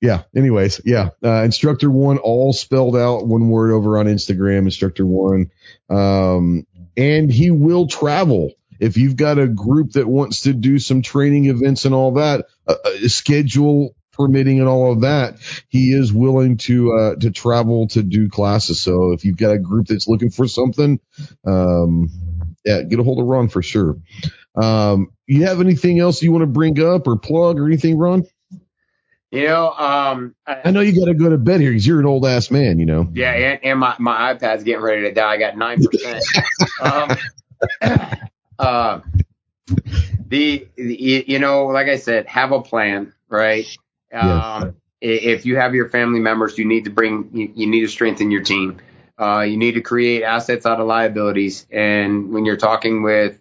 yeah. 0.00 0.22
Anyways, 0.34 0.80
yeah. 0.84 1.10
Uh, 1.24 1.42
Instructor 1.42 1.90
One, 1.90 2.18
all 2.18 2.52
spelled 2.52 2.96
out, 2.96 3.26
one 3.26 3.48
word 3.48 3.72
over 3.72 3.98
on 3.98 4.06
Instagram. 4.06 4.60
Instructor 4.60 5.06
One, 5.06 5.50
um, 5.90 6.66
and 6.96 7.30
he 7.30 7.50
will 7.50 7.86
travel. 7.88 8.52
If 8.78 8.96
you've 8.98 9.16
got 9.16 9.38
a 9.38 9.48
group 9.48 9.92
that 9.92 10.06
wants 10.06 10.42
to 10.42 10.52
do 10.52 10.78
some 10.78 11.00
training 11.00 11.46
events 11.46 11.86
and 11.86 11.94
all 11.94 12.12
that, 12.14 12.44
uh, 12.66 12.74
uh, 12.84 13.08
schedule 13.08 13.96
permitting 14.12 14.60
and 14.60 14.68
all 14.68 14.92
of 14.92 15.00
that, 15.02 15.36
he 15.68 15.92
is 15.92 16.12
willing 16.12 16.58
to 16.58 16.92
uh, 16.92 17.14
to 17.16 17.30
travel 17.30 17.88
to 17.88 18.02
do 18.02 18.28
classes. 18.28 18.82
So 18.82 19.12
if 19.12 19.24
you've 19.24 19.38
got 19.38 19.52
a 19.52 19.58
group 19.58 19.86
that's 19.86 20.08
looking 20.08 20.30
for 20.30 20.46
something, 20.46 21.00
um, 21.46 22.10
yeah, 22.64 22.82
get 22.82 22.98
a 22.98 23.02
hold 23.02 23.20
of 23.20 23.26
Ron 23.26 23.48
for 23.48 23.62
sure. 23.62 23.96
Um, 24.54 25.08
you 25.26 25.44
have 25.44 25.60
anything 25.60 26.00
else 26.00 26.22
you 26.22 26.32
want 26.32 26.42
to 26.42 26.46
bring 26.46 26.80
up 26.82 27.06
or 27.06 27.16
plug 27.18 27.58
or 27.58 27.66
anything, 27.66 27.98
Ron? 27.98 28.24
You 29.36 29.48
know, 29.48 29.70
um, 29.72 30.34
I 30.46 30.70
know 30.70 30.80
you 30.80 30.98
got 30.98 31.06
to 31.06 31.14
go 31.14 31.28
to 31.28 31.36
bed 31.36 31.60
here 31.60 31.70
because 31.70 31.86
you're 31.86 32.00
an 32.00 32.06
old 32.06 32.24
ass 32.24 32.50
man, 32.50 32.78
you 32.78 32.86
know. 32.86 33.06
Yeah, 33.12 33.32
and, 33.32 33.60
and 33.64 33.78
my, 33.78 33.94
my 33.98 34.34
iPad's 34.34 34.64
getting 34.64 34.80
ready 34.82 35.02
to 35.02 35.12
die. 35.12 35.32
I 35.32 35.36
got 35.36 35.58
nine 35.58 35.82
percent. 35.82 36.24
um, 36.80 37.10
uh, 38.58 39.00
the, 40.28 40.66
the 40.76 41.24
you 41.26 41.38
know, 41.38 41.66
like 41.66 41.88
I 41.88 41.96
said, 41.96 42.26
have 42.28 42.52
a 42.52 42.62
plan, 42.62 43.12
right? 43.28 43.66
Um, 44.12 44.74
i- 45.02 45.06
if 45.06 45.44
you 45.44 45.56
have 45.56 45.74
your 45.74 45.90
family 45.90 46.20
members, 46.20 46.56
you 46.56 46.64
need 46.64 46.84
to 46.84 46.90
bring, 46.90 47.28
you, 47.32 47.52
you 47.54 47.66
need 47.66 47.82
to 47.82 47.88
strengthen 47.88 48.30
your 48.30 48.42
team. 48.42 48.78
Uh, 49.18 49.40
you 49.40 49.58
need 49.58 49.72
to 49.72 49.82
create 49.82 50.22
assets 50.22 50.64
out 50.66 50.80
of 50.80 50.86
liabilities. 50.86 51.66
And 51.70 52.32
when 52.32 52.46
you're 52.46 52.56
talking 52.56 53.02
with 53.02 53.38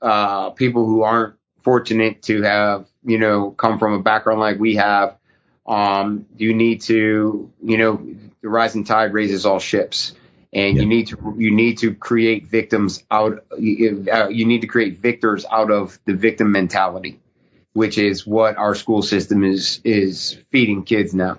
uh, 0.00 0.50
people 0.50 0.86
who 0.86 1.02
aren't 1.02 1.34
fortunate 1.62 2.22
to 2.22 2.42
have, 2.42 2.86
you 3.04 3.18
know, 3.18 3.50
come 3.50 3.78
from 3.78 3.94
a 3.94 4.02
background 4.02 4.40
like 4.40 4.58
we 4.58 4.76
have, 4.76 5.16
um, 5.66 6.26
you 6.36 6.54
need 6.54 6.82
to, 6.82 7.50
you 7.62 7.78
know, 7.78 8.06
the 8.42 8.48
rising 8.48 8.84
tide 8.84 9.12
raises 9.14 9.46
all 9.46 9.58
ships, 9.58 10.12
and 10.52 10.76
Yeah. 10.76 10.82
you 10.82 10.88
need 10.88 11.08
to 11.08 11.34
you 11.38 11.50
need 11.50 11.78
to 11.78 11.94
create 11.94 12.46
victims 12.46 13.02
out. 13.10 13.44
You, 13.58 14.06
uh, 14.12 14.28
you 14.28 14.44
need 14.44 14.60
to 14.62 14.66
create 14.66 15.00
victors 15.00 15.46
out 15.50 15.70
of 15.70 15.98
the 16.04 16.14
victim 16.14 16.52
mentality, 16.52 17.20
which 17.72 17.98
is 17.98 18.26
what 18.26 18.56
our 18.56 18.74
school 18.74 19.02
system 19.02 19.42
is 19.44 19.80
is 19.84 20.38
feeding 20.50 20.84
kids 20.84 21.14
now, 21.14 21.38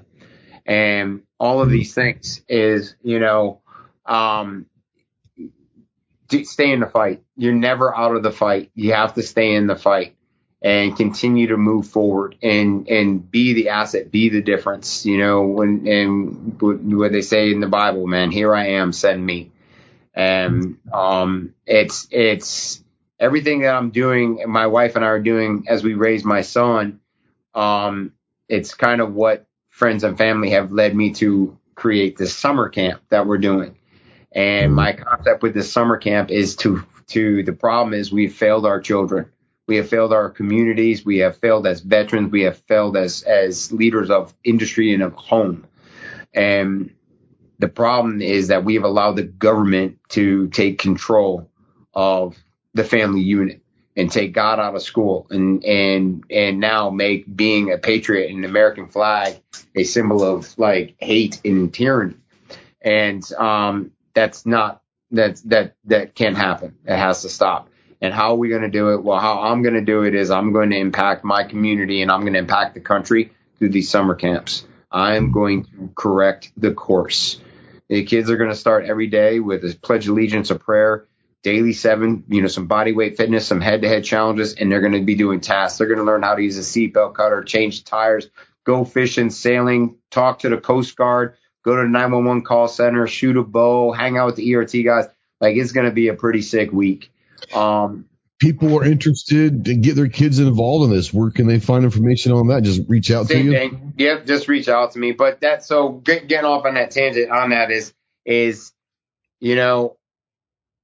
and 0.66 1.22
all 1.40 1.62
of 1.62 1.70
these 1.70 1.94
things 1.94 2.42
is, 2.48 2.96
you 3.04 3.20
know, 3.20 3.62
um, 4.06 4.66
stay 6.44 6.72
in 6.72 6.80
the 6.80 6.88
fight. 6.88 7.24
You're 7.38 7.54
never 7.54 7.96
out 7.96 8.16
of 8.16 8.24
the 8.24 8.32
fight. 8.32 8.72
You 8.76 8.94
have 8.94 9.14
to 9.16 9.22
stay 9.24 9.54
in 9.54 9.68
the 9.68 9.76
fight 9.76 10.15
and 10.66 10.98
continue 10.98 11.46
to 11.46 11.58
move 11.58 11.88
forward 11.88 12.36
and 12.42 12.90
and 12.90 13.30
be 13.30 13.54
the 13.54 13.70
asset, 13.70 14.10
be 14.10 14.30
the 14.30 14.42
difference. 14.42 15.06
You 15.06 15.20
know, 15.20 15.44
when 15.44 15.88
and 15.88 16.60
what 16.60 17.12
they 17.12 17.22
say 17.22 17.52
in 17.52 17.60
the 17.60 17.68
Bible, 17.68 18.08
man, 18.08 18.32
here 18.32 18.54
I 18.54 18.70
am, 18.70 18.92
send 18.92 19.24
me. 19.24 19.52
And 20.16 20.80
um, 20.92 21.54
it's 21.68 22.08
it's 22.10 22.84
everything 23.20 23.62
that 23.62 23.76
I'm 23.76 23.92
doing, 23.92 24.44
my 24.48 24.66
wife 24.66 24.96
and 24.96 25.06
I 25.06 25.10
are 25.10 25.20
doing 25.20 25.66
as 25.68 25.84
we 25.84 25.94
raise 25.94 26.26
my 26.26 26.42
son. 26.42 27.00
Um, 27.54 28.14
it's 28.50 28.74
kind 28.74 29.02
of 29.02 29.14
what 29.14 29.46
friends 29.70 30.04
and 30.04 30.18
family 30.18 30.50
have 30.52 30.72
led 30.72 30.96
me 30.96 31.14
to 31.16 31.60
create 31.76 32.18
this 32.18 32.36
summer 32.36 32.70
camp 32.70 33.02
that 33.10 33.28
we're 33.28 33.38
doing. 33.38 33.78
And 34.32 34.74
my 34.74 34.94
concept 34.94 35.44
with 35.44 35.54
this 35.54 35.72
summer 35.72 35.98
camp 35.98 36.32
is 36.32 36.56
to 36.58 36.84
to 37.10 37.44
the 37.44 37.54
problem 37.54 37.94
is 37.94 38.12
we've 38.12 38.34
failed 38.34 38.66
our 38.66 38.82
children. 38.82 39.30
We 39.68 39.78
have 39.78 39.90
failed 39.90 40.14
our 40.14 40.30
communities. 40.30 41.06
We 41.06 41.20
have 41.20 41.38
failed 41.38 41.66
as 41.66 41.82
veterans. 41.82 42.32
We 42.32 42.44
have 42.44 42.58
failed 42.58 42.98
as 42.98 43.24
as 43.24 43.72
leaders 43.72 44.10
of 44.10 44.34
industry 44.44 44.94
and 44.94 45.02
of 45.02 45.14
home. 45.14 45.66
And 46.34 46.94
the 47.60 47.68
problem 47.68 48.22
is 48.22 48.50
that 48.50 48.64
we 48.64 48.76
have 48.76 48.84
allowed 48.84 49.16
the 49.16 49.24
government 49.24 50.00
to 50.10 50.50
take 50.50 50.80
control 50.80 51.50
of 51.94 52.38
the 52.74 52.84
family 52.84 53.22
unit 53.22 53.62
and 53.96 54.12
take 54.12 54.34
God 54.34 54.60
out 54.60 54.76
of 54.76 54.82
school 54.82 55.26
and 55.30 55.64
and 55.64 56.24
and 56.30 56.60
now 56.60 56.90
make 56.90 57.34
being 57.34 57.72
a 57.72 57.78
patriot 57.78 58.30
and 58.30 58.40
an 58.40 58.50
American 58.50 58.88
flag 58.88 59.42
a 59.74 59.84
symbol 59.84 60.24
of 60.24 60.58
like 60.60 60.96
hate 61.00 61.42
and 61.46 61.74
tyranny. 61.74 62.16
And 62.82 63.24
um, 63.34 63.92
that's 64.14 64.46
not 64.46 64.82
that 65.12 65.38
that 65.46 65.76
that 65.86 66.14
can't 66.14 66.38
happen. 66.38 66.78
It 66.86 66.98
has 66.98 67.22
to 67.24 67.30
stop. 67.30 67.70
And 68.02 68.14
how 68.14 68.32
are 68.32 68.36
we 68.36 68.50
going 68.50 68.62
to 68.62 68.70
do 68.70 68.94
it? 68.94 69.04
Well, 69.04 69.20
how 69.20 69.42
I'm 69.42 69.64
going 69.64 69.76
to 69.76 69.82
do 69.82 70.04
it 70.04 70.16
is 70.16 70.32
I'm 70.32 70.54
going 70.54 70.72
to 70.72 70.78
impact 70.78 71.24
my 71.24 71.44
community 71.44 72.02
and 72.02 72.12
I'm 72.12 72.22
going 72.22 72.34
to 72.34 72.40
impact 72.40 72.74
the 72.74 72.82
country 72.82 73.32
through 73.58 73.70
these 73.70 73.90
summer 73.90 74.16
camps. 74.16 74.66
I'm 74.92 75.32
going 75.32 75.66
to 75.66 75.90
correct 75.96 76.52
the 76.58 76.74
course. 76.74 77.40
The 77.90 78.04
kids 78.04 78.30
are 78.30 78.38
going 78.38 78.50
to 78.50 78.56
start 78.56 78.86
every 78.86 79.08
day 79.08 79.40
with 79.40 79.64
a 79.64 79.78
pledge 79.82 80.08
allegiance, 80.08 80.50
a 80.52 80.56
prayer, 80.56 81.08
daily 81.44 81.74
seven, 81.74 82.24
you 82.28 82.42
know, 82.42 82.48
some 82.48 82.68
body 82.68 82.92
weight 82.92 83.18
fitness, 83.18 83.46
some 83.46 83.62
head 83.62 83.84
to 83.84 83.88
head 83.88 84.04
challenges, 84.04 84.56
and 84.56 84.72
they're 84.72 84.82
going 84.82 84.94
to 84.94 85.04
be 85.04 85.16
doing 85.16 85.40
tasks. 85.40 85.78
They're 85.78 85.88
going 85.88 86.00
to 86.00 86.04
learn 86.04 86.24
how 86.24 86.36
to 86.36 86.42
use 86.42 86.58
a 86.58 86.62
seatbelt 86.62 87.14
cutter, 87.14 87.44
change 87.44 87.84
tires, 87.84 88.28
go 88.64 88.84
fishing, 88.84 89.30
sailing, 89.30 89.98
talk 90.10 90.40
to 90.40 90.50
the 90.50 90.58
Coast 90.58 90.96
Guard, 90.96 91.36
go 91.64 91.76
to 91.76 91.84
the 91.84 91.90
911 91.90 92.44
call 92.44 92.68
center, 92.68 93.06
shoot 93.06 93.38
a 93.38 93.44
bow, 93.44 93.92
hang 93.92 94.18
out 94.18 94.26
with 94.26 94.36
the 94.38 94.56
ERT 94.56 94.72
guys. 94.84 95.06
Like 95.40 95.56
it's 95.56 95.72
going 95.72 95.86
to 95.86 95.94
be 95.94 96.08
a 96.08 96.16
pretty 96.16 96.42
sick 96.42 96.72
week. 96.72 97.12
Um, 97.54 98.06
People 98.38 98.78
are 98.78 98.84
interested 98.84 99.64
to 99.66 99.76
get 99.76 99.96
their 99.96 100.10
kids 100.10 100.40
involved 100.40 100.86
in 100.86 100.96
this. 100.96 101.14
Where 101.14 101.32
can 101.32 101.48
they 101.48 101.60
find 101.60 101.86
information 101.86 102.34
on 102.34 102.48
that? 102.48 102.64
Just 102.64 102.82
reach 102.90 103.10
out 103.10 103.30
to 103.30 103.40
you. 103.40 103.52
thing. 103.52 103.94
Yep, 103.98 104.26
just 104.26 104.50
reach 104.50 104.68
out 104.68 104.92
to 104.92 105.00
me. 105.00 105.14
But 105.14 105.40
that's 105.40 105.66
so 105.66 105.90
get, 105.90 106.28
getting 106.28 106.46
off 106.46 106.66
on 106.66 106.74
that 106.74 106.92
tangent 106.92 107.32
on 107.32 107.52
that 107.52 107.72
is 107.72 107.94
is 108.26 108.74
you 109.40 109.56
know 109.56 109.96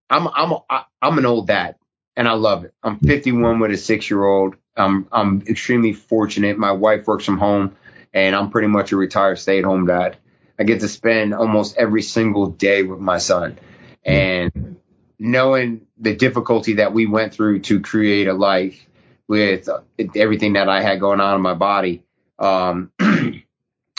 I'm 0.10 0.30
I'm 0.30 0.54
I'm 1.02 1.18
an 1.18 1.26
old 1.26 1.48
dad 1.48 1.76
and 2.16 2.28
I 2.28 2.34
love 2.34 2.64
it. 2.64 2.74
I'm 2.84 3.00
51 3.00 3.60
with 3.60 3.72
a 3.72 3.78
six 3.78 4.10
year 4.10 4.24
old. 4.24 4.56
I'm 4.78 5.08
I'm 5.12 5.42
extremely 5.48 5.92
fortunate. 5.92 6.58
My 6.58 6.72
wife 6.72 7.06
works 7.06 7.26
from 7.26 7.38
home 7.38 7.76
and 8.14 8.34
I'm 8.34 8.50
pretty 8.50 8.70
much 8.70 8.92
a 8.92 8.98
retired 8.98 9.40
stay 9.40 9.60
at 9.60 9.66
home 9.66 9.86
dad. 9.88 10.18
I 10.58 10.64
get 10.64 10.82
to 10.82 10.88
spend 10.88 11.34
almost 11.34 11.76
every 11.78 12.02
single 12.02 12.48
day 12.48 12.84
with 12.84 13.00
my 13.00 13.18
son 13.18 13.60
and 14.04 14.78
knowing 15.24 15.86
the 16.00 16.16
difficulty 16.16 16.74
that 16.74 16.94
we 16.94 17.06
went 17.06 17.32
through 17.32 17.60
to 17.60 17.80
create 17.80 18.28
a 18.28 18.34
life 18.34 18.88
with 19.28 19.70
everything 20.16 20.54
that 20.54 20.68
I 20.68 20.82
had 20.82 21.00
going 21.00 21.20
on 21.20 21.36
in 21.36 21.42
my 21.42 21.54
body. 21.54 22.04
Um, 22.40 22.92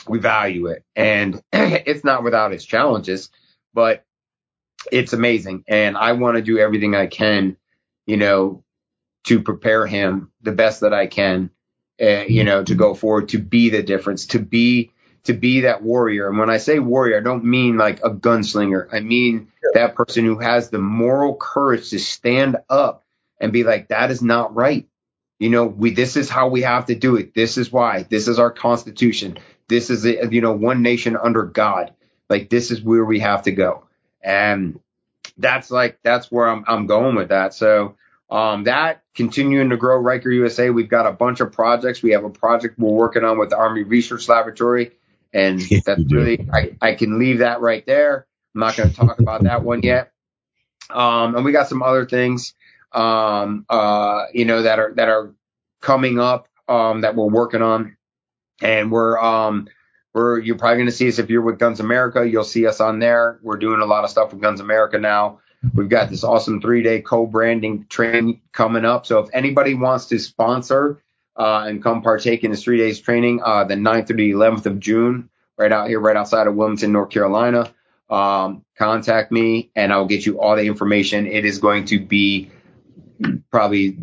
we 0.08 0.18
value 0.18 0.66
it 0.66 0.84
and 0.96 1.40
it's 1.52 2.02
not 2.02 2.24
without 2.24 2.52
its 2.52 2.64
challenges, 2.64 3.30
but 3.72 4.04
it's 4.90 5.12
amazing. 5.12 5.62
And 5.68 5.96
I 5.96 6.10
want 6.14 6.38
to 6.38 6.42
do 6.42 6.58
everything 6.58 6.96
I 6.96 7.06
can, 7.06 7.56
you 8.04 8.16
know, 8.16 8.64
to 9.28 9.42
prepare 9.42 9.86
him 9.86 10.32
the 10.42 10.50
best 10.50 10.80
that 10.80 10.92
I 10.92 11.06
can, 11.06 11.50
uh, 12.02 12.24
you 12.26 12.42
know, 12.42 12.64
to 12.64 12.74
go 12.74 12.94
forward, 12.94 13.28
to 13.28 13.38
be 13.38 13.70
the 13.70 13.84
difference, 13.84 14.26
to 14.26 14.40
be, 14.40 14.90
to 15.24 15.32
be 15.32 15.60
that 15.60 15.82
warrior. 15.82 16.28
And 16.28 16.38
when 16.38 16.50
I 16.50 16.56
say 16.58 16.78
warrior, 16.78 17.18
I 17.18 17.22
don't 17.22 17.44
mean 17.44 17.76
like 17.76 18.00
a 18.00 18.10
gunslinger. 18.10 18.88
I 18.92 19.00
mean 19.00 19.48
that 19.74 19.94
person 19.94 20.24
who 20.24 20.38
has 20.38 20.70
the 20.70 20.78
moral 20.78 21.36
courage 21.36 21.90
to 21.90 21.98
stand 21.98 22.56
up 22.68 23.04
and 23.40 23.52
be 23.52 23.64
like, 23.64 23.88
that 23.88 24.10
is 24.10 24.22
not 24.22 24.54
right. 24.54 24.88
You 25.38 25.50
know, 25.50 25.66
we, 25.66 25.92
this 25.92 26.16
is 26.16 26.28
how 26.28 26.48
we 26.48 26.62
have 26.62 26.86
to 26.86 26.94
do 26.94 27.16
it. 27.16 27.34
This 27.34 27.56
is 27.56 27.70
why. 27.70 28.04
This 28.04 28.28
is 28.28 28.38
our 28.38 28.50
constitution. 28.50 29.38
This 29.68 29.90
is, 29.90 30.04
you 30.04 30.40
know, 30.40 30.52
one 30.52 30.82
nation 30.82 31.16
under 31.16 31.44
God. 31.44 31.92
Like 32.28 32.48
this 32.48 32.70
is 32.70 32.82
where 32.82 33.04
we 33.04 33.20
have 33.20 33.42
to 33.44 33.52
go. 33.52 33.84
And 34.22 34.80
that's 35.38 35.70
like, 35.70 35.98
that's 36.02 36.30
where 36.30 36.48
I'm, 36.48 36.64
I'm 36.66 36.86
going 36.86 37.14
with 37.14 37.28
that. 37.28 37.54
So, 37.54 37.96
um, 38.30 38.64
that 38.64 39.02
continuing 39.14 39.70
to 39.70 39.76
grow 39.76 39.98
Ryker 39.98 40.30
USA. 40.30 40.70
We've 40.70 40.88
got 40.88 41.06
a 41.06 41.12
bunch 41.12 41.40
of 41.40 41.52
projects. 41.52 42.02
We 42.02 42.12
have 42.12 42.24
a 42.24 42.30
project 42.30 42.78
we're 42.78 42.90
working 42.90 43.24
on 43.24 43.38
with 43.38 43.50
the 43.50 43.58
Army 43.58 43.82
Research 43.82 44.26
Laboratory 44.26 44.92
And 45.32 45.60
that's 45.86 46.12
really, 46.12 46.48
I, 46.52 46.76
I 46.80 46.94
can 46.94 47.18
leave 47.18 47.38
that 47.38 47.60
right 47.60 47.84
there. 47.86 48.26
I'm 48.54 48.60
not 48.60 48.76
going 48.76 48.90
to 48.90 48.96
talk 48.96 49.18
about 49.18 49.44
that 49.44 49.62
one 49.62 49.82
yet. 49.82 50.12
Um, 50.90 51.36
and 51.36 51.44
we 51.44 51.52
got 51.52 51.68
some 51.68 51.82
other 51.82 52.06
things, 52.06 52.54
um, 52.92 53.64
uh, 53.68 54.26
you 54.34 54.44
know, 54.44 54.62
that 54.62 54.78
are, 54.78 54.92
that 54.94 55.08
are 55.08 55.34
coming 55.80 56.18
up, 56.18 56.48
um, 56.68 57.00
that 57.00 57.16
we're 57.16 57.30
working 57.30 57.62
on. 57.62 57.96
And 58.60 58.92
we're, 58.92 59.18
um, 59.18 59.68
we're, 60.12 60.38
you're 60.38 60.58
probably 60.58 60.76
going 60.76 60.86
to 60.86 60.92
see 60.92 61.08
us 61.08 61.18
if 61.18 61.30
you're 61.30 61.42
with 61.42 61.58
Guns 61.58 61.80
America, 61.80 62.28
you'll 62.28 62.44
see 62.44 62.66
us 62.66 62.80
on 62.80 62.98
there. 62.98 63.40
We're 63.42 63.56
doing 63.56 63.80
a 63.80 63.86
lot 63.86 64.04
of 64.04 64.10
stuff 64.10 64.32
with 64.32 64.42
Guns 64.42 64.60
America 64.60 64.98
now. 64.98 65.40
We've 65.74 65.88
got 65.88 66.10
this 66.10 66.24
awesome 66.24 66.60
three 66.60 66.82
day 66.82 67.00
co-branding 67.00 67.86
training 67.88 68.42
coming 68.52 68.84
up. 68.84 69.06
So 69.06 69.20
if 69.20 69.30
anybody 69.32 69.74
wants 69.74 70.06
to 70.06 70.18
sponsor, 70.18 71.02
uh, 71.36 71.64
and 71.66 71.82
come 71.82 72.02
partake 72.02 72.44
in 72.44 72.50
this 72.50 72.64
three 72.64 72.78
days 72.78 73.00
training, 73.00 73.40
uh, 73.42 73.64
the 73.64 73.74
9th 73.74 74.08
through 74.08 74.16
the 74.16 74.32
11th 74.32 74.66
of 74.66 74.80
June, 74.80 75.30
right 75.56 75.72
out 75.72 75.88
here, 75.88 76.00
right 76.00 76.16
outside 76.16 76.46
of 76.46 76.54
Wilmington, 76.54 76.92
North 76.92 77.10
Carolina, 77.10 77.72
um, 78.10 78.64
contact 78.76 79.32
me 79.32 79.70
and 79.74 79.92
I'll 79.92 80.06
get 80.06 80.26
you 80.26 80.40
all 80.40 80.56
the 80.56 80.66
information. 80.66 81.26
It 81.26 81.44
is 81.44 81.58
going 81.58 81.86
to 81.86 81.98
be 81.98 82.50
probably 83.50 83.96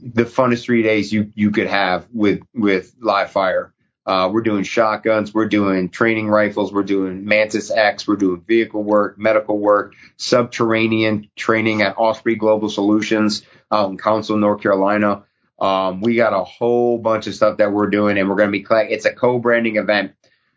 the 0.00 0.24
funnest 0.24 0.64
three 0.64 0.82
days 0.82 1.12
you, 1.12 1.32
you 1.34 1.50
could 1.50 1.66
have 1.66 2.06
with, 2.12 2.42
with 2.54 2.94
live 3.00 3.30
fire. 3.30 3.72
Uh, 4.06 4.28
we're 4.30 4.42
doing 4.42 4.64
shotguns. 4.64 5.32
We're 5.32 5.48
doing 5.48 5.88
training 5.88 6.28
rifles. 6.28 6.72
We're 6.72 6.82
doing 6.82 7.24
Mantis 7.24 7.70
X. 7.70 8.06
We're 8.06 8.16
doing 8.16 8.42
vehicle 8.46 8.82
work, 8.82 9.18
medical 9.18 9.58
work, 9.58 9.94
subterranean 10.18 11.30
training 11.36 11.80
at 11.80 11.96
Osprey 11.96 12.34
Global 12.36 12.68
Solutions 12.68 13.42
out 13.72 13.90
in 13.90 13.96
Council, 13.96 14.36
North 14.36 14.60
Carolina. 14.60 15.24
Um, 15.58 16.00
we 16.00 16.16
got 16.16 16.32
a 16.32 16.42
whole 16.42 16.98
bunch 16.98 17.26
of 17.26 17.34
stuff 17.34 17.58
that 17.58 17.72
we're 17.72 17.88
doing 17.88 18.18
and 18.18 18.28
we're 18.28 18.36
going 18.36 18.52
to 18.52 18.58
be, 18.58 18.66
it's 18.92 19.04
a 19.04 19.12
co-branding 19.12 19.76
event. 19.76 20.12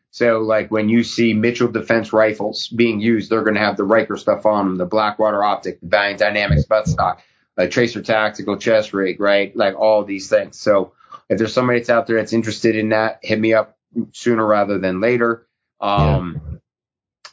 So 0.10 0.40
like 0.40 0.72
when 0.72 0.90
you 0.90 1.04
see 1.04 1.34
Mitchell 1.34 1.68
Defense 1.68 2.12
rifles 2.12 2.68
being 2.70 3.00
used, 3.00 3.30
they're 3.30 3.44
going 3.44 3.56
to 3.56 3.62
have 3.62 3.78
the 3.78 3.84
Ryker 3.84 4.18
stuff 4.18 4.46
on 4.46 4.66
them, 4.66 4.78
the 4.78 4.86
Blackwater 4.86 5.44
Optic, 5.44 5.80
the 5.82 5.88
Valiant 5.88 6.20
Dynamics 6.20 6.66
buttstock, 6.66 7.20
a 7.58 7.68
Tracer 7.68 8.02
Tactical 8.02 8.58
chest 8.58 8.94
rig, 8.94 9.20
right? 9.20 9.56
Like 9.56 9.76
all 9.76 10.04
these 10.04 10.30
things. 10.30 10.60
So 10.60 10.94
if 11.30 11.38
there's 11.38 11.54
somebody 11.54 11.80
that's 11.80 11.90
out 11.90 12.08
there 12.08 12.18
that's 12.18 12.34
interested 12.34 12.76
in 12.76 12.90
that, 12.90 13.20
hit 13.22 13.40
me 13.40 13.54
up 13.54 13.78
sooner 14.14 14.46
rather 14.46 14.80
than 14.80 15.00
later. 15.00 15.46
Um, 15.80 16.60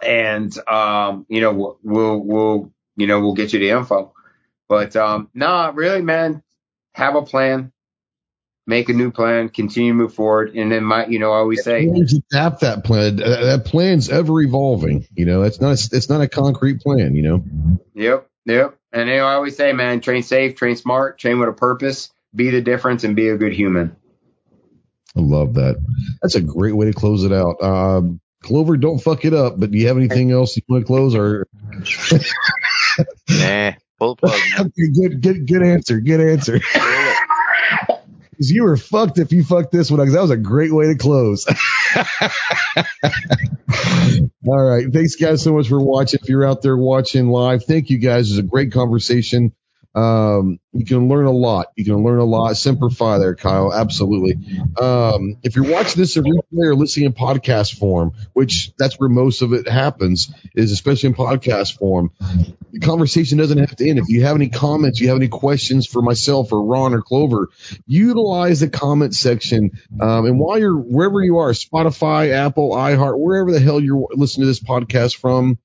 and, 0.03 0.53
um, 0.69 1.25
you 1.31 1.41
know, 1.41 1.53
we'll, 1.55 1.79
we'll, 1.83 2.19
we'll, 2.19 2.73
you 2.97 3.07
know, 3.07 3.21
we'll 3.21 3.35
get 3.35 3.55
you 3.55 3.59
the 3.59 3.71
info, 3.71 4.13
but, 4.69 4.95
um, 4.97 5.31
nah, 5.33 5.73
really, 5.75 6.03
man, 6.03 6.43
have 6.95 7.15
a 7.17 7.23
plan, 7.23 7.73
make 8.67 8.89
a 8.89 8.93
new 8.93 9.11
plan, 9.11 9.49
continue 9.49 9.93
to 9.93 9.97
move 9.97 10.15
forward. 10.15 10.55
And 10.55 10.73
then 10.73 10.85
my, 10.85 11.07
you 11.07 11.19
know, 11.19 11.33
I 11.33 11.39
always 11.39 11.63
say, 11.63 11.87
adapt 11.87 12.61
that 12.61 12.85
plan. 12.85 13.17
That 13.17 13.65
plan's 13.67 14.09
ever 14.09 14.41
evolving. 14.41 15.07
You 15.15 15.27
know, 15.27 15.43
it's 15.43 15.61
not 15.61 15.73
it's 15.73 16.09
not 16.09 16.21
a 16.21 16.29
concrete 16.29 16.81
plan. 16.81 17.15
You 17.15 17.23
know. 17.23 17.45
Yep, 17.95 18.29
yep. 18.47 18.79
And 18.93 19.09
you 19.09 19.17
know, 19.17 19.27
I 19.27 19.35
always 19.35 19.57
say, 19.57 19.73
man, 19.73 20.01
train 20.01 20.23
safe, 20.23 20.57
train 20.57 20.77
smart, 20.77 21.19
train 21.19 21.39
with 21.39 21.49
a 21.49 21.53
purpose, 21.53 22.11
be 22.35 22.51
the 22.51 22.61
difference, 22.61 23.05
and 23.05 23.17
be 23.17 23.29
a 23.29 23.37
good 23.37 23.53
human. 23.53 23.97
I 25.17 25.21
love 25.21 25.55
that. 25.55 25.77
That's 26.23 26.35
a 26.35 26.41
great 26.41 26.75
way 26.75 26.87
to 26.87 26.93
close 26.93 27.25
it 27.25 27.33
out. 27.33 27.63
Um, 27.63 28.21
Clover, 28.43 28.77
don't 28.77 28.99
fuck 28.99 29.25
it 29.25 29.33
up. 29.33 29.59
But 29.59 29.71
do 29.71 29.79
you 29.79 29.87
have 29.89 29.97
anything 29.97 30.31
else 30.31 30.57
you 30.57 30.63
want 30.69 30.83
to 30.83 30.87
close? 30.87 31.15
Or 31.15 31.47
Nah, 33.29 33.73
pull 34.05 34.17
plug. 34.17 34.41
okay, 34.59 34.89
good, 34.95 35.23
good, 35.23 35.47
good 35.47 35.63
answer. 35.63 36.01
Good 36.01 36.21
answer. 36.21 36.61
Because 38.31 38.51
you 38.51 38.65
were 38.65 38.77
fucked 38.77 39.19
if 39.19 39.31
you 39.31 39.45
fucked 39.45 39.71
this 39.71 39.93
one. 39.93 40.01
Because 40.01 40.15
that 40.15 40.23
was 40.23 40.33
a 40.33 40.37
great 40.37 40.73
way 40.75 40.87
to 40.87 40.97
close. 40.97 41.47
All 44.45 44.61
right. 44.63 44.93
Thanks, 44.93 45.15
guys, 45.15 45.41
so 45.43 45.53
much 45.53 45.69
for 45.69 45.81
watching. 45.81 46.19
If 46.21 46.29
you're 46.29 46.45
out 46.45 46.61
there 46.61 46.77
watching 46.77 47.29
live, 47.29 47.65
thank 47.65 47.91
you, 47.91 47.99
guys. 47.99 48.29
It 48.29 48.33
was 48.33 48.39
a 48.39 48.43
great 48.43 48.73
conversation. 48.73 49.53
Um, 49.95 50.59
you 50.73 50.85
can 50.85 51.09
learn 51.09 51.27
a 51.27 51.31
lot. 51.31 51.69
You 51.77 51.85
can 51.85 52.03
learn 52.03 52.19
a 52.19 52.25
lot. 52.25 52.57
Simplify 52.57 53.19
there, 53.19 53.37
Kyle. 53.37 53.73
Absolutely. 53.73 54.35
Um, 54.81 55.37
if 55.45 55.55
you're 55.55 55.71
watching 55.71 56.01
this 56.01 56.17
in 56.17 56.25
replay 56.25 56.67
or 56.67 56.75
listening 56.75 57.07
in 57.07 57.13
podcast 57.13 57.79
form, 57.79 58.13
which 58.33 58.73
that's 58.77 58.99
where 58.99 59.09
most 59.09 59.43
of 59.43 59.53
it 59.53 59.69
happens, 59.69 60.33
is 60.55 60.73
especially 60.73 61.11
in 61.11 61.15
podcast 61.15 61.79
form, 61.79 62.11
the 62.73 62.81
conversation 62.81 63.39
doesn't 63.39 63.59
have 63.59 63.77
to 63.77 63.89
end. 63.89 64.01
If 64.01 64.09
you 64.09 64.25
have 64.25 64.35
any 64.35 64.49
comments, 64.49 65.01
you 65.01 65.09
have 65.09 65.17
any 65.17 65.29
questions 65.29 65.87
for 65.87 66.03
myself 66.03 66.53
or 66.53 66.65
Ron 66.65 66.93
or 66.93 67.03
Clover, 67.03 67.51
utilize 67.87 68.61
the 68.61 68.69
comment 68.69 69.15
section. 69.15 69.79
Um, 70.01 70.27
and 70.27 70.41
while 70.41 70.59
you're 70.59 70.77
wherever 70.77 71.23
you 71.23 71.39
are, 71.39 71.51
Spotify, 71.51 72.33
Apple, 72.33 72.73
iHeart, 72.73 73.17
wherever 73.17 73.53
the 73.53 73.61
hell 73.61 73.79
you're 73.79 74.09
listening 74.11 74.43
to 74.43 74.47
this 74.47 74.61
podcast 74.61 75.17
from, 75.17 75.59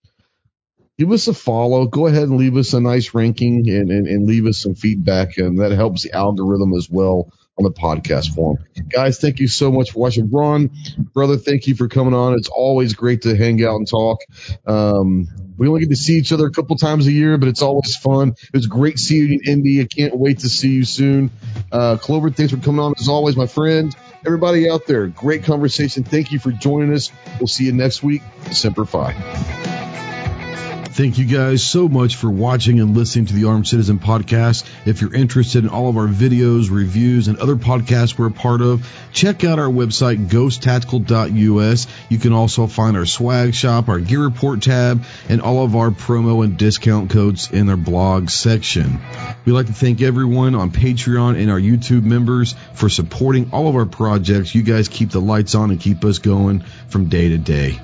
give 1.00 1.12
us 1.14 1.30
a 1.30 1.34
follow. 1.34 1.88
Go 1.88 2.08
ahead 2.08 2.24
and 2.24 2.38
leave 2.38 2.58
us 2.58 2.74
a 2.74 2.82
nice 2.82 3.14
ranking 3.14 3.70
and, 3.70 3.90
and, 3.90 4.06
and 4.06 4.28
leave 4.28 4.46
us 4.46 4.58
some 4.62 4.76
feedback. 4.76 5.38
And 5.38 5.60
that 5.60 5.72
helps 5.72 6.04
the 6.04 6.14
algorithm 6.14 6.74
as 6.74 6.90
well 6.90 7.32
on 7.58 7.64
the 7.64 7.72
podcast 7.72 8.36
form. 8.36 8.58
Guys, 8.90 9.20
thank 9.20 9.40
you 9.40 9.48
so 9.48 9.72
much 9.72 9.92
for 9.92 10.00
watching. 10.00 10.30
Ron, 10.30 10.72
brother, 11.14 11.38
thank 11.38 11.68
you 11.68 11.76
for 11.76 11.88
coming 11.88 12.14
on. 12.14 12.34
It's 12.34 12.50
always 12.50 12.94
great 12.94 13.22
to 13.22 13.36
hang 13.36 13.64
out 13.64 13.76
and 13.76 13.88
talk. 13.88 14.20
Um, 14.68 15.28
we 15.58 15.68
only 15.68 15.82
get 15.82 15.90
to 15.90 15.96
see 15.96 16.14
each 16.14 16.34
other 16.34 16.48
a 16.48 16.52
couple 16.52 16.76
times 16.76 17.08
a 17.08 17.12
year, 17.12 17.38
but 17.38 17.48
it's 17.48 17.62
always 17.62 17.96
fun. 17.96 18.30
It 18.30 18.54
was 18.54 18.68
great 18.68 19.00
seeing 19.00 19.32
you 19.32 19.40
in 19.44 19.50
Indy. 19.50 19.82
I 19.82 19.86
can't 19.86 20.18
wait 20.18 20.40
to 20.40 20.50
see 20.50 20.70
you 20.70 20.84
soon. 20.84 21.32
Uh, 21.72 21.98
Clover, 21.98 22.30
thanks 22.30 22.52
for 22.54 22.60
coming 22.60 22.80
on 22.80 22.94
as 23.00 23.08
always, 23.08 23.38
my 23.38 23.48
friend. 23.48 23.96
Everybody 24.26 24.70
out 24.70 24.86
there, 24.86 25.08
great 25.08 25.44
conversation. 25.44 26.04
Thank 26.04 26.34
you 26.34 26.40
for 26.40 26.52
joining 26.52 26.94
us. 26.94 27.10
We'll 27.40 27.48
see 27.48 27.66
you 27.66 27.74
next 27.74 28.04
week. 28.04 28.22
Semper 28.52 28.86
Fi. 28.86 29.79
Thank 30.92 31.20
you 31.20 31.26
guys 31.26 31.64
so 31.64 31.88
much 31.88 32.16
for 32.16 32.30
watching 32.30 32.80
and 32.80 32.98
listening 32.98 33.28
to 33.28 33.34
the 33.34 33.46
Armed 33.46 33.68
Citizen 33.68 34.00
podcast. 34.00 34.68
If 34.88 35.02
you're 35.02 35.14
interested 35.14 35.64
in 35.64 35.70
all 35.70 35.88
of 35.88 35.98
our 35.98 36.08
videos, 36.08 36.72
reviews, 36.72 37.28
and 37.28 37.38
other 37.38 37.56
podcasts 37.56 38.18
we're 38.18 38.28
a 38.28 38.32
part 38.32 38.62
of, 38.62 38.86
check 39.14 39.44
out 39.44 39.60
our 39.60 39.70
website, 39.70 40.28
ghosttactical.us. 40.28 41.88
You 42.10 42.18
can 42.18 42.34
also 42.34 42.66
find 42.66 42.98
our 42.98 43.06
swag 43.06 43.54
shop, 43.54 43.88
our 43.88 44.00
gear 44.00 44.24
report 44.24 44.64
tab, 44.64 45.04
and 45.30 45.42
all 45.42 45.64
of 45.64 45.76
our 45.76 45.92
promo 45.92 46.44
and 46.44 46.58
discount 46.58 47.12
codes 47.12 47.52
in 47.52 47.70
our 47.70 47.78
blog 47.78 48.32
section. 48.32 49.00
We'd 49.46 49.54
like 49.54 49.68
to 49.68 49.74
thank 49.74 50.02
everyone 50.02 50.56
on 50.56 50.72
Patreon 50.72 51.40
and 51.40 51.52
our 51.52 51.60
YouTube 51.60 52.04
members 52.04 52.56
for 52.74 52.90
supporting 52.90 53.52
all 53.54 53.70
of 53.70 53.76
our 53.76 53.86
projects. 53.86 54.56
You 54.56 54.64
guys 54.64 54.90
keep 54.90 55.12
the 55.12 55.22
lights 55.22 55.54
on 55.54 55.70
and 55.70 55.80
keep 55.80 56.04
us 56.04 56.18
going 56.18 56.62
from 56.90 57.10
day 57.10 57.30
to 57.30 57.38
day. 57.38 57.80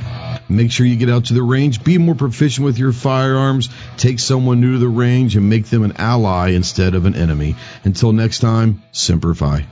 Make 0.49 0.71
sure 0.71 0.85
you 0.85 0.95
get 0.95 1.09
out 1.09 1.25
to 1.25 1.33
the 1.33 1.43
range, 1.43 1.83
be 1.83 1.97
more 1.97 2.15
proficient 2.15 2.65
with 2.65 2.77
your 2.77 2.91
firearms, 2.95 3.69
take 3.97 4.19
someone 4.19 4.61
new 4.61 4.73
to 4.73 4.79
the 4.79 4.87
range, 4.87 5.35
and 5.35 5.49
make 5.49 5.65
them 5.67 5.83
an 5.83 5.93
ally 5.97 6.49
instead 6.49 6.95
of 6.95 7.05
an 7.05 7.15
enemy. 7.15 7.55
Until 7.83 8.13
next 8.13 8.39
time, 8.39 8.81
Semper 8.91 9.33
Fi. 9.35 9.65